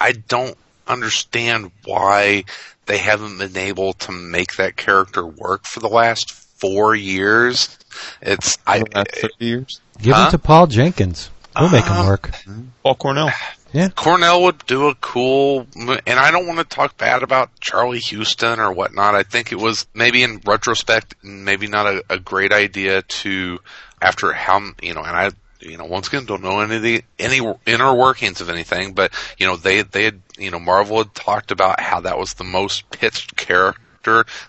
I 0.00 0.12
don't 0.12 0.56
understand 0.90 1.70
why 1.84 2.44
they 2.86 2.98
haven't 2.98 3.38
been 3.38 3.56
able 3.56 3.92
to 3.94 4.12
make 4.12 4.56
that 4.56 4.76
character 4.76 5.24
work 5.24 5.64
for 5.64 5.80
the 5.80 5.88
last 5.88 6.32
four 6.32 6.94
years. 6.94 7.78
It's 8.20 8.58
I 8.66 8.80
the 8.80 8.86
last 8.94 9.28
years. 9.38 9.80
Give 10.00 10.14
Huh? 10.14 10.26
him 10.26 10.30
to 10.32 10.38
Paul 10.38 10.66
Jenkins. 10.66 11.30
We'll 11.58 11.68
make 11.70 11.84
him 11.84 11.92
Uh, 11.96 12.06
work. 12.06 12.30
Paul 12.82 12.94
Cornell. 12.94 13.30
Yeah. 13.72 13.88
Cornell 13.90 14.42
would 14.42 14.66
do 14.66 14.88
a 14.88 14.94
cool, 14.96 15.66
and 15.76 16.00
I 16.18 16.30
don't 16.32 16.46
want 16.46 16.58
to 16.58 16.64
talk 16.64 16.96
bad 16.96 17.22
about 17.22 17.50
Charlie 17.60 18.00
Huston 18.00 18.58
or 18.58 18.72
whatnot. 18.72 19.14
I 19.14 19.22
think 19.22 19.52
it 19.52 19.60
was 19.60 19.86
maybe 19.94 20.24
in 20.24 20.40
retrospect, 20.44 21.14
maybe 21.22 21.68
not 21.68 21.86
a, 21.86 22.02
a 22.10 22.18
great 22.18 22.52
idea 22.52 23.02
to, 23.02 23.60
after 24.02 24.32
how, 24.32 24.60
you 24.82 24.94
know, 24.94 25.02
and 25.02 25.16
I, 25.16 25.30
you 25.60 25.76
know, 25.76 25.84
once 25.84 26.08
again, 26.08 26.24
don't 26.24 26.42
know 26.42 26.60
any 26.60 26.76
of 26.76 26.82
the, 26.82 27.02
any 27.18 27.40
inner 27.66 27.94
workings 27.94 28.40
of 28.40 28.48
anything, 28.48 28.94
but, 28.94 29.12
you 29.38 29.46
know, 29.46 29.56
they, 29.56 29.82
they 29.82 30.04
had, 30.04 30.20
you 30.38 30.50
know, 30.50 30.58
Marvel 30.60 30.98
had 30.98 31.14
talked 31.14 31.50
about 31.50 31.80
how 31.80 32.00
that 32.00 32.18
was 32.18 32.34
the 32.34 32.44
most 32.44 32.90
pitched 32.90 33.36
character 33.36 33.80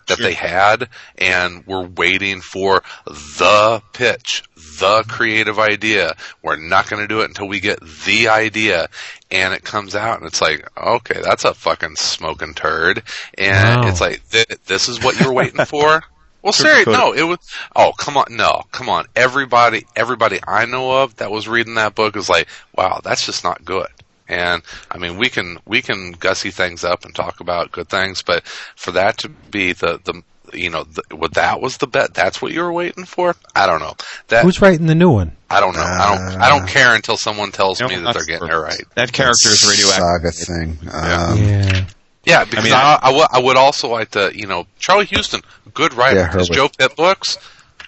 that 0.07 0.17
they 0.17 0.33
had, 0.33 0.87
and 1.17 1.65
we're 1.67 1.85
waiting 1.85 2.39
for 2.41 2.83
the 3.05 3.81
pitch, 3.93 4.43
the 4.55 5.03
creative 5.07 5.59
idea. 5.59 6.15
We're 6.41 6.55
not 6.55 6.89
going 6.89 7.01
to 7.01 7.07
do 7.07 7.21
it 7.21 7.25
until 7.25 7.47
we 7.47 7.59
get 7.59 7.79
the 8.05 8.29
idea. 8.29 8.87
And 9.29 9.53
it 9.53 9.63
comes 9.63 9.95
out 9.95 10.19
and 10.19 10.27
it's 10.27 10.41
like, 10.41 10.67
okay, 10.77 11.21
that's 11.21 11.45
a 11.45 11.53
fucking 11.53 11.95
smoking 11.97 12.53
turd. 12.53 13.03
And 13.37 13.85
it's 13.89 14.01
like, 14.01 14.27
th- 14.29 14.59
this 14.67 14.87
is 14.89 15.03
what 15.03 15.19
you're 15.19 15.33
waiting 15.33 15.65
for? 15.65 16.01
Well, 16.41 16.53
seriously, 16.53 16.93
no, 16.93 17.13
it 17.13 17.23
was, 17.23 17.37
oh, 17.75 17.91
come 17.97 18.17
on, 18.17 18.25
no, 18.31 18.63
come 18.71 18.89
on. 18.89 19.05
Everybody, 19.15 19.85
everybody 19.95 20.39
I 20.47 20.65
know 20.65 21.03
of 21.03 21.15
that 21.17 21.29
was 21.29 21.47
reading 21.47 21.75
that 21.75 21.93
book 21.93 22.15
is 22.15 22.29
like, 22.29 22.47
wow, 22.75 22.99
that's 23.03 23.25
just 23.25 23.43
not 23.43 23.63
good. 23.63 23.87
And 24.27 24.63
I 24.89 24.97
mean, 24.97 25.17
we 25.17 25.29
can, 25.29 25.59
we 25.65 25.81
can 25.81 26.13
gussy 26.13 26.51
things 26.51 26.83
up 26.83 27.05
and 27.05 27.13
talk 27.13 27.41
about 27.41 27.71
good 27.71 27.89
things, 27.89 28.23
but 28.23 28.43
for 28.47 28.93
that 28.93 29.19
to 29.19 29.29
be 29.29 29.73
the, 29.73 29.99
the, 30.03 30.23
you 30.53 30.69
know, 30.69 30.83
the, 30.83 31.15
what 31.15 31.35
that 31.35 31.61
was 31.61 31.77
the 31.77 31.87
bet, 31.87 32.13
that's 32.13 32.41
what 32.41 32.53
you 32.53 32.61
were 32.61 32.73
waiting 32.73 33.05
for? 33.05 33.35
I 33.55 33.67
don't 33.67 33.79
know. 33.79 33.95
That, 34.29 34.43
Who's 34.43 34.61
writing 34.61 34.87
the 34.87 34.95
new 34.95 35.11
one? 35.11 35.35
I 35.49 35.59
don't 35.59 35.73
know. 35.73 35.81
I 35.81 36.15
don't, 36.15 36.41
I 36.41 36.49
don't 36.49 36.67
care 36.67 36.95
until 36.95 37.17
someone 37.17 37.51
tells 37.51 37.79
No, 37.81 37.87
me 37.87 37.97
that 37.97 38.13
they're 38.13 38.25
getting 38.25 38.47
it 38.47 38.55
right. 38.55 38.81
That 38.95 39.11
character 39.11 39.49
is 39.49 39.67
radioactive. 39.67 40.03
Saga 40.03 40.31
thing. 40.31 40.77
Yeah. 40.83 41.25
Um, 41.25 41.37
yeah. 41.37 41.85
Yeah, 42.23 42.45
because 42.45 42.59
I, 42.59 42.63
mean, 42.63 42.73
I, 42.73 42.99
I, 43.01 43.27
I 43.39 43.43
would 43.43 43.57
also 43.57 43.87
like 43.87 44.11
to, 44.11 44.31
you 44.33 44.45
know, 44.45 44.67
Charlie 44.77 45.07
Huston, 45.07 45.41
good 45.73 45.93
writer. 45.93 46.19
Yeah, 46.19 46.31
His 46.31 46.49
Joe 46.49 46.69
Pitt 46.69 46.95
books, 46.95 47.37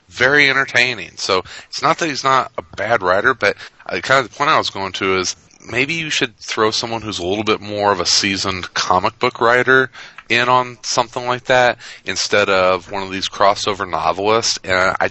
very 0.07 0.49
entertaining. 0.49 1.17
So 1.17 1.43
it's 1.67 1.81
not 1.81 1.97
that 1.99 2.09
he's 2.09 2.23
not 2.23 2.51
a 2.57 2.63
bad 2.75 3.01
writer, 3.01 3.33
but 3.33 3.57
kind 3.87 4.23
of 4.25 4.31
the 4.31 4.35
point 4.35 4.49
I 4.49 4.57
was 4.57 4.69
going 4.69 4.93
to 4.93 5.17
is 5.17 5.35
maybe 5.69 5.93
you 5.93 6.09
should 6.09 6.37
throw 6.37 6.71
someone 6.71 7.01
who's 7.01 7.19
a 7.19 7.25
little 7.25 7.43
bit 7.43 7.61
more 7.61 7.91
of 7.91 7.99
a 7.99 8.05
seasoned 8.05 8.73
comic 8.73 9.17
book 9.19 9.39
writer 9.39 9.89
in 10.29 10.49
on 10.49 10.77
something 10.83 11.25
like 11.25 11.45
that 11.45 11.77
instead 12.05 12.49
of 12.49 12.91
one 12.91 13.03
of 13.03 13.11
these 13.11 13.29
crossover 13.29 13.89
novelists. 13.89 14.59
And 14.63 14.95
I, 14.99 15.09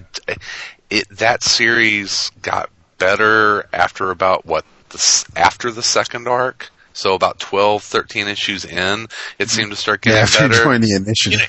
it, 0.90 1.08
that 1.10 1.42
series 1.42 2.30
got 2.42 2.70
better 2.98 3.66
after 3.72 4.10
about 4.10 4.46
what 4.46 4.64
the 4.90 5.24
after 5.36 5.70
the 5.70 5.82
second 5.82 6.28
arc. 6.28 6.70
So 6.94 7.14
about 7.14 7.40
12, 7.40 7.82
13 7.82 8.28
issues 8.28 8.66
in, 8.66 8.76
it 8.76 8.78
mm-hmm. 8.78 9.44
seemed 9.46 9.70
to 9.70 9.76
start 9.76 10.02
getting 10.02 10.18
Yeah, 10.18 10.22
after 10.24 10.48
better. 10.48 10.62
joining 10.64 10.82
the 10.82 10.94
initiative. 10.94 11.40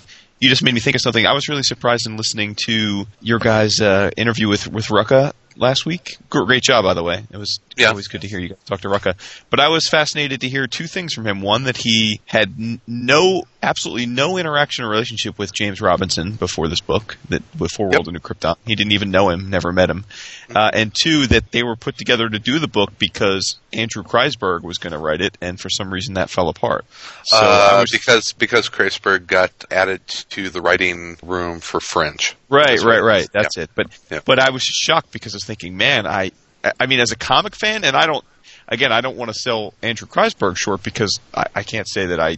You 0.43 0.49
just 0.49 0.61
made 0.61 0.73
me 0.73 0.81
think 0.81 0.97
of 0.97 1.01
something. 1.01 1.25
I 1.25 1.31
was 1.31 1.47
really 1.47 1.63
surprised 1.63 2.05
in 2.05 2.17
listening 2.17 2.55
to 2.65 3.07
your 3.21 3.39
guys' 3.39 3.79
uh, 3.79 4.11
interview 4.17 4.49
with 4.49 4.67
with 4.67 4.87
Rucka 4.87 5.31
last 5.55 5.85
week. 5.85 6.17
Great 6.29 6.63
job, 6.63 6.83
by 6.85 6.93
the 6.93 7.03
way. 7.03 7.25
It 7.31 7.37
was 7.37 7.59
Yeah. 7.77 7.89
always 7.89 8.07
good 8.07 8.21
to 8.21 8.27
hear 8.27 8.39
you 8.39 8.49
guys 8.49 8.57
talk 8.65 8.81
to 8.81 8.87
Rucka. 8.87 9.15
But 9.49 9.59
I 9.59 9.67
was 9.69 9.87
fascinated 9.89 10.41
to 10.41 10.49
hear 10.49 10.67
two 10.67 10.87
things 10.87 11.13
from 11.13 11.25
him. 11.27 11.41
One 11.41 11.63
that 11.65 11.77
he 11.77 12.21
had 12.25 12.53
no, 12.87 13.43
absolutely 13.61 14.05
no 14.05 14.37
interaction 14.37 14.85
or 14.85 14.89
relationship 14.89 15.37
with 15.39 15.53
James 15.53 15.81
Robinson 15.81 16.33
before 16.33 16.67
this 16.67 16.81
book, 16.81 17.17
that 17.29 17.43
before 17.57 17.89
World 17.89 18.07
of 18.07 18.13
New 18.13 18.19
Krypton. 18.19 18.55
He 18.65 18.75
didn't 18.75 18.91
even 18.93 19.11
know 19.11 19.29
him, 19.29 19.49
never 19.49 19.71
met 19.71 19.89
him. 19.89 20.05
Uh, 20.53 20.69
and 20.73 20.93
two, 20.93 21.27
that 21.27 21.51
they 21.51 21.63
were 21.63 21.75
put 21.75 21.97
together 21.97 22.27
to 22.29 22.39
do 22.39 22.59
the 22.59 22.67
book 22.67 22.91
because 22.99 23.57
Andrew 23.71 24.03
Kreisberg 24.03 24.63
was 24.63 24.77
going 24.77 24.93
to 24.93 24.99
write 24.99 25.21
it, 25.21 25.37
and 25.41 25.59
for 25.59 25.69
some 25.69 25.91
reason 25.91 26.13
that 26.15 26.29
fell 26.29 26.49
apart. 26.49 26.85
So 27.25 27.37
uh, 27.37 27.77
was 27.81 27.91
because 27.91 28.33
because 28.33 28.69
Kreisberg 28.69 29.27
got 29.27 29.51
added 29.71 30.01
to 30.29 30.49
the 30.49 30.61
writing 30.61 31.17
room 31.23 31.59
for 31.59 31.79
Fringe. 31.79 32.35
Right, 32.49 32.79
right, 32.83 33.01
right. 33.01 33.27
That's 33.33 33.57
it. 33.57 33.71
But 33.73 33.87
Yeah. 34.11 34.19
but 34.25 34.39
I 34.39 34.51
was 34.51 34.61
shocked 34.63 35.11
because 35.11 35.33
was 35.43 35.47
thinking, 35.47 35.77
man, 35.77 36.07
I 36.07 36.31
I 36.79 36.85
mean, 36.85 36.99
as 36.99 37.11
a 37.11 37.15
comic 37.17 37.55
fan, 37.55 37.83
and 37.83 37.95
I 37.95 38.05
don't 38.05 38.23
again, 38.67 38.91
I 38.91 39.01
don't 39.01 39.17
want 39.17 39.29
to 39.29 39.33
sell 39.37 39.73
Andrew 39.81 40.07
Kreisberg 40.07 40.55
short 40.57 40.83
because 40.83 41.19
I, 41.33 41.45
I 41.55 41.63
can't 41.63 41.87
say 41.87 42.07
that 42.07 42.19
I. 42.19 42.37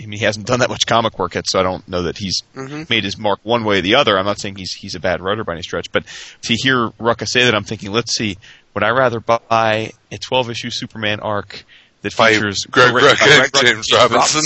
I 0.00 0.06
mean, 0.06 0.20
he 0.20 0.24
hasn't 0.24 0.46
done 0.46 0.60
that 0.60 0.70
much 0.70 0.86
comic 0.86 1.18
work 1.18 1.34
yet, 1.34 1.46
so 1.48 1.58
I 1.58 1.64
don't 1.64 1.86
know 1.88 2.02
that 2.04 2.18
he's 2.18 2.42
Mm-hmm. 2.54 2.84
made 2.88 3.02
his 3.02 3.18
mark 3.18 3.40
one 3.42 3.64
way 3.64 3.78
or 3.78 3.82
the 3.82 3.96
other. 3.96 4.16
I'm 4.16 4.26
not 4.26 4.38
saying 4.40 4.54
he's 4.54 4.72
he's 4.72 4.94
a 4.94 5.00
bad 5.00 5.20
writer 5.20 5.42
by 5.42 5.54
any 5.54 5.62
stretch, 5.62 5.90
but 5.90 6.04
to 6.42 6.54
hear 6.54 6.90
Rucka 7.00 7.26
say 7.26 7.44
that, 7.44 7.54
I'm 7.54 7.64
thinking, 7.64 7.90
let's 7.90 8.16
see, 8.16 8.38
would 8.74 8.84
I 8.84 8.90
rather 8.90 9.18
buy 9.18 9.90
a 10.12 10.18
12 10.18 10.50
issue 10.50 10.70
Superman 10.70 11.18
arc 11.18 11.64
that 12.02 12.16
By 12.16 12.32
features 12.32 12.64
Greg 12.70 12.92
Rucka 12.94 13.44
and 13.44 13.66
James 13.66 13.86
Robinson. 13.92 14.42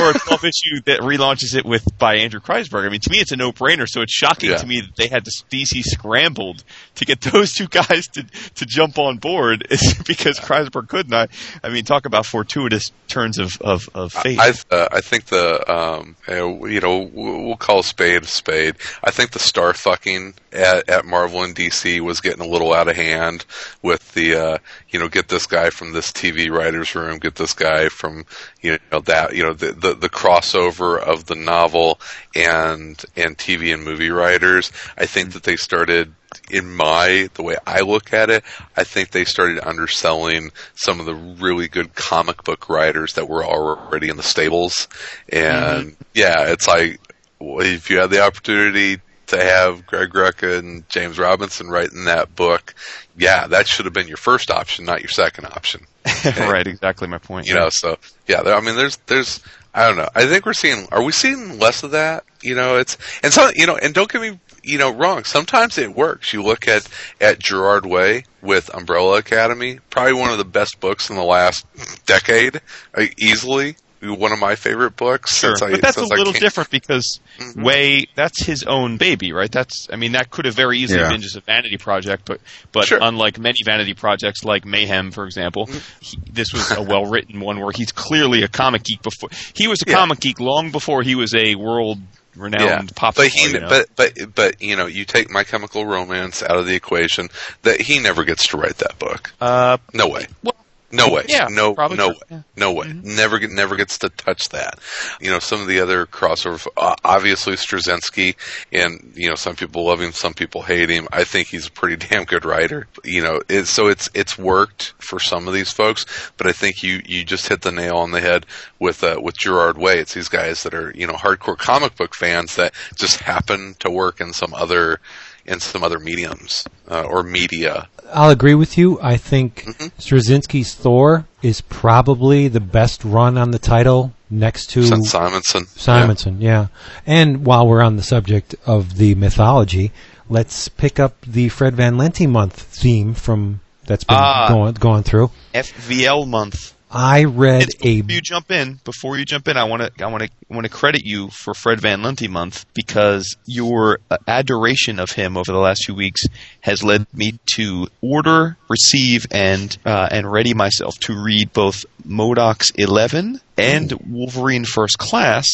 or 0.00 0.10
a 0.10 0.14
12 0.14 0.44
issue 0.44 0.80
that 0.86 1.00
relaunches 1.00 1.56
it 1.56 1.64
with 1.64 1.82
by 1.98 2.16
Andrew 2.18 2.40
Kreisberg. 2.40 2.86
I 2.86 2.88
mean, 2.88 3.00
to 3.00 3.10
me, 3.10 3.18
it's 3.18 3.32
a 3.32 3.36
no-brainer. 3.36 3.88
So 3.88 4.00
it's 4.02 4.12
shocking 4.12 4.50
Yeah. 4.50 4.58
to 4.58 4.66
me 4.66 4.80
that 4.80 4.94
they 4.96 5.08
had 5.08 5.24
this 5.24 5.42
DC 5.50 5.82
scrambled 5.82 6.62
to 6.96 7.04
get 7.04 7.20
those 7.22 7.52
two 7.52 7.66
guys 7.66 8.06
to 8.14 8.24
to 8.54 8.66
jump 8.66 8.98
on 8.98 9.18
board 9.18 9.66
is 9.70 9.94
because 10.06 10.38
Kreisberg 10.38 10.88
couldn't. 10.88 11.14
I, 11.14 11.26
I 11.62 11.68
mean, 11.70 11.84
talk 11.84 12.06
about 12.06 12.26
fortuitous 12.26 12.90
turns 13.08 13.38
of 13.38 13.50
of, 13.60 13.88
of 13.94 14.12
fate. 14.12 14.38
I 14.40 14.52
uh, 14.70 14.88
I 14.92 15.00
think 15.00 15.26
the 15.26 15.68
um 15.70 16.16
uh, 16.28 16.34
you 16.66 16.80
know 16.80 17.10
we'll 17.12 17.56
call 17.56 17.80
a 17.80 17.84
spade 17.84 18.22
a 18.22 18.26
spade. 18.26 18.76
I 19.02 19.10
think 19.10 19.32
the 19.32 19.38
star 19.40 19.74
fucking 19.74 20.34
at, 20.52 20.88
at 20.88 21.04
Marvel 21.04 21.42
and 21.42 21.54
DC 21.56 22.00
was 22.00 22.20
getting 22.20 22.40
a 22.44 22.48
little 22.48 22.72
out 22.72 22.86
of 22.88 22.94
hand 22.96 23.44
with 23.82 24.12
the 24.14 24.36
uh 24.36 24.58
you 24.90 24.98
know 25.00 25.08
get 25.08 25.28
this 25.28 25.46
guy 25.46 25.70
from 25.70 25.92
this 25.92 26.12
TV 26.12 26.50
writers 26.84 26.94
room, 26.94 27.18
get 27.18 27.34
this 27.36 27.54
guy 27.54 27.88
from 27.88 28.24
you 28.60 28.78
know 28.92 29.00
that 29.00 29.34
you 29.34 29.42
know 29.42 29.54
the 29.54 29.72
the, 29.72 29.94
the 29.94 30.08
crossover 30.08 30.98
of 30.98 31.26
the 31.26 31.34
novel 31.34 32.00
and 32.34 33.02
and 33.16 33.36
TV 33.38 33.72
and 33.72 33.84
movie 33.84 34.10
writers. 34.10 34.70
I 34.96 35.06
think 35.06 35.32
that 35.32 35.44
they 35.44 35.56
started 35.56 36.14
in 36.50 36.70
my 36.70 37.28
the 37.34 37.42
way 37.42 37.56
I 37.66 37.80
look 37.80 38.12
at 38.12 38.30
it, 38.30 38.44
I 38.76 38.84
think 38.84 39.10
they 39.10 39.24
started 39.24 39.66
underselling 39.66 40.50
some 40.74 41.00
of 41.00 41.06
the 41.06 41.14
really 41.14 41.68
good 41.68 41.94
comic 41.94 42.44
book 42.44 42.68
writers 42.68 43.14
that 43.14 43.28
were 43.28 43.44
already 43.44 44.08
in 44.08 44.16
the 44.16 44.22
stables. 44.22 44.88
And 45.28 45.92
mm-hmm. 45.92 46.02
yeah, 46.12 46.48
it's 46.48 46.66
like 46.66 47.00
if 47.40 47.90
you 47.90 48.00
had 48.00 48.10
the 48.10 48.24
opportunity 48.24 49.00
to 49.28 49.42
have 49.42 49.86
Greg 49.86 50.10
Rucka 50.10 50.58
and 50.58 50.88
James 50.88 51.18
Robinson 51.18 51.68
writing 51.68 52.04
that 52.04 52.34
book, 52.34 52.74
yeah, 53.16 53.46
that 53.46 53.66
should 53.66 53.84
have 53.84 53.94
been 53.94 54.08
your 54.08 54.16
first 54.16 54.50
option, 54.50 54.84
not 54.84 55.00
your 55.00 55.10
second 55.10 55.46
option. 55.46 55.86
right, 56.24 56.66
exactly 56.66 57.08
my 57.08 57.18
point. 57.18 57.46
You 57.46 57.54
know, 57.54 57.68
so 57.70 57.96
yeah, 58.26 58.42
there, 58.42 58.54
I 58.54 58.60
mean, 58.60 58.76
there's, 58.76 58.96
there's, 59.06 59.40
I 59.74 59.86
don't 59.88 59.96
know. 59.96 60.08
I 60.14 60.26
think 60.26 60.46
we're 60.46 60.52
seeing, 60.52 60.86
are 60.92 61.02
we 61.02 61.12
seeing 61.12 61.58
less 61.58 61.82
of 61.82 61.92
that? 61.92 62.24
You 62.42 62.54
know, 62.54 62.76
it's, 62.76 62.96
and 63.22 63.32
so, 63.32 63.50
you 63.54 63.66
know, 63.66 63.76
and 63.76 63.94
don't 63.94 64.10
get 64.10 64.20
me, 64.20 64.38
you 64.62 64.78
know, 64.78 64.90
wrong. 64.90 65.24
Sometimes 65.24 65.78
it 65.78 65.94
works. 65.94 66.32
You 66.32 66.42
look 66.42 66.68
at, 66.68 66.88
at 67.20 67.38
Gerard 67.38 67.86
Way 67.86 68.24
with 68.42 68.74
Umbrella 68.74 69.18
Academy, 69.18 69.80
probably 69.90 70.14
one 70.14 70.30
of 70.30 70.38
the 70.38 70.44
best 70.44 70.80
books 70.80 71.10
in 71.10 71.16
the 71.16 71.24
last 71.24 71.66
decade, 72.06 72.60
uh, 72.94 73.06
easily. 73.16 73.76
One 74.04 74.32
of 74.32 74.38
my 74.38 74.54
favorite 74.56 74.96
books. 74.96 75.36
Sure, 75.36 75.50
since 75.56 75.62
I- 75.62 75.70
but 75.72 75.82
that's 75.82 75.96
a 75.96 76.00
since 76.00 76.12
I 76.12 76.16
little 76.16 76.32
different 76.32 76.70
because 76.70 77.20
Way 77.56 78.06
that's 78.14 78.44
his 78.44 78.62
own 78.64 78.96
baby, 78.96 79.32
right? 79.32 79.50
That's 79.50 79.88
I 79.92 79.96
mean 79.96 80.12
that 80.12 80.30
could 80.30 80.44
have 80.44 80.54
very 80.54 80.78
easily 80.78 81.00
Yeah. 81.00 81.08
been 81.10 81.20
just 81.22 81.36
a 81.36 81.40
vanity 81.40 81.76
project, 81.78 82.22
but 82.26 82.40
but 82.72 82.86
Sure. 82.86 82.98
unlike 83.00 83.38
many 83.38 83.58
vanity 83.64 83.94
projects 83.94 84.44
like 84.44 84.64
Mayhem, 84.64 85.10
for 85.10 85.24
example, 85.26 85.68
he, 86.00 86.18
this 86.30 86.52
was 86.52 86.70
a 86.70 86.82
well 86.82 87.06
written 87.06 87.40
one 87.40 87.60
where 87.60 87.72
he's 87.74 87.92
clearly 87.92 88.42
a 88.42 88.48
comic 88.48 88.84
geek 88.84 89.02
before 89.02 89.30
he 89.54 89.68
was 89.68 89.80
a 89.82 89.88
Yeah. 89.90 89.96
comic 89.96 90.20
geek 90.20 90.40
long 90.40 90.70
before 90.70 91.02
he 91.02 91.14
was 91.14 91.34
a 91.34 91.54
world 91.54 91.98
renowned 92.36 92.94
pop 92.96 93.14
but 93.14 93.28
he, 93.28 93.52
you 93.52 93.60
know? 93.60 93.68
but 93.68 93.86
but 93.94 94.34
but 94.34 94.60
you 94.60 94.74
know, 94.74 94.86
you 94.86 95.04
take 95.04 95.30
My 95.30 95.44
Chemical 95.44 95.86
Romance 95.86 96.42
out 96.42 96.56
of 96.58 96.66
the 96.66 96.74
equation, 96.74 97.28
that 97.62 97.80
he 97.80 98.00
never 98.00 98.24
gets 98.24 98.48
to 98.48 98.56
write 98.56 98.78
that 98.78 98.98
book. 98.98 99.32
uh, 99.40 99.76
No 99.92 100.08
way. 100.08 100.26
well, 100.42 100.56
No 100.94 101.08
way. 101.08 101.24
Yeah, 101.28 101.48
no, 101.50 101.74
probably 101.74 101.96
no 101.96 102.08
way. 102.08 102.14
Yeah. 102.30 102.42
No 102.56 102.72
way. 102.72 102.92
Never 102.92 103.38
get, 103.38 103.50
never 103.50 103.76
gets 103.76 103.98
to 103.98 104.08
touch 104.08 104.50
that. 104.50 104.78
You 105.20 105.30
know, 105.30 105.38
some 105.38 105.60
of 105.60 105.66
the 105.66 105.80
other 105.80 106.06
crossover, 106.06 106.66
uh, 106.76 106.94
obviously 107.04 107.54
Straczynski, 107.54 108.36
and 108.72 109.12
you 109.14 109.28
know, 109.28 109.34
some 109.34 109.56
people 109.56 109.84
love 109.84 110.00
him, 110.00 110.12
some 110.12 110.34
people 110.34 110.62
hate 110.62 110.88
him. 110.88 111.08
I 111.12 111.24
think 111.24 111.48
he's 111.48 111.66
a 111.66 111.70
pretty 111.70 111.96
damn 112.08 112.24
good 112.24 112.44
writer. 112.44 112.86
You 113.02 113.22
know, 113.22 113.40
it, 113.48 113.66
so 113.66 113.88
it's 113.88 114.08
it's 114.14 114.38
worked 114.38 114.94
for 114.98 115.18
some 115.18 115.48
of 115.48 115.54
these 115.54 115.72
folks, 115.72 116.06
but 116.36 116.46
I 116.46 116.52
think 116.52 116.82
you 116.82 117.02
you 117.04 117.24
just 117.24 117.48
hit 117.48 117.62
the 117.62 117.72
nail 117.72 117.96
on 117.96 118.12
the 118.12 118.20
head 118.20 118.46
with 118.78 119.02
uh, 119.02 119.18
with 119.20 119.36
Gerard 119.36 119.78
Way. 119.78 119.98
It's 119.98 120.14
these 120.14 120.28
guys 120.28 120.62
that 120.62 120.74
are 120.74 120.92
you 120.94 121.06
know 121.06 121.14
hardcore 121.14 121.58
comic 121.58 121.96
book 121.96 122.14
fans 122.14 122.56
that 122.56 122.74
just 122.96 123.18
happen 123.20 123.74
to 123.80 123.90
work 123.90 124.20
in 124.20 124.32
some 124.32 124.54
other 124.54 125.00
in 125.46 125.60
some 125.60 125.82
other 125.82 125.98
mediums 125.98 126.64
uh, 126.90 127.02
or 127.02 127.22
media. 127.22 127.88
I'll 128.12 128.30
agree 128.30 128.54
with 128.54 128.76
you. 128.78 128.98
I 129.00 129.16
think 129.16 129.64
Straczynski's 129.98 130.74
Thor 130.74 131.26
is 131.42 131.60
probably 131.62 132.48
the 132.48 132.60
best 132.60 133.04
run 133.04 133.36
on 133.38 133.50
the 133.50 133.58
title 133.58 134.12
next 134.30 134.66
to 134.70 134.84
Since 134.84 135.10
Simonson. 135.10 135.66
Simonson, 135.66 136.40
yeah. 136.40 136.68
And 137.06 137.44
while 137.46 137.66
we're 137.66 137.82
on 137.82 137.96
the 137.96 138.02
subject 138.02 138.54
of 138.66 138.96
the 138.96 139.14
mythology, 139.14 139.92
let's 140.28 140.68
pick 140.68 141.00
up 141.00 141.20
the 141.26 141.48
Fred 141.48 141.74
Van 141.76 141.96
Lente 141.96 142.26
month 142.28 142.60
theme 142.60 143.14
from 143.14 143.60
that's 143.86 144.04
been 144.04 144.16
Ah. 144.18 144.48
going 144.48 144.74
going 144.74 145.02
through. 145.02 145.30
FVL 145.54 146.26
month. 146.26 146.73
I 146.94 147.24
read 147.24 147.70
a 147.80 148.02
Before 148.02 148.14
you 148.14 148.20
jump 148.20 148.50
in, 148.52 148.80
before 148.84 149.18
you 149.18 149.24
jump 149.24 149.48
in, 149.48 149.56
I 149.56 149.64
want 149.64 149.82
to 149.82 150.04
I 150.04 150.06
want 150.06 150.22
to 150.22 150.30
want 150.48 150.64
to 150.64 150.70
credit 150.70 151.04
you 151.04 151.28
for 151.28 151.52
Fred 151.52 151.80
Van 151.80 152.02
Lente 152.02 152.30
month 152.30 152.66
because 152.72 153.36
your 153.46 153.98
uh, 154.10 154.18
adoration 154.28 155.00
of 155.00 155.10
him 155.10 155.36
over 155.36 155.50
the 155.50 155.58
last 155.58 155.86
few 155.86 155.94
weeks 155.96 156.24
has 156.60 156.84
led 156.84 157.06
me 157.12 157.38
to 157.56 157.88
order, 158.00 158.56
receive, 158.68 159.26
and 159.32 159.76
uh, 159.84 160.08
and 160.12 160.30
ready 160.30 160.54
myself 160.54 160.96
to 161.00 161.20
read 161.20 161.52
both 161.52 161.84
MODOK's 162.06 162.70
Eleven 162.76 163.40
and 163.58 163.92
Wolverine 164.08 164.64
First 164.64 164.96
Class. 164.96 165.48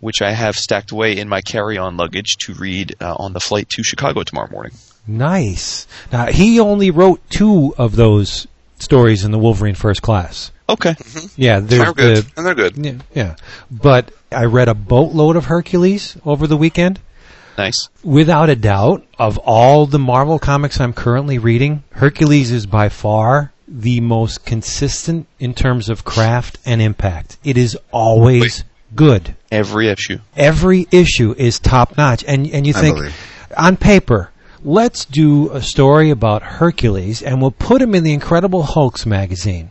Which 0.00 0.22
I 0.22 0.32
have 0.32 0.56
stacked 0.56 0.92
away 0.92 1.18
in 1.18 1.28
my 1.28 1.42
carry-on 1.42 1.98
luggage 1.98 2.38
to 2.46 2.54
read 2.54 2.96
uh, 3.02 3.16
on 3.18 3.34
the 3.34 3.40
flight 3.40 3.68
to 3.68 3.82
Chicago 3.82 4.22
tomorrow 4.22 4.50
morning. 4.50 4.72
nice. 5.06 5.86
Now 6.10 6.28
he 6.28 6.58
only 6.58 6.90
wrote 6.90 7.20
two 7.28 7.74
of 7.76 7.96
those 7.96 8.46
stories 8.78 9.26
in 9.26 9.30
the 9.30 9.38
Wolverine 9.38 9.74
First 9.74 10.00
Class. 10.00 10.52
Okay. 10.70 10.90
Mm-hmm. 10.90 11.26
Yeah, 11.36 11.60
They're 11.60 11.92
good. 11.92 12.24
the 12.24 12.32
and 12.36 12.46
they're 12.46 12.54
good. 12.54 12.76
yeah, 12.76 12.94
yeah. 13.14 13.36
But 13.70 14.12
I 14.30 14.44
read 14.44 14.68
a 14.68 14.74
boatload 14.74 15.36
of 15.36 15.46
Hercules 15.46 16.16
over 16.24 16.46
the 16.46 16.56
weekend. 16.56 17.00
Nice. 17.58 17.88
Without 18.04 18.48
a 18.48 18.56
doubt, 18.56 19.04
of 19.18 19.36
all 19.38 19.84
the 19.86 19.98
Marvel 19.98 20.38
comics 20.38 20.80
I'm 20.80 20.92
currently 20.92 21.38
reading, 21.38 21.82
Hercules 21.90 22.50
is 22.52 22.64
by 22.66 22.88
far 22.88 23.52
the 23.68 24.00
most 24.00 24.44
consistent 24.44 25.26
in 25.38 25.54
terms 25.54 25.88
of 25.88 26.04
craft 26.04 26.58
and 26.64 26.80
impact. 26.80 27.36
It 27.44 27.56
is 27.56 27.76
always 27.92 28.64
good. 28.94 29.36
Every 29.50 29.88
issue. 29.88 30.18
Every 30.36 30.86
issue 30.90 31.34
is 31.36 31.58
top 31.58 31.96
notch. 31.96 32.24
And 32.26 32.46
and 32.48 32.66
you 32.66 32.72
think 32.72 33.12
on 33.56 33.76
paper, 33.76 34.30
let's 34.62 35.04
do 35.04 35.50
a 35.50 35.60
story 35.60 36.10
about 36.10 36.42
Hercules 36.42 37.22
and 37.22 37.40
we'll 37.40 37.50
put 37.50 37.82
him 37.82 37.94
in 37.94 38.04
the 38.04 38.12
Incredible 38.12 38.62
Hulks 38.62 39.04
magazine. 39.06 39.70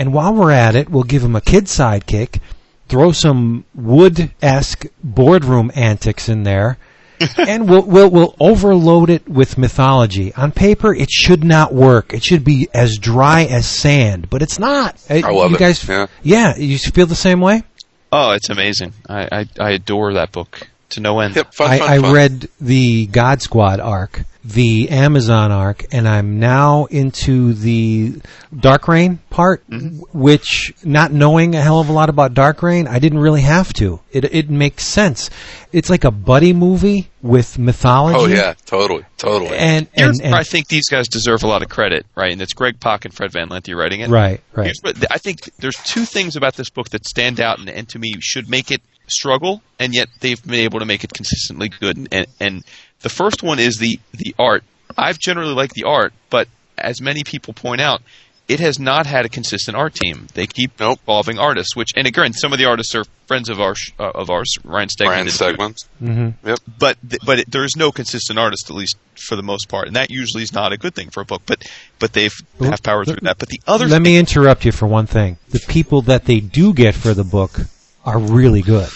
And 0.00 0.14
while 0.14 0.32
we're 0.32 0.50
at 0.50 0.74
it, 0.76 0.88
we'll 0.88 1.02
give 1.02 1.22
him 1.22 1.36
a 1.36 1.42
kid 1.42 1.64
sidekick, 1.66 2.40
throw 2.88 3.12
some 3.12 3.66
wood-esque 3.74 4.86
boardroom 5.04 5.70
antics 5.74 6.26
in 6.30 6.42
there, 6.44 6.78
and 7.36 7.68
we'll, 7.68 7.82
we'll 7.82 8.08
we'll 8.08 8.34
overload 8.40 9.10
it 9.10 9.28
with 9.28 9.58
mythology. 9.58 10.32
On 10.36 10.52
paper, 10.52 10.94
it 10.94 11.10
should 11.10 11.44
not 11.44 11.74
work. 11.74 12.14
It 12.14 12.24
should 12.24 12.44
be 12.44 12.66
as 12.72 12.96
dry 12.96 13.44
as 13.44 13.66
sand, 13.66 14.30
but 14.30 14.40
it's 14.40 14.58
not. 14.58 14.96
I 15.10 15.20
love 15.20 15.50
you 15.50 15.56
it. 15.56 15.60
guys, 15.60 15.86
Yeah. 15.86 16.06
yeah, 16.22 16.56
you 16.56 16.78
feel 16.78 17.04
the 17.04 17.14
same 17.14 17.42
way. 17.42 17.62
Oh, 18.10 18.30
it's 18.30 18.48
amazing. 18.48 18.94
I, 19.06 19.28
I, 19.30 19.46
I 19.60 19.70
adore 19.72 20.14
that 20.14 20.32
book 20.32 20.66
to 20.90 21.00
no 21.00 21.20
end. 21.20 21.36
Yep, 21.36 21.54
fun, 21.54 21.70
I, 21.70 21.78
fun, 21.78 21.88
I 21.88 21.98
fun. 21.98 22.12
read 22.12 22.48
the 22.60 23.06
God 23.06 23.42
Squad 23.42 23.80
arc, 23.80 24.22
the 24.44 24.88
Amazon 24.90 25.52
arc, 25.52 25.86
and 25.92 26.08
I'm 26.08 26.40
now 26.40 26.86
into 26.86 27.52
the 27.52 28.20
Dark 28.58 28.88
Reign 28.88 29.18
part, 29.30 29.68
mm-hmm. 29.68 29.98
which, 30.18 30.72
not 30.84 31.12
knowing 31.12 31.54
a 31.54 31.60
hell 31.60 31.80
of 31.80 31.88
a 31.88 31.92
lot 31.92 32.08
about 32.08 32.34
Dark 32.34 32.62
Reign, 32.62 32.88
I 32.88 32.98
didn't 32.98 33.18
really 33.18 33.42
have 33.42 33.72
to. 33.74 34.00
It, 34.10 34.24
it 34.24 34.50
makes 34.50 34.84
sense. 34.84 35.30
It's 35.72 35.90
like 35.90 36.04
a 36.04 36.10
buddy 36.10 36.52
movie 36.52 37.10
with 37.22 37.58
mythology. 37.58 38.18
Oh 38.18 38.26
yeah, 38.26 38.54
totally, 38.66 39.04
totally. 39.18 39.56
And, 39.56 39.88
Here's 39.92 40.18
and, 40.18 40.26
and 40.26 40.34
I 40.34 40.42
think 40.42 40.68
these 40.68 40.88
guys 40.88 41.06
deserve 41.06 41.42
a 41.42 41.46
lot 41.46 41.62
of 41.62 41.68
credit, 41.68 42.06
right? 42.14 42.32
And 42.32 42.40
it's 42.40 42.54
Greg 42.54 42.80
Pak 42.80 43.04
and 43.04 43.14
Fred 43.14 43.32
Van 43.32 43.48
Lente 43.48 43.76
writing 43.76 44.00
it. 44.00 44.08
right, 44.08 44.40
right. 44.52 44.64
Here's 44.64 44.80
what, 44.80 44.96
I 45.10 45.18
think 45.18 45.54
there's 45.58 45.76
two 45.84 46.04
things 46.04 46.34
about 46.34 46.54
this 46.54 46.70
book 46.70 46.88
that 46.90 47.06
stand 47.06 47.40
out 47.40 47.58
and, 47.58 47.68
and 47.68 47.88
to 47.90 47.98
me 47.98 48.14
should 48.20 48.48
make 48.48 48.70
it 48.70 48.80
struggle, 49.10 49.62
and 49.78 49.94
yet 49.94 50.08
they've 50.20 50.42
been 50.42 50.54
able 50.60 50.78
to 50.80 50.86
make 50.86 51.04
it 51.04 51.12
consistently 51.12 51.68
good. 51.68 52.08
And, 52.12 52.26
and 52.40 52.64
the 53.00 53.08
first 53.08 53.42
one 53.42 53.58
is 53.58 53.78
the 53.78 53.98
the 54.12 54.34
art. 54.38 54.64
I've 54.96 55.18
generally 55.18 55.54
liked 55.54 55.74
the 55.74 55.84
art, 55.84 56.12
but 56.30 56.48
as 56.76 57.00
many 57.00 57.22
people 57.24 57.54
point 57.54 57.80
out, 57.80 58.02
it 58.48 58.58
has 58.58 58.80
not 58.80 59.06
had 59.06 59.24
a 59.24 59.28
consistent 59.28 59.76
art 59.76 59.94
team. 59.94 60.26
They 60.34 60.46
keep 60.48 60.72
Nope. 60.80 60.98
involving 61.02 61.38
artists, 61.38 61.76
which 61.76 61.90
and 61.96 62.06
again, 62.08 62.32
some 62.32 62.52
of 62.52 62.58
the 62.58 62.64
artists 62.64 62.94
are 62.96 63.04
friends 63.28 63.48
of 63.48 63.60
ours 63.60 63.92
uh, 64.00 64.10
of 64.14 64.28
ours, 64.30 64.52
Ryan 64.64 64.88
Stegman. 64.88 65.04
Brian 65.06 65.26
did- 65.26 65.34
segments. 65.34 65.88
hmm 65.98 66.30
but 66.78 66.96
th- 67.08 67.20
but 67.24 67.38
it, 67.40 67.50
there 67.50 67.64
is 67.64 67.76
no 67.76 67.92
consistent 67.92 68.38
artist 68.38 68.68
at 68.68 68.74
least 68.74 68.96
for 69.28 69.36
the 69.36 69.42
most 69.42 69.68
part, 69.68 69.86
and 69.86 69.94
that 69.94 70.10
usually 70.10 70.42
is 70.42 70.52
not 70.52 70.72
a 70.72 70.76
good 70.78 70.94
thing 70.96 71.10
for 71.10 71.20
a 71.20 71.24
book. 71.24 71.42
But 71.46 71.70
but 72.00 72.12
they've 72.12 72.34
Well, 72.58 72.70
have 72.70 72.82
powered 72.82 73.06
let- 73.06 73.18
through 73.20 73.26
that. 73.28 73.38
But 73.38 73.50
the 73.50 73.60
other 73.68 73.86
Let 73.86 74.02
me 74.02 74.16
interrupt 74.16 74.64
you 74.64 74.72
for 74.72 74.86
one 74.88 75.06
thing. 75.06 75.38
The 75.50 75.60
people 75.68 76.02
that 76.02 76.24
they 76.24 76.40
do 76.40 76.72
get 76.74 76.96
for 76.96 77.14
the 77.14 77.22
book 77.24 77.60
are 78.10 78.18
really 78.18 78.62
good. 78.62 78.88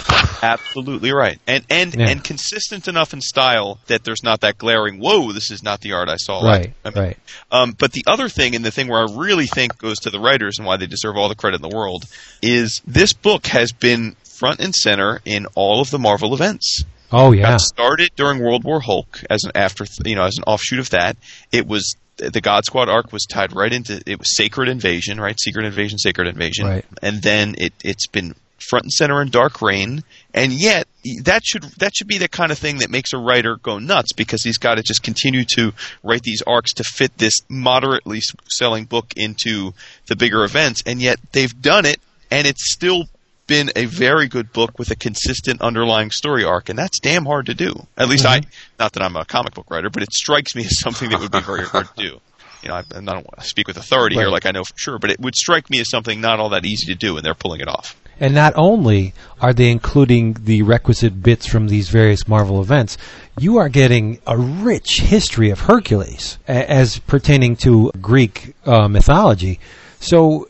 Absolutely 0.43 1.13
right, 1.13 1.39
and 1.47 1.65
and 1.71 1.95
Yeah. 1.95 2.09
and 2.11 2.23
consistent 2.23 2.87
enough 2.89 3.13
in 3.15 3.21
style 3.21 3.79
that 3.87 4.05
there's 4.05 4.23
not 4.23 4.41
that 4.43 4.59
glaring. 4.59 4.99
Whoa, 4.99 5.33
this 5.33 5.51
is 5.51 5.63
not 5.63 5.81
the 5.81 5.93
art 5.93 6.09
I 6.09 6.17
saw. 6.17 6.45
Right, 6.45 6.73
I 6.85 6.91
mean, 6.91 7.05
right. 7.05 7.19
Um, 7.51 7.73
but 7.79 7.93
the 7.93 8.05
other 8.07 8.29
thing, 8.29 8.55
and 8.55 8.65
the 8.65 8.71
thing 8.71 8.89
where 8.89 9.01
I 9.01 9.07
really 9.15 9.47
think 9.47 9.79
goes 9.79 9.99
to 10.01 10.11
the 10.11 10.21
writers 10.21 10.59
and 10.59 10.67
why 10.67 10.77
they 10.77 10.87
deserve 10.87 11.17
all 11.17 11.29
the 11.29 11.35
credit 11.35 11.63
in 11.63 11.69
the 11.69 11.75
world, 11.75 12.05
is 12.43 12.83
this 12.87 13.13
book 13.13 13.47
has 13.49 13.73
been 13.73 14.17
front 14.25 14.61
and 14.61 14.75
center 14.75 15.21
in 15.25 15.47
all 15.55 15.81
of 15.81 15.91
the 15.91 15.99
Marvel 15.99 16.35
events. 16.35 16.83
Oh 17.13 17.33
yeah. 17.33 17.51
got 17.53 17.61
started 17.61 18.11
during 18.17 18.41
World 18.41 18.65
War 18.65 18.81
Hulk 18.81 19.23
as 19.31 19.45
an 19.45 19.53
after, 19.55 19.87
you 20.05 20.17
know, 20.17 20.25
as 20.25 20.37
an 20.37 20.45
offshoot 20.45 20.81
of 20.81 20.91
that. 20.91 21.17
It 21.53 21.67
was 21.67 21.95
the 22.17 22.41
God 22.41 22.65
Squad 22.65 22.89
arc 22.89 23.13
was 23.13 23.25
tied 23.25 23.55
right 23.55 23.73
into 23.73 24.01
it 24.07 24.19
was 24.19 24.37
Sacred 24.37 24.69
Invasion, 24.69 25.21
right? 25.21 25.39
Secret 25.41 25.65
Invasion, 25.65 25.99
Sacred 25.99 26.29
Invasion, 26.29 26.67
Right. 26.67 26.85
and 27.03 27.23
then 27.23 27.55
it 27.59 27.73
it's 27.83 28.07
been 28.09 28.35
front 28.75 28.87
and 28.87 28.93
center 28.93 29.23
in 29.23 29.31
Dark 29.31 29.63
Reign, 29.63 30.03
and 30.35 30.51
yet 30.51 30.89
that 31.23 31.45
should 31.45 31.63
that 31.79 31.95
should 31.95 32.09
be 32.09 32.19
the 32.19 32.27
kind 32.27 32.51
of 32.51 32.59
thing 32.59 32.79
that 32.79 32.91
makes 32.91 33.13
a 33.13 33.19
writer 33.19 33.55
go 33.55 33.79
nuts 33.79 34.13
because 34.13 34.43
he's 34.43 34.59
got 34.59 34.75
to 34.75 34.83
just 34.83 35.05
continue 35.05 35.45
to 35.45 35.73
write 36.03 36.25
these 36.25 36.43
arcs 36.45 36.73
to 36.75 36.83
fit 36.83 37.17
this 37.17 37.35
moderately 37.49 38.21
selling 38.49 38.85
book 38.85 39.15
into 39.17 39.75
the 40.09 40.17
bigger 40.17 40.43
events, 40.43 40.83
and 40.87 41.01
yet 41.01 41.21
they've 41.31 41.63
done 41.63 41.87
it, 41.87 42.01
and 42.33 42.49
it's 42.49 42.73
still 42.73 43.05
been 43.47 43.71
a 43.77 43.85
very 43.85 44.27
good 44.27 44.53
book 44.53 44.77
with 44.77 44.91
a 44.91 44.97
consistent 44.97 45.61
underlying 45.61 46.11
story 46.11 46.43
arc, 46.43 46.69
and 46.69 46.77
that's 46.77 46.99
damn 46.99 47.27
hard 47.27 47.47
to 47.47 47.55
do. 47.55 47.87
At 47.97 48.09
least 48.09 48.27
I, 48.27 48.41
mm-hmm. 48.41 48.51
not 48.81 48.93
that 48.95 49.05
I'm 49.05 49.15
a 49.15 49.25
comic 49.25 49.55
book 49.55 49.71
writer, 49.71 49.89
but 49.89 50.03
it 50.03 50.13
strikes 50.13 50.57
me 50.57 50.65
as 50.65 50.81
something 50.81 51.11
that 51.11 51.21
would 51.21 51.31
be 51.31 51.41
very 51.41 51.65
hard 51.65 51.87
to 51.95 52.03
do. 52.03 52.21
You 52.63 52.71
know, 52.71 52.75
I, 52.75 52.79
I 52.79 53.01
don't 53.01 53.07
want 53.07 53.39
to 53.39 53.47
speak 53.47 53.69
with 53.69 53.77
authority 53.77 54.17
here, 54.17 54.31
like 54.31 54.47
I 54.47 54.51
know 54.51 54.65
for 54.65 54.77
sure, 54.77 54.99
but 54.99 55.11
it 55.11 55.21
would 55.21 55.37
strike 55.37 55.71
me 55.71 55.79
as 55.79 55.89
something 55.89 56.21
not 56.21 56.41
all 56.41 56.49
that 56.49 56.65
easy 56.65 56.87
to 56.87 56.99
do, 56.99 57.17
and 57.17 57.25
they're 57.25 57.35
pulling 57.35 57.61
it 57.61 57.69
off. 57.69 57.95
And 58.21 58.35
not 58.35 58.53
only 58.57 59.13
are 59.41 59.53
they 59.53 59.71
including 59.71 60.35
the 60.45 60.63
requisite 60.63 61.23
bits 61.23 61.47
from 61.47 61.69
these 61.69 61.89
various 61.89 62.29
Marvel 62.29 62.61
events, 62.61 62.97
you 63.39 63.57
are 63.59 63.69
getting 63.69 64.19
a 64.27 64.39
rich 64.39 65.01
history 65.01 65.51
of 65.51 65.61
Hercules 65.61 66.39
a- 66.49 66.71
as 66.71 66.99
pertaining 67.01 67.57
to 67.57 67.91
Greek 68.01 68.55
uh, 68.65 68.89
mythology. 68.89 69.59
So, 70.01 70.49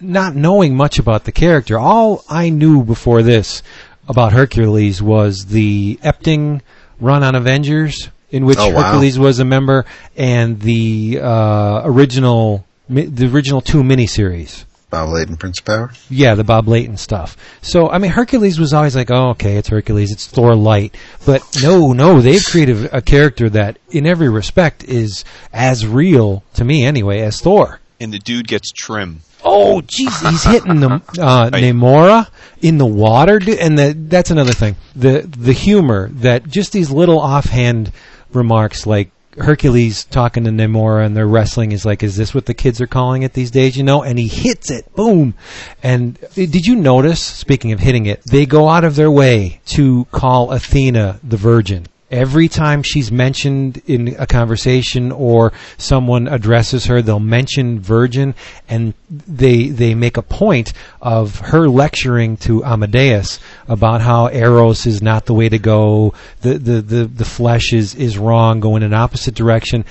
not 0.00 0.36
knowing 0.36 0.76
much 0.76 0.98
about 0.98 1.24
the 1.24 1.32
character, 1.32 1.78
all 1.78 2.24
I 2.28 2.50
knew 2.50 2.84
before 2.84 3.22
this 3.22 3.62
about 4.08 4.32
Hercules 4.32 5.02
was 5.02 5.46
the 5.46 5.98
Epting 6.02 6.60
run 7.00 7.22
on 7.24 7.34
Avengers, 7.34 8.08
in 8.30 8.44
which 8.44 8.58
Oh, 8.58 8.70
wow. 8.72 8.82
Hercules 8.82 9.18
was 9.18 9.38
a 9.38 9.44
member, 9.44 9.86
and 10.16 10.60
the 10.60 11.18
uh, 11.22 11.82
original, 11.84 12.64
the 12.88 13.26
original 13.26 13.60
two 13.60 13.82
miniseries. 13.82 14.64
Bob 14.90 15.10
Layton, 15.10 15.36
Prince 15.36 15.58
of 15.58 15.66
Power. 15.66 15.92
Yeah, 16.08 16.34
the 16.34 16.44
Bob 16.44 16.66
Layton 16.66 16.96
stuff. 16.96 17.36
So, 17.60 17.90
I 17.90 17.98
mean, 17.98 18.10
Hercules 18.10 18.58
was 18.58 18.72
always 18.72 18.96
like, 18.96 19.10
oh, 19.10 19.30
okay, 19.30 19.56
it's 19.56 19.68
Hercules, 19.68 20.10
it's 20.10 20.26
Thor 20.26 20.54
light. 20.54 20.96
But 21.26 21.42
no, 21.62 21.92
no, 21.92 22.20
they've 22.20 22.44
created 22.44 22.88
a 22.92 23.02
character 23.02 23.50
that, 23.50 23.78
in 23.90 24.06
every 24.06 24.30
respect, 24.30 24.84
is 24.84 25.24
as 25.52 25.86
real, 25.86 26.42
to 26.54 26.64
me 26.64 26.84
anyway, 26.84 27.20
as 27.20 27.40
Thor. 27.40 27.80
And 28.00 28.12
the 28.12 28.18
dude 28.18 28.48
gets 28.48 28.72
trim. 28.72 29.20
Oh, 29.44 29.82
jeez, 29.82 30.30
he's 30.30 30.44
hitting 30.44 30.80
the 30.80 30.88
uh, 31.20 31.50
Namora 31.50 32.28
in 32.60 32.78
the 32.78 32.86
water, 32.86 33.40
and 33.60 33.78
the, 33.78 33.94
that's 33.96 34.30
another 34.30 34.52
thing. 34.52 34.76
The 34.96 35.20
the 35.20 35.52
humor 35.52 36.08
that 36.14 36.48
just 36.48 36.72
these 36.72 36.90
little 36.90 37.20
offhand 37.20 37.92
remarks, 38.32 38.84
like 38.84 39.10
Hercules 39.36 40.04
talking 40.04 40.44
to 40.44 40.50
Namora 40.50 41.04
and 41.04 41.16
they're 41.16 41.26
wrestling, 41.26 41.72
is 41.72 41.84
like, 41.84 42.02
is 42.02 42.16
this 42.16 42.34
what 42.34 42.46
the 42.46 42.54
kids 42.54 42.80
are 42.80 42.86
calling 42.86 43.22
it 43.22 43.34
these 43.34 43.50
days? 43.50 43.76
You 43.76 43.82
know, 43.82 44.02
and 44.02 44.18
he 44.18 44.28
hits 44.28 44.70
it, 44.70 44.94
boom. 44.94 45.34
And 45.82 46.18
did 46.34 46.66
you 46.66 46.74
notice? 46.74 47.22
Speaking 47.22 47.72
of 47.72 47.80
hitting 47.80 48.06
it, 48.06 48.22
they 48.30 48.46
go 48.46 48.68
out 48.68 48.84
of 48.84 48.96
their 48.96 49.10
way 49.10 49.60
to 49.66 50.06
call 50.12 50.50
Athena 50.50 51.20
the 51.22 51.36
Virgin. 51.36 51.86
Every 52.10 52.48
time 52.48 52.82
she's 52.82 53.12
mentioned 53.12 53.82
in 53.86 54.16
a 54.18 54.26
conversation 54.26 55.12
or 55.12 55.52
someone 55.76 56.26
addresses 56.26 56.86
her, 56.86 57.02
they'll 57.02 57.20
mention 57.20 57.80
virgin, 57.80 58.34
and 58.66 58.94
they 59.10 59.68
they 59.68 59.94
make 59.94 60.16
a 60.16 60.22
point 60.22 60.72
of 61.02 61.38
her 61.40 61.68
lecturing 61.68 62.38
to 62.38 62.64
Amadeus 62.64 63.40
about 63.66 64.00
how 64.00 64.28
Eros 64.30 64.86
is 64.86 65.02
not 65.02 65.26
the 65.26 65.34
way 65.34 65.50
to 65.50 65.58
go, 65.58 66.14
the 66.40 66.54
the 66.54 66.80
the, 66.80 67.04
the 67.04 67.24
flesh 67.26 67.74
is 67.74 67.94
is 67.94 68.16
wrong, 68.16 68.60
going 68.60 68.82
in 68.82 68.92
an 68.92 68.98
opposite 68.98 69.34
direction. 69.34 69.84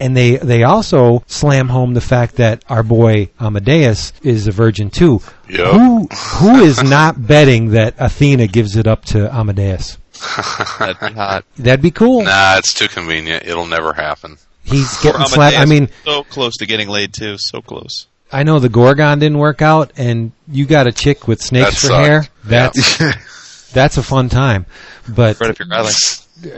And 0.00 0.16
they, 0.16 0.36
they 0.36 0.62
also 0.62 1.24
slam 1.26 1.68
home 1.68 1.94
the 1.94 2.00
fact 2.00 2.36
that 2.36 2.62
our 2.68 2.84
boy 2.84 3.30
Amadeus 3.40 4.12
is 4.22 4.46
a 4.46 4.52
virgin 4.52 4.90
too. 4.90 5.20
Yep. 5.48 5.72
Who 5.72 6.06
who 6.06 6.62
is 6.62 6.82
not 6.82 7.26
betting 7.26 7.70
that 7.70 7.94
Athena 7.98 8.46
gives 8.46 8.76
it 8.76 8.86
up 8.86 9.04
to 9.06 9.28
Amadeus? 9.34 9.98
That'd 10.78 11.00
be 11.00 11.12
hot. 11.14 11.44
That'd 11.56 11.82
be 11.82 11.90
cool. 11.90 12.22
Nah, 12.22 12.56
it's 12.58 12.72
too 12.74 12.88
convenient. 12.88 13.46
It'll 13.46 13.66
never 13.66 13.92
happen. 13.92 14.38
He's 14.64 14.96
Poor 14.98 15.12
getting 15.12 15.26
slapped. 15.26 15.56
I 15.58 15.64
mean, 15.64 15.88
so 16.04 16.24
close 16.24 16.56
to 16.58 16.66
getting 16.66 16.88
laid 16.88 17.12
too, 17.14 17.36
so 17.38 17.60
close. 17.62 18.06
I 18.30 18.42
know 18.42 18.58
the 18.58 18.68
Gorgon 18.68 19.18
didn't 19.20 19.38
work 19.38 19.62
out, 19.62 19.92
and 19.96 20.32
you 20.46 20.66
got 20.66 20.86
a 20.86 20.92
chick 20.92 21.26
with 21.26 21.40
snakes 21.42 21.70
That 21.70 21.80
for 21.80 21.86
sucked. 21.86 22.06
hair. 22.06 22.22
Yeah. 22.48 22.70
That's 22.74 23.70
that's 23.72 23.96
a 23.96 24.02
fun 24.02 24.28
time. 24.28 24.66
But 25.08 25.40
Right 25.40 25.50
up 25.50 25.58
your 25.58 25.72
alley. 25.72 25.92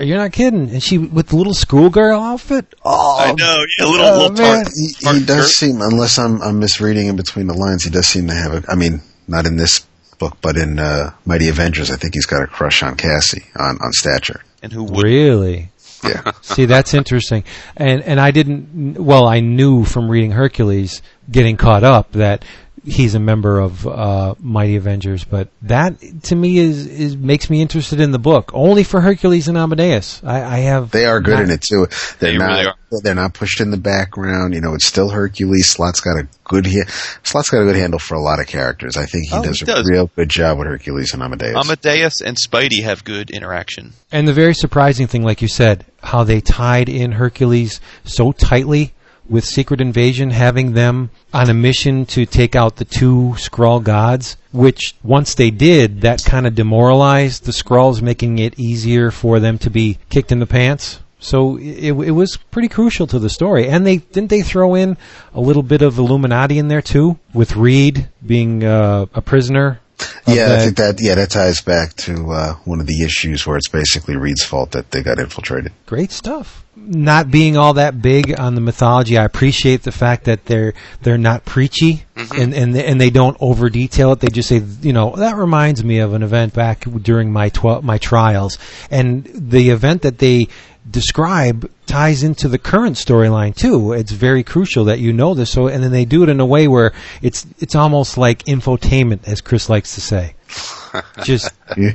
you're 0.01 0.17
not 0.19 0.33
kidding. 0.33 0.71
And 0.71 0.83
she 0.83 0.99
with 0.99 1.29
the 1.29 1.37
little 1.37 1.55
schoolgirl 1.55 2.21
outfit. 2.21 2.75
Oh, 2.85 3.19
I 3.21 3.33
know, 3.33 3.65
yeah, 3.79 3.85
little 3.87 4.07
oh, 4.07 4.19
little 4.23 4.37
tart. 4.37 4.69
He, 4.75 4.93
tart 4.95 5.17
he 5.17 5.25
does 5.25 5.53
skirt. 5.55 5.69
seem, 5.69 5.81
unless 5.81 6.19
I'm, 6.19 6.43
I'm 6.43 6.59
misreading 6.59 7.07
in 7.07 7.15
between 7.17 7.47
the 7.47 7.55
lines, 7.55 7.85
he 7.85 7.91
does 7.91 8.07
seem 8.09 8.27
to 8.27 8.35
have 8.35 8.53
a. 8.53 8.65
I 8.69 8.75
mean, 8.75 9.01
not 9.29 9.47
in 9.47 9.57
this 9.57 9.87
book, 10.21 10.37
but 10.41 10.57
in 10.57 10.79
uh, 10.79 11.11
Mighty 11.25 11.49
Avengers, 11.49 11.91
I 11.91 11.97
think 11.97 12.15
he's 12.15 12.27
got 12.27 12.43
a 12.43 12.47
crush 12.47 12.85
on 12.85 12.95
Cassie 12.97 13.47
on 13.59 13.79
on 13.83 13.91
stature. 13.93 14.45
and 14.63 14.73
who 14.73 14.85
would 14.85 15.03
really. 15.03 15.71
Yeah, 16.05 16.31
See, 16.43 16.65
that's 16.67 16.95
interesting. 16.95 17.43
And 17.77 18.03
and 18.03 18.21
I 18.21 18.31
didn't. 18.31 18.95
Well, 18.95 19.27
I 19.27 19.41
knew 19.41 19.85
from 19.85 20.09
reading 20.11 20.31
Hercules, 20.31 21.03
getting 21.31 21.57
caught 21.57 21.83
up, 21.85 22.13
that 22.13 22.45
he's 22.85 23.15
a 23.15 23.19
member 23.21 23.59
of 23.61 23.87
uh, 23.87 24.35
Mighty 24.39 24.77
Avengers. 24.77 25.25
But 25.25 25.49
that 25.63 25.95
to 26.25 26.35
me 26.37 26.59
is 26.59 26.87
is 26.87 27.17
makes 27.17 27.51
me 27.51 27.61
interested 27.61 28.01
in 28.01 28.11
the 28.13 28.19
book. 28.19 28.51
Only 28.55 28.85
for 28.85 29.01
Hercules 29.01 29.49
and 29.49 29.57
Amadeus. 29.59 30.23
I, 30.25 30.43
I 30.43 30.57
have. 30.59 30.91
they 30.91 31.05
are 31.07 31.21
good 31.21 31.35
not- 31.35 31.45
in 31.45 31.51
it 31.51 31.61
too. 31.63 31.87
They're 32.19 32.33
They 32.33 32.39
not. 32.39 32.47
really 32.47 32.67
are. 32.67 32.75
They're 33.05 33.15
not 33.15 33.35
pushed 33.35 33.61
in 33.61 33.71
the 33.71 33.77
background. 33.77 34.53
You 34.53 34.61
know, 34.61 34.75
it's 34.75 34.85
still 34.85 35.11
Hercules. 35.11 35.69
Slott's 35.69 36.01
got 36.01 36.19
a 36.19 36.27
good. 36.45 36.67
Ha- 36.67 37.19
Slott's 37.23 37.49
got 37.51 37.61
a 37.63 37.65
good 37.65 37.77
handle 37.77 38.01
for 38.01 38.15
a 38.15 38.21
lot 38.21 38.41
of 38.41 38.47
characters. 38.49 38.97
I 38.97 39.07
think 39.07 39.27
he 39.29 39.35
Oh, 39.37 39.43
does 39.45 39.61
he 39.61 39.65
a 39.65 39.67
does. 39.67 39.89
real 39.89 40.11
good 40.17 40.29
job 40.29 40.59
with 40.59 40.67
Hercules 40.67 41.15
and 41.15 41.23
Amadeus. 41.23 41.55
Amadeus 41.55 42.21
and 42.21 42.37
Spidey 42.37 42.83
have 42.83 43.05
good 43.05 43.31
interaction. 43.31 43.93
And 44.11 44.27
the 44.27 44.33
very 44.33 44.55
surprising 44.55 45.07
thing, 45.07 45.23
like 45.23 45.41
you 45.41 45.47
said, 45.49 45.85
how 46.03 46.25
they 46.25 46.41
tied 46.41 46.89
in 46.89 47.13
Hercules 47.13 47.81
so 48.05 48.33
tightly 48.33 48.93
with 49.31 49.45
Secret 49.45 49.81
Invasion, 49.81 50.31
having 50.31 50.73
them 50.73 51.11
on 51.33 51.49
a 51.49 51.55
mission 51.55 52.05
to 52.05 52.27
take 52.27 52.57
out 52.57 52.77
the 52.77 52.85
two 52.85 53.35
Skrull 53.37 53.83
gods, 53.83 54.37
which 54.53 54.97
once 55.05 55.37
they 55.37 55.51
did, 55.51 56.01
that 56.01 56.25
kind 56.25 56.47
of 56.47 56.57
demoralized 56.57 57.45
the 57.45 57.53
Skrulls, 57.53 58.03
making 58.03 58.41
it 58.41 58.59
easier 58.59 59.13
for 59.13 59.39
them 59.39 59.57
to 59.59 59.71
be 59.71 59.99
kicked 60.11 60.33
in 60.33 60.41
the 60.41 60.47
pants. 60.47 60.99
So 61.21 61.59
it, 61.59 61.93
it 61.93 62.11
was 62.11 62.39
pretty 62.39 62.69
crucial 62.69 63.07
to 63.07 63.19
the 63.19 63.31
story. 63.31 63.69
And 63.69 63.87
they 63.87 63.99
didn't 63.99 64.31
they 64.31 64.43
throw 64.43 64.75
in 64.75 64.97
a 65.33 65.41
little 65.41 65.63
bit 65.63 65.83
of 65.83 65.99
Illuminati 65.99 66.59
in 66.59 66.69
there 66.69 66.83
too, 66.83 67.19
with 67.33 67.57
Reed 67.57 68.09
being 68.27 68.65
uh, 68.65 69.07
a 69.15 69.23
prisoner 69.23 69.81
Yeah, 70.27 70.55
I 70.55 70.59
think 70.59 70.77
that 70.77 71.01
yeah 71.01 71.15
that 71.17 71.31
ties 71.31 71.61
back 71.61 71.95
to 71.97 72.31
uh, 72.31 72.55
one 72.65 72.81
of 72.81 72.87
the 72.87 73.03
issues 73.03 73.47
where 73.47 73.57
it's 73.57 73.69
basically 73.69 74.17
Reed's 74.17 74.45
fault 74.45 74.73
that 74.73 74.91
they 74.91 75.03
got 75.03 75.19
infiltrated. 75.19 75.73
great 75.87 76.13
stuff. 76.13 76.65
Not 76.77 77.31
being 77.31 77.57
all 77.57 77.75
that 77.75 78.01
big 78.01 78.39
on 78.39 78.55
the 78.55 78.61
mythology, 78.61 79.19
I 79.19 79.25
appreciate 79.25 79.83
the 79.83 79.93
fact 79.93 80.25
that 80.25 80.47
they're 80.47 80.73
they're 81.03 81.19
not 81.19 81.45
preachy 81.45 82.05
and 82.17 82.55
and 82.55 82.75
they, 82.75 82.85
and 82.85 83.01
they 83.01 83.11
don't 83.11 83.37
over 83.41 83.69
detail 83.69 84.13
it. 84.13 84.21
They 84.21 84.29
just 84.29 84.49
say, 84.49 84.63
you 84.81 84.93
know, 84.93 85.17
that 85.17 85.37
reminds 85.37 85.85
me 85.85 85.99
of 85.99 86.15
an 86.15 86.23
event 86.23 86.55
back 86.55 86.85
during 87.03 87.33
my 87.33 87.49
twel- 87.51 87.83
my 87.83 87.99
trials, 87.99 88.59
and 88.91 89.25
the 89.35 89.71
event 89.71 90.03
that 90.03 90.19
they 90.19 90.49
describe 90.91 91.71
ties 91.87 92.23
into 92.23 92.49
the 92.49 92.59
current 92.59 92.97
storyline 92.97 93.55
too. 93.55 93.93
It's 93.93 94.13
very 94.13 94.43
crucial 94.43 94.85
that 94.87 94.99
you 95.01 95.13
know 95.13 95.35
this. 95.35 95.51
So, 95.51 95.67
and 95.69 95.83
then 95.83 95.93
they 95.93 96.05
do 96.05 96.23
it 96.23 96.29
in 96.29 96.41
a 96.41 96.47
way 96.47 96.69
where 96.69 96.93
it's 97.23 97.47
it's 97.59 97.75
almost 97.75 98.17
like 98.19 98.45
infotainment, 98.45 99.27
as 99.29 99.41
Chris 99.41 99.69
likes 99.69 99.95
to 99.95 100.01
say. 100.01 100.35
Just 101.25 101.53
Yeah. 101.77 101.93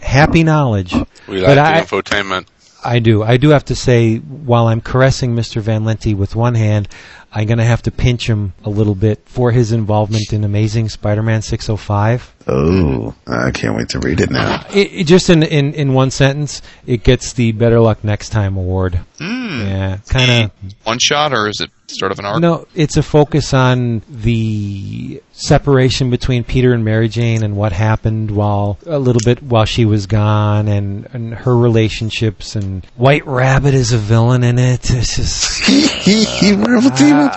happy 0.00 0.44
knowledge. 0.44 0.92
We 1.28 1.40
But 1.40 1.56
like 1.56 1.58
I- 1.58 1.80
infotainment. 1.82 2.46
I 2.86 2.98
do. 2.98 3.22
I 3.22 3.38
do 3.38 3.48
have 3.48 3.64
to 3.66 3.74
say, 3.74 4.18
while 4.18 4.66
I'm 4.66 4.82
caressing 4.82 5.34
Mr. 5.34 5.62
Van 5.62 5.84
Lente 5.86 6.14
with 6.14 6.36
one 6.36 6.54
hand, 6.54 6.86
I'm 7.34 7.46
going 7.48 7.58
to 7.58 7.64
have 7.64 7.82
to 7.82 7.90
pinch 7.90 8.28
him 8.28 8.54
a 8.64 8.70
little 8.70 8.94
bit 8.94 9.20
for 9.26 9.50
his 9.50 9.72
involvement 9.72 10.32
in 10.32 10.44
Amazing 10.44 10.88
Spider-Man 10.88 11.42
605. 11.42 12.32
Oh, 12.46 13.14
I 13.26 13.50
can't 13.50 13.76
wait 13.76 13.88
to 13.90 13.98
read 13.98 14.20
it 14.20 14.30
now. 14.30 14.64
It, 14.72 14.92
it 14.92 15.04
just 15.06 15.30
in, 15.30 15.42
in 15.42 15.72
in 15.74 15.94
one 15.94 16.10
sentence, 16.10 16.60
it 16.86 17.02
gets 17.02 17.32
the 17.32 17.52
Better 17.52 17.80
Luck 17.80 18.04
Next 18.04 18.28
Time 18.28 18.56
award. 18.56 19.00
Mm. 19.18 19.66
Yeah, 19.66 19.96
kind 20.08 20.30
of. 20.30 20.50
One 20.84 20.98
shot, 20.98 21.32
or 21.32 21.48
is 21.48 21.60
it 21.60 21.70
sort 21.86 22.12
of 22.12 22.18
an 22.18 22.26
arc? 22.26 22.40
No, 22.40 22.66
it's 22.74 22.96
a 22.98 23.02
focus 23.02 23.54
on 23.54 24.02
the 24.08 25.22
separation 25.32 26.10
between 26.10 26.44
Peter 26.44 26.72
and 26.72 26.84
Mary 26.84 27.08
Jane 27.08 27.42
and 27.42 27.56
what 27.56 27.72
happened 27.72 28.30
while 28.30 28.78
a 28.86 28.98
little 28.98 29.20
bit 29.24 29.42
while 29.42 29.64
she 29.64 29.84
was 29.84 30.06
gone 30.06 30.68
and, 30.68 31.08
and 31.12 31.34
her 31.34 31.56
relationships 31.56 32.54
and 32.56 32.84
White 32.96 33.26
Rabbit 33.26 33.74
is 33.74 33.92
a 33.92 33.98
villain 33.98 34.44
in 34.44 34.58
it. 34.58 34.90
It's 34.90 35.16
just 35.16 35.54
Marvel 36.58 36.90
team 36.90 37.23
up. 37.24 37.36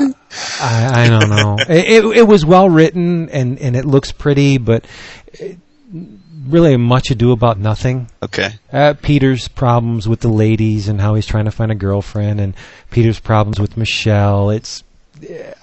I, 0.62 1.04
I 1.04 1.08
don't 1.10 1.30
know. 1.30 1.58
it, 1.70 2.04
it 2.04 2.18
it 2.18 2.28
was 2.28 2.46
well 2.46 2.70
written 2.70 3.30
and 3.30 3.60
and 3.60 3.76
it 3.76 3.86
looks 3.86 4.12
pretty, 4.12 4.58
but 4.58 4.86
it, 5.34 5.58
really 6.48 6.78
much 6.78 7.12
ado 7.12 7.32
about 7.32 7.60
nothing. 7.60 8.10
Okay. 8.24 8.52
Uh, 8.72 8.94
Peter's 9.02 9.48
problems 9.48 10.08
with 10.08 10.22
the 10.22 10.30
ladies 10.30 10.88
and 10.88 11.00
how 11.00 11.16
he's 11.16 11.26
trying 11.26 11.46
to 11.46 11.52
find 11.52 11.72
a 11.72 11.76
girlfriend, 11.76 12.40
and 12.40 12.54
Peter's 12.90 13.20
problems 13.20 13.60
with 13.60 13.78
Michelle. 13.78 14.50
It's 14.50 14.84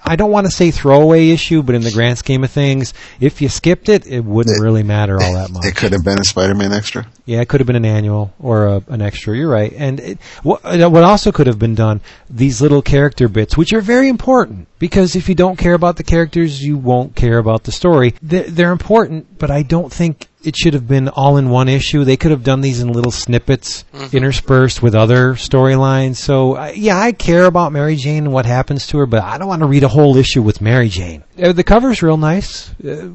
I 0.03 0.15
don't 0.15 0.31
want 0.31 0.45
to 0.47 0.51
say 0.51 0.71
throwaway 0.71 1.29
issue, 1.29 1.63
but 1.63 1.75
in 1.75 1.81
the 1.81 1.91
grand 1.91 2.17
scheme 2.17 2.43
of 2.43 2.51
things, 2.51 2.93
if 3.19 3.41
you 3.41 3.49
skipped 3.49 3.89
it, 3.89 4.05
it 4.07 4.21
wouldn't 4.23 4.57
It- 4.57 4.61
really 4.61 4.83
matter 4.83 5.21
all 5.21 5.33
that 5.33 5.51
much. 5.51 5.65
It 5.65 5.75
could 5.75 5.91
have 5.93 6.03
been 6.03 6.19
a 6.19 6.23
Spider-Man 6.23 6.73
extra. 6.73 7.07
Yeah, 7.25 7.41
it 7.41 7.47
could 7.47 7.59
have 7.59 7.67
been 7.67 7.75
an 7.75 7.85
annual 7.85 8.33
or 8.39 8.67
a, 8.67 8.83
an 8.89 9.01
extra. 9.01 9.35
You're 9.35 9.49
right. 9.49 9.73
And 9.75 9.99
it, 9.99 10.19
what, 10.43 10.61
uh, 10.63 10.89
what 10.89 11.03
also 11.03 11.31
could 11.31 11.47
have 11.47 11.57
been 11.59 11.75
done, 11.75 12.01
these 12.29 12.61
little 12.61 12.81
character 12.81 13.27
bits, 13.27 13.57
which 13.57 13.73
are 13.73 13.81
very 13.81 14.09
important, 14.09 14.67
because 14.79 15.15
if 15.15 15.27
you 15.29 15.35
don't 15.35 15.57
care 15.57 15.73
about 15.73 15.97
the 15.97 16.03
characters, 16.03 16.61
you 16.61 16.77
won't 16.77 17.15
care 17.15 17.37
about 17.37 17.63
the 17.63 17.71
story. 17.71 18.13
They're, 18.21 18.43
they're 18.43 18.71
important, 18.71 19.37
but 19.39 19.49
I 19.49 19.63
don't 19.63 19.91
think 19.91 20.27
it 20.45 20.55
should 20.55 20.73
have 20.73 20.87
been 20.87 21.09
all 21.09 21.37
in 21.37 21.49
one 21.49 21.67
issue. 21.69 22.03
They 22.03 22.17
could 22.17 22.31
have 22.31 22.43
done 22.43 22.61
these 22.61 22.79
in 22.81 22.91
little 22.91 23.11
snippets 23.11 23.83
interspersed 24.13 24.81
with 24.81 24.95
other 24.95 25.33
storylines. 25.33 26.17
So, 26.17 26.55
uh, 26.55 26.71
yeah, 26.75 26.97
I 26.99 27.11
care 27.11 27.45
about 27.45 27.71
Mary 27.71 27.95
Jane 27.95 28.25
and 28.25 28.33
what 28.33 28.45
happens 28.45 28.87
to 28.87 28.97
her, 28.99 29.05
but 29.05 29.23
I 29.23 29.37
don't 29.37 29.47
want 29.47 29.61
to 29.61 29.67
read 29.67 29.83
a 29.83 29.87
whole 29.87 30.15
issue 30.17 30.41
with 30.41 30.61
Mary 30.61 30.89
Jane. 30.89 31.23
Uh, 31.41 31.51
the 31.51 31.63
cover's 31.63 32.01
real 32.03 32.17
nice. 32.17 32.69
Uh, 32.83 33.09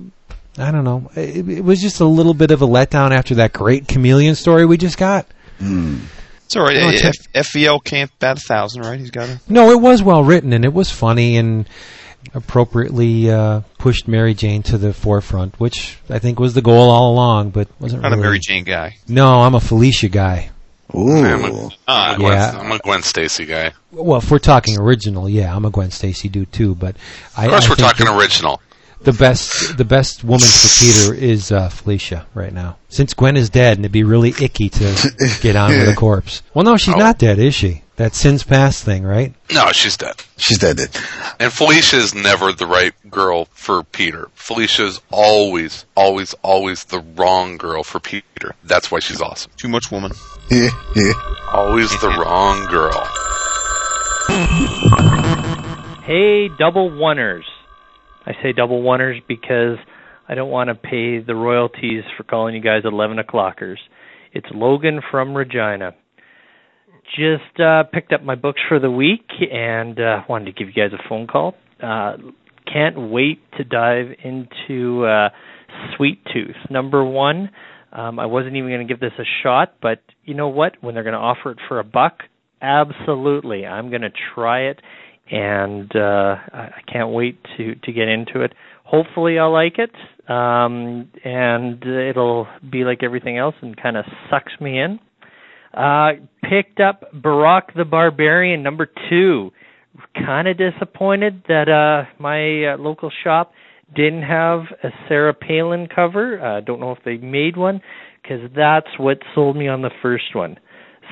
I 0.58 0.70
don't 0.72 0.84
know. 0.84 1.10
It, 1.14 1.48
it 1.48 1.64
was 1.64 1.80
just 1.80 2.00
a 2.00 2.04
little 2.04 2.34
bit 2.34 2.50
of 2.50 2.60
a 2.62 2.66
letdown 2.66 3.12
after 3.12 3.36
that 3.36 3.52
great 3.52 3.86
chameleon 3.88 4.34
story 4.34 4.66
we 4.66 4.76
just 4.76 4.98
got. 4.98 5.26
It's 5.60 6.56
all 6.56 6.64
right. 6.64 6.76
No, 6.80 6.88
it's- 6.88 7.28
F- 7.34 7.46
FVL 7.46 7.84
can't 7.84 8.10
bat 8.18 8.38
a 8.38 8.40
thousand, 8.40 8.82
right? 8.82 8.98
He's 8.98 9.10
got 9.12 9.28
a. 9.28 9.40
No, 9.48 9.70
it 9.70 9.80
was 9.80 10.02
well 10.02 10.24
written 10.24 10.52
and 10.52 10.64
it 10.64 10.72
was 10.72 10.90
funny 10.90 11.36
and 11.36 11.68
appropriately 12.34 13.30
uh, 13.30 13.60
pushed 13.78 14.08
Mary 14.08 14.34
Jane 14.34 14.62
to 14.64 14.78
the 14.78 14.92
forefront, 14.92 15.58
which 15.58 15.98
I 16.08 16.18
think 16.18 16.38
was 16.40 16.54
the 16.54 16.62
goal 16.62 16.90
all 16.90 17.12
along, 17.12 17.50
but 17.50 17.68
wasn't 17.80 18.02
Not 18.02 18.10
really. 18.10 18.20
a 18.20 18.24
Mary 18.24 18.38
Jane 18.38 18.64
guy. 18.64 18.96
No, 19.08 19.40
I'm 19.40 19.54
a 19.54 19.60
Felicia 19.60 20.08
guy. 20.08 20.50
Ooh, 20.94 21.24
I'm 21.24 21.44
a, 21.44 21.70
I'm 21.86 22.14
a 22.14 22.18
Gwen, 22.18 22.32
Yeah. 22.32 22.58
I'm 22.58 22.72
a 22.72 22.78
Gwen 22.78 23.02
Stacy 23.02 23.46
guy. 23.46 23.72
Well, 23.92 24.18
if 24.18 24.30
we're 24.30 24.38
talking 24.40 24.76
original, 24.78 25.28
yeah, 25.28 25.54
I'm 25.54 25.64
a 25.64 25.70
Gwen 25.70 25.90
Stacy 25.92 26.28
dude 26.28 26.52
too, 26.52 26.74
but 26.74 26.96
I, 27.36 27.44
Of 27.46 27.50
course, 27.52 27.66
I 27.66 27.68
we're 27.70 27.76
talking 27.76 28.06
the, 28.06 28.16
original. 28.16 28.60
the 29.02 29.12
best 29.12 29.76
the 29.76 29.84
best 29.84 30.24
woman 30.24 30.48
for 30.48 30.84
Peter 30.84 31.14
is 31.14 31.52
uh, 31.52 31.68
Felicia 31.68 32.26
right 32.34 32.52
now. 32.52 32.76
Since 32.88 33.14
Gwen 33.14 33.36
is 33.36 33.50
dead, 33.50 33.76
and 33.78 33.84
it'd 33.84 33.92
be 33.92 34.02
really 34.02 34.30
icky 34.40 34.68
to 34.68 35.12
get 35.42 35.54
on 35.54 35.70
with 35.70 35.88
a 35.88 35.94
corpse. 35.94 36.42
Well, 36.54 36.64
no, 36.64 36.76
she's 36.76 36.94
Oh. 36.94 36.98
not 36.98 37.18
dead, 37.18 37.38
is 37.38 37.54
she? 37.54 37.82
That 38.00 38.14
sins 38.14 38.42
past 38.42 38.82
thing, 38.82 39.02
right? 39.02 39.34
No, 39.52 39.72
she's 39.72 39.98
dead. 39.98 40.14
she's 40.38 40.56
dead. 40.56 40.78
dead. 40.78 40.88
And 41.38 41.52
Felicia 41.52 41.96
is 41.96 42.14
never 42.14 42.50
the 42.50 42.64
right 42.64 42.94
girl 43.10 43.44
for 43.50 43.82
Peter. 43.82 44.30
Felicia 44.32 44.86
is 44.86 45.02
always, 45.10 45.84
always, 45.94 46.32
always 46.42 46.84
the 46.84 47.00
wrong 47.00 47.58
girl 47.58 47.82
for 47.82 48.00
Peter. 48.00 48.54
That's 48.64 48.90
why 48.90 49.00
she's 49.00 49.20
awesome. 49.20 49.52
Too 49.58 49.68
much 49.68 49.90
woman. 49.92 50.12
Yeah, 50.50 50.70
yeah. 50.96 51.12
Always 51.52 51.90
the 52.00 52.08
wrong 52.08 52.64
girl. 52.70 53.04
Hey, 56.06 56.48
double 56.58 56.90
oneers. 56.90 57.44
I 58.24 58.32
say 58.42 58.54
double 58.54 58.80
oneers 58.82 59.20
because 59.28 59.76
I 60.26 60.34
don't 60.34 60.50
want 60.50 60.68
to 60.68 60.74
pay 60.74 61.18
the 61.18 61.34
royalties 61.34 62.04
for 62.16 62.22
calling 62.22 62.54
you 62.54 62.62
guys 62.62 62.84
11 62.86 63.18
o'clockers. 63.18 63.76
It's 64.32 64.48
Logan 64.54 65.02
from 65.10 65.36
Regina. 65.36 65.94
Just 67.16 67.60
uh, 67.60 67.84
picked 67.84 68.12
up 68.12 68.22
my 68.22 68.36
books 68.36 68.60
for 68.68 68.78
the 68.78 68.90
week 68.90 69.28
and 69.50 69.98
uh, 69.98 70.22
wanted 70.28 70.46
to 70.46 70.52
give 70.52 70.68
you 70.68 70.74
guys 70.74 70.92
a 70.92 71.08
phone 71.08 71.26
call. 71.26 71.54
Uh, 71.82 72.16
can't 72.72 73.10
wait 73.10 73.40
to 73.58 73.64
dive 73.64 74.06
into 74.22 75.04
uh, 75.04 75.30
Sweet 75.96 76.22
Tooth. 76.32 76.56
Number 76.70 77.04
one, 77.04 77.50
um, 77.92 78.18
I 78.18 78.26
wasn't 78.26 78.56
even 78.56 78.70
going 78.70 78.86
to 78.86 78.92
give 78.92 79.00
this 79.00 79.12
a 79.18 79.24
shot, 79.42 79.74
but 79.82 80.00
you 80.24 80.34
know 80.34 80.48
what? 80.48 80.74
When 80.80 80.94
they're 80.94 81.02
going 81.02 81.14
to 81.14 81.18
offer 81.18 81.50
it 81.50 81.58
for 81.68 81.80
a 81.80 81.84
buck, 81.84 82.20
absolutely, 82.62 83.66
I'm 83.66 83.90
going 83.90 84.02
to 84.02 84.12
try 84.34 84.68
it, 84.68 84.80
and 85.30 85.90
uh, 85.94 86.36
I 86.52 86.80
can't 86.90 87.10
wait 87.10 87.38
to 87.56 87.74
to 87.74 87.92
get 87.92 88.08
into 88.08 88.42
it. 88.42 88.52
Hopefully, 88.84 89.38
I'll 89.38 89.52
like 89.52 89.78
it, 89.78 89.90
um, 90.30 91.08
and 91.24 91.82
it'll 91.84 92.46
be 92.70 92.84
like 92.84 93.02
everything 93.02 93.38
else 93.38 93.54
and 93.62 93.76
kind 93.76 93.96
of 93.96 94.04
sucks 94.30 94.52
me 94.60 94.78
in. 94.80 95.00
Uh, 95.72 96.12
picked 96.42 96.80
up 96.80 97.04
Barack 97.14 97.74
the 97.76 97.84
Barbarian 97.84 98.62
number 98.62 98.88
two. 99.08 99.50
Kind 100.14 100.48
of 100.48 100.56
disappointed 100.56 101.44
that 101.48 101.68
uh, 101.68 102.10
my 102.20 102.72
uh, 102.72 102.76
local 102.78 103.10
shop 103.22 103.52
didn't 103.94 104.22
have 104.22 104.60
a 104.82 104.88
Sarah 105.08 105.34
Palin 105.34 105.88
cover. 105.94 106.40
Uh, 106.40 106.60
don't 106.60 106.80
know 106.80 106.92
if 106.92 106.98
they 107.04 107.16
made 107.16 107.56
one 107.56 107.80
because 108.22 108.40
that's 108.56 108.88
what 108.98 109.18
sold 109.34 109.56
me 109.56 109.68
on 109.68 109.82
the 109.82 109.90
first 110.02 110.34
one. 110.34 110.58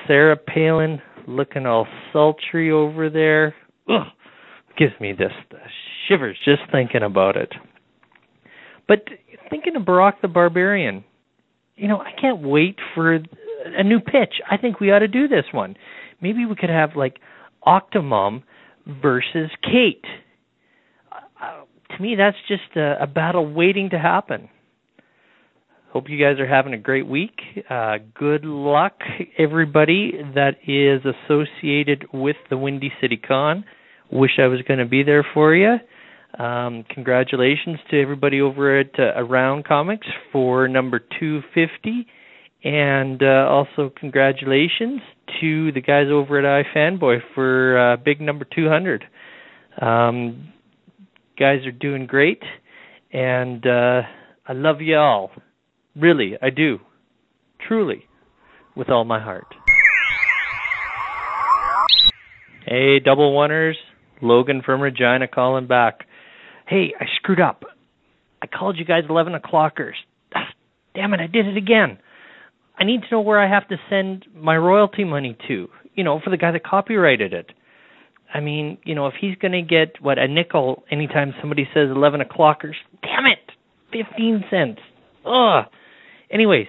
Sarah 0.06 0.36
Palin 0.36 1.00
looking 1.26 1.66
all 1.66 1.86
sultry 2.12 2.70
over 2.70 3.10
there. 3.10 3.54
Ugh, 3.88 4.06
gives 4.78 4.92
me 5.00 5.12
this 5.12 5.32
shivers 6.08 6.36
just 6.44 6.62
thinking 6.72 7.02
about 7.02 7.36
it. 7.36 7.52
But 8.86 9.04
thinking 9.50 9.76
of 9.76 9.82
Barack 9.82 10.14
the 10.22 10.28
Barbarian, 10.28 11.04
you 11.76 11.88
know, 11.88 11.98
I 11.98 12.12
can't 12.18 12.40
wait 12.42 12.76
for 12.94 13.18
a 13.64 13.82
new 13.82 14.00
pitch. 14.00 14.34
I 14.50 14.56
think 14.56 14.80
we 14.80 14.90
ought 14.90 15.00
to 15.00 15.08
do 15.08 15.28
this 15.28 15.44
one. 15.52 15.76
Maybe 16.20 16.46
we 16.46 16.54
could 16.54 16.70
have 16.70 16.90
like 16.96 17.18
Octomom 17.66 18.42
versus 18.86 19.50
Kate. 19.62 20.04
Uh, 21.12 21.64
to 21.96 22.02
me, 22.02 22.16
that's 22.16 22.36
just 22.46 22.76
a, 22.76 23.02
a 23.02 23.06
battle 23.06 23.52
waiting 23.52 23.90
to 23.90 23.98
happen. 23.98 24.48
Hope 25.90 26.10
you 26.10 26.22
guys 26.22 26.38
are 26.38 26.46
having 26.46 26.74
a 26.74 26.78
great 26.78 27.06
week. 27.06 27.40
Uh, 27.68 27.96
good 28.14 28.44
luck, 28.44 29.00
everybody 29.38 30.12
that 30.34 30.56
is 30.66 31.00
associated 31.04 32.06
with 32.12 32.36
the 32.50 32.58
Windy 32.58 32.92
City 33.00 33.16
Con. 33.16 33.64
Wish 34.10 34.32
I 34.38 34.46
was 34.48 34.60
going 34.68 34.80
to 34.80 34.86
be 34.86 35.02
there 35.02 35.26
for 35.32 35.54
you. 35.54 35.76
Um, 36.38 36.84
congratulations 36.90 37.78
to 37.90 38.00
everybody 38.00 38.40
over 38.40 38.80
at 38.80 38.98
uh, 38.98 39.14
Around 39.16 39.64
Comics 39.64 40.06
for 40.30 40.68
number 40.68 40.98
250. 40.98 42.06
And 42.64 43.22
uh, 43.22 43.46
also 43.48 43.92
congratulations 43.94 45.00
to 45.40 45.70
the 45.72 45.80
guys 45.80 46.06
over 46.10 46.38
at 46.38 46.66
iFanboy 46.74 47.18
for 47.34 47.92
uh, 47.92 47.96
big 47.96 48.20
number 48.20 48.44
200. 48.44 49.04
Um, 49.80 50.52
guys 51.38 51.64
are 51.66 51.72
doing 51.72 52.06
great, 52.06 52.42
and 53.12 53.64
uh, 53.64 54.02
I 54.46 54.52
love 54.54 54.80
you 54.80 54.96
all. 54.96 55.30
Really, 55.94 56.34
I 56.42 56.50
do. 56.50 56.78
Truly, 57.66 58.06
with 58.74 58.88
all 58.88 59.04
my 59.04 59.20
heart. 59.20 59.46
Hey, 62.66 62.98
double 62.98 63.32
oneers. 63.34 63.74
Logan 64.20 64.62
from 64.64 64.80
Regina 64.80 65.28
calling 65.28 65.66
back. 65.66 66.00
Hey, 66.66 66.92
I 66.98 67.04
screwed 67.16 67.40
up. 67.40 67.64
I 68.42 68.46
called 68.46 68.76
you 68.78 68.84
guys 68.84 69.04
11 69.08 69.34
o'clockers. 69.34 69.94
Ah, 70.34 70.48
damn 70.94 71.14
it, 71.14 71.20
I 71.20 71.28
did 71.28 71.46
it 71.46 71.56
again. 71.56 71.98
I 72.78 72.84
need 72.84 73.02
to 73.02 73.06
know 73.10 73.20
where 73.20 73.40
I 73.40 73.48
have 73.48 73.68
to 73.68 73.76
send 73.90 74.26
my 74.34 74.56
royalty 74.56 75.04
money 75.04 75.36
to, 75.48 75.68
you 75.94 76.04
know, 76.04 76.20
for 76.22 76.30
the 76.30 76.36
guy 76.36 76.52
that 76.52 76.64
copyrighted 76.64 77.32
it. 77.32 77.50
I 78.32 78.40
mean, 78.40 78.78
you 78.84 78.94
know, 78.94 79.06
if 79.06 79.14
he's 79.20 79.36
going 79.36 79.52
to 79.52 79.62
get, 79.62 80.00
what, 80.00 80.18
a 80.18 80.28
nickel 80.28 80.84
anytime 80.90 81.34
somebody 81.40 81.66
says 81.74 81.88
11 81.90 82.20
o'clockers, 82.20 82.74
damn 83.02 83.26
it, 83.26 83.38
15 83.92 84.44
cents. 84.50 84.80
Ugh. 85.26 85.64
Anyways, 86.30 86.66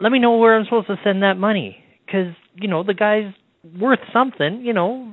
let 0.00 0.12
me 0.12 0.20
know 0.20 0.36
where 0.36 0.56
I'm 0.56 0.64
supposed 0.64 0.86
to 0.86 0.96
send 1.04 1.22
that 1.22 1.36
money. 1.36 1.84
Because, 2.06 2.34
you 2.54 2.68
know, 2.68 2.82
the 2.82 2.94
guy's 2.94 3.32
worth 3.78 3.98
something, 4.12 4.62
you 4.62 4.72
know. 4.72 5.12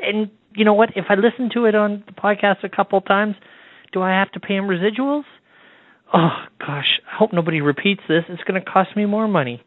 And, 0.00 0.30
you 0.54 0.64
know 0.64 0.74
what, 0.74 0.90
if 0.96 1.06
I 1.08 1.14
listen 1.14 1.50
to 1.54 1.66
it 1.66 1.74
on 1.74 2.04
the 2.06 2.12
podcast 2.12 2.62
a 2.62 2.68
couple 2.68 3.00
times, 3.00 3.34
do 3.92 4.02
I 4.02 4.10
have 4.10 4.30
to 4.32 4.40
pay 4.40 4.54
him 4.54 4.64
residuals? 4.64 5.24
Oh, 6.14 6.44
gosh, 6.60 7.00
I 7.12 7.16
hope 7.18 7.32
nobody 7.32 7.60
repeats 7.60 8.02
this. 8.08 8.22
It's 8.28 8.42
going 8.44 8.62
to 8.62 8.70
cost 8.70 8.96
me 8.96 9.04
more 9.04 9.26
money. 9.26 9.62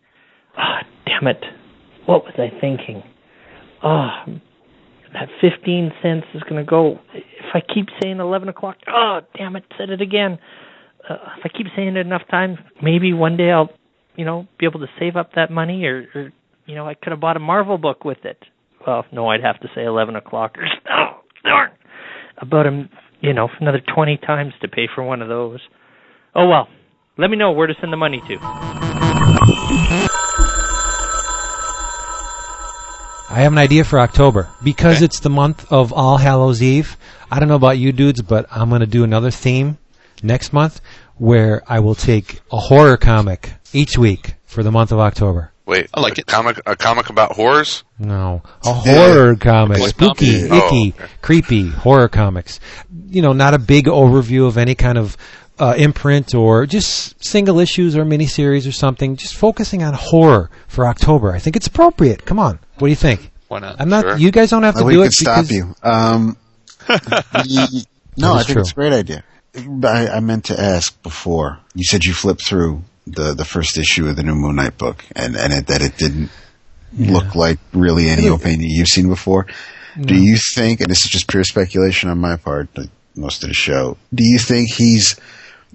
Ah, 0.58 0.80
oh, 0.80 0.88
damn 1.06 1.28
it. 1.28 1.44
What 2.06 2.24
was 2.24 2.34
I 2.38 2.50
thinking? 2.62 3.04
Oh, 3.84 4.08
that 5.14 5.28
15 5.42 5.92
cents 6.02 6.26
is 6.34 6.42
going 6.44 6.56
to 6.56 6.64
go. 6.64 7.00
If 7.14 7.54
I 7.54 7.60
keep 7.60 7.88
saying 8.02 8.20
11 8.20 8.48
o'clock, 8.48 8.78
oh, 8.88 9.20
damn 9.38 9.58
it, 9.58 9.66
said 9.78 9.90
it 9.90 10.02
again. 10.02 10.40
Uh, 11.08 11.16
if 11.38 11.46
I 11.46 11.50
keep 11.50 11.68
saying 11.76 11.98
it 11.98 11.98
enough 11.98 12.24
times, 12.32 12.58
maybe 12.82 13.12
one 13.14 13.36
day 13.36 13.52
I'll, 13.52 13.70
you 14.16 14.24
know, 14.24 14.48
be 14.58 14.66
able 14.66 14.80
to 14.80 14.88
save 15.00 15.18
up 15.18 15.32
that 15.36 15.52
money 15.52 15.84
or, 15.86 16.08
or 16.16 16.34
you 16.66 16.76
know, 16.76 16.88
I 16.88 16.94
could 16.94 17.12
have 17.12 17.20
bought 17.20 17.38
a 17.38 17.42
Marvel 17.42 17.78
book 17.78 18.06
with 18.06 18.24
it. 18.24 18.38
Well, 18.86 19.06
no, 19.12 19.28
I'd 19.28 19.44
have 19.44 19.60
to 19.62 19.68
say 19.76 19.84
11 19.84 20.16
o'clockers. 20.16 20.70
Oh, 20.90 21.22
darn. 21.44 21.72
About 22.38 22.68
a, 22.68 22.90
you 23.20 23.34
know, 23.34 23.50
another 23.60 23.82
20 23.94 24.18
times 24.18 24.54
to 24.62 24.68
pay 24.68 24.88
for 24.94 25.04
one 25.04 25.22
of 25.22 25.28
those. 25.28 25.60
Oh, 26.40 26.48
well. 26.48 26.70
Let 27.18 27.32
me 27.32 27.36
know 27.36 27.52
where 27.52 27.66
to 27.66 27.74
send 27.82 27.92
the 27.92 27.98
money 27.98 28.22
to. 28.28 28.38
I 33.30 33.42
have 33.42 33.52
an 33.52 33.58
idea 33.58 33.84
for 33.84 34.00
October 34.00 34.48
because 34.64 34.98
okay. 34.98 35.06
it's 35.06 35.20
the 35.20 35.32
month 35.32 35.72
of 35.72 35.92
All 35.92 36.18
Hallows 36.18 36.62
Eve. 36.62 36.96
I 37.32 37.40
don't 37.40 37.50
know 37.50 37.56
about 37.56 37.80
you 37.80 37.92
dudes, 37.92 38.22
but 38.22 38.46
I'm 38.52 38.70
going 38.70 38.82
to 38.82 38.88
do 38.88 39.04
another 39.04 39.32
theme 39.32 39.80
next 40.22 40.54
month 40.54 40.80
where 41.16 41.64
I 41.68 41.80
will 41.80 41.96
take 41.96 42.40
a 42.52 42.58
horror 42.60 42.98
comic 42.98 43.54
each 43.74 43.98
week 43.98 44.36
for 44.46 44.62
the 44.62 44.72
month 44.72 44.92
of 44.92 45.00
October. 45.00 45.52
Wait, 45.66 45.90
I 45.92 46.02
like 46.02 46.20
a 46.20 46.22
it. 46.22 46.28
Comic, 46.28 46.62
a 46.68 46.76
comic 46.76 47.10
about 47.10 47.32
horrors? 47.32 47.84
No, 47.98 48.44
a 48.64 48.74
horror 48.74 49.36
comic, 49.36 49.80
spooky, 49.80 50.46
icky, 50.46 50.50
oh, 50.52 50.68
okay. 50.68 50.94
creepy 51.24 51.68
horror 51.70 52.08
comics. 52.08 52.60
You 53.08 53.24
know, 53.24 53.34
not 53.34 53.56
a 53.56 53.60
big 53.60 53.86
overview 53.86 54.48
of 54.48 54.58
any 54.58 54.76
kind 54.76 54.98
of 54.98 55.18
uh, 55.60 55.74
imprint 55.78 56.34
or 56.36 56.66
just 56.66 57.24
single 57.26 57.60
issues 57.60 57.96
or 57.96 58.04
miniseries 58.06 58.68
or 58.68 58.72
something. 58.72 59.16
Just 59.16 59.36
focusing 59.36 59.84
on 59.84 59.94
horror 59.94 60.50
for 60.68 60.86
October. 60.86 61.32
I 61.32 61.40
think 61.40 61.56
it's 61.56 61.68
appropriate. 61.68 62.26
Come 62.26 62.40
on. 62.40 62.60
What 62.80 62.88
do 62.88 62.90
you 62.90 62.96
think? 62.96 63.32
Why 63.48 63.60
not? 63.60 63.80
I'm 63.80 63.90
not. 63.90 64.04
Sure. 64.04 64.18
You 64.18 64.32
guys 64.32 64.50
don't 64.50 64.64
have 64.64 64.76
to 64.76 64.84
we 64.84 64.94
do 64.94 65.00
could 65.02 65.08
it. 65.08 65.14
stop 65.14 65.44
because- 65.48 65.52
you. 65.52 65.76
Um, 65.84 66.38
the- 66.88 67.86
no, 68.18 68.34
I 68.34 68.38
think 68.44 68.54
true. 68.54 68.62
it's 68.62 68.72
a 68.72 68.76
great 68.76 68.94
idea. 68.94 69.24
I, 69.84 70.08
I 70.08 70.20
meant 70.20 70.46
to 70.46 70.60
ask 70.60 71.02
before. 71.04 71.60
You 71.76 71.84
said 71.84 72.04
you 72.04 72.14
flipped 72.14 72.46
through 72.46 72.84
the 73.06 73.34
the 73.34 73.46
first 73.46 73.78
issue 73.78 74.08
of 74.08 74.16
the 74.16 74.24
new 74.24 74.36
Moon 74.36 74.56
Knight 74.56 74.78
book, 74.78 75.04
and 75.16 75.36
and 75.36 75.54
it, 75.54 75.68
that 75.68 75.82
it 75.82 75.98
didn't 75.98 76.30
look 76.98 77.36
like 77.36 77.60
really 77.74 78.10
any 78.10 78.28
opening 78.30 78.62
you've 78.62 78.88
seen 78.88 79.08
before. 79.10 79.46
Do 80.00 80.16
you 80.16 80.38
think, 80.54 80.80
and 80.82 80.90
this 80.92 81.04
is 81.04 81.10
just 81.10 81.28
pure 81.28 81.44
speculation 81.44 82.08
on 82.10 82.20
my 82.20 82.36
part, 82.38 82.70
like 82.78 82.90
most 83.16 83.42
of 83.44 83.50
the 83.50 83.56
show, 83.56 83.98
do 84.14 84.24
you 84.24 84.38
think 84.38 84.70
he's 84.70 85.16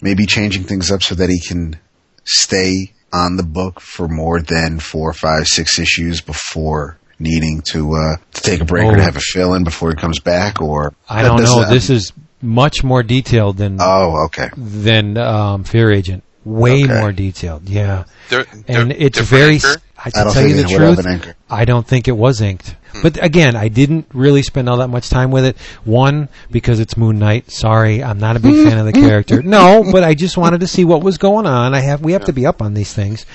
maybe 0.02 0.26
changing 0.26 0.64
things 0.64 0.90
up 0.90 1.02
so 1.02 1.14
that 1.14 1.30
he 1.30 1.40
can 1.40 1.78
stay 2.24 2.92
on 3.12 3.36
the 3.36 3.42
book 3.42 3.80
for 3.80 4.08
more 4.08 4.40
than 4.40 4.78
four, 4.80 5.12
five, 5.14 5.46
six 5.46 5.78
issues 5.78 6.20
before 6.20 6.98
needing 7.18 7.62
to 7.62 7.94
uh, 7.94 8.16
to 8.34 8.42
take 8.42 8.60
a 8.60 8.64
break 8.64 8.84
or 8.84 8.92
Oh. 8.92 8.96
to 8.96 9.02
have 9.02 9.16
a 9.16 9.20
fill 9.20 9.54
in 9.54 9.64
before 9.64 9.90
he 9.90 9.96
comes 9.96 10.18
back? 10.18 10.60
Or 10.60 10.92
I 11.08 11.22
don't 11.22 11.36
know. 11.38 11.44
doesn't- 11.60 11.70
This 11.70 11.88
is 11.90 12.12
much 12.40 12.82
more 12.82 13.02
detailed 13.02 13.56
than 13.58 13.76
Oh, 13.80 14.24
okay. 14.26 14.48
than 14.56 15.16
um, 15.16 15.64
Fear 15.64 15.92
Agent. 15.92 16.24
Way 16.44 16.82
Okay. 16.84 16.98
more 17.00 17.12
detailed. 17.12 17.68
Yeah, 17.68 18.04
They're, 18.28 18.44
and 18.66 18.90
they're 18.90 18.96
it's 18.98 19.20
very. 19.20 19.54
anchor? 19.54 19.76
I 20.04 20.10
I 20.20 20.24
don't 20.24 20.32
tell 20.32 20.42
you 20.46 20.54
think 20.56 20.68
the 20.68 20.74
it 20.74 21.22
truth. 21.22 21.34
I 21.50 21.64
don't 21.64 21.86
think 21.86 22.08
it 22.08 22.16
was 22.16 22.40
inked. 22.40 22.74
Hmm. 22.92 23.02
But 23.02 23.22
again, 23.24 23.54
I 23.56 23.68
didn't 23.68 24.06
really 24.12 24.42
spend 24.42 24.68
all 24.68 24.78
that 24.78 24.88
much 24.88 25.08
time 25.10 25.30
with 25.30 25.44
it. 25.44 25.56
One, 25.84 26.28
because 26.50 26.80
it's 26.80 26.96
Moon 26.96 27.18
Knight. 27.18 27.50
Sorry, 27.50 28.02
I'm 28.02 28.18
not 28.18 28.36
a 28.36 28.40
big 28.40 28.66
fan 28.68 28.78
of 28.78 28.86
the 28.86 28.92
character. 28.92 29.42
No, 29.42 29.84
but 29.90 30.02
I 30.04 30.14
just 30.14 30.36
wanted 30.36 30.60
to 30.60 30.66
see 30.66 30.84
what 30.84 31.02
was 31.02 31.18
going 31.18 31.46
on. 31.46 31.74
I 31.74 31.80
have 31.80 32.00
we 32.02 32.12
have 32.12 32.24
to 32.26 32.32
be 32.32 32.46
up 32.46 32.60
on 32.62 32.74
these 32.74 32.92
things. 32.92 33.26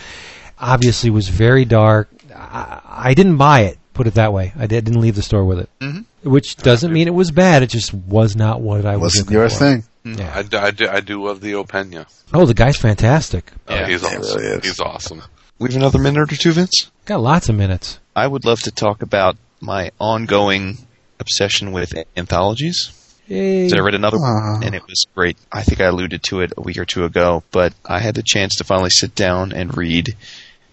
Obviously, 0.59 1.09
it 1.09 1.13
was 1.13 1.29
very 1.29 1.65
dark. 1.65 2.09
I, 2.35 2.81
I 2.85 3.13
didn't 3.13 3.37
buy 3.37 3.61
it. 3.61 3.77
Put 3.93 4.07
it 4.07 4.13
that 4.15 4.31
way. 4.33 4.53
I 4.57 4.67
did, 4.67 4.85
didn't 4.85 5.01
leave 5.01 5.15
the 5.15 5.21
store 5.23 5.43
with 5.45 5.59
it. 5.59 5.69
Mhm. 5.79 6.05
Which 6.23 6.55
doesn't 6.57 6.91
mean 6.91 7.07
it 7.07 7.13
was 7.13 7.31
bad. 7.31 7.63
It 7.63 7.67
just 7.69 7.93
was 7.93 8.35
not 8.35 8.61
what 8.61 8.85
I 8.85 8.95
was 8.97 9.13
Wasn't 9.15 9.31
your 9.31 9.49
for. 9.49 9.55
thing. 9.55 9.83
Yeah. 10.03 10.31
I, 10.35 10.43
do- 10.43 10.57
I, 10.57 10.71
do, 10.71 10.87
I 10.87 10.99
do 10.99 11.23
love 11.25 11.41
the 11.41 11.53
Opena. 11.53 12.05
Oh, 12.33 12.45
the 12.45 12.53
guy's 12.53 12.77
fantastic. 12.77 13.51
Oh, 13.67 13.75
Yeah, 13.75 13.87
he's 13.87 14.01
he 14.01 14.07
awesome. 14.15 14.41
really 14.41 14.57
is. 14.57 14.63
He's 14.65 14.79
awesome. 14.79 15.23
We 15.59 15.69
have 15.69 15.75
another 15.77 15.99
minute 15.99 16.31
or 16.31 16.35
two, 16.35 16.51
Vince. 16.51 16.91
Got 17.05 17.21
lots 17.21 17.49
of 17.49 17.55
minutes. 17.55 17.99
I 18.15 18.27
would 18.27 18.45
love 18.45 18.59
to 18.61 18.71
talk 18.71 19.01
about 19.01 19.37
my 19.59 19.91
ongoing 19.99 20.77
obsession 21.19 21.71
with 21.71 21.93
anthologies. 22.15 22.91
Yay. 23.27 23.67
So 23.69 23.77
I 23.77 23.81
read 23.81 23.95
another 23.95 24.17
Aw. 24.17 24.53
one, 24.53 24.63
and 24.63 24.75
it 24.75 24.83
was 24.87 25.05
great. 25.15 25.37
I 25.51 25.63
think 25.63 25.81
I 25.81 25.85
alluded 25.85 26.23
to 26.23 26.41
it 26.41 26.53
a 26.55 26.61
week 26.61 26.77
or 26.77 26.85
two 26.85 27.03
ago, 27.05 27.43
but 27.51 27.73
I 27.85 27.99
had 27.99 28.15
the 28.15 28.23
chance 28.23 28.55
to 28.57 28.63
finally 28.63 28.89
sit 28.91 29.15
down 29.15 29.51
and 29.51 29.75
read 29.75 30.15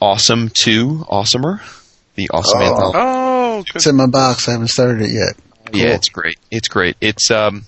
Awesome 0.00 0.50
2, 0.50 1.06
Awesomer, 1.10 1.60
the 2.14 2.28
Awesome 2.30 2.60
Oh. 2.60 2.64
anthology. 2.64 2.98
Oh, 3.00 3.62
good. 3.66 3.76
It's 3.76 3.86
in 3.86 3.96
my 3.96 4.06
box. 4.06 4.46
I 4.48 4.52
haven't 4.52 4.68
started 4.68 5.02
it 5.02 5.10
yet. 5.10 5.36
Yeah, 5.72 5.94
it's 5.94 6.10
great. 6.10 6.38
It's 6.50 6.68
great. 6.68 6.96
It's 7.00 7.30
um, 7.30 7.64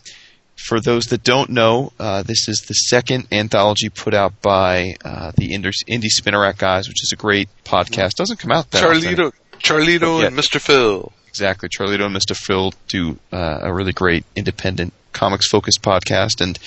for 0.56 0.80
those 0.80 1.04
that 1.06 1.22
don't 1.22 1.50
know, 1.50 1.92
uh, 1.98 2.22
this 2.22 2.48
is 2.48 2.60
the 2.66 2.74
second 2.74 3.26
anthology 3.30 3.88
put 3.88 4.14
out 4.14 4.40
by 4.42 4.96
uh, 5.04 5.32
the 5.36 5.50
Indie, 5.50 5.72
Indie 5.88 6.08
Spinner 6.08 6.40
Rack 6.40 6.58
guys, 6.58 6.88
which 6.88 7.02
is 7.02 7.12
a 7.12 7.16
great 7.16 7.48
podcast. 7.64 8.14
Doesn't 8.14 8.38
come 8.38 8.52
out 8.52 8.70
that 8.72 8.82
often. 8.82 9.00
Charlito, 9.02 9.32
Charlito 9.58 10.20
Yeah. 10.20 10.26
and 10.28 10.36
Mr. 10.36 10.60
Phil. 10.60 11.12
Exactly. 11.28 11.68
Charlito 11.68 12.06
and 12.06 12.16
Mr. 12.16 12.34
Phil 12.34 12.72
do 12.88 13.18
uh, 13.32 13.58
a 13.62 13.72
really 13.72 13.92
great 13.92 14.24
independent 14.34 14.92
comics 15.12 15.48
focused 15.48 15.82
podcast, 15.82 16.40
and 16.40 16.58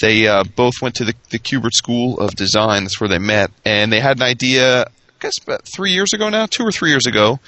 they 0.00 0.26
uh, 0.28 0.42
both 0.56 0.74
went 0.82 0.94
to 0.96 1.04
the, 1.04 1.14
the 1.30 1.38
Kubert 1.38 1.72
School 1.72 2.18
of 2.20 2.34
Design. 2.34 2.82
That's 2.84 3.00
where 3.00 3.08
they 3.08 3.18
met, 3.18 3.50
and 3.64 3.92
they 3.92 4.00
had 4.00 4.16
an 4.18 4.22
idea, 4.24 4.82
I 4.82 4.86
guess 5.20 5.38
about 5.42 5.62
three 5.64 5.92
years 5.92 6.12
ago 6.12 6.28
now, 6.28 6.46
two 6.46 6.64
or 6.64 6.70
three 6.72 6.90
years 6.90 7.06
ago, 7.06 7.38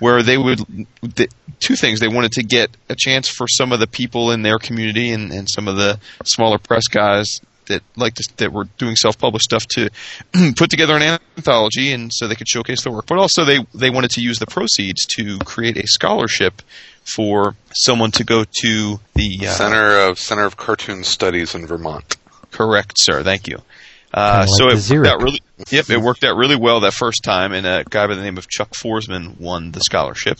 where 0.00 0.22
they 0.22 0.36
would 0.36 0.58
the, 1.02 1.28
two 1.60 1.76
things. 1.76 2.00
They 2.00 2.08
wanted 2.08 2.32
to 2.32 2.42
get 2.42 2.70
a 2.88 2.96
chance 2.96 3.28
for 3.28 3.46
some 3.46 3.72
of 3.72 3.78
the 3.78 3.86
people 3.86 4.32
in 4.32 4.42
their 4.42 4.58
community 4.58 5.10
and, 5.10 5.32
and 5.32 5.48
some 5.48 5.68
of 5.68 5.76
the 5.76 6.00
smaller 6.24 6.58
press 6.58 6.88
guys 6.88 7.40
that 7.66 7.82
like 7.96 8.14
to, 8.14 8.28
that 8.38 8.52
were 8.52 8.64
doing 8.78 8.96
self-published 8.96 9.44
stuff 9.44 9.66
to 9.68 9.90
put 10.56 10.70
together 10.70 10.96
an 10.96 11.18
anthology 11.36 11.92
and 11.92 12.10
so 12.12 12.26
they 12.26 12.34
could 12.34 12.48
showcase 12.48 12.82
their 12.82 12.92
work. 12.92 13.06
But 13.06 13.18
also 13.18 13.44
they 13.44 13.64
they 13.74 13.90
wanted 13.90 14.10
to 14.12 14.20
use 14.20 14.38
the 14.38 14.46
proceeds 14.46 15.06
to 15.16 15.38
create 15.38 15.76
a 15.76 15.86
scholarship 15.86 16.62
for 17.04 17.54
someone 17.72 18.10
to 18.12 18.24
go 18.24 18.44
to 18.44 19.00
the 19.14 19.38
uh, 19.42 19.52
Center 19.52 19.98
of 20.00 20.18
Center 20.18 20.44
of 20.44 20.56
Cartoon 20.56 21.04
Studies 21.04 21.54
in 21.54 21.66
Vermont. 21.66 22.16
Correct, 22.50 22.94
sir. 22.96 23.22
Thank 23.22 23.46
you. 23.46 23.58
Uh, 24.12 24.44
so 24.46 24.66
like 24.66 24.78
it 24.78 24.90
worked 24.90 25.06
out 25.08 25.22
really. 25.22 25.42
Yep, 25.70 25.90
it 25.90 26.00
worked 26.00 26.24
out 26.24 26.36
really 26.36 26.56
well 26.56 26.80
that 26.80 26.94
first 26.94 27.22
time, 27.22 27.52
and 27.52 27.66
a 27.66 27.84
guy 27.88 28.06
by 28.06 28.14
the 28.14 28.22
name 28.22 28.38
of 28.38 28.48
Chuck 28.48 28.72
Forsman 28.72 29.38
won 29.38 29.70
the 29.70 29.80
scholarship, 29.80 30.38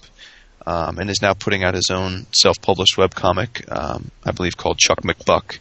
um, 0.66 0.98
and 0.98 1.08
is 1.08 1.22
now 1.22 1.34
putting 1.34 1.62
out 1.62 1.74
his 1.74 1.90
own 1.90 2.26
self-published 2.32 2.96
webcomic, 2.96 3.70
um, 3.70 4.10
I 4.24 4.32
believe 4.32 4.56
called 4.56 4.78
Chuck 4.78 5.02
McBuck. 5.02 5.58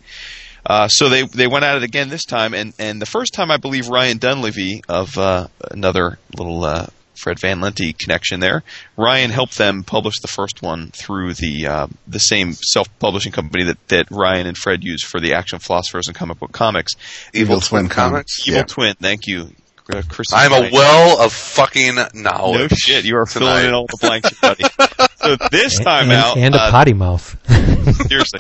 Uh, 0.65 0.88
so 0.88 1.10
they 1.10 1.23
they 1.23 1.48
went 1.48 1.65
at 1.65 1.77
it 1.77 1.84
again 1.84 2.10
this 2.10 2.26
time, 2.26 2.53
and 2.53 2.73
and 2.80 3.02
the 3.02 3.06
first 3.06 3.34
time 3.34 3.52
I 3.52 3.57
believe 3.57 3.90
Ryan 3.90 4.19
Dunlavey 4.19 4.81
of 4.90 5.18
uh, 5.18 5.48
another 5.72 6.18
little 6.36 6.64
uh, 6.64 6.88
Fred 7.20 7.40
Van 7.40 7.60
Lente 7.60 7.98
connection 7.98 8.40
there. 8.40 8.64
Ryan 8.98 9.30
helped 9.30 9.58
them 9.58 9.84
publish 9.84 10.20
the 10.22 10.28
first 10.28 10.62
one 10.62 10.91
through 10.91 11.34
the 11.34 11.68
uh, 11.68 11.88
the 12.08 12.20
same 12.20 12.54
self-publishing 12.54 13.32
company 13.32 13.66
that, 13.66 13.88
that 13.90 14.08
Ryan 14.10 14.48
and 14.48 14.58
Fred 14.58 14.84
use 14.84 15.04
for 15.04 15.20
the 15.20 15.34
Action 15.34 15.60
Philosophers 15.60 16.08
and 16.08 16.16
comic 16.16 16.40
book 16.40 16.52
comics. 16.52 16.94
Evil, 17.34 17.60
Twin, 17.60 17.90
Comics. 17.90 18.48
Evil 18.48 18.60
Yeah. 18.60 18.64
Twin, 18.64 18.96
thank 18.96 19.28
you, 19.28 19.52
uh, 19.94 20.02
Chris. 20.08 20.28
I'm 20.34 20.54
a 20.54 20.70
well 20.72 21.22
of 21.22 21.34
fucking 21.34 21.96
knowledge. 21.96 22.14
No 22.14 22.32
knowledge. 22.32 22.72
shit, 22.74 23.06
you 23.06 23.18
are 23.18 23.26
filling 23.26 23.66
in 23.66 23.74
all 23.74 23.88
the 23.88 23.98
blanks, 24.00 24.34
buddy. 24.40 24.64
so 25.18 25.36
this 25.52 25.80
time 25.80 26.06
and, 26.06 26.14
out, 26.14 26.38
and 26.38 26.56
a 26.56 26.62
uh, 26.62 26.72
potty 26.72 26.94
mouth. 26.94 27.38
seriously, 28.08 28.40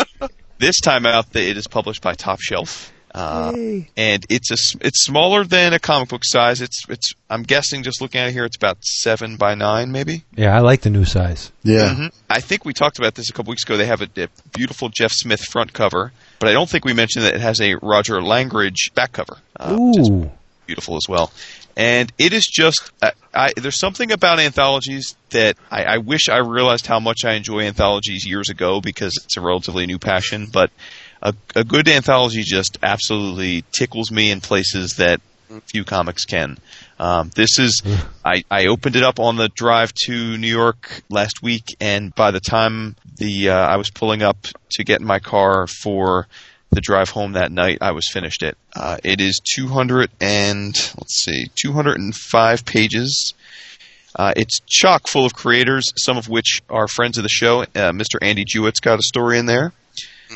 this 0.57 0.79
time 0.79 1.05
out, 1.05 1.35
it 1.35 1.57
is 1.57 1.67
published 1.67 2.01
by 2.01 2.13
Top 2.13 2.39
Shelf. 2.39 2.93
Uh, 3.13 3.51
and 3.97 4.25
it's 4.29 4.51
a 4.51 4.53
s- 4.53 4.75
it's 4.81 5.03
smaller 5.03 5.43
than 5.43 5.73
a 5.73 5.79
comic 5.79 6.09
book 6.09 6.23
size. 6.23 6.61
It's 6.61 6.83
it's 6.89 7.13
I'm 7.29 7.43
guessing 7.43 7.83
just 7.83 8.01
looking 8.01 8.21
at 8.21 8.29
it 8.29 8.33
here, 8.33 8.45
it's 8.45 8.55
about 8.57 8.77
seven 8.83 9.35
by 9.37 9.55
nine, 9.55 9.91
maybe. 9.91 10.23
yeah, 10.35 10.55
I 10.55 10.59
like 10.59 10.81
the 10.81 10.89
new 10.89 11.05
size. 11.05 11.51
Yeah. 11.63 11.93
Mhm. 11.95 12.11
I 12.29 12.39
think 12.41 12.65
we 12.65 12.73
talked 12.73 12.99
about 12.99 13.15
this 13.15 13.29
a 13.29 13.33
couple 13.33 13.49
weeks 13.51 13.63
ago. 13.63 13.77
They 13.77 13.87
have 13.87 14.01
a, 14.01 14.09
a 14.17 14.27
beautiful 14.53 14.89
Jeff 14.89 15.11
Smith 15.11 15.41
front 15.41 15.73
cover, 15.73 16.11
but 16.39 16.49
I 16.49 16.53
don't 16.53 16.69
think 16.69 16.85
we 16.85 16.93
mentioned 16.93 17.25
that 17.25 17.33
it 17.35 17.41
has 17.41 17.59
a 17.61 17.75
Roger 17.75 18.21
Langridge 18.21 18.91
back 18.93 19.11
cover. 19.13 19.37
Uh, 19.59 19.75
Ooh. 19.79 20.29
beautiful 20.67 20.95
as 20.95 21.07
well. 21.09 21.31
And 21.77 22.11
it 22.17 22.33
is 22.33 22.45
just, 22.45 22.91
I, 23.01 23.11
I, 23.33 23.53
there's 23.55 23.79
something 23.79 24.11
about 24.11 24.39
anthologies 24.39 25.15
that 25.29 25.55
I, 25.71 25.83
I 25.85 25.97
wish 25.99 26.27
I 26.27 26.37
realized 26.39 26.85
how 26.87 26.99
much 26.99 27.23
I 27.23 27.33
enjoy 27.35 27.61
anthologies 27.61 28.25
years 28.27 28.49
ago 28.49 28.81
because 28.81 29.13
it's 29.23 29.37
a 29.37 29.41
relatively 29.41 29.85
new 29.85 29.97
passion. 29.97 30.47
But 30.51 30.71
a, 31.21 31.33
a 31.55 31.63
good 31.63 31.87
anthology 31.87 32.43
just 32.43 32.77
absolutely 32.81 33.63
tickles 33.71 34.11
me 34.11 34.31
in 34.31 34.41
places 34.41 34.95
that 34.97 35.21
few 35.65 35.83
comics 35.83 36.25
can. 36.25 36.57
Um, 36.99 37.31
this 37.35 37.59
is, 37.59 37.81
I, 38.23 38.43
I 38.51 38.67
opened 38.67 38.95
it 38.95 39.03
up 39.03 39.19
on 39.19 39.35
the 39.35 39.49
drive 39.49 39.93
to 40.05 40.37
New 40.37 40.47
York 40.47 41.01
last 41.09 41.41
week, 41.41 41.75
and 41.79 42.13
by 42.13 42.31
the 42.31 42.39
time 42.39 42.95
the 43.17 43.49
uh, 43.49 43.55
I 43.55 43.77
was 43.77 43.89
pulling 43.89 44.21
up 44.21 44.47
to 44.71 44.83
get 44.83 45.01
in 45.01 45.07
my 45.07 45.19
car 45.19 45.67
for 45.67 46.27
the 46.71 46.81
drive 46.81 47.09
home 47.09 47.33
that 47.33 47.51
night, 47.51 47.79
I 47.81 47.91
was 47.91 48.07
finished 48.07 48.43
it. 48.43 48.57
Uh, 48.75 48.97
it 49.03 49.19
is 49.19 49.39
200 49.55 50.11
and 50.21 50.75
let's 50.97 51.23
see, 51.23 51.49
205 51.55 52.65
pages. 52.65 53.33
Uh, 54.15 54.33
it's 54.35 54.59
chock 54.67 55.07
full 55.07 55.25
of 55.25 55.33
creators, 55.33 55.91
some 55.97 56.17
of 56.17 56.29
which 56.29 56.61
are 56.69 56.87
friends 56.87 57.17
of 57.17 57.23
the 57.23 57.29
show. 57.29 57.61
Uh, 57.61 57.91
Mr. 57.91 58.17
Andy 58.21 58.43
Jewett's 58.45 58.79
got 58.79 58.99
a 58.99 59.03
story 59.03 59.39
in 59.39 59.45
there. 59.45 59.71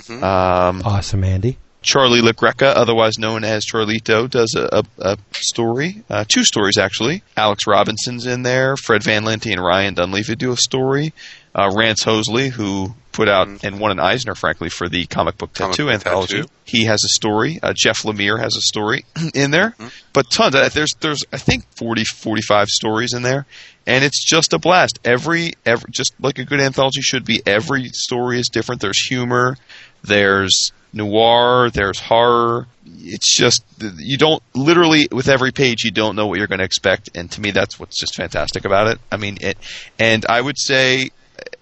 Um, 0.09 0.81
Awesome, 0.85 1.23
Andy. 1.23 1.57
Charlie 1.81 2.21
LaGreca, 2.21 2.73
otherwise 2.75 3.19
known 3.19 3.43
as 3.43 3.65
Charlito, 3.65 4.29
does 4.29 4.55
a, 4.55 4.69
a, 4.79 4.83
a 4.99 5.17
story, 5.33 6.01
uh, 6.09 6.23
two 6.27 6.45
stories 6.45 6.77
actually. 6.77 7.23
Alex 7.35 7.67
Robinson's 7.67 8.25
in 8.25 8.43
there. 8.43 8.77
Fred 8.77 9.03
Van 9.03 9.23
Lente 9.25 9.51
and 9.51 9.61
Ryan 9.61 9.95
Dunlavey 9.95 10.37
do 10.37 10.53
a 10.53 10.57
story. 10.57 11.13
Uh, 11.55 11.69
Rantz 11.69 12.03
Hoseley, 12.03 12.49
who 12.49 12.95
put 13.11 13.29
out 13.29 13.47
and 13.63 13.79
won 13.79 13.91
an 13.91 13.99
Eisner, 13.99 14.33
frankly, 14.33 14.69
for 14.69 14.89
the 14.89 15.05
comic 15.05 15.37
book 15.37 15.53
Comic 15.53 15.73
tattoo 15.73 15.85
book 15.85 15.93
anthology. 15.93 16.37
tattoo. 16.37 16.49
He 16.65 16.85
has 16.85 17.03
a 17.03 17.09
story. 17.09 17.59
Uh, 17.61 17.71
Jeff 17.73 18.01
Lemire 18.03 18.39
has 18.39 18.55
a 18.55 18.61
story 18.61 19.05
in 19.35 19.51
there, 19.51 19.75
but 20.13 20.31
tons. 20.31 20.55
Uh, 20.55 20.67
There's 20.69 20.93
there's 20.99 21.23
I 21.31 21.37
think 21.37 21.65
40, 21.75 22.05
45 22.05 22.69
stories 22.69 23.13
in 23.13 23.21
there, 23.21 23.45
and 23.85 24.03
it's 24.03 24.23
just 24.23 24.53
a 24.53 24.57
blast. 24.57 24.97
Every 25.05 25.53
every 25.65 25.91
just 25.91 26.13
like 26.19 26.39
a 26.39 26.43
good 26.43 26.59
anthology 26.59 27.01
should 27.01 27.23
be. 27.25 27.41
Every 27.45 27.89
story 27.89 28.39
is 28.39 28.47
different. 28.49 28.81
There's 28.81 29.05
humor. 29.07 29.57
There's 30.03 30.71
noir. 30.91 31.69
There's 31.69 31.99
horror. 31.99 32.67
It's 32.85 33.33
just 33.35 33.63
you 33.79 34.17
don't 34.17 34.41
literally 34.55 35.07
with 35.11 35.27
every 35.27 35.51
page 35.51 35.83
you 35.83 35.91
don't 35.91 36.15
know 36.15 36.25
what 36.27 36.39
you're 36.39 36.47
going 36.47 36.59
to 36.59 36.65
expect, 36.65 37.09
and 37.15 37.29
to 37.31 37.41
me 37.41 37.51
that's 37.51 37.79
what's 37.79 37.99
just 37.99 38.15
fantastic 38.15 38.65
about 38.65 38.87
it. 38.87 38.99
I 39.11 39.17
mean, 39.17 39.37
it, 39.41 39.57
and 39.99 40.25
I 40.27 40.41
would 40.41 40.57
say 40.57 41.11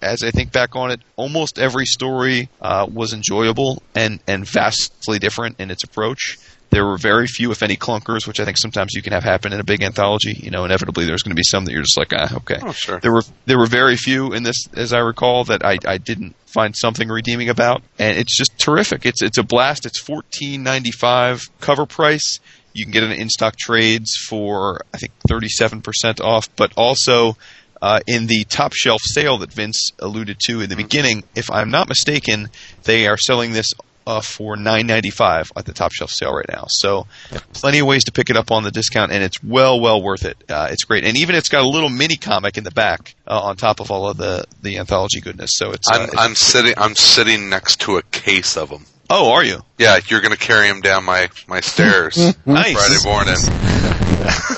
as 0.02 0.22
I 0.22 0.30
think 0.30 0.52
back 0.52 0.76
on 0.76 0.90
it, 0.90 1.00
almost 1.16 1.58
every 1.58 1.86
story 1.86 2.48
uh, 2.60 2.86
was 2.92 3.12
enjoyable 3.12 3.82
and, 3.94 4.20
and 4.26 4.46
vastly 4.46 5.18
different 5.18 5.60
in 5.60 5.70
its 5.70 5.84
approach. 5.84 6.38
There 6.70 6.86
were 6.86 6.96
very 6.96 7.26
few, 7.26 7.50
if 7.50 7.62
any, 7.62 7.76
clunkers, 7.76 8.26
which 8.26 8.40
I 8.40 8.46
think 8.46 8.56
sometimes 8.56 8.94
you 8.94 9.02
can 9.02 9.12
have 9.12 9.24
happen 9.24 9.52
in 9.52 9.60
a 9.60 9.64
big 9.64 9.82
anthology. 9.82 10.32
You 10.32 10.50
know, 10.50 10.64
inevitably 10.64 11.04
there's 11.04 11.22
going 11.22 11.32
to 11.32 11.36
be 11.36 11.42
some 11.42 11.66
that 11.66 11.72
you're 11.72 11.82
just 11.82 11.98
like, 11.98 12.12
ah, 12.14 12.34
okay. 12.36 12.58
Oh, 12.62 12.72
sure. 12.72 12.98
There 12.98 13.12
were 13.12 13.22
there 13.44 13.58
were 13.58 13.66
very 13.66 13.96
few 13.96 14.32
in 14.32 14.42
this, 14.42 14.68
as 14.74 14.94
I 14.94 15.00
recall, 15.00 15.44
that 15.44 15.62
I, 15.62 15.76
I 15.86 15.98
didn't 15.98 16.34
find 16.46 16.74
something 16.74 17.08
redeeming 17.08 17.50
about, 17.50 17.82
and 17.98 18.16
it's 18.16 18.34
just 18.34 18.58
terrific. 18.58 19.04
It's 19.04 19.22
it's 19.22 19.36
a 19.36 19.42
blast. 19.42 19.84
It's 19.84 20.00
fourteen 20.00 20.62
ninety 20.62 20.92
five 20.92 21.42
cover 21.60 21.84
price. 21.84 22.40
You 22.72 22.86
can 22.86 22.92
get 22.92 23.02
it 23.02 23.18
in 23.18 23.28
stock 23.28 23.56
trades 23.56 24.16
for 24.16 24.80
I 24.94 24.96
think 24.96 25.12
thirty 25.28 25.48
seven 25.50 25.82
percent 25.82 26.22
off, 26.22 26.48
but 26.56 26.72
also 26.74 27.36
uh, 27.82 28.00
in 28.06 28.26
the 28.28 28.44
top 28.44 28.72
shelf 28.72 29.02
sale 29.04 29.36
that 29.38 29.52
Vince 29.52 29.90
alluded 29.98 30.38
to 30.46 30.60
in 30.62 30.70
the 30.70 30.76
beginning, 30.76 31.24
if 31.34 31.50
I'm 31.50 31.70
not 31.70 31.88
mistaken, 31.88 32.48
they 32.84 33.06
are 33.08 33.18
selling 33.18 33.52
this 33.52 33.72
uh, 34.06 34.20
for 34.20 34.56
nine 34.56 34.86
ninety 34.88 35.10
five 35.10 35.52
at 35.56 35.64
the 35.64 35.72
top 35.72 35.92
shelf 35.92 36.10
sale 36.10 36.32
right 36.34 36.48
now. 36.48 36.64
So 36.68 37.06
plenty 37.52 37.78
of 37.80 37.86
ways 37.86 38.02
to 38.04 38.12
pick 38.12 38.30
it 38.30 38.36
up 38.36 38.50
on 38.50 38.64
the 38.64 38.70
discount, 38.72 39.12
and 39.12 39.22
it's 39.22 39.40
well 39.44 39.78
well 39.80 40.02
worth 40.02 40.24
it. 40.24 40.42
Uh, 40.48 40.68
it's 40.72 40.82
great, 40.84 41.04
and 41.04 41.16
even 41.16 41.34
it's 41.36 41.48
got 41.48 41.62
a 41.62 41.68
little 41.68 41.88
mini 41.88 42.16
comic 42.16 42.56
in 42.56 42.64
the 42.64 42.70
back 42.72 43.14
uh, 43.28 43.40
on 43.40 43.56
top 43.56 43.78
of 43.80 43.90
all 43.92 44.08
of 44.08 44.16
the 44.16 44.44
the 44.62 44.78
anthology 44.78 45.20
goodness. 45.20 45.50
So 45.54 45.70
it's, 45.72 45.88
uh, 45.90 45.94
I'm 45.94 46.02
it's- 46.04 46.18
I'm 46.18 46.34
sitting 46.34 46.74
I'm 46.76 46.94
sitting 46.96 47.48
next 47.50 47.80
to 47.82 47.96
a 47.98 48.02
case 48.02 48.56
of 48.56 48.70
them. 48.70 48.86
oh, 49.10 49.30
are 49.32 49.44
you 49.44 49.60
Yeah, 49.78 50.00
you're 50.08 50.20
going 50.20 50.32
to 50.32 50.38
carry 50.38 50.66
them 50.68 50.80
down 50.80 51.04
my 51.04 51.28
my 51.46 51.60
stairs 51.60 52.16
nice? 52.46 52.72
Friday 52.74 53.04
morning. 53.04 53.36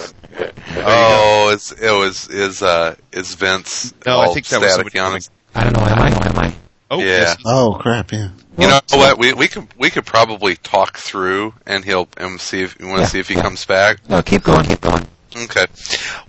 oh, 0.39 1.51
it's 1.52 1.73
it 1.73 1.90
was 1.90 2.28
is 2.28 2.62
uh 2.62 2.94
is 3.12 3.35
Vince 3.35 3.93
No, 4.06 4.20
I 4.20 4.27
think 4.28 4.47
that 4.48 4.61
was 4.61 4.74
somebody 4.74 4.98
on 4.98 5.19
I 5.55 5.65
don't 5.65 5.73
know. 5.74 5.81
Am 5.82 5.98
I? 6.01 6.28
Am 6.28 6.39
I? 6.39 6.55
Oh, 6.90 6.98
Yeah. 6.98 7.05
yes. 7.05 7.36
Oh 7.44 7.78
crap! 7.81 8.12
Yeah. 8.12 8.31
You 8.59 8.69
know 8.69 8.81
what? 8.93 9.19
We 9.19 9.32
we 9.32 9.48
could 9.48 9.66
we 9.78 9.90
could 9.90 10.05
probably 10.06 10.56
talk 10.56 10.97
through 10.98 11.55
and 11.66 11.85
he'll 11.85 12.09
and 12.16 12.40
see 12.40 12.62
if 12.62 12.78
you 12.78 12.86
want 12.86 12.98
to 12.98 13.02
Yeah. 13.02 13.09
see 13.09 13.19
if 13.20 13.28
he 13.28 13.35
comes 13.35 13.65
back. 13.65 14.09
No, 14.09 14.23
keep 14.23 14.43
going. 14.43 14.65
Keep 14.65 14.81
going. 14.81 15.06
Okay. 15.36 15.66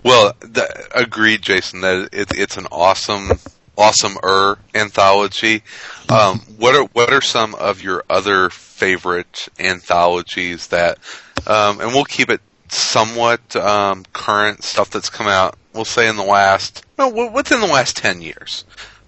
Well, 0.02 0.32
th- 0.54 0.66
agreed, 0.94 1.42
Jason. 1.42 1.82
That 1.82 2.08
it, 2.12 2.32
it's 2.36 2.56
an 2.56 2.66
awesome, 2.72 3.32
awesome 3.78 4.16
er 4.24 4.58
anthology. 4.74 5.62
Um, 6.08 6.40
what 6.58 6.74
are 6.74 6.84
what 6.92 7.12
are 7.12 7.20
some 7.20 7.54
of 7.54 7.82
your 7.82 8.04
other 8.10 8.50
favorite 8.50 9.48
anthologies 9.58 10.68
that? 10.68 10.98
Um, 11.46 11.80
and 11.80 11.92
we'll 11.92 12.04
keep 12.04 12.30
it 12.30 12.40
somewhat 12.72 13.54
um, 13.56 14.04
current 14.12 14.62
stuff 14.64 14.90
that's 14.90 15.10
come 15.10 15.26
out. 15.26 15.56
We'll 15.74 15.84
say 15.84 16.08
in 16.08 16.16
the 16.16 16.22
last, 16.24 16.84
well, 16.96 17.10
w- 17.10 17.30
within 17.32 17.60
the 17.60 17.66
last 17.66 17.96
ten 17.96 18.20
years. 18.22 18.64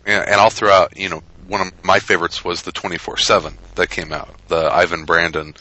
And 0.06 0.34
I'll 0.40 0.48
throw 0.50 0.70
out, 0.70 0.96
you 0.96 1.10
know, 1.10 1.22
one 1.48 1.60
of 1.60 1.84
my 1.84 1.98
favorites 1.98 2.42
was 2.44 2.62
the 2.62 2.72
24/7 2.72 3.54
that 3.74 3.90
came 3.90 4.12
out. 4.12 4.34
The 4.48 4.70
Ivan 4.72 5.04
Brandon 5.04 5.54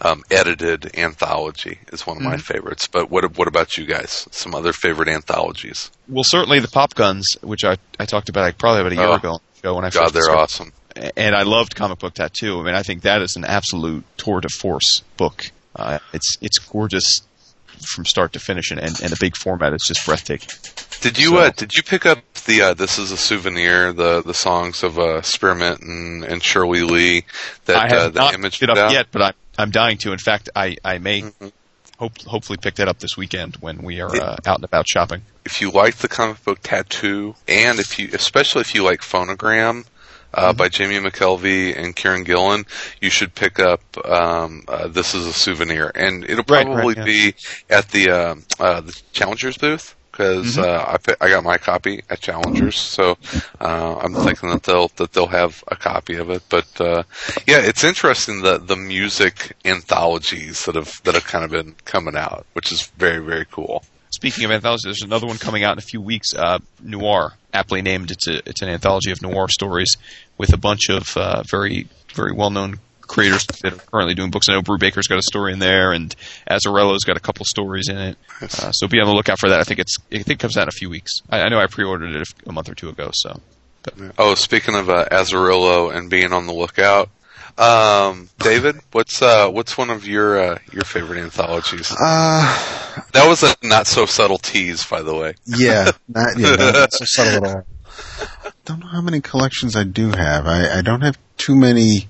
um, 0.00 0.22
edited 0.30 0.96
anthology 0.98 1.78
is 1.92 2.04
one 2.06 2.16
of 2.16 2.22
my 2.24 2.36
favorites. 2.36 2.88
But 2.88 3.10
what 3.10 3.36
what 3.38 3.46
about 3.48 3.76
you 3.76 3.86
guys? 3.86 4.26
Some 4.32 4.54
other 4.54 4.72
favorite 4.72 5.08
anthologies? 5.08 5.90
Well, 6.08 6.24
certainly 6.24 6.58
the 6.60 6.68
Pop 6.68 6.94
Guns, 6.94 7.36
which 7.42 7.64
I, 7.64 7.76
I 8.00 8.06
talked 8.06 8.28
about 8.28 8.42
like, 8.42 8.58
probably 8.58 8.80
about 8.80 8.92
a 8.92 8.96
year 8.96 9.06
Oh. 9.06 9.14
ago 9.14 9.38
show 9.62 9.74
when 9.76 9.84
I 9.84 9.90
God, 9.90 10.12
they're 10.12 10.36
awesome. 10.36 10.72
And 11.16 11.34
I 11.34 11.42
loved 11.42 11.74
Comic 11.76 12.00
Book 12.00 12.14
Tattoo. 12.14 12.60
I 12.60 12.64
mean, 12.64 12.74
I 12.74 12.82
think 12.82 13.02
that 13.02 13.22
is 13.22 13.36
an 13.36 13.44
absolute 13.44 14.04
tour 14.16 14.40
de 14.40 14.48
force 14.48 15.02
book. 15.16 15.50
Uh, 15.74 15.98
it's 16.12 16.36
it's 16.42 16.58
gorgeous 16.58 17.22
from 17.86 18.04
start 18.04 18.32
to 18.34 18.38
finish, 18.40 18.70
and, 18.70 18.80
and, 18.80 19.00
and 19.00 19.10
the 19.10 19.16
big 19.20 19.36
format 19.36 19.72
is 19.74 19.82
just 19.86 20.04
breathtaking. 20.06 20.48
Did 21.00 21.18
you 21.18 21.30
So- 21.30 21.38
uh, 21.38 21.50
did 21.56 21.74
you 21.74 21.82
pick 21.82 22.06
up 22.06 22.18
the 22.46 22.62
uh, 22.62 22.74
"This 22.74 22.98
Is 22.98 23.10
a 23.12 23.16
Souvenir" 23.16 23.92
the 23.92 24.22
the 24.22 24.34
songs 24.34 24.82
of 24.82 24.98
uh, 24.98 25.22
Spearmint 25.22 25.80
and, 25.80 26.24
and 26.24 26.42
Shirley 26.42 26.82
Lee 26.82 27.24
that 27.66 27.76
I 27.76 27.88
have 27.88 28.02
uh, 28.02 28.08
the 28.10 28.18
not 28.20 28.34
image 28.34 28.62
it 28.62 28.70
up 28.70 28.78
out? 28.78 28.92
yet, 28.92 29.06
but 29.12 29.22
I'm 29.22 29.34
I'm 29.58 29.70
dying 29.70 29.98
to. 29.98 30.12
In 30.12 30.18
fact, 30.18 30.48
I 30.56 30.76
I 30.84 30.98
may 30.98 31.22
Mm-hmm. 31.22 31.48
hope 31.98 32.18
hopefully 32.22 32.56
pick 32.60 32.74
that 32.76 32.88
up 32.88 32.98
this 33.00 33.16
weekend 33.16 33.56
when 33.56 33.78
we 33.82 34.00
are 34.00 34.14
uh, 34.14 34.36
out 34.46 34.56
and 34.56 34.64
about 34.64 34.88
shopping. 34.88 35.22
if 35.44 35.60
you 35.60 35.70
like 35.70 35.96
the 35.96 36.08
comic 36.08 36.42
book 36.44 36.58
tattoo, 36.62 37.34
and 37.48 37.78
if 37.78 37.98
you, 37.98 38.08
especially 38.12 38.60
if 38.62 38.74
you 38.74 38.82
like 38.82 39.00
Phonogram 39.02 39.84
uh, 40.34 40.52
by 40.52 40.68
Jamie 40.68 40.98
McKelvie 40.98 41.76
and 41.76 41.94
Kieron 41.96 42.24
Gillen, 42.24 42.64
you 43.00 43.10
should 43.10 43.34
pick 43.34 43.58
up 43.58 43.82
um, 44.06 44.64
uh, 44.68 44.88
"This 44.88 45.14
Is 45.14 45.26
a 45.26 45.32
Souvenir," 45.32 45.92
and 45.94 46.24
it'll 46.24 46.44
Right, 46.48 46.70
probably 46.70 46.94
right, 46.96 47.04
be 47.04 47.34
at 47.70 47.88
the 47.90 48.10
um 48.10 48.44
uh, 48.58 48.80
the 48.80 49.00
Challengers 49.12 49.56
booth 49.58 49.94
because 50.10 50.58
uh, 50.58 50.98
I 50.98 51.14
I 51.20 51.30
got 51.30 51.42
my 51.44 51.56
copy 51.58 52.02
at 52.10 52.20
Challengers, 52.20 52.76
so 52.78 53.16
uh, 53.60 53.96
I'm 54.02 54.14
thinking 54.14 54.50
that 54.50 54.62
they'll 54.64 54.88
that 54.96 55.12
they'll 55.12 55.26
have 55.28 55.64
a 55.68 55.76
copy 55.76 56.16
of 56.16 56.30
it. 56.30 56.42
But 56.48 56.80
uh, 56.80 57.02
yeah, 57.46 57.60
it's 57.60 57.84
interesting 57.84 58.42
the 58.42 58.58
the 58.58 58.76
music 58.76 59.56
anthologies 59.64 60.64
that 60.66 60.74
have 60.74 61.00
that 61.04 61.14
have 61.14 61.24
kind 61.26 61.44
of 61.44 61.50
been 61.50 61.74
coming 61.84 62.16
out, 62.16 62.46
which 62.52 62.70
is 62.72 62.86
very 62.96 63.24
very 63.24 63.46
cool. 63.50 63.84
Speaking 64.12 64.44
of 64.44 64.50
anthologies, 64.50 64.84
there's 64.84 65.02
another 65.02 65.26
one 65.26 65.38
coming 65.38 65.64
out 65.64 65.72
in 65.72 65.78
a 65.78 65.82
few 65.82 66.00
weeks. 66.00 66.34
Uh, 66.34 66.58
Noir, 66.82 67.32
aptly 67.52 67.82
named. 67.82 68.10
It's 68.10 68.28
a 68.28 68.46
it's 68.48 68.62
an 68.62 68.68
anthology 68.68 69.10
of 69.10 69.22
noir 69.22 69.48
stories 69.48 69.96
with 70.38 70.52
a 70.52 70.58
bunch 70.58 70.88
of 70.90 71.16
uh, 71.16 71.42
very 71.50 71.88
very 72.14 72.32
well 72.32 72.50
known 72.50 72.78
creators 73.00 73.44
that 73.46 73.72
are 73.72 73.76
currently 73.76 74.14
doing 74.14 74.30
books. 74.30 74.46
I 74.48 74.54
know 74.54 74.62
Brubaker's 74.62 75.06
got 75.06 75.18
a 75.18 75.22
story 75.22 75.52
in 75.52 75.58
there, 75.58 75.92
and 75.92 76.14
Azzarello's 76.50 77.04
got 77.04 77.16
a 77.16 77.20
couple 77.20 77.44
stories 77.46 77.88
in 77.88 77.98
it. 77.98 78.16
Uh, 78.40 78.70
so 78.72 78.86
be 78.88 79.00
on 79.00 79.06
the 79.06 79.12
lookout 79.14 79.38
for 79.38 79.48
that. 79.48 79.60
I 79.60 79.64
think 79.64 79.80
it's 79.80 79.96
I 80.10 80.16
think 80.16 80.28
it 80.30 80.38
comes 80.38 80.56
out 80.56 80.64
in 80.64 80.68
a 80.68 80.72
few 80.72 80.90
weeks. 80.90 81.12
I, 81.30 81.42
I 81.42 81.48
know 81.48 81.58
I 81.58 81.66
pre-ordered 81.66 82.14
it 82.14 82.28
a 82.46 82.52
month 82.52 82.68
or 82.68 82.74
two 82.74 82.88
ago. 82.88 83.10
So 83.14 83.40
Oh, 84.18 84.34
speaking 84.36 84.74
of 84.76 84.88
uh, 84.88 85.06
Azzarello 85.10 85.94
and 85.94 86.08
being 86.08 86.32
on 86.32 86.46
the 86.46 86.52
lookout, 86.52 87.10
um, 87.58 88.28
David, 88.38 88.76
what's 88.92 89.20
uh, 89.22 89.48
what's 89.50 89.76
one 89.78 89.90
of 89.90 90.06
your 90.06 90.38
uh, 90.40 90.58
your 90.72 90.84
favorite 90.84 91.20
anthologies? 91.20 91.90
Uh, 91.92 92.98
That 93.12 93.26
was 93.28 93.42
a 93.42 93.54
not 93.62 93.86
so 93.86 94.06
subtle 94.06 94.38
tease, 94.38 94.84
by 94.84 95.02
the 95.02 95.14
way. 95.14 95.34
yeah, 95.46 95.90
not, 96.08 96.38
yeah, 96.38 96.56
not 96.56 96.92
so 96.92 97.04
subtle 97.08 97.46
at 97.46 97.56
all. 97.56 97.66
Don't 98.64 98.80
know 98.80 98.86
how 98.88 99.00
many 99.00 99.20
collections 99.20 99.74
I 99.76 99.84
do 99.84 100.10
have. 100.10 100.46
I, 100.46 100.78
I 100.78 100.82
don't 100.82 101.00
have 101.02 101.18
too 101.36 101.56
many. 101.56 102.08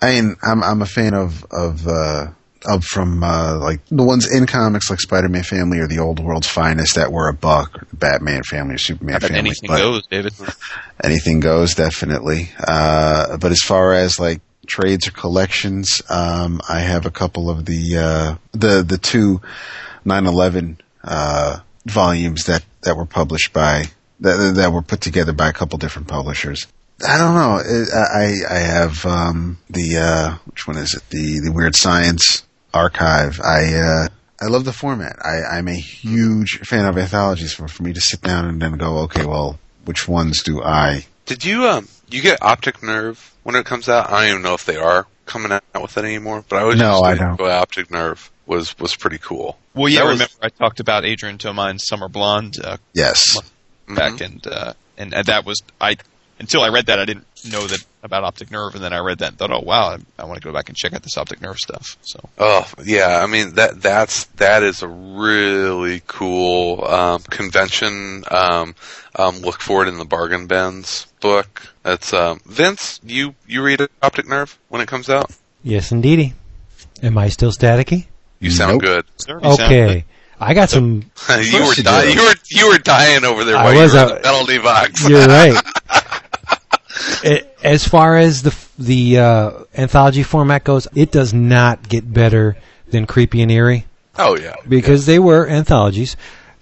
I 0.00 0.12
mean, 0.20 0.36
I'm 0.42 0.62
I'm 0.62 0.82
a 0.82 0.86
fan 0.86 1.14
of 1.14 1.44
of 1.50 1.86
uh, 1.86 2.28
of 2.66 2.84
from 2.84 3.22
uh, 3.22 3.58
like 3.58 3.80
the 3.86 4.02
ones 4.02 4.30
in 4.30 4.46
comics 4.46 4.90
like 4.90 5.00
Spider-Man 5.00 5.42
Family 5.42 5.78
or 5.78 5.86
the 5.86 5.98
Old 5.98 6.20
World's 6.20 6.48
Finest 6.48 6.94
that 6.96 7.12
were 7.12 7.28
a 7.28 7.34
buck, 7.34 7.82
or 7.82 7.86
Batman 7.92 8.42
Family 8.42 8.74
or 8.74 8.78
Superman 8.78 9.20
Family. 9.20 9.38
anything 9.38 9.68
but 9.68 9.78
goes, 9.78 10.06
David. 10.06 10.34
anything 11.02 11.40
goes, 11.40 11.74
definitely. 11.74 12.50
Uh, 12.58 13.36
but 13.38 13.52
as 13.52 13.60
far 13.60 13.92
as 13.92 14.18
like 14.18 14.40
trades 14.66 15.08
or 15.08 15.12
collections. 15.12 16.02
Um, 16.08 16.60
I 16.68 16.80
have 16.80 17.06
a 17.06 17.10
couple 17.10 17.50
of 17.50 17.64
the 17.64 17.96
uh, 17.98 18.36
the 18.52 18.82
the 18.82 18.98
two 18.98 19.40
9/11 20.04 20.78
uh, 21.02 21.60
volumes 21.86 22.44
that 22.44 22.64
that 22.82 22.96
were 22.96 23.06
published 23.06 23.52
by 23.52 23.86
that 24.20 24.54
that 24.56 24.72
were 24.72 24.82
put 24.82 25.00
together 25.00 25.32
by 25.32 25.48
a 25.48 25.52
couple 25.52 25.78
different 25.78 26.08
publishers. 26.08 26.66
I 27.06 27.18
don't 27.18 27.34
know. 27.34 27.60
I 27.92 28.36
I 28.48 28.58
have 28.58 29.04
um, 29.04 29.58
the 29.68 29.98
uh, 29.98 30.34
which 30.46 30.66
one 30.66 30.76
is 30.76 30.94
it? 30.94 31.02
The 31.10 31.40
the 31.40 31.52
Weird 31.52 31.76
Science 31.76 32.44
archive. 32.74 33.40
I 33.40 33.74
uh, 33.74 34.08
I 34.40 34.46
love 34.46 34.64
the 34.64 34.72
format. 34.72 35.16
I, 35.24 35.56
I'm 35.56 35.68
a 35.68 35.74
huge 35.76 36.58
fan 36.60 36.84
of 36.86 36.98
anthologies. 36.98 37.52
For 37.54 37.68
for 37.68 37.82
me 37.82 37.92
to 37.92 38.00
sit 38.00 38.20
down 38.20 38.46
and 38.46 38.60
then 38.60 38.72
go, 38.76 38.98
okay, 39.04 39.24
well, 39.24 39.58
which 39.84 40.06
ones 40.08 40.42
do 40.42 40.62
I? 40.62 41.06
Did 41.26 41.44
you 41.44 41.64
um 41.68 41.88
you 42.10 42.20
get 42.20 42.42
Optic 42.42 42.82
Nerve 42.82 43.32
when 43.44 43.54
it 43.56 43.64
comes 43.64 43.88
out? 43.88 44.10
I 44.10 44.22
don't 44.22 44.30
even 44.30 44.42
know 44.42 44.54
if 44.54 44.64
they 44.66 44.76
are 44.76 45.06
coming 45.26 45.52
out 45.52 45.62
with 45.80 45.96
it 45.96 46.04
anymore. 46.04 46.44
But 46.48 46.56
I 46.56 46.62
always 46.62 46.78
No, 46.78 46.90
just 47.00 47.04
I 47.04 47.14
don't. 47.14 47.40
Optic 47.40 47.90
Nerve 47.90 48.30
was 48.46 48.78
was 48.78 48.94
pretty 48.96 49.18
cool. 49.18 49.56
Well, 49.74 49.88
yeah, 49.88 50.00
That 50.00 50.04
I 50.04 50.08
was- 50.08 50.14
remember 50.18 50.34
I 50.42 50.48
talked 50.50 50.80
about 50.80 51.04
Adrian 51.04 51.38
Tomine's 51.38 51.86
Summer 51.86 52.08
Blonde 52.08 52.56
uh, 52.62 52.76
Yes. 52.92 53.38
back, 53.88 54.20
and, 54.20 54.46
uh, 54.46 54.74
and 54.98 55.14
and 55.14 55.26
that 55.26 55.44
was 55.46 55.62
I 55.80 55.96
until 56.38 56.62
I 56.62 56.68
read 56.68 56.86
that 56.86 56.98
I 56.98 57.04
didn't 57.04 57.26
know 57.50 57.66
that 57.66 57.84
about 58.02 58.24
Optic 58.24 58.50
Nerve, 58.50 58.74
and 58.74 58.82
then 58.84 58.92
I 58.92 58.98
read 58.98 59.18
that 59.18 59.30
and 59.30 59.38
thought, 59.38 59.50
oh 59.50 59.60
wow, 59.60 59.90
I, 59.90 59.98
I 60.22 60.24
want 60.24 60.40
to 60.40 60.46
go 60.46 60.52
back 60.52 60.68
and 60.68 60.76
check 60.76 60.92
out 60.92 61.02
this 61.02 61.16
Optic 61.16 61.40
Nerve 61.40 61.58
stuff. 61.58 61.96
So 62.02 62.20
Oh 62.38 62.68
yeah, 62.84 63.20
I 63.22 63.26
mean 63.26 63.54
that 63.54 63.80
that's 63.80 64.24
that 64.36 64.62
is 64.62 64.82
a 64.82 64.88
really 64.88 66.02
cool 66.06 66.84
um, 66.84 67.20
convention. 67.22 68.24
Um, 68.30 68.74
um, 69.16 69.38
look 69.38 69.60
for 69.60 69.82
it 69.82 69.88
in 69.88 69.98
the 69.98 70.04
bargain 70.04 70.46
bins 70.46 71.06
book. 71.20 71.74
That's 71.82 72.12
um, 72.12 72.40
Vince. 72.46 73.00
You 73.04 73.34
you 73.46 73.62
read 73.62 73.80
Optic 74.02 74.28
Nerve 74.28 74.58
when 74.68 74.80
it 74.80 74.88
comes 74.88 75.08
out. 75.08 75.30
Yes, 75.62 75.92
indeedy. 75.92 76.34
Am 77.02 77.16
I 77.18 77.28
still 77.28 77.50
staticky? 77.50 78.06
You 78.40 78.50
sound 78.50 78.72
Nope. 78.72 78.82
good. 78.82 79.04
Sir, 79.16 79.40
you 79.42 79.56
sound 79.56 79.72
Okay. 79.72 80.04
I 80.40 80.52
got 80.52 80.68
some. 80.68 81.10
you 81.40 81.64
were 81.64 81.74
dying. 81.74 82.16
You 82.16 82.22
were 82.22 82.34
you 82.50 82.68
were 82.68 82.78
dying 82.78 83.24
over 83.24 83.44
there 83.44 83.56
I 83.56 83.64
while 83.64 83.82
was, 83.82 83.92
you 83.94 84.00
were 84.00 84.08
in 84.08 84.14
the 84.14 84.20
penalty 84.20 84.58
box. 84.58 85.08
You're 85.08 85.26
right. 85.26 85.54
A- 87.24 87.42
As 87.66 87.86
far 87.86 88.16
as 88.16 88.42
the 88.42 88.54
the 88.78 89.18
uh, 89.18 89.50
anthology 89.76 90.22
format 90.22 90.64
goes, 90.64 90.88
it 90.94 91.10
does 91.12 91.32
not 91.32 91.88
get 91.88 92.12
better 92.12 92.56
than 92.88 93.06
Creepy 93.06 93.42
and 93.42 93.50
Eerie 93.50 93.86
oh 94.18 94.36
yeah, 94.36 94.56
because 94.68 95.06
they 95.06 95.18
were 95.18 95.46
anthologies. 95.48 96.16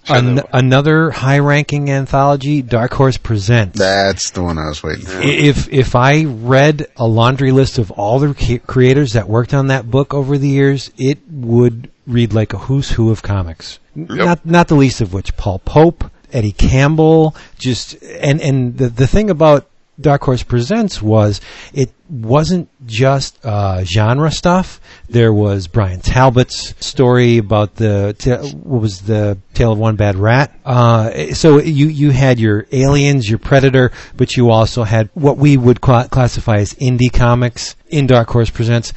Sure 0.05 0.17
An- 0.17 0.35
were. 0.35 0.43
another 0.51 1.11
high-ranking 1.11 1.89
anthology, 1.89 2.61
Dark 2.61 2.93
Horse 2.93 3.15
Presents. 3.17 3.79
That's 3.79 4.31
the 4.31 4.43
one 4.43 4.57
I 4.57 4.67
was 4.67 4.83
waiting 4.83 5.05
for. 5.05 5.21
if 5.21 5.71
if 5.71 5.95
I 5.95 6.25
read 6.25 6.87
a 6.97 7.07
laundry 7.07 7.51
list 7.53 7.77
of 7.77 7.89
all 7.91 8.19
the 8.19 8.59
creators 8.67 9.13
that 9.13 9.29
worked 9.29 9.53
on 9.53 9.67
that 9.67 9.89
book 9.89 10.13
over 10.13 10.37
the 10.37 10.49
years, 10.49 10.91
it 10.97 11.19
would 11.29 11.89
read 12.05 12.33
like 12.33 12.51
a 12.53 12.57
who's 12.57 12.89
who 12.91 13.11
of 13.11 13.21
comics. 13.21 13.79
Not 13.95 14.45
not 14.45 14.67
the 14.67 14.75
least 14.75 14.99
of 14.99 15.13
which 15.13 15.37
Paul 15.37 15.59
Pope, 15.59 16.03
Eddie 16.33 16.51
Campbell, 16.51 17.33
just 17.57 17.93
and 18.03 18.41
and 18.41 18.77
the 18.77 18.89
the 18.89 19.07
thing 19.07 19.29
about 19.29 19.69
Dark 19.99 20.23
Horse 20.23 20.43
Presents 20.43 21.01
was 21.01 21.39
it 21.73 21.91
wasn't 22.09 22.69
just 22.85 23.43
uh, 23.45 23.83
genre 23.83 24.31
stuff. 24.31 24.81
There 25.07 25.33
was 25.33 25.67
Bryan 25.67 26.01
Talbot's 26.01 26.73
story 26.83 27.37
about 27.37 27.75
the 27.75 28.15
ta- 28.17 28.47
what 28.57 28.81
was 28.81 29.01
the 29.01 29.37
Tale 29.53 29.73
of 29.73 29.79
One 29.79 29.95
Bad 29.95 30.15
Rat. 30.15 30.57
Uh, 30.65 31.33
so 31.33 31.59
you 31.59 31.87
you 31.87 32.11
had 32.11 32.39
your 32.39 32.65
aliens, 32.71 33.29
your 33.29 33.39
predator, 33.39 33.91
but 34.17 34.35
you 34.35 34.49
also 34.49 34.83
had 34.83 35.09
what 35.13 35.37
we 35.37 35.57
would 35.57 35.81
cla 35.81 36.07
classify 36.09 36.57
as 36.57 36.73
indie 36.75 37.13
comics 37.13 37.75
in 37.89 38.07
Dark 38.07 38.29
Horse 38.29 38.49
Presents. 38.49 38.93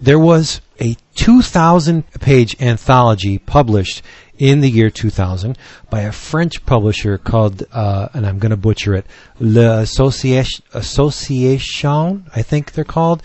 There 0.00 0.18
was 0.18 0.62
a 0.80 0.96
2,000 1.16 2.10
page 2.20 2.56
anthology 2.60 3.38
published 3.38 4.02
in 4.40 4.60
the 4.60 4.70
year 4.70 4.90
2000 4.90 5.56
by 5.90 6.00
a 6.00 6.10
French 6.10 6.64
publisher 6.64 7.18
called, 7.18 7.62
uh, 7.72 8.08
and 8.14 8.26
I'm 8.26 8.38
going 8.38 8.50
to 8.50 8.56
butcher 8.56 8.94
it, 8.94 9.06
L'Association, 9.38 10.64
Association, 10.72 12.24
I 12.34 12.42
think 12.42 12.72
they're 12.72 12.82
called. 12.84 13.22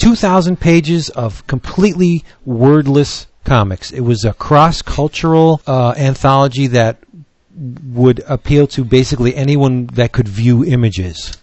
2,000 0.00 0.58
pages 0.58 1.10
of 1.10 1.46
completely 1.46 2.24
wordless 2.46 3.26
comics. 3.44 3.90
It 3.90 4.00
was 4.00 4.24
a 4.24 4.32
cross-cultural 4.32 5.60
uh, 5.66 5.94
anthology 5.96 6.68
that 6.68 6.98
would 7.92 8.20
appeal 8.20 8.66
to 8.68 8.84
basically 8.84 9.34
anyone 9.34 9.86
that 9.94 10.12
could 10.12 10.28
view 10.28 10.64
images. 10.64 11.36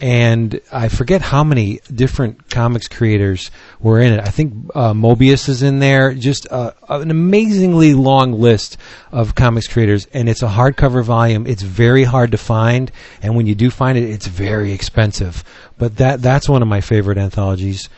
And 0.00 0.60
I 0.72 0.88
forget 0.88 1.20
how 1.20 1.42
many 1.42 1.80
different 1.92 2.48
comics 2.48 2.86
creators 2.86 3.50
were 3.80 4.00
in 4.00 4.12
it. 4.12 4.20
I 4.20 4.30
think 4.30 4.54
uh, 4.74 4.92
Moebius 4.92 5.48
is 5.48 5.62
in 5.62 5.80
there. 5.80 6.14
Just 6.14 6.46
uh, 6.50 6.72
an 6.88 7.10
amazingly 7.10 7.92
long 7.94 8.32
list 8.34 8.76
of 9.10 9.34
comics 9.34 9.66
creators, 9.66 10.06
and 10.14 10.28
it's 10.28 10.42
a 10.42 10.48
hardcover 10.48 11.02
volume. 11.02 11.46
It's 11.46 11.62
very 11.62 12.04
hard 12.04 12.30
to 12.30 12.38
find, 12.38 12.92
and 13.20 13.34
when 13.34 13.46
you 13.46 13.54
do 13.56 13.70
find 13.70 13.98
it, 13.98 14.08
it's 14.08 14.26
very 14.28 14.72
expensive. 14.72 15.42
But 15.76 15.96
that 15.96 16.22
that's 16.22 16.48
one 16.48 16.62
of 16.62 16.68
my 16.68 16.80
favorite 16.80 17.18
anthologies. 17.18 17.88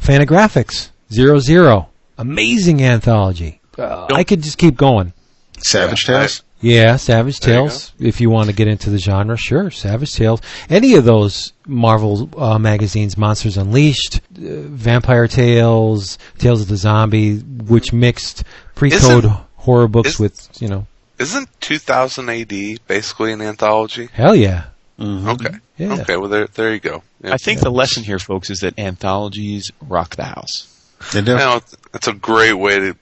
Fantagraphics 0.00 0.90
Zero 1.12 1.38
Zero, 1.38 1.90
amazing 2.16 2.82
anthology. 2.82 3.60
Uh, 3.76 4.06
I 4.10 4.24
could 4.24 4.42
just 4.42 4.56
keep 4.58 4.76
going. 4.76 5.12
Savage 5.58 6.08
Yeah, 6.08 6.16
I- 6.16 6.20
Tales. 6.20 6.42
Yeah, 6.62 6.96
Savage 6.96 7.40
There 7.40 7.54
you 7.54 7.60
Tales. 7.68 7.92
If 7.98 8.20
you 8.20 8.28
want 8.30 8.48
to 8.50 8.54
get 8.54 8.68
into 8.68 8.90
the 8.90 8.98
genre, 8.98 9.36
sure, 9.36 9.70
Savage 9.70 10.12
Tales. 10.14 10.40
Any 10.68 10.94
of 10.94 11.04
those 11.04 11.52
Marvel 11.66 12.28
uh, 12.36 12.58
magazines, 12.58 13.16
Monsters 13.16 13.56
Unleashed, 13.56 14.16
uh, 14.16 14.20
Vampire 14.68 15.26
Tales, 15.26 16.18
Tales 16.38 16.60
of 16.62 16.68
the 16.68 16.76
Zombie, 16.76 17.38
which 17.38 17.92
mixed 17.92 18.44
pre-code 18.74 19.24
Isn't- 19.24 19.36
horror 19.56 19.88
books 19.88 20.10
is- 20.10 20.18
with, 20.20 20.62
you 20.62 20.68
know, 20.68 20.86
Isn't 21.18 21.48
2000 21.60 22.28
AD 22.30 22.78
basically 22.86 23.32
an 23.32 23.40
anthology? 23.42 24.08
hell 24.12 24.34
yeah. 24.34 24.64
Okay. 24.98 25.54
Yeah. 25.78 25.94
Okay. 26.00 26.16
Well, 26.18 26.28
there 26.28 26.46
there 26.46 26.74
you 26.74 26.78
go. 26.80 27.02
Yeah. 27.24 27.32
I 27.32 27.36
think 27.38 27.60
the 27.60 27.70
lesson 27.70 28.02
here, 28.04 28.18
folks, 28.18 28.50
is 28.50 28.58
that 28.60 28.78
anthologies 28.78 29.70
rock 29.88 30.16
the 30.16 30.24
house. 30.24 30.66
They 31.14 31.22
do. 31.22 31.36
Now, 31.36 31.62
it's 31.94 32.06
a 32.06 32.12
great 32.12 32.52
way 32.52 32.78
to 32.80 32.96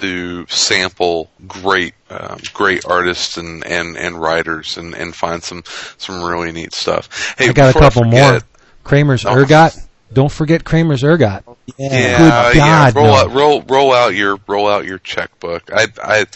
to 0.00 0.46
sample 0.48 1.30
great 1.46 1.94
um, 2.10 2.38
great 2.52 2.84
artists 2.84 3.36
and, 3.36 3.64
and, 3.66 3.96
and 3.96 4.20
writers 4.20 4.76
and, 4.76 4.94
and 4.94 5.14
find 5.14 5.42
some 5.42 5.62
some 5.98 6.22
really 6.22 6.52
neat 6.52 6.72
stuff. 6.74 7.34
Hey, 7.38 7.48
I 7.48 7.52
got 7.52 7.74
a 7.74 7.78
couple 7.78 8.04
forget- 8.04 8.32
more. 8.32 8.40
Kramer's 8.84 9.24
Oh. 9.24 9.34
Ergot. 9.34 9.76
Don't 10.12 10.30
forget 10.30 10.62
Kramer's 10.64 11.02
Ergot. 11.02 11.42
Yeah, 11.78 12.18
Good 12.52 12.56
yeah. 12.58 12.92
Roll 12.94 13.06
no. 13.06 13.14
out, 13.14 13.32
roll 13.32 13.62
roll 13.62 13.92
out 13.92 14.14
your 14.14 14.38
roll 14.46 14.68
out 14.68 14.84
your 14.84 14.98
checkbook. 14.98 15.70
I 15.74 15.86
I 16.02 16.26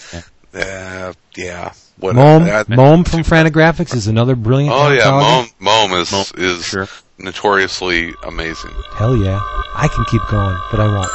uh, 0.58 1.12
yeah. 1.36 1.72
Whatever. 1.98 2.40
Mom, 2.40 2.42
I- 2.48 2.64
Mom 2.74 3.04
from 3.04 3.20
Fantagraphics 3.20 3.94
is 3.94 4.06
another 4.08 4.34
brilliant 4.34 4.74
oh 4.74 4.90
yeah. 4.90 5.10
Mom 5.10 5.48
Mom 5.60 5.92
is 6.00 6.10
Mom, 6.10 6.24
is 6.38 6.64
sure. 6.64 6.88
notoriously 7.18 8.14
amazing. 8.26 8.72
Hell 8.94 9.16
yeah. 9.16 9.38
I 9.74 9.86
can 9.94 10.04
keep 10.06 10.22
going, 10.28 10.56
but 10.72 10.80
I 10.80 10.86
won't. 10.86 11.10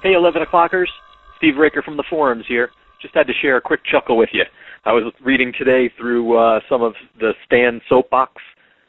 Hey, 0.00 0.14
11 0.14 0.42
o'clockers. 0.42 0.88
Steve 1.38 1.56
Raker 1.56 1.82
from 1.82 1.96
the 1.96 2.04
forums 2.08 2.44
here. 2.46 2.70
Just 3.02 3.14
had 3.14 3.26
to 3.26 3.32
share 3.42 3.56
a 3.56 3.60
quick 3.60 3.80
chuckle 3.84 4.16
with 4.16 4.28
you. 4.32 4.44
I 4.84 4.92
was 4.92 5.12
reading 5.24 5.52
today 5.58 5.92
through 5.98 6.38
uh, 6.38 6.60
some 6.68 6.82
of 6.82 6.94
the 7.18 7.32
Stan 7.44 7.80
Soapbox 7.88 8.40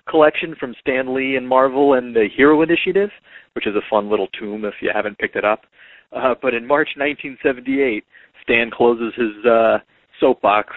collection 0.08 0.56
from 0.60 0.76
Stan 0.80 1.16
Lee 1.16 1.36
and 1.36 1.50
Marvel 1.50 1.96
and 1.96 2.16
the 2.16 2.28
Hero 2.38 2.62
Initiative, 2.62 3.10
which 3.54 3.66
is 3.66 3.76
a 3.76 3.82
fun 3.90 4.08
little 4.12 4.28
tome 4.40 4.66
if 4.66 4.76
you 4.82 4.92
haven't 4.94 5.18
picked 5.18 5.36
it 5.36 5.44
up. 5.44 5.62
Uh, 6.16 6.36
but 6.40 6.54
in 6.54 6.68
March 6.68 6.90
1978, 6.96 8.04
Stan 8.44 8.70
closes 8.70 9.12
his 9.16 9.46
uh, 9.46 9.80
soapbox 10.20 10.76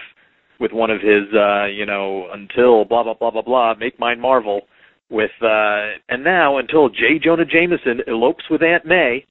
with 0.59 0.71
one 0.71 0.89
of 0.89 0.99
his, 0.99 1.31
uh, 1.35 1.65
you 1.65 1.85
know, 1.85 2.27
until 2.33 2.85
blah 2.85 3.03
blah 3.03 3.13
blah 3.13 3.29
blah 3.29 3.43
blah, 3.43 3.75
make 3.75 3.99
mine 3.99 4.19
Marvel. 4.19 4.61
With 5.11 5.31
uh, 5.43 5.93
and 6.09 6.23
now 6.23 6.57
until 6.57 6.89
J. 6.89 7.19
Jonah 7.23 7.45
Jameson 7.45 8.01
elopes 8.07 8.45
with 8.49 8.63
Aunt 8.63 8.83
May. 8.83 9.27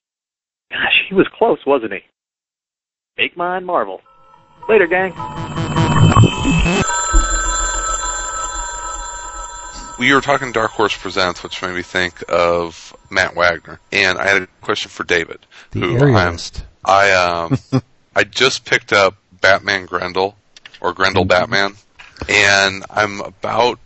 Gosh, 0.73 1.05
he 1.09 1.15
was 1.15 1.29
close, 1.29 1.59
wasn't 1.67 1.93
he? 1.93 2.01
Make 3.19 3.37
mine 3.37 3.65
Marvel. 3.65 4.01
Later, 4.69 4.87
gang. 4.87 5.13
we 9.99 10.13
were 10.13 10.21
talking 10.21 10.51
Dark 10.53 10.71
Horse 10.73 10.97
Presents, 10.97 11.43
which 11.43 11.63
made 11.63 11.75
me 11.75 11.83
think 11.83 12.23
of 12.29 12.97
Matt 13.11 13.37
Wagner, 13.37 13.79
and 13.93 14.19
I 14.19 14.27
had 14.29 14.43
a 14.43 14.47
question 14.63 14.91
for 14.91 15.05
David, 15.05 15.39
The 15.71 15.81
who 15.81 15.95
I'm, 15.97 16.01
aerialist. 16.01 16.63
I 16.85 17.13
um 17.13 17.59
I 18.17 18.25
just 18.25 18.65
picked 18.65 18.93
up 18.93 19.15
Batman 19.41 19.87
Grendel 19.87 20.37
or 20.81 20.93
Grendel 20.93 21.25
Batman, 21.25 21.75
and 22.29 22.85
I'm 22.91 23.21
about 23.21 23.79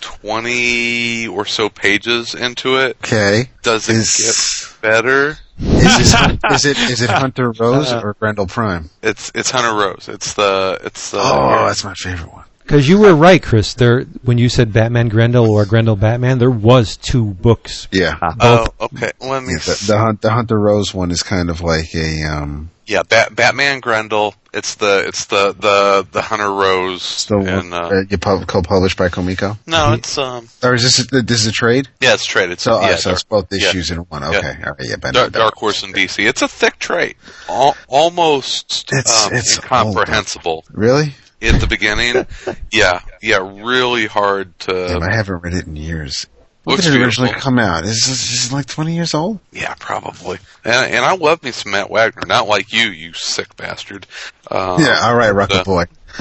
twenty 0.00 1.26
or 1.28 1.46
so 1.46 1.68
pages 1.68 2.34
into 2.34 2.76
it. 2.78 2.96
Okay. 3.04 3.48
Does 3.62 3.88
it 3.88 3.96
Is- 3.96 4.74
get 4.82 4.82
better? 4.82 5.38
Is, 5.62 6.12
this, 6.12 6.14
is 6.50 6.64
it 6.64 6.78
is 6.90 7.02
it 7.02 7.10
Hunter 7.10 7.52
Rose 7.52 7.92
uh, 7.92 8.00
or 8.02 8.14
Grendel 8.14 8.46
Prime? 8.46 8.90
It's 9.02 9.30
it's 9.34 9.50
Hunter 9.50 9.72
Rose. 9.74 10.08
It's 10.08 10.34
the 10.34 10.78
it's 10.84 11.10
the 11.12 11.18
Oh, 11.20 11.66
that's 11.66 11.84
my 11.84 11.94
favorite 11.94 12.32
one. 12.32 12.44
Because 12.72 12.88
you 12.88 13.00
were 13.00 13.14
right, 13.14 13.42
Chris. 13.42 13.74
There, 13.74 14.04
when 14.22 14.38
you 14.38 14.48
said 14.48 14.72
Batman 14.72 15.08
Grendel 15.10 15.50
or 15.50 15.66
Grendel 15.66 15.94
Batman, 15.94 16.38
there 16.38 16.50
was 16.50 16.96
two 16.96 17.26
books. 17.26 17.86
Yeah. 17.92 18.16
Oh, 18.40 18.66
okay. 18.80 19.10
Let 19.20 19.42
me. 19.42 19.52
Yeah, 19.52 19.58
the, 19.58 19.84
the, 19.88 19.98
Hunt, 19.98 20.22
the 20.22 20.30
Hunter 20.30 20.58
Rose 20.58 20.94
one 20.94 21.10
is 21.10 21.22
kind 21.22 21.50
of 21.50 21.60
like 21.60 21.94
a 21.94 22.22
um, 22.22 22.70
Yeah, 22.86 23.02
Bat- 23.02 23.36
Batman 23.36 23.80
Grendel. 23.80 24.34
It's 24.54 24.76
the 24.76 25.04
it's 25.06 25.26
the 25.26 25.52
the 25.52 26.06
the 26.12 26.22
Hunter 26.22 26.50
Rose 26.50 27.02
still 27.02 27.46
and 27.46 27.74
uh, 27.74 27.76
uh, 27.88 28.02
you 28.08 28.16
pub- 28.16 28.46
co-published 28.46 28.96
by 28.96 29.10
Comico. 29.10 29.58
no, 29.66 29.92
it's 29.92 30.16
um 30.16 30.48
Or 30.62 30.72
is 30.72 30.82
this 30.82 30.98
a, 31.12 31.22
this 31.22 31.42
is 31.42 31.46
a 31.48 31.52
trade? 31.52 31.88
yeah, 32.00 32.14
it's 32.14 32.24
traded. 32.24 32.58
So, 32.60 32.80
yeah, 32.80 32.88
uh, 32.92 32.96
so 32.96 33.10
it's 33.12 33.22
both 33.24 33.48
yeah. 33.50 33.68
issues 33.68 33.90
in 33.90 33.98
one. 33.98 34.24
Okay, 34.24 34.40
Yeah. 34.40 34.64
all 34.66 34.72
right, 34.72 34.88
yeah, 34.88 34.96
but 34.98 35.12
Dark, 35.12 35.32
Dark 35.32 35.54
Horse 35.56 35.82
and 35.82 35.94
DC. 35.94 36.26
It's 36.26 36.40
a 36.40 36.48
thick 36.48 36.78
trade, 36.78 37.16
Al- 37.50 37.76
almost 37.88 38.90
It's- 38.92 39.26
um, 39.26 39.34
it's 39.34 39.56
incomprehensible 39.58 40.64
Really? 40.70 41.14
At 41.42 41.60
the 41.60 41.66
beginning. 41.66 42.26
yeah, 42.70 43.00
yeah, 43.20 43.60
really 43.62 44.06
hard 44.06 44.58
to. 44.60 44.72
Damn, 44.72 45.02
I 45.02 45.14
haven't 45.14 45.42
read 45.42 45.54
it 45.54 45.66
in 45.66 45.76
years. 45.76 46.26
When 46.64 46.76
did 46.76 46.94
it 46.94 47.00
originally 47.00 47.30
beautiful. 47.30 47.50
come 47.50 47.58
out? 47.58 47.82
Is 47.82 48.04
this, 48.06 48.08
is 48.08 48.30
this 48.30 48.52
like 48.52 48.66
20 48.66 48.94
years 48.94 49.14
old? 49.14 49.40
Yeah, 49.50 49.74
probably. 49.80 50.38
And, 50.64 50.94
and 50.94 51.04
I 51.04 51.16
love 51.16 51.42
me 51.42 51.50
some 51.50 51.72
Matt 51.72 51.90
Wagner. 51.90 52.22
Not 52.24 52.46
like 52.46 52.72
you, 52.72 52.84
you 52.90 53.12
sick 53.14 53.56
bastard. 53.56 54.06
Um, 54.48 54.80
yeah, 54.80 55.00
all 55.02 55.16
right, 55.16 55.30
Rocket 55.34 55.62
uh, 55.62 55.64
Boy. 55.64 55.86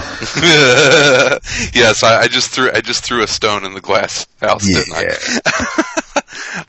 yes, 1.73 2.01
I, 2.03 2.21
I 2.21 2.27
just 2.27 2.49
threw 2.51 2.71
I 2.71 2.79
just 2.81 3.03
threw 3.03 3.23
a 3.23 3.27
stone 3.27 3.65
in 3.65 3.73
the 3.73 3.81
glass 3.81 4.25
house, 4.39 4.67
Yeah. 4.67 4.79
didn't 4.79 4.95
I? 4.95 6.21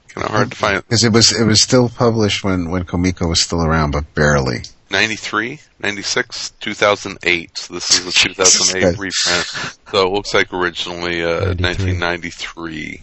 kind 0.08 0.26
of 0.26 0.30
hard 0.32 0.50
to 0.50 0.56
find. 0.56 0.76
Because 0.82 1.04
it 1.04 1.12
was 1.12 1.32
it 1.32 1.44
was 1.44 1.62
still 1.62 1.88
published 1.88 2.44
when 2.44 2.70
when 2.70 2.84
Comico 2.84 3.28
was 3.28 3.40
still 3.42 3.62
around, 3.62 3.92
but 3.92 4.12
barely. 4.14 4.62
93, 4.92 5.58
96, 5.80 6.50
2008. 6.60 7.58
So 7.58 7.74
this 7.74 7.90
is 7.90 8.06
a 8.06 8.12
2008 8.12 8.84
reprint. 8.98 9.46
So 9.90 10.06
it 10.06 10.10
looks 10.12 10.32
like 10.34 10.52
originally 10.52 11.24
uh, 11.24 11.54
93. 11.54 11.98
1993. 11.98 13.02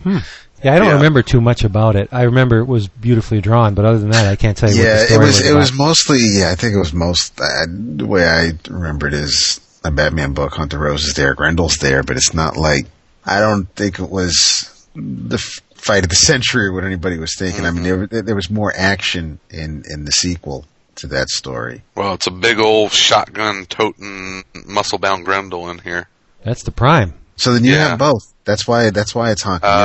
Yeah, 0.64 0.74
I 0.74 0.80
don't 0.80 0.88
Yeah. 0.88 0.94
remember 0.94 1.22
too 1.22 1.42
much 1.42 1.64
about 1.64 1.96
it. 1.96 2.10
I 2.12 2.24
remember 2.24 2.60
it 2.60 2.66
was 2.68 2.88
beautifully 2.88 3.42
drawn, 3.42 3.74
but 3.74 3.86
other 3.86 3.98
than 4.00 4.12
that, 4.12 4.28
I 4.28 4.36
can't 4.36 4.56
tell 4.58 4.70
you 4.70 4.78
what 4.78 4.86
Yeah, 4.86 5.06
the 5.06 5.14
it 5.16 5.18
was 5.18 5.28
was. 5.40 5.46
it 5.50 5.54
was 5.54 5.74
mostly 5.74 6.20
yeah. 6.22 6.52
I 6.52 6.56
think 6.56 6.74
it 6.76 6.80
was 6.80 6.94
most 6.94 7.40
uh, 7.42 7.66
the 7.70 8.06
way 8.06 8.26
I 8.28 8.52
remember 8.70 9.08
it 9.08 9.14
is 9.14 9.60
a 9.84 9.92
Batman 9.92 10.34
book. 10.34 10.54
Hunter 10.56 10.78
Rose 10.78 11.06
is 11.06 11.14
there, 11.14 11.34
Grendel's 11.36 11.78
there, 11.78 12.04
but 12.04 12.18
it's 12.18 12.34
not 12.34 12.56
like 12.58 12.86
I 13.26 13.40
don't 13.40 13.66
think 13.76 14.00
it 14.00 14.10
was 14.10 14.88
the 14.96 15.36
f- 15.38 15.62
fight 15.76 16.04
of 16.04 16.10
the 16.10 16.16
century 16.16 16.66
or 16.68 16.74
what 16.74 16.84
anybody 16.84 17.18
was 17.18 17.36
thinking. 17.38 17.66
I 17.66 17.72
mean, 17.72 17.84
Mm-hmm. 17.86 18.06
there 18.14 18.22
there 18.22 18.36
was 18.36 18.50
more 18.50 18.74
action 18.76 19.40
in 19.50 19.84
in 19.90 20.04
the 20.06 20.12
sequel 20.12 20.66
to 21.00 21.08
that 21.08 21.30
story. 21.30 21.84
Well, 21.96 22.14
it's 22.14 22.28
a 22.28 22.32
big 22.32 22.60
old 22.60 22.92
shotgun 22.92 23.66
toting 23.66 24.44
muscle 24.66 25.00
bound 25.00 25.26
Grendel 25.26 25.70
in 25.70 25.80
here. 25.80 26.08
That's 26.44 26.64
the 26.64 26.72
prime. 26.72 27.14
So 27.36 27.54
then 27.54 27.64
you 27.64 27.74
Yeah. 27.74 27.90
have 27.90 28.00
both. 28.00 28.34
That's 28.46 28.68
why 28.68 28.90
that's 28.90 29.14
why 29.14 29.32
it's 29.32 29.44
honking. 29.44 29.70
You 29.70 29.76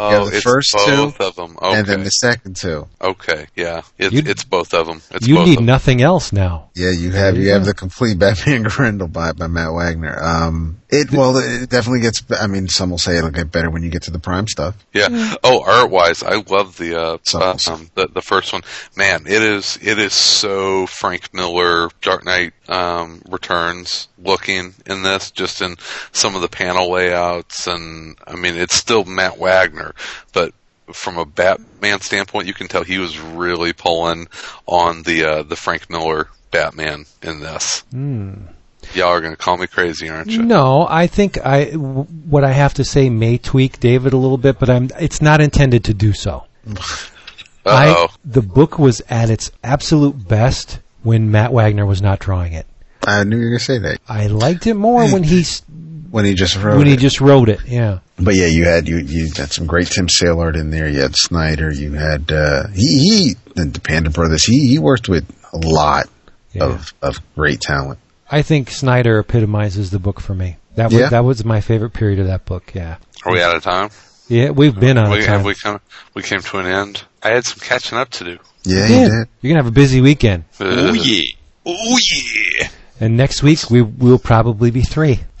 have, 0.00 0.10
both- 0.10 0.10
you 0.10 0.10
have- 0.10 0.12
you 0.12 0.16
have 0.16 0.22
Oh, 0.26 0.30
the 0.30 0.36
it's 0.36 0.42
first 0.44 0.72
both 0.72 1.16
two, 1.18 1.24
of 1.24 1.36
them. 1.36 1.58
Okay. 1.60 1.78
and 1.78 1.86
then 1.86 2.04
the 2.04 2.10
second 2.10 2.56
two. 2.56 2.86
okay, 3.00 3.46
yeah, 3.56 3.82
it's 3.98 4.12
You'd- 4.14 4.30
it's 4.30 4.44
both 4.44 4.72
of 4.74 4.86
them. 4.86 5.02
It's 5.10 5.26
you 5.26 5.36
both 5.36 5.46
need 5.48 5.58
them. 5.58 5.66
nothing 5.66 6.00
else 6.02 6.32
now. 6.32 6.68
Yeah, 6.74 6.90
you 6.90 7.10
have 7.12 7.36
you 7.36 7.50
have 7.50 7.64
the 7.64 7.74
complete 7.74 8.18
Batman 8.18 8.62
Grendel 8.68 9.08
by 9.08 9.32
by 9.32 9.46
Matt 9.48 9.72
Wagner. 9.72 10.16
Um, 10.22 10.76
it 10.88 11.12
well, 11.12 11.36
it 11.36 11.68
definitely 11.70 12.00
gets. 12.00 12.22
I 12.40 12.46
mean, 12.48 12.68
some 12.68 12.90
will 12.90 12.98
say 12.98 13.16
it'll 13.16 13.30
get 13.30 13.52
better 13.52 13.70
when 13.70 13.82
you 13.82 13.90
get 13.90 14.02
to 14.04 14.10
the 14.10 14.18
Prime 14.18 14.48
stuff. 14.48 14.74
Yeah. 14.92 15.34
Oh, 15.44 15.62
art 15.62 15.90
wise, 15.90 16.22
I 16.22 16.42
love 16.48 16.76
the 16.78 16.94
uh, 17.00 17.18
uh, 17.34 17.38
awesome. 17.38 17.74
um, 17.74 17.90
the 17.94 18.08
the 18.08 18.22
first 18.22 18.52
one. 18.52 18.62
Man, 18.96 19.22
it 19.26 19.42
is 19.42 19.78
it 19.82 19.98
is 19.98 20.12
so 20.14 20.86
Frank 20.86 21.32
Miller 21.34 21.90
Dark 22.02 22.24
Knight 22.24 22.54
um, 22.68 23.22
Returns 23.28 24.08
looking 24.18 24.74
in 24.86 25.02
this, 25.02 25.30
just 25.30 25.62
in 25.62 25.76
some 26.12 26.34
of 26.34 26.42
the 26.42 26.48
panel 26.48 26.90
layouts, 26.90 27.66
and 27.68 28.16
I 28.26 28.34
mean 28.36 28.56
it's 28.56 28.74
still 28.74 29.04
Matt 29.04 29.38
Wagner, 29.38 29.89
but 30.32 30.52
from 30.92 31.18
a 31.18 31.24
Batman 31.24 32.00
standpoint, 32.00 32.46
you 32.48 32.54
can 32.54 32.66
tell 32.68 32.82
he 32.84 32.98
was 32.98 33.18
really 33.18 33.72
pulling 33.72 34.28
on 34.66 35.02
the 35.04 35.24
uh, 35.24 35.42
the 35.42 35.56
Frank 35.56 35.88
Miller 35.90 36.28
Batman 36.50 37.04
in 37.22 37.40
this. 37.40 37.84
Y'all 37.92 39.08
are 39.08 39.20
gonna 39.20 39.36
call 39.36 39.56
me 39.56 39.66
crazy, 39.66 40.08
aren't 40.08 40.30
you? 40.30 40.42
No, 40.42 40.86
I 40.88 41.06
think 41.06 41.38
I 41.44 41.66
w- 41.66 42.04
what 42.04 42.44
I 42.44 42.52
have 42.52 42.74
to 42.74 42.84
say 42.84 43.08
may 43.10 43.38
tweak 43.38 43.78
David 43.78 44.12
a 44.14 44.16
little 44.16 44.38
bit, 44.38 44.58
but 44.58 44.68
I'm 44.70 44.88
it's 44.98 45.20
not 45.22 45.40
intended 45.40 45.84
to 45.84 45.94
do 45.94 46.12
so. 46.12 46.44
I, 47.66 47.90
Uh-oh. 47.90 48.08
the 48.24 48.42
book 48.42 48.78
was 48.78 49.02
at 49.10 49.28
its 49.30 49.52
absolute 49.62 50.26
best 50.28 50.80
when 51.02 51.30
Matt 51.30 51.52
Wagner 51.52 51.84
was 51.86 52.00
not 52.00 52.18
drawing 52.18 52.54
it. 52.54 52.66
I 53.06 53.22
knew 53.24 53.36
you 53.36 53.44
were 53.44 53.50
gonna 53.50 53.60
say 53.60 53.78
that 53.78 54.00
I 54.08 54.26
liked 54.28 54.66
it 54.66 54.74
more 54.74 55.04
when 55.12 55.22
he 55.22 55.40
s- 55.40 55.62
when 56.10 56.24
he 56.24 56.34
just 56.34 56.56
wrote 56.56 56.78
when 56.78 56.86
he 56.86 56.94
it. 56.94 56.98
just 57.00 57.20
wrote 57.20 57.48
it. 57.48 57.60
Yeah, 57.66 58.00
but 58.18 58.34
yeah, 58.34 58.46
you 58.46 58.64
had 58.64 58.88
you 58.88 58.98
you 58.98 59.30
had 59.36 59.52
some 59.52 59.66
great 59.66 59.86
Tim 59.88 60.08
Sale 60.08 60.40
art 60.40 60.56
in 60.56 60.70
there. 60.70 60.88
You 60.88 61.00
had 61.00 61.14
Snyder. 61.16 61.70
You 61.72 61.92
had 61.92 62.30
uh, 62.32 62.66
he 62.74 62.98
he 62.98 63.34
the, 63.54 63.64
the 63.66 63.80
Pander 63.80 64.10
Brothers. 64.10 64.44
He 64.44 64.66
he 64.68 64.78
worked 64.78 65.08
with 65.08 65.24
a 65.52 65.58
lot 65.58 66.06
Yeah. 66.52 66.64
of 66.64 66.92
of 67.02 67.18
great 67.34 67.60
talent. 67.60 67.98
I 68.30 68.42
think 68.42 68.70
Snyder 68.70 69.18
epitomizes 69.18 69.90
the 69.90 69.98
book 69.98 70.20
for 70.20 70.34
me. 70.34 70.56
That 70.76 70.86
was 70.90 71.00
Yeah? 71.00 71.08
that 71.10 71.24
was 71.24 71.44
my 71.44 71.60
favorite 71.60 71.90
period 71.92 72.18
of 72.20 72.26
that 72.28 72.44
book. 72.44 72.72
Yeah, 72.74 72.96
Are 73.24 73.32
we 73.32 73.42
out 73.42 73.56
of 73.56 73.62
time? 73.62 73.90
yeah, 74.28 74.50
we've 74.50 74.78
been 74.78 74.98
on 74.98 75.10
we, 75.10 75.18
time. 75.20 75.28
have 75.38 75.44
we 75.44 75.54
come 75.54 75.80
we 76.14 76.22
came 76.22 76.40
to 76.40 76.58
an 76.58 76.66
end. 76.66 77.02
I 77.22 77.30
had 77.30 77.44
some 77.44 77.58
catching 77.58 77.98
up 77.98 78.08
to 78.10 78.24
do. 78.24 78.38
Yeah, 78.64 78.86
Yeah. 78.88 79.02
you 79.04 79.08
did. 79.10 79.28
You're 79.40 79.50
gonna 79.52 79.62
have 79.64 79.72
a 79.72 79.74
busy 79.74 80.00
weekend, 80.00 80.44
Uh, 80.60 80.64
Oh 80.66 80.92
yeah. 80.92 81.22
Oh 81.66 81.98
yeah. 82.14 82.68
and 83.00 83.16
next 83.16 83.42
week 83.42 83.68
we 83.70 83.82
we 83.82 84.10
will 84.10 84.18
probably 84.18 84.70
be 84.70 84.82
three. 84.82 85.20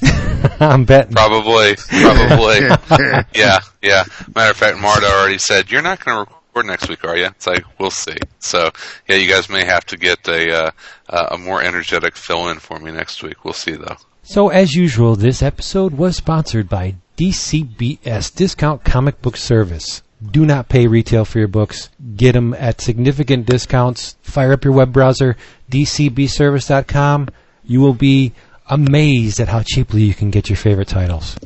I'm 0.68 0.84
betting. 0.84 1.12
Probably, 1.12 1.74
probably. 1.76 2.60
yeah, 3.34 3.60
yeah. 3.82 4.04
Matter 4.34 4.50
of 4.50 4.56
fact, 4.56 4.78
Marta 4.78 5.06
already 5.06 5.38
said 5.38 5.70
you're 5.70 5.80
not 5.80 6.04
going 6.04 6.26
to 6.26 6.32
record 6.32 6.66
next 6.66 6.88
week, 6.88 7.04
are 7.04 7.16
you? 7.16 7.26
It's 7.26 7.46
like 7.46 7.64
we'll 7.78 7.90
see. 7.90 8.16
So 8.40 8.70
yeah, 9.08 9.16
you 9.16 9.28
guys 9.28 9.48
may 9.48 9.64
have 9.64 9.86
to 9.86 9.96
get 9.96 10.28
a 10.28 10.64
uh, 10.66 10.70
uh, 11.08 11.28
a 11.32 11.38
more 11.38 11.62
energetic 11.62 12.14
fill 12.14 12.48
in 12.50 12.58
for 12.58 12.78
me 12.78 12.92
next 12.92 13.22
week. 13.22 13.44
We'll 13.44 13.54
see 13.54 13.72
though. 13.72 13.96
So, 14.22 14.50
as 14.50 14.74
usual, 14.74 15.16
this 15.16 15.42
episode 15.42 15.94
was 15.94 16.16
sponsored 16.16 16.68
by 16.68 16.96
DCBS 17.16 18.34
Discount 18.34 18.84
Comic 18.84 19.22
Book 19.22 19.36
Service. 19.36 20.02
Do 20.24 20.44
not 20.44 20.68
pay 20.68 20.86
retail 20.86 21.24
for 21.24 21.38
your 21.38 21.48
books. 21.48 21.88
Get 22.14 22.32
them 22.32 22.52
at 22.54 22.80
significant 22.80 23.46
discounts. 23.46 24.16
Fire 24.22 24.52
up 24.52 24.64
your 24.64 24.74
web 24.74 24.92
browser, 24.92 25.36
dcbservice.com. 25.70 27.30
You 27.64 27.80
will 27.80 27.94
be 27.94 28.32
amazed 28.70 29.40
at 29.40 29.48
how 29.48 29.62
cheaply 29.62 30.02
you 30.02 30.14
can 30.14 30.30
get 30.30 30.48
your 30.48 30.56
favorite 30.56 30.88
titles. 30.88 31.36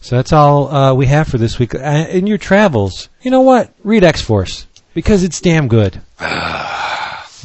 So 0.00 0.16
that's 0.16 0.32
all 0.32 0.68
uh, 0.74 0.94
we 0.94 1.06
have 1.06 1.28
for 1.28 1.38
this 1.38 1.58
week. 1.58 1.74
Uh, 1.74 2.06
in 2.10 2.26
your 2.26 2.38
travels, 2.38 3.08
you 3.22 3.30
know 3.30 3.40
what? 3.40 3.72
Read 3.82 4.04
X 4.04 4.20
Force 4.20 4.66
because 4.94 5.22
it's 5.24 5.40
damn 5.40 5.68
good. 5.68 6.00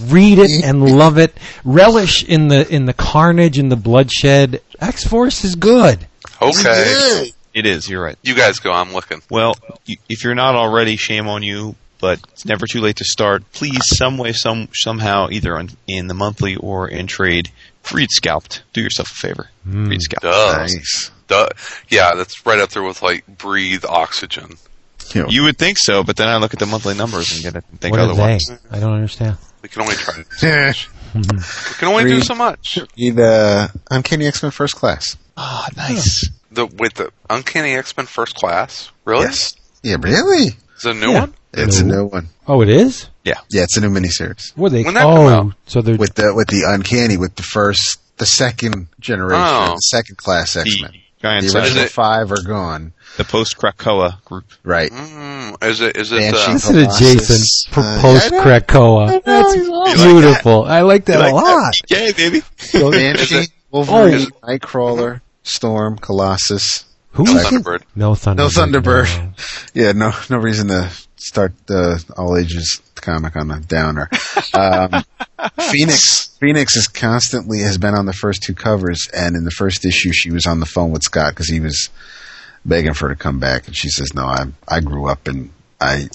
Read 0.01 0.39
it 0.39 0.63
and 0.63 0.83
love 0.83 1.17
it. 1.19 1.37
Relish 1.63 2.23
in 2.23 2.47
the 2.47 2.67
in 2.67 2.85
the 2.85 2.93
carnage 2.93 3.59
and 3.59 3.71
the 3.71 3.75
bloodshed. 3.75 4.59
X 4.81 5.03
Force 5.05 5.43
is 5.45 5.55
good. 5.55 6.07
Okay, 6.41 7.29
It 7.53 7.65
is. 7.67 7.87
You're 7.89 8.03
right. 8.03 8.17
you 8.23 8.33
guys 8.33 8.59
go. 8.59 8.71
I'm 8.71 8.91
looking. 8.93 9.21
Well, 9.29 9.55
y- 9.87 9.97
if 10.09 10.23
you're 10.23 10.33
not 10.35 10.55
already, 10.55 10.95
shame 10.97 11.27
on 11.27 11.43
you. 11.43 11.75
But 11.99 12.19
it's 12.33 12.43
never 12.43 12.65
too 12.67 12.81
late 12.81 12.97
to 12.97 13.05
start. 13.05 13.49
Please, 13.53 13.79
some 13.85 14.17
way, 14.17 14.33
some 14.33 14.67
somehow, 14.73 15.29
either 15.31 15.57
on, 15.57 15.69
in 15.87 16.07
the 16.07 16.13
monthly 16.13 16.57
or 16.57 16.89
in 16.89 17.07
trade, 17.07 17.49
read 17.91 18.09
Scalped. 18.11 18.63
Do 18.73 18.81
yourself 18.81 19.11
a 19.11 19.13
favor. 19.15 19.49
Read 19.65 20.01
Scalped. 20.01 20.23
Duh. 20.23 20.57
Nice. 20.57 21.11
Duh. 21.27 21.49
Yeah, 21.89 22.13
that's 22.15 22.45
right 22.45 22.59
up 22.59 22.69
there 22.69 22.83
with 22.83 23.01
like 23.01 23.25
breathe 23.27 23.83
oxygen. 23.87 24.57
You 25.13 25.25
You 25.29 25.43
would 25.43 25.57
think 25.57 25.77
so, 25.77 26.03
but 26.03 26.15
then 26.15 26.27
I 26.29 26.37
look 26.37 26.53
at 26.53 26.59
the 26.59 26.65
monthly 26.65 26.95
numbers 26.95 27.33
and 27.33 27.41
get 27.43 27.55
it 27.55 27.65
and 27.71 27.79
think 27.81 27.91
what 27.91 27.99
are 27.99 28.09
otherwise. 28.09 28.45
they? 28.47 28.77
I 28.77 28.79
don't 28.79 28.93
understand. 28.93 29.37
We 29.61 29.69
can 29.69 29.81
only 29.83 29.95
try. 29.95 30.13
To 30.15 30.23
do 30.23 30.73
so 30.73 30.73
much. 30.73 30.89
We 31.69 31.73
can 31.77 31.87
only 31.89 32.03
do 32.05 32.21
so 32.21 32.35
much. 32.35 32.79
read 32.97 33.19
uh, 33.19 33.67
Uncanny 33.91 34.27
X 34.27 34.41
Men 34.43 34.51
First 34.51 34.75
Class. 34.75 35.15
Ah, 35.37 35.67
nice. 35.77 36.29
The 36.51 36.65
with 36.67 36.95
the 36.95 37.11
Uncanny 37.29 37.73
X 37.75 37.95
Men 37.97 38.05
First 38.05 38.35
Class. 38.35 38.91
Really? 39.05 39.25
Yes. 39.25 39.55
Yeah, 39.83 39.97
really? 39.99 40.47
Is 40.77 40.85
it 40.85 40.91
a 40.91 40.93
new 40.93 41.11
Yeah. 41.11 41.19
one? 41.21 41.33
It's 41.53 41.79
a 41.79 41.85
new 41.85 42.05
one. 42.05 42.29
Oh, 42.47 42.61
it 42.61 42.69
is. 42.69 43.09
Yeah, 43.23 43.35
yeah, 43.49 43.63
it's 43.63 43.77
a 43.77 43.81
new 43.81 43.89
miniseries 43.89 44.55
What 44.57 44.71
they? 44.73 44.83
When 44.83 44.95
that 44.95 45.01
come 45.01 45.11
oh, 45.17 45.27
out? 45.29 45.53
so 45.65 45.81
they're 45.81 45.95
with 45.95 46.15
the 46.15 46.33
with 46.35 46.47
the 46.49 46.63
Uncanny 46.67 47.17
with 47.17 47.35
the 47.35 47.43
first 47.43 47.99
the 48.17 48.25
second 48.25 48.87
generation, 48.99 49.41
Oh. 49.41 49.73
the 49.75 49.77
second 49.79 50.17
class 50.17 50.55
X 50.55 50.81
Men. 50.81 50.91
The 51.21 51.39
The 51.51 51.57
original 51.57 51.85
five 51.87 52.31
are 52.33 52.41
gone. 52.41 52.91
The 53.15 53.23
post 53.23 53.57
Krakoa 53.57 54.21
group. 54.25 54.43
Right. 54.63 54.91
Mm, 54.91 55.63
is 55.63 55.79
it? 55.79 55.95
Is 55.95 56.11
it? 56.11 56.19
Banshee. 56.19 56.37
Uh, 56.37 56.53
listen 56.53 56.75
to 56.75 56.83
Colossus. 56.83 57.65
Jason 57.65 57.81
Uh, 57.83 58.01
post 58.01 58.31
yeah, 58.33 58.43
Krakoa. 58.43 59.23
That's 59.23 60.03
beautiful. 60.03 60.65
I 60.65 60.81
like 60.81 61.05
that 61.05 61.21
a 61.21 61.33
lot. 61.33 61.75
Yeah, 61.89 62.11
baby. 62.11 62.41
Banshee, 62.73 63.35
it- 63.35 63.49
Wolverine, 63.71 64.27
Oh. 64.43 64.47
Nightcrawler, 64.47 65.21
Storm, 65.43 65.97
Colossus. 65.97 66.83
Who 67.13 67.23
no? 67.23 67.31
Thunderbird. 67.35 67.83
No 67.95 68.11
Thunderbird. 68.13 68.37
No 68.37 68.47
Thunderbird. 68.49 69.17
no. 69.17 69.31
Yeah, 69.73 69.91
no, 69.93 70.11
no 70.29 70.37
reason 70.39 70.67
to 70.67 70.89
start 71.15 71.53
the 71.67 72.03
all 72.17 72.35
ages 72.37 72.81
comic 73.03 73.35
on 73.35 73.51
a 73.51 73.59
downer. 73.59 74.09
Um, 74.53 75.03
Phoenix, 75.71 76.35
Phoenix 76.39 76.75
is 76.75 76.87
constantly 76.87 77.59
has 77.59 77.77
been 77.77 77.93
on 77.95 78.05
the 78.05 78.13
first 78.13 78.43
two 78.43 78.55
covers, 78.55 79.07
and 79.13 79.35
in 79.35 79.43
the 79.43 79.51
first 79.51 79.85
issue, 79.85 80.11
she 80.13 80.31
was 80.31 80.45
on 80.45 80.59
the 80.59 80.65
phone 80.65 80.91
with 80.91 81.03
Scott 81.03 81.33
because 81.33 81.49
he 81.49 81.59
was 81.59 81.89
begging 82.65 82.93
for 82.93 83.09
her 83.09 83.15
to 83.15 83.19
come 83.19 83.39
back, 83.39 83.67
and 83.67 83.75
she 83.75 83.89
says, 83.89 84.13
"No, 84.13 84.23
I 84.25 84.45
I 84.67 84.79
grew 84.79 85.07
up 85.07 85.27
and 85.27 85.51
I 85.81 86.07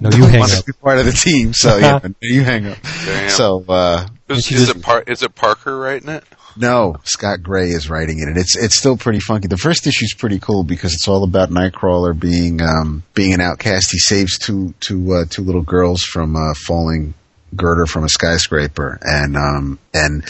No, 0.00 0.10
you 0.10 0.24
hang 0.24 0.40
want 0.40 0.52
to 0.52 0.58
up. 0.58 0.66
be 0.66 0.72
part 0.72 0.98
of 0.98 1.06
the 1.06 1.12
team, 1.12 1.52
so 1.54 1.78
yeah, 1.78 2.00
you 2.20 2.42
hang 2.44 2.66
up." 2.66 2.78
Damn. 3.04 3.30
So 3.30 3.64
uh, 3.68 4.06
is, 4.28 4.50
is 4.52 4.68
it 4.68 4.82
Par- 4.82 5.04
is 5.06 5.22
it 5.22 5.34
Parker 5.34 5.78
writing 5.78 6.08
it? 6.10 6.24
No, 6.56 6.96
Scott 7.04 7.42
Gray 7.42 7.68
is 7.70 7.90
writing 7.90 8.20
it, 8.20 8.28
and 8.28 8.36
it's 8.36 8.56
it's 8.56 8.78
still 8.78 8.96
pretty 8.96 9.20
funky. 9.20 9.48
The 9.48 9.56
first 9.56 9.86
issue 9.86 10.04
is 10.04 10.14
pretty 10.14 10.38
cool 10.38 10.64
because 10.64 10.94
it's 10.94 11.08
all 11.08 11.24
about 11.24 11.50
Nightcrawler 11.50 12.18
being 12.18 12.60
um, 12.60 13.02
being 13.14 13.34
an 13.34 13.40
outcast. 13.40 13.90
He 13.90 13.98
saves 13.98 14.38
two 14.38 14.74
two 14.80 15.14
uh, 15.14 15.24
two 15.28 15.42
little 15.42 15.62
girls 15.62 16.02
from 16.02 16.36
uh, 16.36 16.54
falling 16.54 17.14
girder 17.56 17.86
from 17.86 18.04
a 18.04 18.08
skyscraper, 18.08 18.98
and 19.02 19.36
um, 19.36 19.78
and 19.92 20.24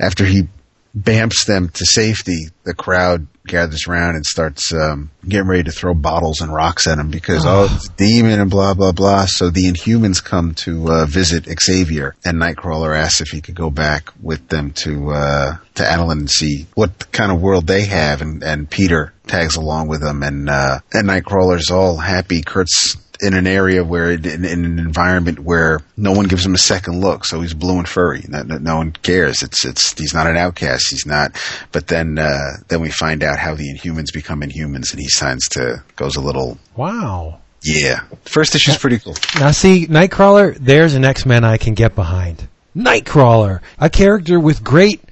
after 0.00 0.24
he 0.24 0.48
bamps 0.96 1.46
them 1.46 1.68
to 1.68 1.84
safety, 1.84 2.48
the 2.64 2.74
crowd 2.74 3.26
gathers 3.48 3.86
around 3.86 4.14
and 4.14 4.24
starts 4.24 4.72
um, 4.72 5.10
getting 5.26 5.48
ready 5.48 5.64
to 5.64 5.72
throw 5.72 5.94
bottles 5.94 6.40
and 6.40 6.52
rocks 6.52 6.86
at 6.86 6.98
him 6.98 7.10
because 7.10 7.44
oh, 7.46 7.68
it's 7.70 7.88
a 7.88 7.92
demon 7.92 8.40
and 8.40 8.50
blah 8.50 8.74
blah 8.74 8.92
blah. 8.92 9.26
So 9.26 9.50
the 9.50 9.70
Inhumans 9.70 10.22
come 10.22 10.54
to 10.56 10.92
uh, 10.92 11.06
visit 11.06 11.46
Xavier, 11.60 12.14
and 12.24 12.38
Nightcrawler 12.38 12.96
asks 12.96 13.20
if 13.20 13.28
he 13.28 13.40
could 13.40 13.54
go 13.54 13.70
back 13.70 14.12
with 14.22 14.48
them 14.48 14.70
to 14.72 15.10
uh, 15.10 15.56
to 15.74 15.82
Attilan 15.82 16.12
and 16.12 16.30
see 16.30 16.66
what 16.74 17.10
kind 17.12 17.32
of 17.32 17.40
world 17.40 17.66
they 17.66 17.84
have, 17.84 18.22
and, 18.22 18.42
and 18.42 18.70
Peter 18.70 19.12
tags 19.26 19.56
along 19.56 19.88
with 19.88 20.00
them, 20.00 20.22
and 20.22 20.48
uh, 20.48 20.80
and 20.92 21.08
Nightcrawler's 21.08 21.70
all 21.70 21.96
happy. 21.96 22.42
Kurt's 22.42 22.96
in 23.20 23.34
an 23.34 23.46
area 23.46 23.82
where 23.84 24.12
in, 24.12 24.44
in 24.44 24.64
an 24.64 24.78
environment 24.78 25.40
where 25.40 25.80
no 25.96 26.12
one 26.12 26.26
gives 26.26 26.44
him 26.46 26.54
a 26.54 26.58
second 26.58 27.00
look, 27.00 27.24
so 27.24 27.40
he's 27.40 27.54
blue 27.54 27.78
and 27.78 27.88
furry. 27.88 28.24
No, 28.28 28.42
no, 28.42 28.76
one 28.76 28.92
cares. 28.92 29.42
It's 29.42 29.64
it's 29.64 29.98
he's 29.98 30.14
not 30.14 30.26
an 30.26 30.36
outcast. 30.36 30.86
He's 30.90 31.06
not. 31.06 31.32
But 31.72 31.88
then 31.88 32.18
uh, 32.18 32.58
then 32.68 32.80
we 32.80 32.90
find 32.90 33.22
out 33.24 33.38
how 33.38 33.54
the 33.54 33.72
Inhumans 33.74 34.12
become 34.12 34.40
Inhumans, 34.42 34.92
and 34.92 35.00
he 35.00 35.08
signs 35.08 35.46
to 35.50 35.82
goes 35.96 36.16
a 36.16 36.20
little 36.20 36.58
Wow. 36.76 37.40
yeah. 37.64 38.02
First 38.24 38.54
issue's 38.54 38.78
pretty 38.78 38.98
cool. 38.98 39.16
Now 39.38 39.50
see, 39.50 39.86
Nightcrawler, 39.86 40.56
there's 40.56 40.94
an 40.94 41.04
X-Men 41.04 41.44
I 41.44 41.56
can 41.56 41.74
get 41.74 41.94
behind. 41.94 42.46
Nightcrawler, 42.76 43.60
a 43.78 43.90
character 43.90 44.38
with 44.38 44.62
great, 44.62 45.02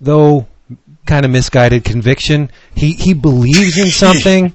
though 0.00 0.46
kind 1.06 1.24
of 1.24 1.30
misguided 1.30 1.84
conviction. 1.84 2.50
He 2.74 2.92
he 2.92 3.14
believes 3.14 3.78
in 3.78 3.86
something. 3.90 4.52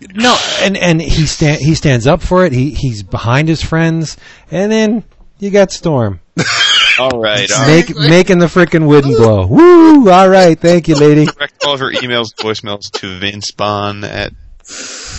No, 0.00 0.36
and 0.60 0.76
and 0.76 1.00
he 1.00 1.26
stand 1.26 1.60
he 1.60 1.74
stands 1.74 2.06
up 2.06 2.22
for 2.22 2.44
it. 2.46 2.52
He 2.52 2.70
he's 2.70 3.02
behind 3.02 3.48
his 3.48 3.62
friends, 3.62 4.16
and 4.50 4.70
then 4.70 5.04
you 5.38 5.50
got 5.50 5.72
Storm 5.72 6.20
All 6.98 7.20
right. 7.20 7.50
All 7.50 7.58
right. 7.58 7.88
make, 7.88 7.96
making 7.96 8.38
the 8.38 8.46
frickin' 8.46 8.86
wooden 8.88 9.12
blow. 9.14 9.46
Woo! 9.46 10.10
All 10.10 10.28
right, 10.28 10.58
thank 10.58 10.88
you, 10.88 10.96
lady. 10.96 11.26
Direct 11.32 11.64
all 11.64 11.74
of 11.74 11.80
your 11.80 11.92
emails, 11.92 12.34
voicemails 12.34 12.90
to 12.92 13.18
Vince 13.18 13.50
Bond 13.52 14.04
at 14.04 14.32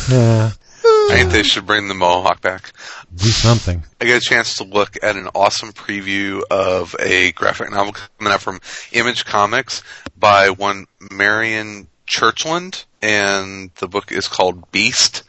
Yeah, 0.09 0.51
I 0.83 1.15
think 1.17 1.31
they 1.31 1.43
should 1.43 1.65
bring 1.65 1.87
the 1.87 1.93
Mohawk 1.93 2.41
back. 2.41 2.71
do 3.15 3.27
something. 3.29 3.83
I 4.01 4.05
got 4.05 4.17
a 4.17 4.21
chance 4.21 4.55
to 4.57 4.63
look 4.65 4.97
at 5.03 5.15
an 5.15 5.29
awesome 5.35 5.71
preview 5.71 6.41
of 6.51 6.95
a 6.99 7.31
graphic 7.33 7.71
novel 7.71 7.93
coming 8.17 8.33
out 8.33 8.41
from 8.41 8.59
Image 8.91 9.25
Comics 9.25 9.81
by 10.17 10.49
one 10.49 10.85
Marian 11.11 11.87
Churchland, 12.07 12.85
and 13.01 13.71
the 13.75 13.87
book 13.87 14.11
is 14.11 14.27
called 14.27 14.71
Beast, 14.71 15.23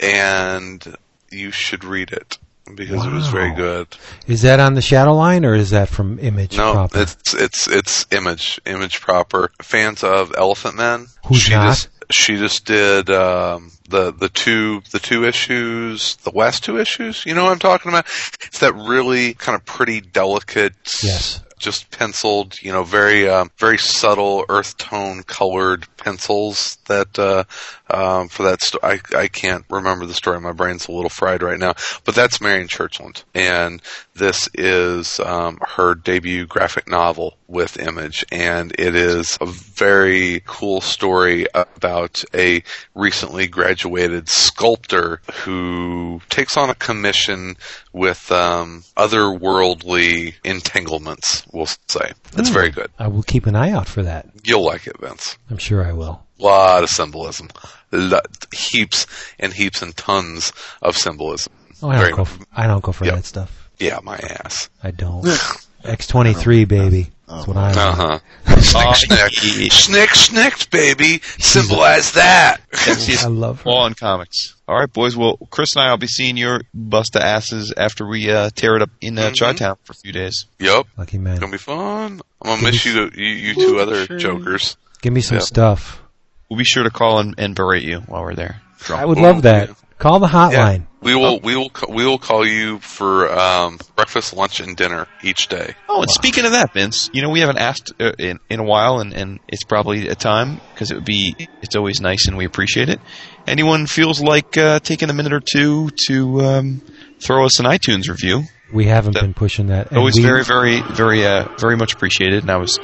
and 0.00 0.96
you 1.30 1.50
should 1.50 1.84
read 1.84 2.12
it 2.12 2.38
because 2.74 3.04
it 3.04 3.12
was 3.12 3.28
very 3.28 3.54
good. 3.54 3.88
Is 4.26 4.42
that 4.42 4.60
on 4.60 4.74
the 4.74 4.80
Shadowline 4.80 5.44
or 5.44 5.54
is 5.54 5.70
that 5.70 5.88
from 5.88 6.18
Image? 6.18 6.56
No, 6.56 6.72
proper? 6.74 7.00
it's 7.00 7.34
it's 7.34 7.68
it's 7.68 8.06
Image, 8.10 8.60
Image 8.66 9.00
proper. 9.00 9.50
Fans 9.60 10.04
of 10.04 10.30
Elephantmen. 10.32 11.08
Who's 11.26 11.38
she 11.40 11.52
not? 11.52 11.68
Just, 11.68 11.88
she 12.10 12.36
just 12.36 12.64
did 12.64 13.10
um, 13.10 13.72
the 13.88 14.12
the 14.12 14.28
two 14.28 14.82
the 14.90 14.98
two 14.98 15.24
issues, 15.24 16.16
the 16.16 16.32
last 16.32 16.64
two 16.64 16.78
issues. 16.78 17.24
You 17.26 17.34
know 17.34 17.44
what 17.44 17.52
I'm 17.52 17.58
talking 17.58 17.90
about? 17.90 18.06
It's 18.44 18.60
that 18.60 18.74
really 18.74 19.34
kind 19.34 19.56
of 19.56 19.64
pretty 19.64 20.00
delicate. 20.00 20.74
Yes. 21.02 21.42
Just 21.58 21.92
penciled, 21.92 22.60
you 22.60 22.72
know, 22.72 22.82
very 22.82 23.28
um, 23.28 23.50
very 23.56 23.78
subtle 23.78 24.44
earth 24.48 24.76
tone 24.78 25.22
colored 25.22 25.86
pencils 26.02 26.78
that 26.86 27.18
uh, 27.18 27.44
um, 27.90 28.28
for 28.28 28.42
that. 28.44 28.62
Sto- 28.62 28.78
I 28.82 29.00
I 29.16 29.28
can't 29.28 29.64
remember 29.70 30.06
the 30.06 30.14
story. 30.14 30.40
My 30.40 30.52
brain's 30.52 30.88
a 30.88 30.92
little 30.92 31.08
fried 31.10 31.42
right 31.42 31.58
now. 31.58 31.74
But 32.04 32.14
that's 32.14 32.40
Marian 32.40 32.68
Churchland, 32.68 33.22
and 33.34 33.80
this 34.14 34.48
is 34.54 35.20
um, 35.20 35.58
her 35.76 35.94
debut 35.94 36.46
graphic 36.46 36.88
novel 36.88 37.36
with 37.48 37.78
Image, 37.78 38.24
and 38.32 38.72
it 38.78 38.94
is 38.96 39.36
a 39.40 39.46
very 39.46 40.42
cool 40.46 40.80
story 40.80 41.46
about 41.54 42.24
a 42.34 42.62
recently 42.94 43.46
graduated 43.46 44.28
sculptor 44.28 45.20
who 45.44 46.20
takes 46.30 46.56
on 46.56 46.70
a 46.70 46.74
commission 46.74 47.56
with 47.92 48.32
um, 48.32 48.82
otherworldly 48.96 50.34
entanglements. 50.44 51.44
We'll 51.52 51.66
say 51.66 52.12
it's 52.36 52.48
Hmm. 52.48 52.54
very 52.54 52.70
good. 52.70 52.90
I 52.98 53.08
will 53.08 53.22
keep 53.22 53.46
an 53.46 53.54
eye 53.54 53.70
out 53.70 53.88
for 53.88 54.02
that. 54.02 54.26
You'll 54.44 54.64
like 54.64 54.86
it, 54.86 54.98
Vince. 55.00 55.36
I'm 55.50 55.58
sure 55.58 55.84
I 55.84 55.91
will. 55.92 56.22
A 56.40 56.42
lot 56.42 56.82
of 56.82 56.90
symbolism, 56.90 57.48
Lo- 57.92 58.20
heaps 58.52 59.06
and 59.38 59.52
heaps 59.52 59.82
and 59.82 59.96
tons 59.96 60.52
of 60.80 60.96
symbolism. 60.96 61.52
Oh, 61.82 61.88
I 61.88 62.00
don't 62.02 62.16
go. 62.16 62.24
For, 62.24 62.44
I 62.54 62.66
don't 62.66 62.82
go 62.82 62.92
for 62.92 63.04
Yep. 63.04 63.14
that 63.14 63.24
stuff. 63.24 63.70
Yeah, 63.78 63.98
my 64.02 64.16
ass. 64.16 64.70
I 64.82 64.90
don't. 64.92 65.26
X 65.84 66.06
twenty 66.06 66.32
three, 66.32 66.64
baby. 66.64 67.10
That's 67.28 67.46
what 67.46 67.56
I. 67.56 67.70
Uh-huh. 67.72 68.18
Snick, 68.60 69.32
snick, 69.32 69.72
snick, 69.72 70.10
snick, 70.14 70.70
baby. 70.70 71.20
Symbolize 71.38 72.12
that. 72.12 72.58
I 72.72 73.26
love 73.28 73.62
her. 73.62 73.70
All 73.70 73.86
in 73.86 73.94
comics. 73.94 74.54
All 74.68 74.76
right, 74.78 74.92
boys. 74.92 75.16
Well, 75.16 75.38
Chris 75.50 75.74
and 75.74 75.84
I 75.84 75.90
will 75.90 75.96
be 75.98 76.06
seeing 76.06 76.36
your 76.36 76.60
bust 76.74 77.16
of 77.16 77.22
asses 77.22 77.72
after 77.76 78.06
we 78.06 78.30
uh, 78.30 78.50
tear 78.54 78.76
it 78.76 78.82
up 78.82 78.90
in 79.00 79.18
uh, 79.18 79.30
Mhm. 79.30 79.38
Chi-Town 79.38 79.76
for 79.84 79.92
a 79.92 79.96
few 79.96 80.12
days. 80.12 80.46
Yup. 80.58 80.86
Lucky 80.96 81.18
man. 81.18 81.32
It's 81.34 81.40
gonna 81.40 81.52
be 81.52 81.58
fun. 81.58 82.20
I'm 82.42 82.50
gonna 82.60 82.62
miss 82.62 82.84
you, 82.84 83.10
you, 83.14 83.24
you 83.24 83.54
two 83.54 83.78
other 83.80 84.06
jokers. 84.18 84.76
Give 85.02 85.12
me 85.12 85.20
some 85.20 85.36
Yeah. 85.38 85.42
stuff. 85.44 86.00
We'll 86.48 86.58
be 86.58 86.64
sure 86.64 86.84
to 86.84 86.90
call 86.90 87.18
and, 87.18 87.34
and 87.38 87.54
berate 87.54 87.82
you 87.82 88.00
while 88.00 88.22
we're 88.22 88.34
there. 88.34 88.60
Drunk. 88.80 89.02
I 89.02 89.04
would 89.04 89.18
Well, 89.18 89.32
love 89.34 89.42
that. 89.42 89.70
Call 89.98 90.18
the 90.18 90.26
hotline. 90.26 90.86
We 91.00 91.14
will, 91.14 91.38
we 91.40 91.54
will, 91.56 91.70
we 91.88 92.04
will 92.04 92.18
call 92.18 92.44
you 92.46 92.78
for 92.80 93.30
um, 93.32 93.78
breakfast, 93.96 94.34
lunch, 94.34 94.58
and 94.60 94.76
dinner 94.76 95.06
each 95.22 95.46
day. 95.48 95.74
Oh, 95.88 96.02
and 96.02 96.10
speaking 96.10 96.44
of 96.44 96.52
that, 96.52 96.72
Vince, 96.74 97.08
you 97.12 97.22
know 97.22 97.30
we 97.30 97.40
haven't 97.40 97.58
asked 97.58 97.92
uh, 98.00 98.12
in 98.18 98.38
in 98.50 98.58
a 98.60 98.64
while, 98.64 98.98
and, 99.00 99.12
and 99.14 99.38
it's 99.48 99.62
probably 99.64 100.08
a 100.08 100.14
time 100.16 100.60
because 100.74 100.90
it 100.90 100.94
would 100.96 101.04
be 101.04 101.48
it's 101.62 101.74
always 101.76 102.00
nice 102.00 102.26
and 102.26 102.36
we 102.36 102.44
appreciate 102.44 102.88
it. 102.88 103.00
Anyone 103.46 103.86
feels 103.86 104.20
like 104.20 104.56
uh, 104.56 104.80
taking 104.80 105.08
a 105.10 105.12
minute 105.12 105.32
or 105.32 105.40
two 105.40 105.90
to 106.08 106.40
um, 106.42 106.82
throw 107.20 107.44
us 107.44 107.58
an 107.60 107.66
iTunes 107.66 108.08
review? 108.08 108.42
We 108.72 108.86
haven't 108.86 109.14
That- 109.14 109.22
been 109.22 109.34
pushing 109.34 109.66
that. 109.68 109.88
and 109.90 109.98
Always 109.98 110.16
we- 110.16 110.22
very, 110.22 110.42
very, 110.44 110.80
very, 110.82 111.24
uh, 111.26 111.46
very 111.58 111.76
much 111.76 111.94
appreciated. 111.94 112.42
And 112.42 112.50
I 112.50 112.56
was 112.56 112.78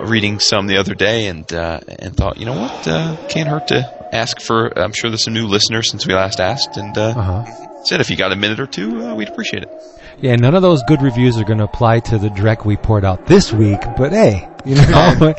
reading 0.00 0.40
some 0.40 0.66
the 0.66 0.78
other 0.78 0.94
day 0.94 1.26
and 1.26 1.50
uh, 1.52 1.80
and 1.98 2.16
thought, 2.16 2.38
you 2.38 2.46
know 2.46 2.58
what, 2.58 2.86
uh, 2.88 3.16
can't 3.28 3.48
hurt 3.48 3.68
to 3.68 4.08
ask 4.14 4.40
for. 4.40 4.76
I'm 4.78 4.92
sure 4.92 5.10
there's 5.10 5.24
some 5.24 5.34
new 5.34 5.46
listeners 5.46 5.90
since 5.90 6.06
we 6.06 6.14
last 6.14 6.40
asked, 6.40 6.76
and 6.76 6.96
uh, 6.98 7.14
Uh-huh. 7.16 7.82
said 7.84 8.00
if 8.00 8.10
you 8.10 8.16
got 8.16 8.32
a 8.32 8.36
minute 8.36 8.60
or 8.60 8.66
two, 8.66 9.06
uh, 9.06 9.14
we'd 9.14 9.28
appreciate 9.28 9.62
it. 9.62 9.70
Yeah, 10.20 10.36
none 10.36 10.54
of 10.54 10.60
those 10.62 10.82
good 10.82 11.00
reviews 11.00 11.38
are 11.38 11.44
going 11.44 11.58
to 11.58 11.64
apply 11.64 12.00
to 12.00 12.18
the 12.18 12.28
direct 12.28 12.66
we 12.66 12.76
poured 12.76 13.04
out 13.06 13.26
this 13.26 13.52
week. 13.54 13.80
But 13.96 14.12
hey, 14.12 14.48
you 14.66 14.74
know, 14.74 15.32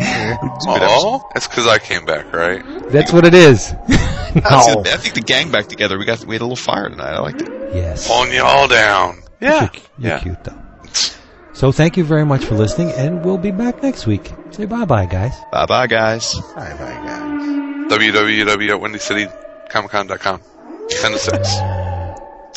Oh, 0.68 1.30
that's 1.34 1.48
because 1.48 1.68
I 1.68 1.78
came 1.78 2.06
back, 2.06 2.34
right? 2.34 2.64
that's 2.90 3.14
what 3.14 3.26
it 3.26 3.34
is. 3.36 3.74
I 3.90 4.74
no. 4.76 4.84
think 4.84 5.14
the 5.14 5.22
gang 5.22 5.52
back 5.52 5.68
together. 5.68 6.00
We 6.00 6.06
got 6.06 6.26
we 6.26 6.34
had 6.36 6.42
a 6.42 6.46
little 6.46 6.56
fire 6.56 6.90
tonight. 6.90 7.14
I 7.14 7.20
liked 7.20 7.42
it. 7.42 7.50
Yes. 7.76 8.08
Pulling 8.08 8.32
you 8.34 8.42
all 8.44 8.68
down. 8.68 9.22
Yeah, 9.40 9.62
You're, 9.62 9.70
you're 10.00 10.12
yeah. 10.12 10.20
cute 10.20 10.44
though. 10.44 10.58
So 11.54 11.72
thank 11.72 11.98
you 11.98 12.04
very 12.04 12.26
much 12.26 12.46
for 12.46 12.56
listening, 12.56 12.92
and 12.92 13.24
we'll 13.26 13.38
be 13.38 13.52
back 13.52 13.82
next 13.84 14.08
week. 14.08 14.32
Say 14.52 14.66
bye 14.66 14.86
bye, 14.86 15.06
guys. 15.06 15.34
Bye 15.52 15.66
bye, 15.66 15.88
guys. 15.88 16.34
Bye 16.56 16.74
bye, 16.74 17.02
guys. 17.06 17.92
www.windycitycomiccon.com. 17.92 20.42
10 20.90 21.12
to 21.12 21.18
6. 21.18 21.38
It's 21.38 21.60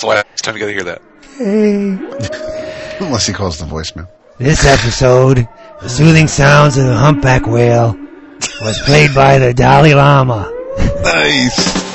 the 0.02 0.06
last 0.06 0.26
time 0.42 0.54
you 0.56 0.60
gotta 0.60 0.72
hear 0.72 0.84
that. 0.84 1.02
Hey. 1.36 1.98
Unless 3.04 3.26
he 3.26 3.32
calls 3.32 3.58
the 3.58 3.64
voicemail. 3.64 4.08
This 4.38 4.64
episode, 4.66 5.48
the 5.80 5.88
soothing 5.88 6.26
sounds 6.28 6.76
of 6.76 6.84
the 6.86 6.96
humpback 6.96 7.46
whale, 7.46 7.96
was 8.62 8.80
played 8.84 9.14
by 9.14 9.38
the 9.38 9.54
Dalai 9.54 9.94
Lama. 9.94 10.50
Nice. 11.02 11.93